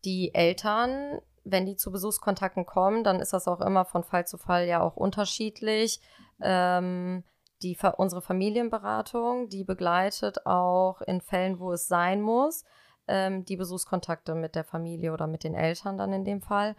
die 0.05 0.35
Eltern, 0.35 1.19
wenn 1.43 1.65
die 1.65 1.77
zu 1.77 1.91
Besuchskontakten 1.91 2.67
kommen, 2.67 3.03
dann 3.03 3.19
ist 3.19 3.33
das 3.33 3.47
auch 3.47 3.59
immer 3.59 3.85
von 3.85 4.03
Fall 4.03 4.27
zu 4.27 4.37
Fall 4.37 4.67
ja 4.67 4.83
auch 4.83 4.97
unterschiedlich. 4.97 5.99
Ähm, 6.43 7.23
die, 7.63 7.75
unsere 7.97 8.21
Familienberatung, 8.21 9.49
die 9.49 9.63
begleitet 9.63 10.45
auch 10.45 11.01
in 11.01 11.21
Fällen, 11.21 11.57
wo 11.57 11.71
es 11.71 11.87
sein 11.87 12.21
muss, 12.21 12.65
ähm, 13.07 13.45
die 13.45 13.57
Besuchskontakte 13.57 14.35
mit 14.35 14.53
der 14.53 14.63
Familie 14.63 15.11
oder 15.11 15.25
mit 15.25 15.43
den 15.43 15.55
Eltern 15.55 15.97
dann 15.97 16.13
in 16.13 16.23
dem 16.23 16.43
Fall. 16.43 16.75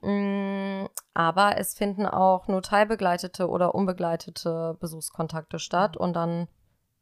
Mm, 0.00 0.86
Aber 1.12 1.58
es 1.58 1.74
finden 1.74 2.06
auch 2.06 2.48
nur 2.48 2.62
teilbegleitete 2.62 3.50
oder 3.50 3.74
unbegleitete 3.74 4.78
Besuchskontakte 4.80 5.58
statt 5.58 5.98
und 5.98 6.14
dann 6.14 6.48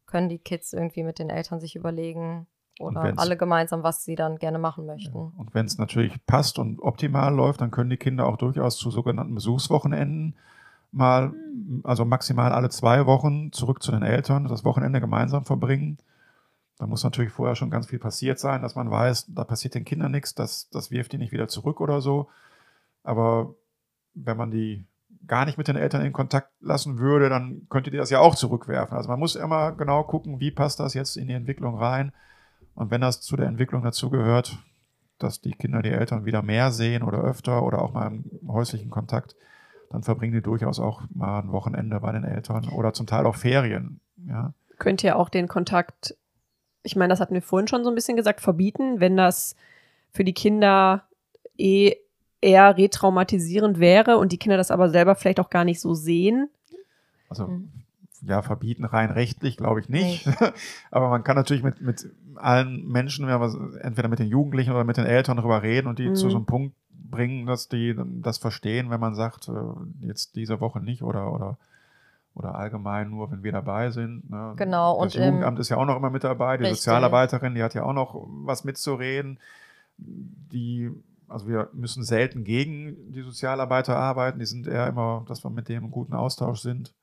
können 0.07 0.27
die 0.27 0.39
Kids 0.39 0.73
irgendwie 0.73 1.03
mit 1.03 1.19
den 1.19 1.29
Eltern 1.29 1.61
sich 1.61 1.77
überlegen 1.77 2.47
oder 2.79 3.13
alle 3.17 3.37
gemeinsam, 3.37 3.83
was 3.83 4.03
sie 4.03 4.15
dann 4.15 4.37
gerne 4.37 4.59
machen 4.59 4.85
möchten. 4.85 5.15
Und 5.15 5.53
wenn 5.53 5.65
es 5.65 5.77
natürlich 5.77 6.25
passt 6.25 6.59
und 6.59 6.79
optimal 6.81 7.33
läuft, 7.33 7.61
dann 7.61 7.71
können 7.71 7.89
die 7.89 7.97
Kinder 7.97 8.25
auch 8.27 8.37
durchaus 8.37 8.77
zu 8.77 8.91
sogenannten 8.91 9.35
Besuchswochenenden 9.35 10.35
mal, 10.91 11.33
also 11.83 12.05
maximal 12.05 12.51
alle 12.51 12.69
zwei 12.69 13.05
Wochen 13.05 13.51
zurück 13.51 13.83
zu 13.83 13.91
den 13.91 14.03
Eltern, 14.03 14.47
das 14.47 14.63
Wochenende 14.63 15.01
gemeinsam 15.01 15.45
verbringen. 15.45 15.97
Da 16.77 16.87
muss 16.87 17.03
natürlich 17.03 17.31
vorher 17.31 17.55
schon 17.55 17.69
ganz 17.69 17.87
viel 17.87 17.99
passiert 17.99 18.39
sein, 18.39 18.61
dass 18.61 18.75
man 18.75 18.91
weiß, 18.91 19.27
da 19.33 19.43
passiert 19.43 19.75
den 19.75 19.85
Kindern 19.85 20.11
nichts, 20.11 20.35
das, 20.35 20.69
das 20.69 20.91
wirft 20.91 21.13
die 21.13 21.17
nicht 21.17 21.31
wieder 21.31 21.47
zurück 21.47 21.79
oder 21.79 22.01
so. 22.01 22.27
Aber 23.03 23.55
wenn 24.13 24.37
man 24.37 24.51
die 24.51 24.85
gar 25.27 25.45
nicht 25.45 25.57
mit 25.57 25.67
den 25.67 25.75
Eltern 25.75 26.03
in 26.03 26.13
Kontakt 26.13 26.51
lassen 26.59 26.97
würde, 26.97 27.29
dann 27.29 27.67
könnte 27.69 27.91
die 27.91 27.97
das 27.97 28.09
ja 28.09 28.19
auch 28.19 28.35
zurückwerfen. 28.35 28.97
Also 28.97 29.09
man 29.09 29.19
muss 29.19 29.35
immer 29.35 29.71
genau 29.71 30.03
gucken, 30.03 30.39
wie 30.39 30.51
passt 30.51 30.79
das 30.79 30.93
jetzt 30.93 31.17
in 31.17 31.27
die 31.27 31.33
Entwicklung 31.33 31.77
rein. 31.77 32.11
Und 32.75 32.91
wenn 32.91 33.01
das 33.01 33.21
zu 33.21 33.35
der 33.35 33.47
Entwicklung 33.47 33.83
dazu 33.83 34.09
gehört, 34.09 34.57
dass 35.17 35.41
die 35.41 35.53
Kinder 35.53 35.81
die 35.81 35.89
Eltern 35.89 36.25
wieder 36.25 36.41
mehr 36.41 36.71
sehen 36.71 37.03
oder 37.03 37.23
öfter 37.23 37.63
oder 37.63 37.81
auch 37.81 37.93
mal 37.93 38.07
im 38.07 38.51
häuslichen 38.51 38.89
Kontakt, 38.89 39.35
dann 39.89 40.03
verbringen 40.03 40.33
die 40.33 40.41
durchaus 40.41 40.79
auch 40.79 41.03
mal 41.13 41.39
ein 41.39 41.51
Wochenende 41.51 41.99
bei 42.01 42.11
den 42.11 42.25
Eltern 42.25 42.67
oder 42.69 42.93
zum 42.93 43.07
Teil 43.07 43.25
auch 43.25 43.35
Ferien. 43.35 44.01
Ja, 44.27 44.53
Könnt 44.77 45.03
ihr 45.03 45.15
auch 45.17 45.29
den 45.29 45.47
Kontakt, 45.47 46.15
ich 46.83 46.95
meine, 46.97 47.11
das 47.11 47.21
hatten 47.21 47.33
wir 47.33 47.41
vorhin 47.41 47.67
schon 47.67 47.83
so 47.83 47.89
ein 47.89 47.95
bisschen 47.95 48.17
gesagt, 48.17 48.41
verbieten, 48.41 48.99
wenn 48.99 49.15
das 49.15 49.55
für 50.11 50.25
die 50.25 50.33
Kinder 50.33 51.03
eh 51.57 51.95
eher 52.41 52.77
retraumatisierend 52.77 53.79
wäre 53.79 54.17
und 54.17 54.31
die 54.31 54.37
Kinder 54.37 54.57
das 54.57 54.69
aber 54.69 54.89
selber 54.89 55.15
vielleicht 55.15 55.39
auch 55.39 55.49
gar 55.49 55.63
nicht 55.63 55.79
so 55.79 55.93
sehen. 55.93 56.49
also 57.29 57.47
Mhm. 57.47 57.71
Ja, 58.27 58.41
verbieten 58.41 58.85
rein 58.85 59.11
rechtlich 59.11 59.57
glaube 59.57 59.79
ich 59.79 59.89
nicht. 59.89 60.27
Aber 60.91 61.09
man 61.09 61.23
kann 61.23 61.35
natürlich 61.35 61.63
mit, 61.63 61.81
mit 61.81 62.09
allen 62.35 62.87
Menschen, 62.87 63.27
entweder 63.27 64.07
mit 64.07 64.19
den 64.19 64.27
Jugendlichen 64.27 64.71
oder 64.71 64.83
mit 64.83 64.97
den 64.97 65.05
Eltern 65.05 65.37
darüber 65.37 65.61
reden 65.61 65.87
und 65.87 65.99
die 65.99 66.09
Mhm. 66.09 66.15
zu 66.15 66.29
so 66.29 66.37
einem 66.37 66.45
Punkt 66.45 66.75
bringen, 66.89 67.45
dass 67.45 67.69
die 67.69 67.95
das 68.21 68.37
verstehen, 68.37 68.89
wenn 68.89 68.99
man 68.99 69.15
sagt, 69.15 69.47
äh, 69.47 69.51
jetzt 70.07 70.35
diese 70.35 70.59
Woche 70.59 70.79
nicht 70.81 71.01
oder, 71.03 71.31
oder, 71.31 71.57
oder 72.33 72.55
allgemein 72.55 73.09
nur, 73.09 73.31
wenn 73.31 73.43
wir 73.43 73.51
dabei 73.51 73.91
sind. 73.91 74.29
Ne? 74.29 74.53
Genau, 74.57 75.01
Das 75.01 75.15
und 75.15 75.21
im- 75.21 75.25
Jugendamt 75.27 75.59
ist 75.59 75.69
ja 75.69 75.77
auch 75.77 75.85
noch 75.85 75.95
immer 75.97 76.09
mit 76.09 76.23
dabei, 76.23 76.57
die 76.57 76.63
Richtig. 76.63 76.79
Sozialarbeiterin, 76.79 77.55
die 77.55 77.63
hat 77.63 77.73
ja 77.73 77.83
auch 77.83 77.93
noch 77.93 78.15
was 78.43 78.63
mitzureden. 78.63 79.39
Die, 79.97 80.91
also 81.29 81.47
wir 81.47 81.69
müssen 81.73 82.03
selten 82.03 82.43
gegen 82.43 83.11
die 83.13 83.21
Sozialarbeiter 83.21 83.95
arbeiten, 83.95 84.39
die 84.39 84.45
sind 84.45 84.67
eher 84.67 84.87
immer, 84.87 85.23
dass 85.27 85.43
wir 85.43 85.49
mit 85.49 85.69
denen 85.69 85.85
im 85.85 85.91
guten 85.91 86.13
Austausch 86.13 86.59
sind. 86.59 86.93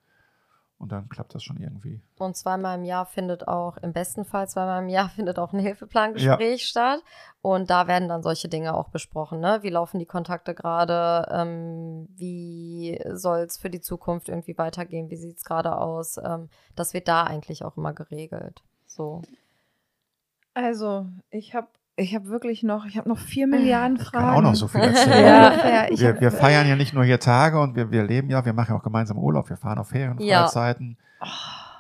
Und 0.83 0.91
dann 0.91 1.09
klappt 1.09 1.33
das 1.33 1.45
schon 1.45 1.59
irgendwie. 1.59 2.01
Und 2.19 2.37
zweimal 2.37 2.77
im 2.77 2.85
Jahr 2.85 3.07
findet 3.07 3.47
auch, 3.47 3.77
im 3.77 3.93
besten 3.93 4.25
Fall 4.25 4.49
zweimal 4.49 4.83
im 4.83 4.89
Jahr 4.89 5.09
findet 5.15 5.39
auch 5.39 5.53
ein 5.53 5.61
Hilfeplangespräch 5.61 6.67
statt. 6.67 7.01
Und 7.41 7.71
da 7.71 7.87
werden 7.87 8.09
dann 8.09 8.25
solche 8.25 8.49
Dinge 8.49 8.75
auch 8.75 8.89
besprochen. 8.89 9.39
Ne? 9.39 9.61
Wie 9.63 9.71
laufen 9.71 10.01
die 10.01 10.07
Kontakte 10.07 10.57
gerade? 10.57 11.29
Ähm, 11.31 12.09
wie 12.17 13.01
soll 13.13 13.43
es 13.43 13.59
für 13.59 13.71
die 13.71 13.81
Zukunft 13.81 14.29
irgendwie 14.29 14.59
weitergehen? 14.59 15.09
Wie 15.09 15.17
sieht 15.17 15.37
es 15.37 15.45
gerade 15.45 15.79
aus? 15.79 16.19
Ähm, 16.19 16.49
das 16.75 16.95
wird 16.95 17.07
da 17.07 17.23
eigentlich 17.23 17.65
auch 17.65 17.77
immer 17.77 17.93
geregelt. 17.93 18.61
So. 18.87 19.23
Also, 20.55 21.07
ich 21.31 21.55
habe 21.55 21.69
ich 22.03 22.15
hab 22.15 22.27
wirklich 22.27 22.63
noch, 22.63 22.85
ich 22.87 22.97
habe 22.99 23.09
noch 23.09 23.19
vier 23.19 23.47
Milliarden 23.47 23.97
Ich 23.97 24.03
Fragen. 24.05 24.27
kann 24.27 24.35
auch 24.37 24.41
noch 24.43 24.55
so 24.55 24.69
viel 24.69 24.81
erzählen. 24.83 25.25
Ja. 25.27 25.87
Ich 25.91 26.01
wir, 26.01 26.21
wir 26.21 26.31
feiern 26.31 26.69
ja 26.69 26.77
nicht 26.77 26.93
nur 26.95 27.05
hier 27.05 27.21
Tage 27.21 27.61
und 27.61 27.75
wir, 27.77 27.91
wir 27.91 28.05
leben 28.05 28.31
ja, 28.31 28.45
wir 28.45 28.53
machen 28.53 28.73
ja 28.73 28.79
auch 28.79 28.83
gemeinsam 28.83 29.19
Urlaub, 29.19 29.49
wir 29.49 29.57
fahren 29.57 29.79
auf 29.79 29.89
Ferienfreizeiten. 29.89 30.97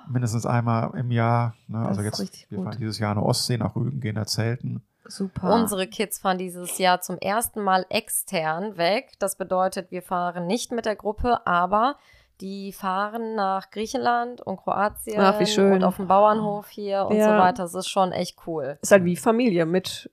Mindestens 0.09 0.47
einmal 0.47 0.91
im 0.99 1.11
Jahr. 1.11 1.55
Ne? 1.69 1.79
Das 1.81 1.89
Also 1.89 2.01
ist 2.01 2.07
jetzt, 2.07 2.21
richtig 2.21 2.47
wir 2.51 2.59
gut. 2.59 2.67
fahren 2.67 2.77
dieses 2.79 2.99
Jahr 2.99 3.13
eine 3.13 3.23
Ostsee 3.23 3.57
nach 3.57 3.77
Rügen, 3.77 4.01
gehen 4.01 4.17
da 4.17 4.27
zelten. 4.27 4.83
Super. 5.05 5.53
Unsere 5.55 5.87
Kids 5.87 6.19
fahren 6.21 6.39
dieses 6.39 6.79
Jahr 6.79 7.01
zum 7.01 7.19
ersten 7.19 7.61
Mal 7.61 7.87
extern 7.89 8.77
weg. 8.77 9.13
Das 9.19 9.37
bedeutet, 9.37 9.91
wir 9.91 10.03
fahren 10.03 10.47
nicht 10.47 10.73
mit 10.73 10.87
der 10.87 10.97
Gruppe, 10.97 11.47
aber 11.47 11.97
die 12.43 12.73
fahren 12.73 13.35
nach 13.37 13.71
Griechenland 13.71 14.41
und 14.43 14.59
Kroatien 14.59 15.21
Ach, 15.21 15.39
wie 15.41 15.47
schön. 15.47 15.73
und 15.73 15.85
auf 15.85 15.97
dem 15.97 16.09
Bauernhof 16.09 16.69
hier 16.69 17.07
und 17.07 17.17
Ja. 17.17 17.31
so 17.37 17.43
weiter. 17.43 17.63
Das 17.63 17.75
ist 17.75 17.89
schon 17.89 18.13
echt 18.13 18.37
cool. 18.47 18.79
Ist 18.83 18.91
halt 18.93 19.05
wie 19.05 19.17
Familie 19.17 19.65
mit 19.65 20.11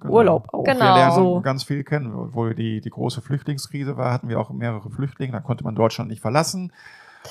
Genau. 0.00 0.14
Urlaub 0.14 0.48
auch. 0.52 0.64
Genau. 0.64 0.80
Wir 0.80 0.94
lernen 0.94 1.14
So. 1.14 1.40
ganz 1.40 1.62
viel 1.62 1.84
kennen. 1.84 2.34
Wo 2.34 2.48
die, 2.50 2.80
die 2.80 2.90
große 2.90 3.22
Flüchtlingskrise 3.22 3.96
war, 3.96 4.12
hatten 4.12 4.28
wir 4.28 4.40
auch 4.40 4.50
mehrere 4.50 4.90
Flüchtlinge. 4.90 5.32
Da 5.32 5.38
konnte 5.40 5.62
man 5.62 5.76
Deutschland 5.76 6.10
nicht 6.10 6.20
verlassen. 6.20 6.72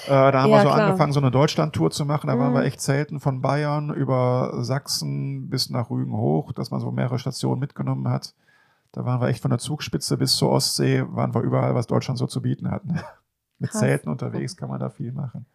Äh, 0.05 0.09
da 0.09 0.41
haben 0.43 0.49
Ja, 0.51 0.55
wir 0.57 0.61
so 0.61 0.69
klar. 0.69 0.85
angefangen, 0.87 1.11
so 1.11 1.19
eine 1.19 1.31
Deutschland-Tour 1.31 1.91
zu 1.91 2.05
machen. 2.05 2.27
Da 2.27 2.39
waren 2.39 2.51
Mhm. 2.51 2.55
wir 2.55 2.63
echt 2.63 2.79
selten 2.79 3.19
von 3.19 3.41
Bayern 3.41 3.89
über 3.93 4.63
Sachsen 4.63 5.49
bis 5.49 5.69
nach 5.69 5.89
Rügen 5.89 6.15
hoch, 6.15 6.53
dass 6.53 6.71
man 6.71 6.79
so 6.79 6.91
mehrere 6.91 7.19
Stationen 7.19 7.59
mitgenommen 7.59 8.07
hat. 8.07 8.33
Da 8.93 9.03
waren 9.03 9.19
wir 9.19 9.27
echt 9.27 9.41
von 9.41 9.51
der 9.51 9.59
Zugspitze 9.59 10.15
bis 10.15 10.37
zur 10.37 10.49
Ostsee, 10.51 11.03
waren 11.09 11.35
wir 11.35 11.41
überall, 11.41 11.75
was 11.75 11.87
Deutschland 11.87 12.17
so 12.19 12.25
zu 12.27 12.41
bieten 12.41 12.71
hat. 12.71 12.85
ne? 12.85 13.03
Mit 13.61 13.69
Krass. 13.71 13.79
Zelten 13.81 14.09
unterwegs 14.09 14.57
kann 14.57 14.69
man 14.69 14.79
da 14.79 14.89
viel 14.89 15.11
machen. 15.11 15.45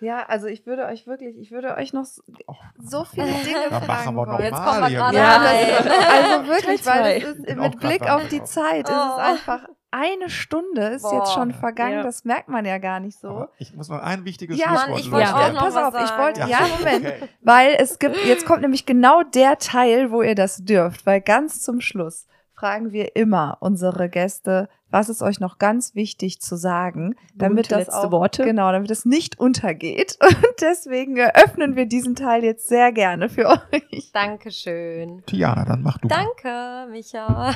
Ja, 0.00 0.24
also 0.26 0.46
ich 0.46 0.64
würde 0.66 0.86
euch 0.86 1.06
wirklich, 1.06 1.36
ich 1.38 1.50
würde 1.52 1.76
euch 1.76 1.92
noch 1.92 2.06
so- 2.06 2.22
Oh, 2.46 2.54
so 2.78 3.04
viele 3.04 3.26
Dinge 3.26 3.58
Da 3.68 3.80
fragen 3.80 3.86
machen 3.86 4.14
wir 4.16 4.26
noch 4.26 4.32
wollen. 4.32 4.44
Jetzt 4.44 4.52
mal 4.52 4.64
kommen 4.80 4.90
wir 4.90 4.96
gerade 4.98 5.16
Ja, 5.16 5.38
das, 5.38 5.86
also 5.86 6.48
wirklich, 6.48 6.86
weil 6.86 7.16
es 7.22 7.24
ist, 7.36 7.56
mit 7.56 7.80
Blick 7.80 8.10
auf 8.10 8.26
die. 8.28 8.42
Zeit 8.44 8.88
ist 8.88 8.94
es 8.96 8.96
Oh. 8.96 9.18
einfach 9.20 9.60
eine 9.92 10.30
Stunde 10.30 10.82
ist 10.86 11.02
jetzt 11.02 11.10
Boah. 11.10 11.26
schon 11.26 11.52
vergangen. 11.52 11.94
Ja. 11.98 12.02
Das 12.04 12.24
merkt 12.24 12.48
man 12.48 12.64
ja 12.64 12.78
gar 12.78 13.00
nicht 13.00 13.18
so. 13.18 13.28
Aber 13.28 13.50
ich 13.58 13.74
muss 13.74 13.88
noch 13.90 14.00
ein 14.00 14.24
wichtiges 14.24 14.56
Ja, 14.56 14.68
Schlusswort 14.68 14.88
Mann, 14.90 14.98
ich 15.00 15.10
wollte 15.10 15.26
wollte 15.32 15.38
Ja. 15.40 15.48
auch 15.48 15.52
noch 15.52 15.60
Pass 15.74 15.76
auf, 15.76 16.00
ich 16.00 16.08
sagen. 16.08 16.22
wollte- 16.22 16.40
Ja, 16.48 16.58
Moment. 16.78 17.06
okay. 17.06 17.28
Weil 17.42 17.74
es 17.78 17.98
gibt, 17.98 18.16
jetzt 18.24 18.46
kommt 18.46 18.62
nämlich 18.62 18.86
genau 18.86 19.22
der 19.24 19.58
Teil, 19.58 20.12
wo 20.12 20.22
ihr 20.22 20.34
das 20.36 20.64
dürft, 20.64 21.04
weil 21.06 21.20
ganz 21.20 21.60
zum 21.60 21.80
Schluss 21.82 22.26
fragen 22.60 22.92
wir 22.92 23.16
immer 23.16 23.56
unsere 23.60 24.10
Gäste, 24.10 24.68
was 24.90 25.08
ist 25.08 25.22
euch 25.22 25.40
noch 25.40 25.56
ganz 25.56 25.94
wichtig 25.94 26.42
zu 26.42 26.56
sagen, 26.56 27.16
damit 27.34 27.72
das 27.72 27.88
auch, 27.88 28.10
Worte. 28.12 28.44
genau, 28.44 28.70
damit 28.70 28.90
es 28.90 29.06
nicht 29.06 29.40
untergeht. 29.40 30.18
Und 30.22 30.60
deswegen 30.60 31.16
eröffnen 31.16 31.74
wir 31.74 31.86
diesen 31.86 32.14
Teil 32.16 32.44
jetzt 32.44 32.68
sehr 32.68 32.92
gerne 32.92 33.30
für 33.30 33.48
euch. 33.48 34.10
Dankeschön. 34.12 35.22
Tiana, 35.24 35.64
dann 35.64 35.80
mach 35.80 35.96
du. 35.98 36.08
mal. 36.08 36.14
Danke, 36.14 36.90
Micha. 36.90 37.54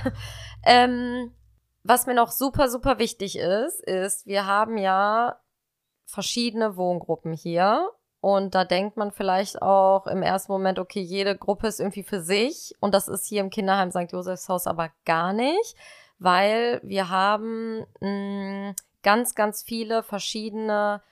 ähm, 0.64 1.32
was 1.82 2.06
mir 2.06 2.14
noch 2.14 2.30
super, 2.30 2.70
super 2.70 2.98
wichtig 2.98 3.36
ist, 3.36 3.82
ist, 3.82 4.24
wir 4.24 4.46
haben 4.46 4.78
ja 4.78 5.38
verschiedene 6.06 6.78
Wohngruppen 6.78 7.34
hier. 7.34 7.90
Und 8.24 8.54
da 8.54 8.64
denkt 8.64 8.96
man 8.96 9.12
vielleicht 9.12 9.60
auch 9.60 10.06
im 10.06 10.22
ersten 10.22 10.50
Moment, 10.50 10.78
okay, 10.78 11.02
jede 11.02 11.36
Gruppe 11.36 11.66
ist 11.66 11.78
irgendwie 11.78 12.04
für 12.04 12.22
sich. 12.22 12.74
Und 12.80 12.94
das 12.94 13.06
ist 13.06 13.26
hier 13.26 13.42
im 13.42 13.50
Kinderheim 13.50 13.90
St. 13.90 14.10
Josephshaus 14.10 14.66
aber 14.66 14.88
gar 15.04 15.34
nicht, 15.34 15.76
weil 16.18 16.80
wir 16.82 17.10
haben 17.10 17.84
mh, 18.00 18.76
ganz, 19.02 19.34
ganz 19.34 19.62
viele 19.62 20.02
verschiedene 20.02 21.02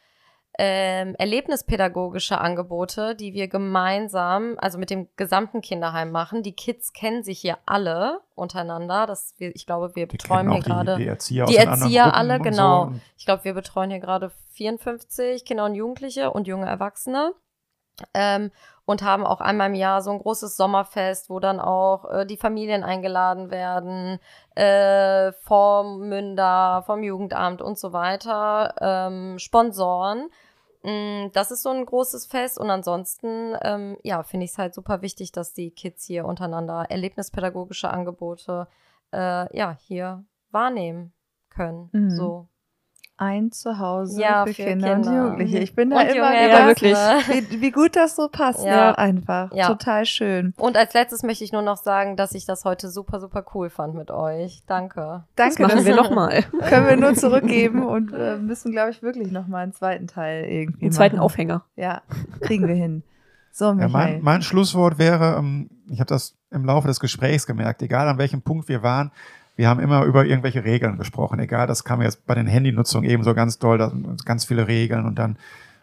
ähm, 0.59 1.15
erlebnispädagogische 1.17 2.39
Angebote, 2.39 3.15
die 3.15 3.33
wir 3.33 3.49
gemeinsam, 3.49 4.57
also 4.59 4.79
mit 4.79 4.91
dem 4.91 5.09
gesamten 5.17 5.63
Kinderheim 5.63 6.11
machen. 6.11 6.43
Die 6.43 6.53
Kids 6.53 6.93
kennen 6.93 7.23
sich 7.23 7.41
hier 7.41 7.57
alle 7.65 8.21
untereinander. 8.35 9.07
Das, 9.07 9.35
wir, 9.39 9.55
ich 9.57 9.65
glaube, 9.65 9.95
wir 9.95 10.07
Die 10.07 10.17
betreuen 10.17 10.51
hier 10.51 10.61
die, 10.61 10.69
gerade. 10.69 10.97
die 10.97 11.07
Erzieher 11.07 11.47
die 11.47 11.57
Erzieher 11.57 12.15
alle, 12.15 12.39
genau. 12.39 12.87
So. 12.87 13.01
Ich 13.17 13.25
glaube, 13.25 13.45
wir 13.45 13.55
betreuen 13.55 13.91
hier 13.91 14.01
gerade 14.01 14.31
54 14.53 15.45
Kinder 15.45 15.65
und 15.65 15.75
Jugendliche 15.75 16.31
und 16.31 16.47
junge 16.47 16.67
Erwachsene. 16.67 17.33
Ähm, 18.15 18.51
und 18.85 19.03
haben 19.03 19.25
auch 19.25 19.41
einmal 19.41 19.69
im 19.69 19.75
Jahr 19.75 20.03
so 20.03 20.11
ein 20.11 20.19
großes 20.19 20.57
Sommerfest, 20.57 21.31
wo 21.31 21.39
dann 21.39 21.61
auch 21.61 22.05
äh, 22.11 22.27
die 22.27 22.37
Familien 22.37 22.83
eingeladen 22.83 23.51
werden, 23.51 24.19
äh, 24.57 25.33
vom 25.43 26.09
Münder, 26.09 26.83
vom 26.85 27.03
Jugendamt 27.03 27.63
und 27.63 27.79
so 27.79 27.93
weiter, 27.93 28.75
ähm, 28.81 29.39
Sponsoren. 29.39 30.29
Mm, 30.83 31.29
Das 31.33 31.53
ist 31.53 31.63
so 31.63 31.71
ein 31.71 31.87
großes 31.87 32.27
Fest 32.27 32.59
und 32.59 32.71
ansonsten, 32.71 33.57
ähm, 33.63 33.97
ja, 34.03 34.23
finde 34.25 34.45
ich 34.45 34.51
es 34.53 34.59
halt 34.59 34.75
super 34.75 35.01
wichtig, 35.01 35.31
dass 35.31 35.55
die 35.55 35.71
Kids 35.71 36.05
hier 36.05 36.25
untereinander 36.25 36.87
erlebnispädagogische 36.89 37.89
Angebote, 37.89 38.67
äh, 39.13 39.57
ja, 39.57 39.77
hier 39.87 40.25
wahrnehmen 40.51 41.13
können. 41.51 41.89
Mhm. 41.93 42.11
So. 42.11 42.49
Ein 43.23 43.53
Zuhause 43.53 44.21
Ja, 44.21 44.45
für, 44.47 44.53
für 44.55 44.65
Kinder, 44.65 44.95
und 44.97 45.03
Kinder. 45.03 45.17
Jugendliche. 45.23 45.59
Ich 45.59 45.75
bin 45.77 45.91
da 45.91 46.01
Und 46.01 46.07
immer 46.09 46.31
wieder, 46.33 46.67
wirklich. 46.67 46.93
Erwachsene. 46.93 47.43
wie, 47.51 47.61
wie 47.61 47.71
gut 47.71 47.95
das 47.95 48.17
so 48.17 48.29
passt, 48.29 48.65
Ja. 48.65 48.91
ne? 48.91 48.99
einfach. 48.99 49.53
Ja. 49.55 49.69
Total 49.69 50.05
schön. 50.07 50.55
Und 50.59 50.77
als 50.77 50.93
letztes 50.93 51.23
möchte 51.23 51.45
ich 51.45 51.53
nur 51.53 51.63
noch 51.63 51.77
sagen, 51.77 52.17
dass 52.17 52.35
ich 52.35 52.47
das 52.47 52.65
heute 52.65 52.91
super, 52.91 53.21
super 53.21 53.45
cool 53.55 53.71
fand 53.71 53.95
mit 53.95 54.11
euch. 54.11 54.63
Danke. 54.67 55.23
Das 55.37 55.55
Danke, 55.55 55.63
machen 55.63 55.77
das 55.77 55.85
wir 55.87 55.95
nochmal. 55.95 56.43
können 56.69 56.87
wir 56.89 56.97
nur 56.97 57.15
zurückgeben 57.15 57.87
und 57.87 58.13
äh, 58.13 58.39
müssen, 58.39 58.73
glaube 58.73 58.91
ich, 58.91 59.03
wirklich 59.03 59.31
nochmal 59.31 59.63
einen 59.63 59.73
zweiten 59.73 60.09
Teil 60.09 60.45
irgendwie 60.45 60.81
Den 60.87 60.93
zweiten 60.93 61.17
machen. 61.17 61.25
Aufhänger. 61.25 61.65
Ja, 61.77 62.03
kriegen 62.41 62.67
wir 62.67 62.75
hin. 62.75 63.05
So, 63.53 63.67
Ja, 63.73 63.87
mein, 63.87 64.21
mein 64.23 64.43
Schlusswort 64.43 64.99
wäre, 64.99 65.37
ähm, 65.39 65.71
ich 65.89 66.01
habe 66.01 66.09
das 66.09 66.35
im 66.51 66.65
Laufe 66.65 66.89
des 66.89 66.99
Gesprächs 67.01 67.47
gemerkt, 67.47 67.83
egal 67.83 68.09
an 68.09 68.19
welchem 68.19 68.43
Punkt 68.43 68.69
wir 68.69 68.83
waren, 68.83 69.13
wir 69.57 69.69
haben 69.69 69.81
immer 69.81 70.05
über 70.05 70.25
irgendwelche 70.25 70.65
Regeln 70.65 70.99
gesprochen. 70.99 71.39
Egal, 71.39 71.67
das 71.67 71.85
kam 71.85 72.03
jetzt 72.03 72.27
bei 72.27 72.35
den 72.35 72.47
Handynutzungen 72.47 73.09
eben 73.09 73.23
so 73.23 73.35
ganz 73.35 73.59
doll, 73.59 73.79
da 73.79 73.91
sind 73.91 74.25
ganz 74.25 74.45
viele 74.45 74.67
Regeln 74.67 75.05
und 75.05 75.19
dann, 75.19 75.37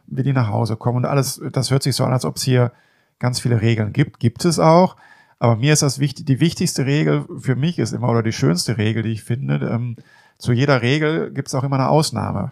wie 0.08 0.24
die 0.24 0.34
nach 0.34 0.50
Hause 0.50 0.76
kommen 0.76 0.98
und 0.98 1.06
alles, 1.06 1.42
das 1.52 1.72
hört 1.72 1.84
sich 1.84 1.96
so 1.96 2.04
an, 2.04 2.14
als 2.14 2.26
ob 2.26 2.38
es 2.38 2.44
hier 2.44 2.72
ganz 3.20 3.40
viele 3.40 3.62
Regeln 3.62 3.94
gibt. 3.94 4.20
Gibt 4.20 4.44
es 4.46 4.60
auch. 4.60 4.96
Aber 5.40 5.56
mir 5.56 5.72
ist 5.72 5.82
das 5.82 6.00
wichtig, 6.00 6.26
die 6.26 6.40
wichtigste 6.40 6.86
Regel 6.86 7.26
für 7.40 7.56
mich 7.56 7.80
ist 7.80 7.94
immer, 7.94 8.10
oder 8.10 8.24
die 8.24 8.34
schönste 8.34 8.78
Regel, 8.78 9.04
die 9.04 9.12
ich 9.12 9.24
finde, 9.24 9.56
ähm, 9.72 9.96
zu 10.38 10.52
jeder 10.52 10.82
Regel 10.82 11.32
gibt 11.32 11.48
es 11.48 11.56
auch 11.56 11.64
immer 11.64 11.78
eine 11.78 11.90
Ausnahme. 11.90 12.52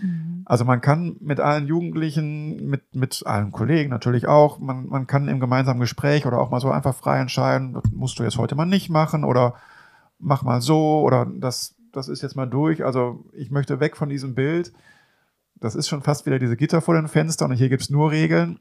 Mhm. 0.00 0.42
Also 0.44 0.64
man 0.64 0.80
kann 0.80 1.16
mit 1.20 1.40
allen 1.40 1.66
Jugendlichen, 1.66 2.68
mit, 2.68 2.94
mit 2.94 3.22
allen 3.26 3.52
Kollegen 3.52 3.90
natürlich 3.90 4.26
auch, 4.26 4.58
man, 4.58 4.86
man 4.88 5.06
kann 5.06 5.28
im 5.28 5.40
gemeinsamen 5.40 5.80
Gespräch 5.80 6.26
oder 6.26 6.38
auch 6.38 6.50
mal 6.50 6.60
so 6.60 6.70
einfach 6.70 6.94
frei 6.94 7.20
entscheiden, 7.20 7.72
das 7.74 7.84
musst 7.92 8.18
du 8.18 8.22
jetzt 8.22 8.38
heute 8.38 8.54
mal 8.54 8.66
nicht 8.66 8.90
machen 8.90 9.24
oder 9.24 9.54
mach 10.18 10.42
mal 10.42 10.60
so 10.60 11.00
oder 11.02 11.26
das, 11.26 11.74
das 11.92 12.08
ist 12.08 12.22
jetzt 12.22 12.36
mal 12.36 12.46
durch. 12.46 12.84
Also 12.84 13.24
ich 13.32 13.50
möchte 13.50 13.80
weg 13.80 13.96
von 13.96 14.08
diesem 14.08 14.34
Bild. 14.34 14.72
Das 15.54 15.74
ist 15.74 15.88
schon 15.88 16.02
fast 16.02 16.26
wieder 16.26 16.38
diese 16.38 16.56
Gitter 16.56 16.80
vor 16.80 16.94
den 16.94 17.08
Fenstern 17.08 17.50
und 17.50 17.56
hier 17.56 17.68
gibt 17.68 17.82
es 17.82 17.90
nur 17.90 18.10
Regeln. 18.10 18.60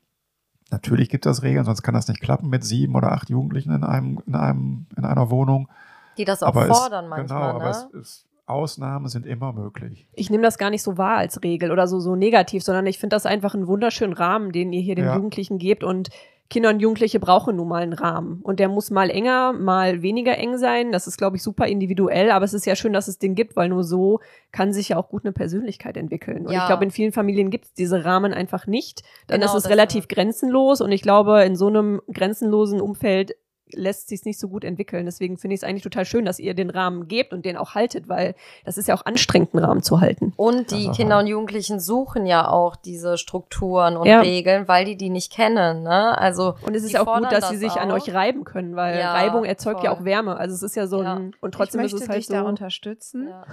Natürlich 0.71 1.09
gibt 1.09 1.25
es 1.25 1.43
Regeln, 1.43 1.65
sonst 1.65 1.83
kann 1.83 1.93
das 1.93 2.07
nicht 2.07 2.21
klappen 2.21 2.49
mit 2.49 2.63
sieben 2.63 2.95
oder 2.95 3.11
acht 3.11 3.29
Jugendlichen 3.29 3.73
in 3.73 3.83
einem, 3.83 4.21
in 4.25 4.35
einem, 4.35 4.87
in 4.97 5.05
einer 5.05 5.29
Wohnung. 5.29 5.69
Die 6.17 6.25
das 6.25 6.41
auch 6.41 6.47
aber 6.47 6.65
fordern 6.67 7.05
es, 7.05 7.09
manchmal, 7.09 7.51
genau, 7.51 7.59
ne? 7.59 7.65
aber 7.65 7.69
es 7.69 7.83
ist, 7.93 8.25
Ausnahmen 8.47 9.07
sind 9.07 9.25
immer 9.25 9.53
möglich. 9.53 10.07
Ich 10.13 10.29
nehme 10.29 10.43
das 10.43 10.57
gar 10.57 10.69
nicht 10.69 10.83
so 10.83 10.97
wahr 10.97 11.17
als 11.17 11.41
Regel 11.43 11.71
oder 11.71 11.87
so, 11.87 11.99
so 11.99 12.15
negativ, 12.15 12.63
sondern 12.63 12.85
ich 12.85 12.99
finde 12.99 13.15
das 13.15 13.25
einfach 13.25 13.55
einen 13.55 13.67
wunderschönen 13.67 14.13
Rahmen, 14.13 14.51
den 14.51 14.71
ihr 14.71 14.81
hier 14.81 14.95
den 14.95 15.05
Ja. 15.05 15.15
Jugendlichen 15.15 15.57
gebt. 15.57 15.83
Und 15.83 16.09
Kinder 16.49 16.69
und 16.69 16.79
Jugendliche 16.79 17.19
brauchen 17.19 17.55
nun 17.55 17.67
mal 17.67 17.81
einen 17.81 17.93
Rahmen. 17.93 18.39
Und 18.43 18.59
der 18.59 18.69
muss 18.69 18.91
mal 18.91 19.09
enger, 19.09 19.51
mal 19.53 20.03
weniger 20.03 20.37
eng 20.37 20.57
sein. 20.57 20.91
Das 20.91 21.07
ist, 21.07 21.17
glaube 21.17 21.37
ich, 21.37 21.43
super 21.43 21.65
individuell. 21.65 22.29
Aber 22.29 22.45
es 22.45 22.53
ist 22.53 22.65
ja 22.65 22.75
schön, 22.75 22.93
dass 22.93 23.07
es 23.07 23.17
den 23.17 23.33
gibt, 23.33 23.55
weil 23.55 23.69
nur 23.69 23.83
so 23.83 24.19
kann 24.51 24.71
sich 24.71 24.89
ja 24.89 24.97
auch 24.97 25.09
gut 25.09 25.25
eine 25.25 25.31
Persönlichkeit 25.31 25.97
entwickeln. 25.97 26.45
Und 26.45 26.53
Ja. 26.53 26.59
ich 26.61 26.67
glaube, 26.67 26.83
in 26.83 26.91
vielen 26.91 27.11
Familien 27.11 27.49
gibt 27.49 27.65
es 27.65 27.73
diese 27.73 28.05
Rahmen 28.05 28.31
einfach 28.33 28.67
nicht. 28.67 29.01
Dann 29.27 29.41
Genau, 29.41 29.55
ist 29.55 29.65
es 29.65 29.69
relativ 29.71 30.07
grenzenlos. 30.07 30.81
Und 30.81 30.91
ich 30.91 31.01
glaube, 31.01 31.43
in 31.43 31.55
so 31.55 31.67
einem 31.67 32.01
grenzenlosen 32.13 32.79
Umfeld 32.79 33.35
lässt 33.73 34.09
sich 34.09 34.23
nicht 34.25 34.39
so 34.39 34.47
gut 34.47 34.63
entwickeln. 34.63 35.05
Deswegen 35.05 35.37
finde 35.37 35.55
ich 35.55 35.61
es 35.61 35.63
eigentlich 35.63 35.83
total 35.83 36.05
schön, 36.05 36.25
dass 36.25 36.39
ihr 36.39 36.53
den 36.53 36.69
Rahmen 36.69 37.07
gebt 37.07 37.33
und 37.33 37.45
den 37.45 37.57
auch 37.57 37.73
haltet, 37.75 38.07
weil 38.07 38.35
das 38.63 38.77
ist 38.77 38.87
ja 38.87 38.95
auch 38.95 39.05
anstrengend, 39.05 39.53
einen 39.55 39.65
Rahmen 39.65 39.81
zu 39.81 40.01
halten. 40.01 40.33
Und 40.37 40.71
die 40.71 40.89
Kinder 40.91 41.15
ja. 41.15 41.19
und 41.21 41.27
Jugendlichen 41.27 41.79
suchen 41.79 42.25
ja 42.25 42.47
auch 42.47 42.75
diese 42.75 43.17
Strukturen 43.17 43.97
und 43.97 44.07
Ja. 44.07 44.21
Regeln, 44.21 44.67
weil 44.67 44.85
die 44.85 44.95
die 44.97 45.09
nicht 45.09 45.31
kennen. 45.31 45.83
Ne? 45.83 46.17
Also 46.17 46.55
Und 46.61 46.75
es 46.75 46.83
ist 46.83 46.91
ja 46.91 47.01
auch 47.05 47.17
gut, 47.19 47.31
dass 47.31 47.49
sie 47.49 47.59
das 47.59 47.73
sich 47.73 47.81
an 47.81 47.89
auch. 47.91 47.95
euch 47.95 48.13
reiben 48.13 48.43
können, 48.43 48.75
weil 48.75 48.99
Ja, 48.99 49.13
Reibung 49.13 49.45
erzeugt 49.45 49.83
ja 49.83 49.89
voll. 49.91 49.99
auch 50.01 50.05
Wärme. 50.05 50.37
Also 50.37 50.53
es 50.55 50.61
ist 50.63 50.75
ja 50.75 50.87
so 50.87 51.01
Ja. 51.01 51.15
ein, 51.15 51.33
und 51.41 51.53
trotzdem 51.53 51.81
ich 51.81 51.87
ist 51.87 51.93
möchte 51.93 52.03
es 52.05 52.09
halt 52.09 52.19
dich 52.19 52.27
so. 52.27 52.33
da 52.35 52.41
unterstützen. 52.43 53.27
Ja. 53.29 53.45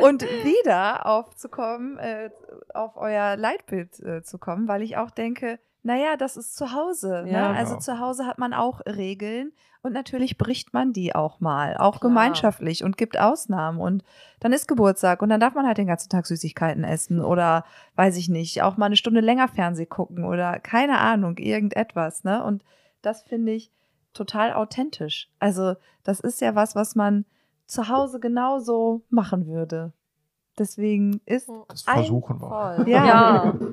und 0.06 0.22
wieder 0.22 1.06
aufzukommen, 1.06 1.98
äh, 1.98 2.30
auf 2.74 2.96
euer 2.96 3.36
Leitbild 3.36 3.98
äh, 4.00 4.22
zu 4.22 4.38
kommen, 4.38 4.68
weil 4.68 4.82
ich 4.82 4.96
auch 4.96 5.10
denke, 5.10 5.58
naja, 5.82 6.16
das 6.16 6.36
ist 6.36 6.56
zu 6.56 6.72
Hause. 6.74 7.24
Ja. 7.26 7.50
Ne? 7.52 7.56
Also 7.56 7.72
Genau. 7.72 7.80
zu 7.80 7.98
Hause 8.00 8.26
hat 8.26 8.38
man 8.38 8.52
auch 8.52 8.80
Regeln 8.86 9.52
und 9.82 9.92
natürlich 9.94 10.36
bricht 10.36 10.74
man 10.74 10.92
die 10.92 11.14
auch 11.14 11.40
mal, 11.40 11.76
auch 11.78 12.00
Klar. 12.00 12.10
gemeinschaftlich 12.10 12.84
und 12.84 12.96
gibt 12.98 13.18
Ausnahmen. 13.18 13.80
Und 13.80 14.04
dann 14.40 14.52
ist 14.52 14.68
Geburtstag 14.68 15.22
und 15.22 15.30
dann 15.30 15.40
darf 15.40 15.54
man 15.54 15.66
halt 15.66 15.78
den 15.78 15.86
ganzen 15.86 16.10
Tag 16.10 16.26
Süßigkeiten 16.26 16.84
essen 16.84 17.20
oder 17.22 17.64
weiß 17.96 18.16
ich 18.18 18.28
nicht, 18.28 18.62
auch 18.62 18.76
mal 18.76 18.86
eine 18.86 18.96
Stunde 18.96 19.20
länger 19.20 19.48
Fernseh 19.48 19.86
gucken 19.86 20.24
oder 20.24 20.58
keine 20.60 20.98
Ahnung, 20.98 21.38
irgendetwas. 21.38 22.24
Ne? 22.24 22.44
Und 22.44 22.62
das 23.02 23.22
finde 23.22 23.52
ich 23.52 23.72
total 24.12 24.52
authentisch. 24.52 25.30
Also 25.38 25.76
das 26.02 26.20
ist 26.20 26.40
ja 26.42 26.54
was, 26.54 26.74
was 26.74 26.94
man 26.94 27.24
zu 27.66 27.88
Hause 27.88 28.20
genauso 28.20 29.02
machen 29.08 29.46
würde. 29.46 29.92
Deswegen 30.58 31.20
ist 31.24 31.48
Das 31.68 31.86
Ein- 31.86 31.94
versuchen 32.00 32.40
wir. 32.42 32.48
Voll. 32.48 32.84
Ja. 32.88 33.06
ja. 33.06 33.54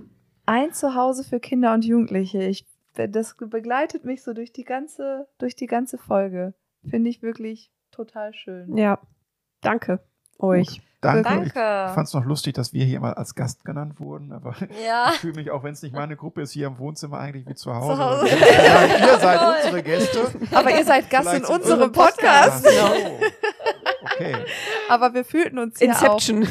ein 0.47 0.73
Zuhause 0.73 1.23
für 1.23 1.39
Kinder 1.39 1.73
und 1.75 1.85
Jugendliche. 1.85 2.41
Ich, 2.43 2.65
das 2.95 3.35
begleitet 3.37 4.03
mich 4.05 4.23
so 4.23 4.33
durch 4.33 4.51
die 4.51 4.63
ganze, 4.63 5.27
durch 5.37 5.55
die 5.55 5.67
ganze 5.67 5.99
Folge. 5.99 6.53
Finde 6.89 7.09
ich 7.11 7.21
wirklich 7.21 7.69
total 7.91 8.33
schön. 8.33 8.75
Ja, 8.77 8.99
danke 9.61 9.99
euch. 10.39 10.81
Danke. 11.01 11.21
Danke. 11.23 11.47
Ich 11.49 11.53
fand 11.93 12.07
es 12.07 12.13
noch 12.13 12.25
lustig, 12.25 12.55
dass 12.55 12.73
wir 12.73 12.83
hier 12.83 12.99
mal 12.99 13.13
als 13.13 13.35
Gast 13.35 13.63
genannt 13.63 13.99
wurden, 13.99 14.31
aber 14.31 14.55
Ja. 14.85 15.11
ich 15.13 15.19
fühle 15.19 15.35
mich, 15.35 15.51
auch 15.51 15.63
wenn 15.63 15.73
es 15.73 15.83
nicht 15.83 15.93
meine 15.93 16.15
Gruppe 16.15 16.41
ist, 16.41 16.51
hier 16.53 16.65
im 16.67 16.79
Wohnzimmer 16.79 17.19
eigentlich 17.19 17.47
wie 17.47 17.53
zu 17.53 17.73
Hause. 17.75 17.93
Zu 17.95 18.03
Hause. 18.03 18.27
Ja, 18.29 18.85
ihr 19.13 19.19
seid 19.19 19.39
Toll. 19.39 19.53
unsere 19.57 19.83
Gäste. 19.83 20.19
Aber 20.55 20.71
ihr 20.75 20.83
seid 20.85 21.09
Gast 21.11 21.29
Vielleicht 21.29 21.49
in 21.49 21.55
unserem 21.55 21.81
eure 21.81 21.91
Podcast. 21.91 22.65
Ach 22.67 22.71
so. 22.71 23.19
Okay. 24.01 24.35
Aber 24.89 25.13
wir 25.13 25.23
fühlten 25.23 25.59
uns 25.59 25.77
hier 25.77 25.91
auch, 25.95 26.01
Inception. 26.19 26.47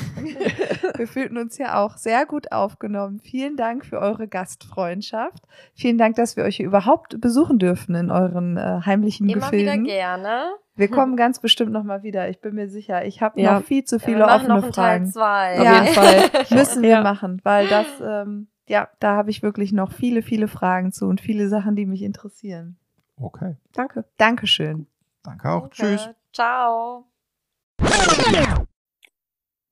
Wir 0.98 1.08
fühlten 1.08 1.36
uns 1.38 1.56
hier 1.56 1.76
auch 1.78 1.96
sehr 1.96 2.26
gut 2.26 2.52
aufgenommen. 2.52 3.18
Vielen 3.20 3.56
Dank 3.56 3.84
für 3.84 3.98
eure 4.00 4.28
Gastfreundschaft. 4.28 5.44
Vielen 5.74 5.98
Dank, 5.98 6.16
dass 6.16 6.36
wir 6.36 6.44
euch 6.44 6.56
hier 6.56 6.66
überhaupt 6.66 7.20
besuchen 7.20 7.58
dürfen 7.58 7.94
in 7.94 8.10
euren 8.10 8.56
äh, 8.56 8.80
heimlichen 8.84 9.28
Immer 9.28 9.50
wieder 9.52 9.72
Gefilden. 9.72 9.84
gerne. 9.84 10.54
Wir 10.74 10.90
kommen 10.90 11.16
ganz 11.16 11.40
bestimmt 11.40 11.72
noch 11.72 11.84
mal 11.84 12.02
wieder. 12.02 12.28
Ich 12.28 12.40
bin 12.40 12.54
mir 12.54 12.68
sicher. 12.68 13.04
Ich 13.06 13.22
habe 13.22 13.40
Ja. 13.40 13.54
noch 13.54 13.64
viel 13.64 13.84
zu 13.84 13.96
Ja, 13.96 14.00
viele 14.04 14.18
wir 14.18 14.26
machen 14.26 14.50
offene 14.50 14.54
noch 14.56 14.62
einen 14.64 14.72
Teil 14.72 14.98
Fragen. 14.98 15.06
zwei. 15.06 15.58
Auf 15.58 15.64
Ja. 15.64 15.82
jeden 15.82 15.94
Fall. 15.94 16.30
Müssen 16.58 16.82
wir 16.82 16.88
Ja. 16.90 17.02
machen, 17.02 17.40
weil 17.44 17.66
das, 17.68 17.86
ähm, 18.04 18.48
ja, 18.68 18.88
da 19.00 19.16
habe 19.16 19.30
ich 19.30 19.42
wirklich 19.42 19.72
noch 19.72 19.92
viele, 19.92 20.22
viele 20.22 20.48
Fragen 20.48 20.92
zu 20.92 21.06
und 21.06 21.20
viele 21.20 21.48
Sachen, 21.48 21.76
die 21.76 21.86
mich 21.86 22.02
interessieren. 22.02 22.76
Okay. 23.18 23.56
Danke. 23.72 24.04
Dankeschön. 24.18 24.86
Danke 25.22 25.48
auch. 25.50 25.60
Danke. 25.62 25.76
Tschüss. 25.76 26.10
Ciao. 26.32 27.06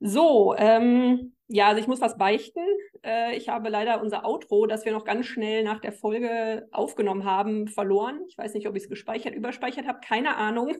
So, 0.06 0.54
ähm, 0.58 1.32
ja, 1.48 1.68
also 1.68 1.80
ich 1.80 1.86
muss 1.86 2.02
was 2.02 2.18
beichten. 2.18 2.60
Äh, 3.02 3.38
ich 3.38 3.48
habe 3.48 3.70
leider 3.70 4.02
unser 4.02 4.26
Outro, 4.26 4.66
das 4.66 4.84
wir 4.84 4.92
noch 4.92 5.06
ganz 5.06 5.24
schnell 5.24 5.64
nach 5.64 5.80
der 5.80 5.92
Folge 5.92 6.68
aufgenommen 6.72 7.24
haben, 7.24 7.68
verloren. 7.68 8.20
Ich 8.28 8.36
weiß 8.36 8.52
nicht, 8.52 8.68
ob 8.68 8.76
ich 8.76 8.82
es 8.82 8.90
gespeichert, 8.90 9.34
überspeichert 9.34 9.86
habe, 9.86 10.00
keine 10.06 10.36
Ahnung. 10.36 10.76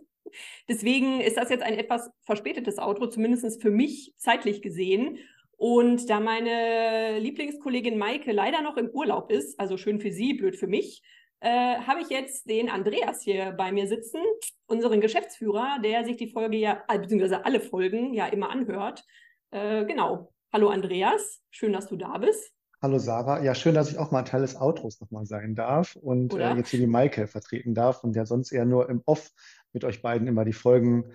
Deswegen 0.69 1.23
ist 1.23 1.39
das 1.39 1.49
jetzt 1.49 1.63
ein 1.63 1.79
etwas 1.79 2.11
verspätetes 2.27 2.79
Outro, 2.79 3.07
zumindest 3.07 3.63
für 3.63 3.71
mich 3.71 4.13
zeitlich 4.19 4.61
gesehen. 4.61 5.17
Und 5.57 6.11
da 6.11 6.21
meine 6.21 7.19
Lieblingskollegin 7.19 7.97
Maike 7.97 8.31
leider 8.31 8.61
noch 8.61 8.77
im 8.77 8.91
Urlaub 8.91 9.33
ist, 9.33 9.59
also 9.59 9.79
schön 9.79 10.01
für 10.01 10.13
sie, 10.13 10.35
blöd 10.35 10.57
für 10.57 10.67
mich, 10.67 11.03
äh, 11.45 11.79
habe 11.87 12.01
ich 12.01 12.09
jetzt 12.09 12.49
den 12.49 12.71
Andreas 12.71 13.21
hier 13.23 13.53
bei 13.53 13.71
mir 13.71 13.87
sitzen, 13.87 14.21
unseren 14.67 15.03
Geschäftsführer, 15.03 15.79
der 15.85 16.05
sich 16.05 16.17
die 16.17 16.29
Folge 16.29 16.57
ja, 16.57 16.83
äh, 16.89 16.99
beziehungsweise 16.99 17.45
alle 17.45 17.61
Folgen 17.61 18.15
ja 18.15 18.27
immer 18.27 18.51
anhört. 18.51 19.05
Äh, 19.51 19.85
genau. 19.85 20.33
Hallo 20.55 20.71
Andreas, 20.71 21.43
schön, 21.51 21.75
dass 21.75 21.89
du 21.89 21.97
da 21.97 22.17
bist. 22.17 22.51
Hallo 22.81 22.99
Sarah, 22.99 23.43
ja 23.43 23.55
schön, 23.55 23.75
dass 23.75 23.91
ich 23.91 23.99
auch 23.99 24.11
mal 24.11 24.23
Teil 24.23 24.41
des 24.41 24.57
Outros 24.57 25.01
nochmal 25.01 25.27
sein 25.27 25.55
darf 25.55 25.97
und 25.97 26.33
äh, 26.33 26.55
jetzt 26.55 26.71
hier 26.71 26.81
die 26.81 26.87
Maike 26.87 27.27
vertreten 27.27 27.75
darf 27.75 28.05
und 28.05 28.17
ja 28.17 28.25
sonst 28.25 28.51
eher 28.51 28.65
nur 28.65 28.89
im 28.89 29.03
Off 29.05 29.31
mit 29.75 29.85
euch 29.85 30.01
beiden 30.01 30.27
immer 30.27 30.47
die 30.47 30.53
Folgen 30.55 31.13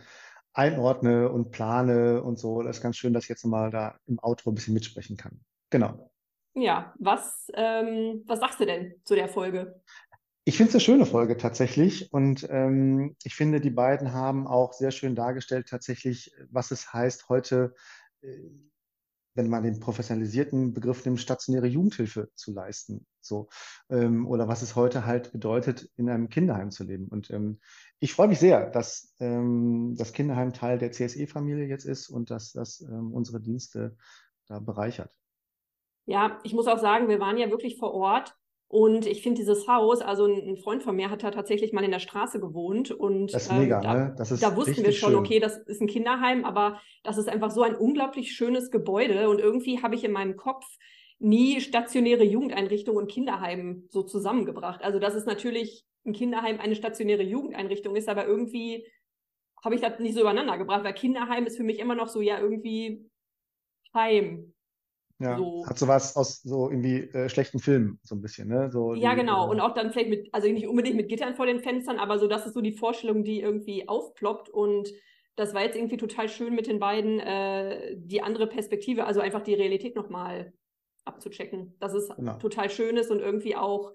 einordne 0.53 1.29
und 1.31 1.51
plane 1.51 2.21
und 2.21 2.37
so. 2.37 2.61
Das 2.61 2.77
ist 2.77 2.83
ganz 2.83 2.97
schön, 2.97 3.13
dass 3.13 3.23
ich 3.23 3.29
jetzt 3.29 3.45
nochmal 3.45 3.71
da 3.71 3.97
im 4.05 4.19
Outro 4.19 4.51
ein 4.51 4.55
bisschen 4.55 4.73
mitsprechen 4.75 5.17
kann. 5.17 5.39
Genau. 5.71 6.11
Ja, 6.55 6.93
was, 6.99 7.47
ähm, 7.53 8.23
was 8.25 8.39
sagst 8.39 8.59
du 8.59 8.65
denn 8.65 8.95
zu 9.03 9.15
der 9.15 9.29
Folge? 9.29 9.81
Ich 10.49 10.57
finde 10.57 10.69
es 10.69 10.75
eine 10.77 10.81
schöne 10.81 11.05
Folge 11.05 11.37
tatsächlich 11.37 12.11
und 12.11 12.47
ähm, 12.49 13.15
ich 13.23 13.35
finde, 13.35 13.61
die 13.61 13.69
beiden 13.69 14.13
haben 14.13 14.47
auch 14.47 14.73
sehr 14.73 14.89
schön 14.89 15.13
dargestellt 15.13 15.67
tatsächlich, 15.69 16.33
was 16.49 16.71
es 16.71 16.91
heißt, 16.91 17.29
heute, 17.29 17.75
äh, 18.21 18.49
wenn 19.35 19.47
man 19.47 19.61
den 19.61 19.79
professionalisierten 19.79 20.73
Begriff 20.73 21.05
nimmt, 21.05 21.19
stationäre 21.21 21.67
Jugendhilfe 21.67 22.31
zu 22.33 22.51
leisten. 22.51 23.05
So, 23.21 23.49
ähm, 23.91 24.25
oder 24.25 24.47
was 24.47 24.63
es 24.63 24.75
heute 24.75 25.05
halt 25.05 25.31
bedeutet, 25.33 25.87
in 25.97 26.09
einem 26.09 26.29
Kinderheim 26.29 26.71
zu 26.71 26.83
leben. 26.83 27.09
Und 27.09 27.29
ähm, 27.29 27.59
ich 27.99 28.13
freue 28.13 28.29
mich 28.29 28.39
sehr, 28.39 28.71
dass 28.71 29.13
ähm, 29.19 29.93
das 29.99 30.13
Kinderheim 30.13 30.51
Teil 30.51 30.79
der 30.79 30.91
CSE-Familie 30.91 31.67
jetzt 31.67 31.85
ist 31.85 32.09
und 32.09 32.31
dass 32.31 32.53
das 32.53 32.81
ähm, 32.81 33.13
unsere 33.13 33.39
Dienste 33.39 33.95
da 34.47 34.57
bereichert. 34.57 35.11
Ja, 36.07 36.39
ich 36.41 36.53
muss 36.53 36.65
auch 36.65 36.79
sagen, 36.79 37.07
wir 37.07 37.19
waren 37.19 37.37
ja 37.37 37.51
wirklich 37.51 37.77
vor 37.77 37.93
Ort 37.93 38.35
und 38.71 39.07
ich 39.07 39.23
finde 39.23 39.39
dieses 39.39 39.67
Haus, 39.67 39.99
also 39.99 40.25
ein, 40.25 40.55
Freund 40.55 40.83
von 40.83 40.95
mir 40.95 41.09
hat 41.09 41.23
da 41.23 41.31
tatsächlich 41.31 41.73
mal 41.73 41.83
in 41.83 41.89
der 41.89 41.99
Straße 41.99 42.39
gewohnt 42.39 42.91
und 42.91 43.33
Das 43.33 43.47
ist 43.47 43.51
ähm, 43.51 43.61
mega, 43.61 43.81
da, 43.81 43.93
ne? 43.95 44.15
Das 44.15 44.31
ist 44.31 44.43
da 44.43 44.55
wussten 44.55 44.85
wir 44.85 44.91
schon, 44.91 45.09
schön. 45.09 45.19
okay, 45.19 45.39
das 45.39 45.57
ist 45.57 45.81
ein 45.81 45.87
Kinderheim, 45.87 46.45
aber 46.45 46.79
das 47.03 47.17
ist 47.17 47.29
einfach 47.29 47.49
so 47.49 47.63
ein 47.63 47.75
unglaublich 47.75 48.31
schönes 48.31 48.69
Gebäude 48.69 49.27
und 49.27 49.39
irgendwie 49.39 49.81
habe 49.81 49.95
ich 49.95 50.03
in 50.03 50.11
meinem 50.11 50.37
Kopf 50.37 50.65
nie 51.17 51.61
stationäre 51.61 52.23
Jugendeinrichtung 52.23 52.95
und 52.95 53.09
Kinderheim 53.09 53.87
so 53.89 54.03
zusammengebracht. 54.03 54.83
Also, 54.83 54.99
dass 54.99 55.15
es 55.15 55.25
natürlich 55.25 55.83
ein 56.05 56.13
Kinderheim 56.13 56.59
eine 56.59 56.75
stationäre 56.75 57.23
Jugendeinrichtung 57.23 57.95
ist, 57.95 58.07
aber 58.07 58.27
irgendwie 58.27 58.85
habe 59.63 59.73
ich 59.73 59.81
das 59.81 59.97
nicht 59.97 60.13
so 60.13 60.21
übereinander 60.21 60.59
gebracht, 60.59 60.83
weil 60.83 60.93
Kinderheim 60.93 61.47
ist 61.47 61.57
für 61.57 61.63
mich 61.63 61.79
immer 61.79 61.95
noch 61.95 62.07
so, 62.07 62.21
ja, 62.21 62.39
irgendwie 62.39 63.09
Heim. 63.95 64.53
Ja, 65.19 65.37
So. 65.37 65.65
hat 65.65 65.77
sowas 65.77 66.15
aus 66.15 66.41
so 66.41 66.69
irgendwie 66.69 66.99
äh, 66.99 67.29
schlechten 67.29 67.59
Filmen, 67.59 67.99
so 68.03 68.15
ein 68.15 68.21
bisschen, 68.21 68.47
ne? 68.47 68.71
So 68.71 68.93
Ja, 68.93 69.11
die, 69.11 69.17
genau. 69.21 69.47
äh, 69.47 69.49
Und 69.51 69.59
auch 69.59 69.73
dann 69.73 69.91
vielleicht 69.91 70.09
mit, 70.09 70.29
also 70.33 70.47
nicht 70.49 70.67
unbedingt 70.67 70.95
mit 70.95 71.09
Gittern 71.09 71.35
vor 71.35 71.45
den 71.45 71.59
Fenstern, 71.59 71.99
aber 71.99 72.19
so, 72.19 72.27
das 72.27 72.45
ist 72.45 72.53
so 72.53 72.61
die 72.61 72.71
Vorstellung, 72.73 73.23
die 73.23 73.41
irgendwie 73.41 73.87
aufploppt. 73.87 74.49
Und 74.49 74.91
das 75.35 75.53
war 75.53 75.63
jetzt 75.63 75.75
irgendwie 75.75 75.97
total 75.97 76.29
schön 76.29 76.55
mit 76.55 76.67
den 76.67 76.79
beiden, 76.79 77.19
äh, 77.19 77.95
die 77.97 78.21
andere 78.21 78.47
Perspektive, 78.47 79.05
also 79.05 79.19
einfach 79.19 79.41
die 79.41 79.53
Realität 79.53 79.95
nochmal 79.95 80.53
abzuchecken. 81.05 81.75
Dass 81.79 81.93
es 81.93 82.07
Genau. 82.15 82.37
total 82.37 82.69
schön 82.69 82.97
ist 82.97 83.11
und 83.11 83.19
irgendwie 83.19 83.55
auch 83.55 83.91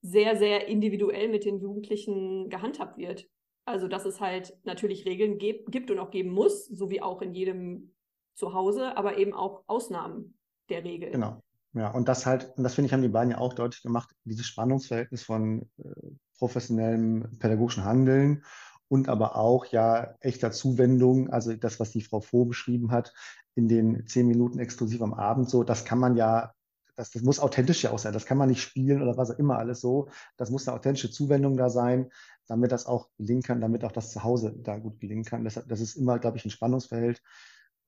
sehr, 0.00 0.36
sehr 0.36 0.68
individuell 0.68 1.28
mit 1.28 1.44
den 1.44 1.58
Jugendlichen 1.58 2.48
gehandhabt 2.50 2.98
wird. 2.98 3.26
Also, 3.64 3.88
dass 3.88 4.06
es 4.06 4.20
halt 4.20 4.56
natürlich 4.64 5.04
Regeln 5.04 5.38
gibt 5.38 5.90
und 5.90 5.98
auch 5.98 6.10
geben 6.10 6.30
muss, 6.30 6.66
so 6.66 6.88
wie 6.90 7.02
auch 7.02 7.20
in 7.20 7.34
jedem 7.34 7.94
Zuhause, 8.34 8.96
aber 8.96 9.18
eben 9.18 9.34
auch 9.34 9.64
Ausnahmen 9.66 10.37
der 10.68 10.84
Regel. 10.84 11.10
Genau. 11.10 11.42
Ja, 11.74 11.90
und 11.90 12.08
das 12.08 12.24
halt, 12.26 12.52
und 12.56 12.64
das 12.64 12.74
finde 12.74 12.86
ich, 12.86 12.92
haben 12.92 13.02
die 13.02 13.08
beiden 13.08 13.30
ja 13.30 13.38
auch 13.38 13.52
deutlich 13.52 13.82
gemacht, 13.82 14.14
dieses 14.24 14.46
Spannungsverhältnis 14.46 15.22
von 15.22 15.68
äh, 15.78 15.90
professionellem 16.38 17.38
pädagogischen 17.38 17.84
Handeln 17.84 18.44
und 18.88 19.08
aber 19.08 19.36
auch 19.36 19.66
ja 19.66 20.14
echter 20.20 20.50
Zuwendung, 20.50 21.30
also 21.30 21.54
das, 21.54 21.78
was 21.78 21.90
die 21.90 22.00
Frau 22.00 22.20
Voh 22.20 22.46
beschrieben 22.46 22.90
hat, 22.90 23.12
in 23.54 23.68
den 23.68 24.06
zehn 24.06 24.26
Minuten 24.26 24.58
exklusiv 24.58 25.02
am 25.02 25.14
Abend 25.14 25.50
so, 25.50 25.62
das 25.62 25.84
kann 25.84 25.98
man 25.98 26.16
ja, 26.16 26.52
das, 26.96 27.10
das 27.10 27.22
muss 27.22 27.38
authentisch 27.38 27.82
ja 27.82 27.90
auch 27.90 27.98
sein, 27.98 28.14
das 28.14 28.24
kann 28.24 28.38
man 28.38 28.48
nicht 28.48 28.62
spielen 28.62 29.02
oder 29.02 29.16
was 29.16 29.30
auch 29.30 29.38
immer 29.38 29.58
alles 29.58 29.80
so, 29.80 30.08
das 30.36 30.50
muss 30.50 30.66
eine 30.66 30.76
authentische 30.76 31.10
Zuwendung 31.10 31.56
da 31.56 31.68
sein, 31.68 32.10
damit 32.46 32.72
das 32.72 32.86
auch 32.86 33.10
gelingen 33.18 33.42
kann, 33.42 33.60
damit 33.60 33.84
auch 33.84 33.92
das 33.92 34.10
Zuhause 34.10 34.54
da 34.56 34.78
gut 34.78 35.00
gelingen 35.00 35.24
kann. 35.24 35.44
Deshalb, 35.44 35.68
das 35.68 35.80
ist 35.80 35.96
immer, 35.96 36.18
glaube 36.18 36.38
ich, 36.38 36.46
ein 36.46 36.50
Spannungsverhältnis. 36.50 37.22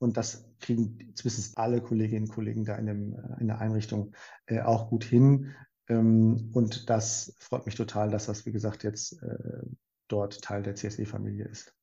Und 0.00 0.16
das 0.16 0.50
kriegen 0.60 1.12
zumindest 1.14 1.58
alle 1.58 1.82
Kolleginnen 1.82 2.24
und 2.26 2.34
Kollegen 2.34 2.64
da 2.64 2.74
in, 2.76 2.86
dem, 2.86 3.14
äh, 3.14 3.40
in 3.40 3.48
der 3.48 3.60
Einrichtung 3.60 4.12
äh, 4.46 4.60
auch 4.60 4.88
gut 4.88 5.04
hin. 5.04 5.54
Ähm, 5.88 6.50
und 6.54 6.88
das 6.88 7.36
freut 7.38 7.66
mich 7.66 7.74
total, 7.74 8.10
dass 8.10 8.26
das, 8.26 8.46
wie 8.46 8.52
gesagt, 8.52 8.82
jetzt 8.82 9.22
äh, 9.22 9.62
dort 10.08 10.40
Teil 10.42 10.62
der 10.62 10.74
CSE-Familie 10.74 11.44
ist. 11.44 11.74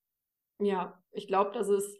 Ja, 0.59 0.99
ich 1.11 1.27
glaube, 1.27 1.51
das 1.53 1.69
ist 1.69 1.95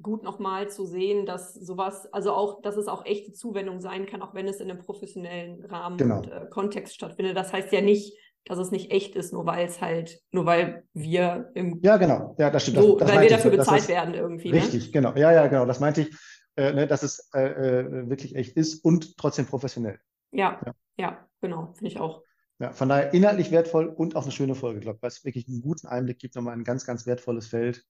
gut 0.00 0.22
nochmal 0.22 0.70
zu 0.70 0.86
sehen, 0.86 1.26
dass 1.26 1.52
sowas, 1.54 2.10
also 2.12 2.32
auch, 2.32 2.62
dass 2.62 2.76
es 2.76 2.88
auch 2.88 3.04
echte 3.04 3.32
Zuwendung 3.32 3.80
sein 3.80 4.06
kann, 4.06 4.22
auch 4.22 4.32
wenn 4.34 4.48
es 4.48 4.60
in 4.60 4.70
einem 4.70 4.80
professionellen 4.80 5.64
Rahmen 5.66 5.98
Genau. 5.98 6.18
und 6.18 6.30
äh, 6.30 6.46
Kontext 6.48 6.94
stattfindet. 6.94 7.36
Das 7.36 7.52
heißt 7.52 7.72
ja 7.72 7.82
nicht, 7.82 8.16
dass 8.48 8.58
es 8.58 8.70
nicht 8.70 8.90
echt 8.90 9.14
ist, 9.14 9.32
nur 9.32 9.46
weil 9.46 9.66
es 9.66 9.80
halt, 9.80 10.20
nur 10.32 10.46
weil 10.46 10.84
wir 10.94 11.50
im 11.54 11.78
Ja, 11.82 11.96
genau. 11.96 12.34
Ja, 12.38 12.50
das 12.50 12.62
stimmt. 12.62 12.78
so, 12.78 12.98
das, 12.98 13.08
das 13.08 13.16
weil 13.16 13.22
wir 13.22 13.30
ich 13.30 13.36
dafür. 13.36 13.50
Das 13.56 13.66
bezahlt 13.66 13.88
werden 13.88 14.14
irgendwie. 14.14 14.50
Ne? 14.50 14.56
Richtig, 14.56 14.92
genau. 14.92 15.14
Ja, 15.14 15.32
ja, 15.32 15.46
genau. 15.46 15.66
Das 15.66 15.80
meinte 15.80 16.02
ich, 16.02 16.16
äh, 16.56 16.72
ne, 16.72 16.86
dass 16.86 17.02
es 17.02 17.30
äh, 17.34 17.40
äh, 17.80 18.08
wirklich 18.08 18.34
echt 18.34 18.56
ist 18.56 18.84
und 18.84 19.16
trotzdem 19.16 19.46
professionell. 19.46 19.98
Ja, 20.32 20.60
Ja. 20.66 20.72
ja, 20.98 21.28
genau, 21.40 21.72
finde 21.74 21.92
ich 21.92 21.98
auch. 22.00 22.22
Ja, 22.60 22.72
von 22.72 22.88
daher 22.88 23.14
inhaltlich 23.14 23.50
wertvoll 23.52 23.86
und 23.86 24.16
auch 24.16 24.24
eine 24.24 24.32
schöne 24.32 24.56
Folge, 24.56 24.80
glaube 24.80 24.96
ich, 24.96 25.02
weil 25.02 25.08
es 25.08 25.24
wirklich 25.24 25.46
einen 25.48 25.60
guten 25.62 25.86
Einblick 25.86 26.18
gibt, 26.18 26.34
nochmal 26.34 26.54
ein 26.54 26.64
ganz, 26.64 26.84
ganz 26.84 27.06
wertvolles 27.06 27.46
Feld 27.46 27.84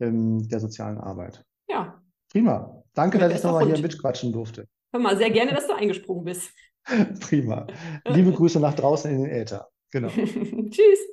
ähm, 0.00 0.48
der 0.48 0.58
sozialen 0.58 0.98
Arbeit. 0.98 1.44
Ja, 1.68 2.02
Prima. 2.30 2.82
Danke, 2.94 3.18
dass 3.18 3.34
ich 3.34 3.42
nochmal 3.42 3.66
hier 3.66 3.78
mitquatschen 3.78 4.32
durfte. 4.32 4.66
hör 4.92 5.00
mal, 5.00 5.16
sehr 5.16 5.30
gerne, 5.30 5.52
dass 5.52 5.66
du 5.66 5.74
eingesprungen 5.74 6.24
bist. 6.24 6.50
Prima. 7.20 7.66
Liebe 8.06 8.32
Grüße 8.32 8.60
nach 8.60 8.74
draußen 8.74 9.10
in 9.10 9.22
den 9.22 9.30
Äther. 9.30 9.68
Genau. 9.90 10.08
Tschüss. 10.70 11.10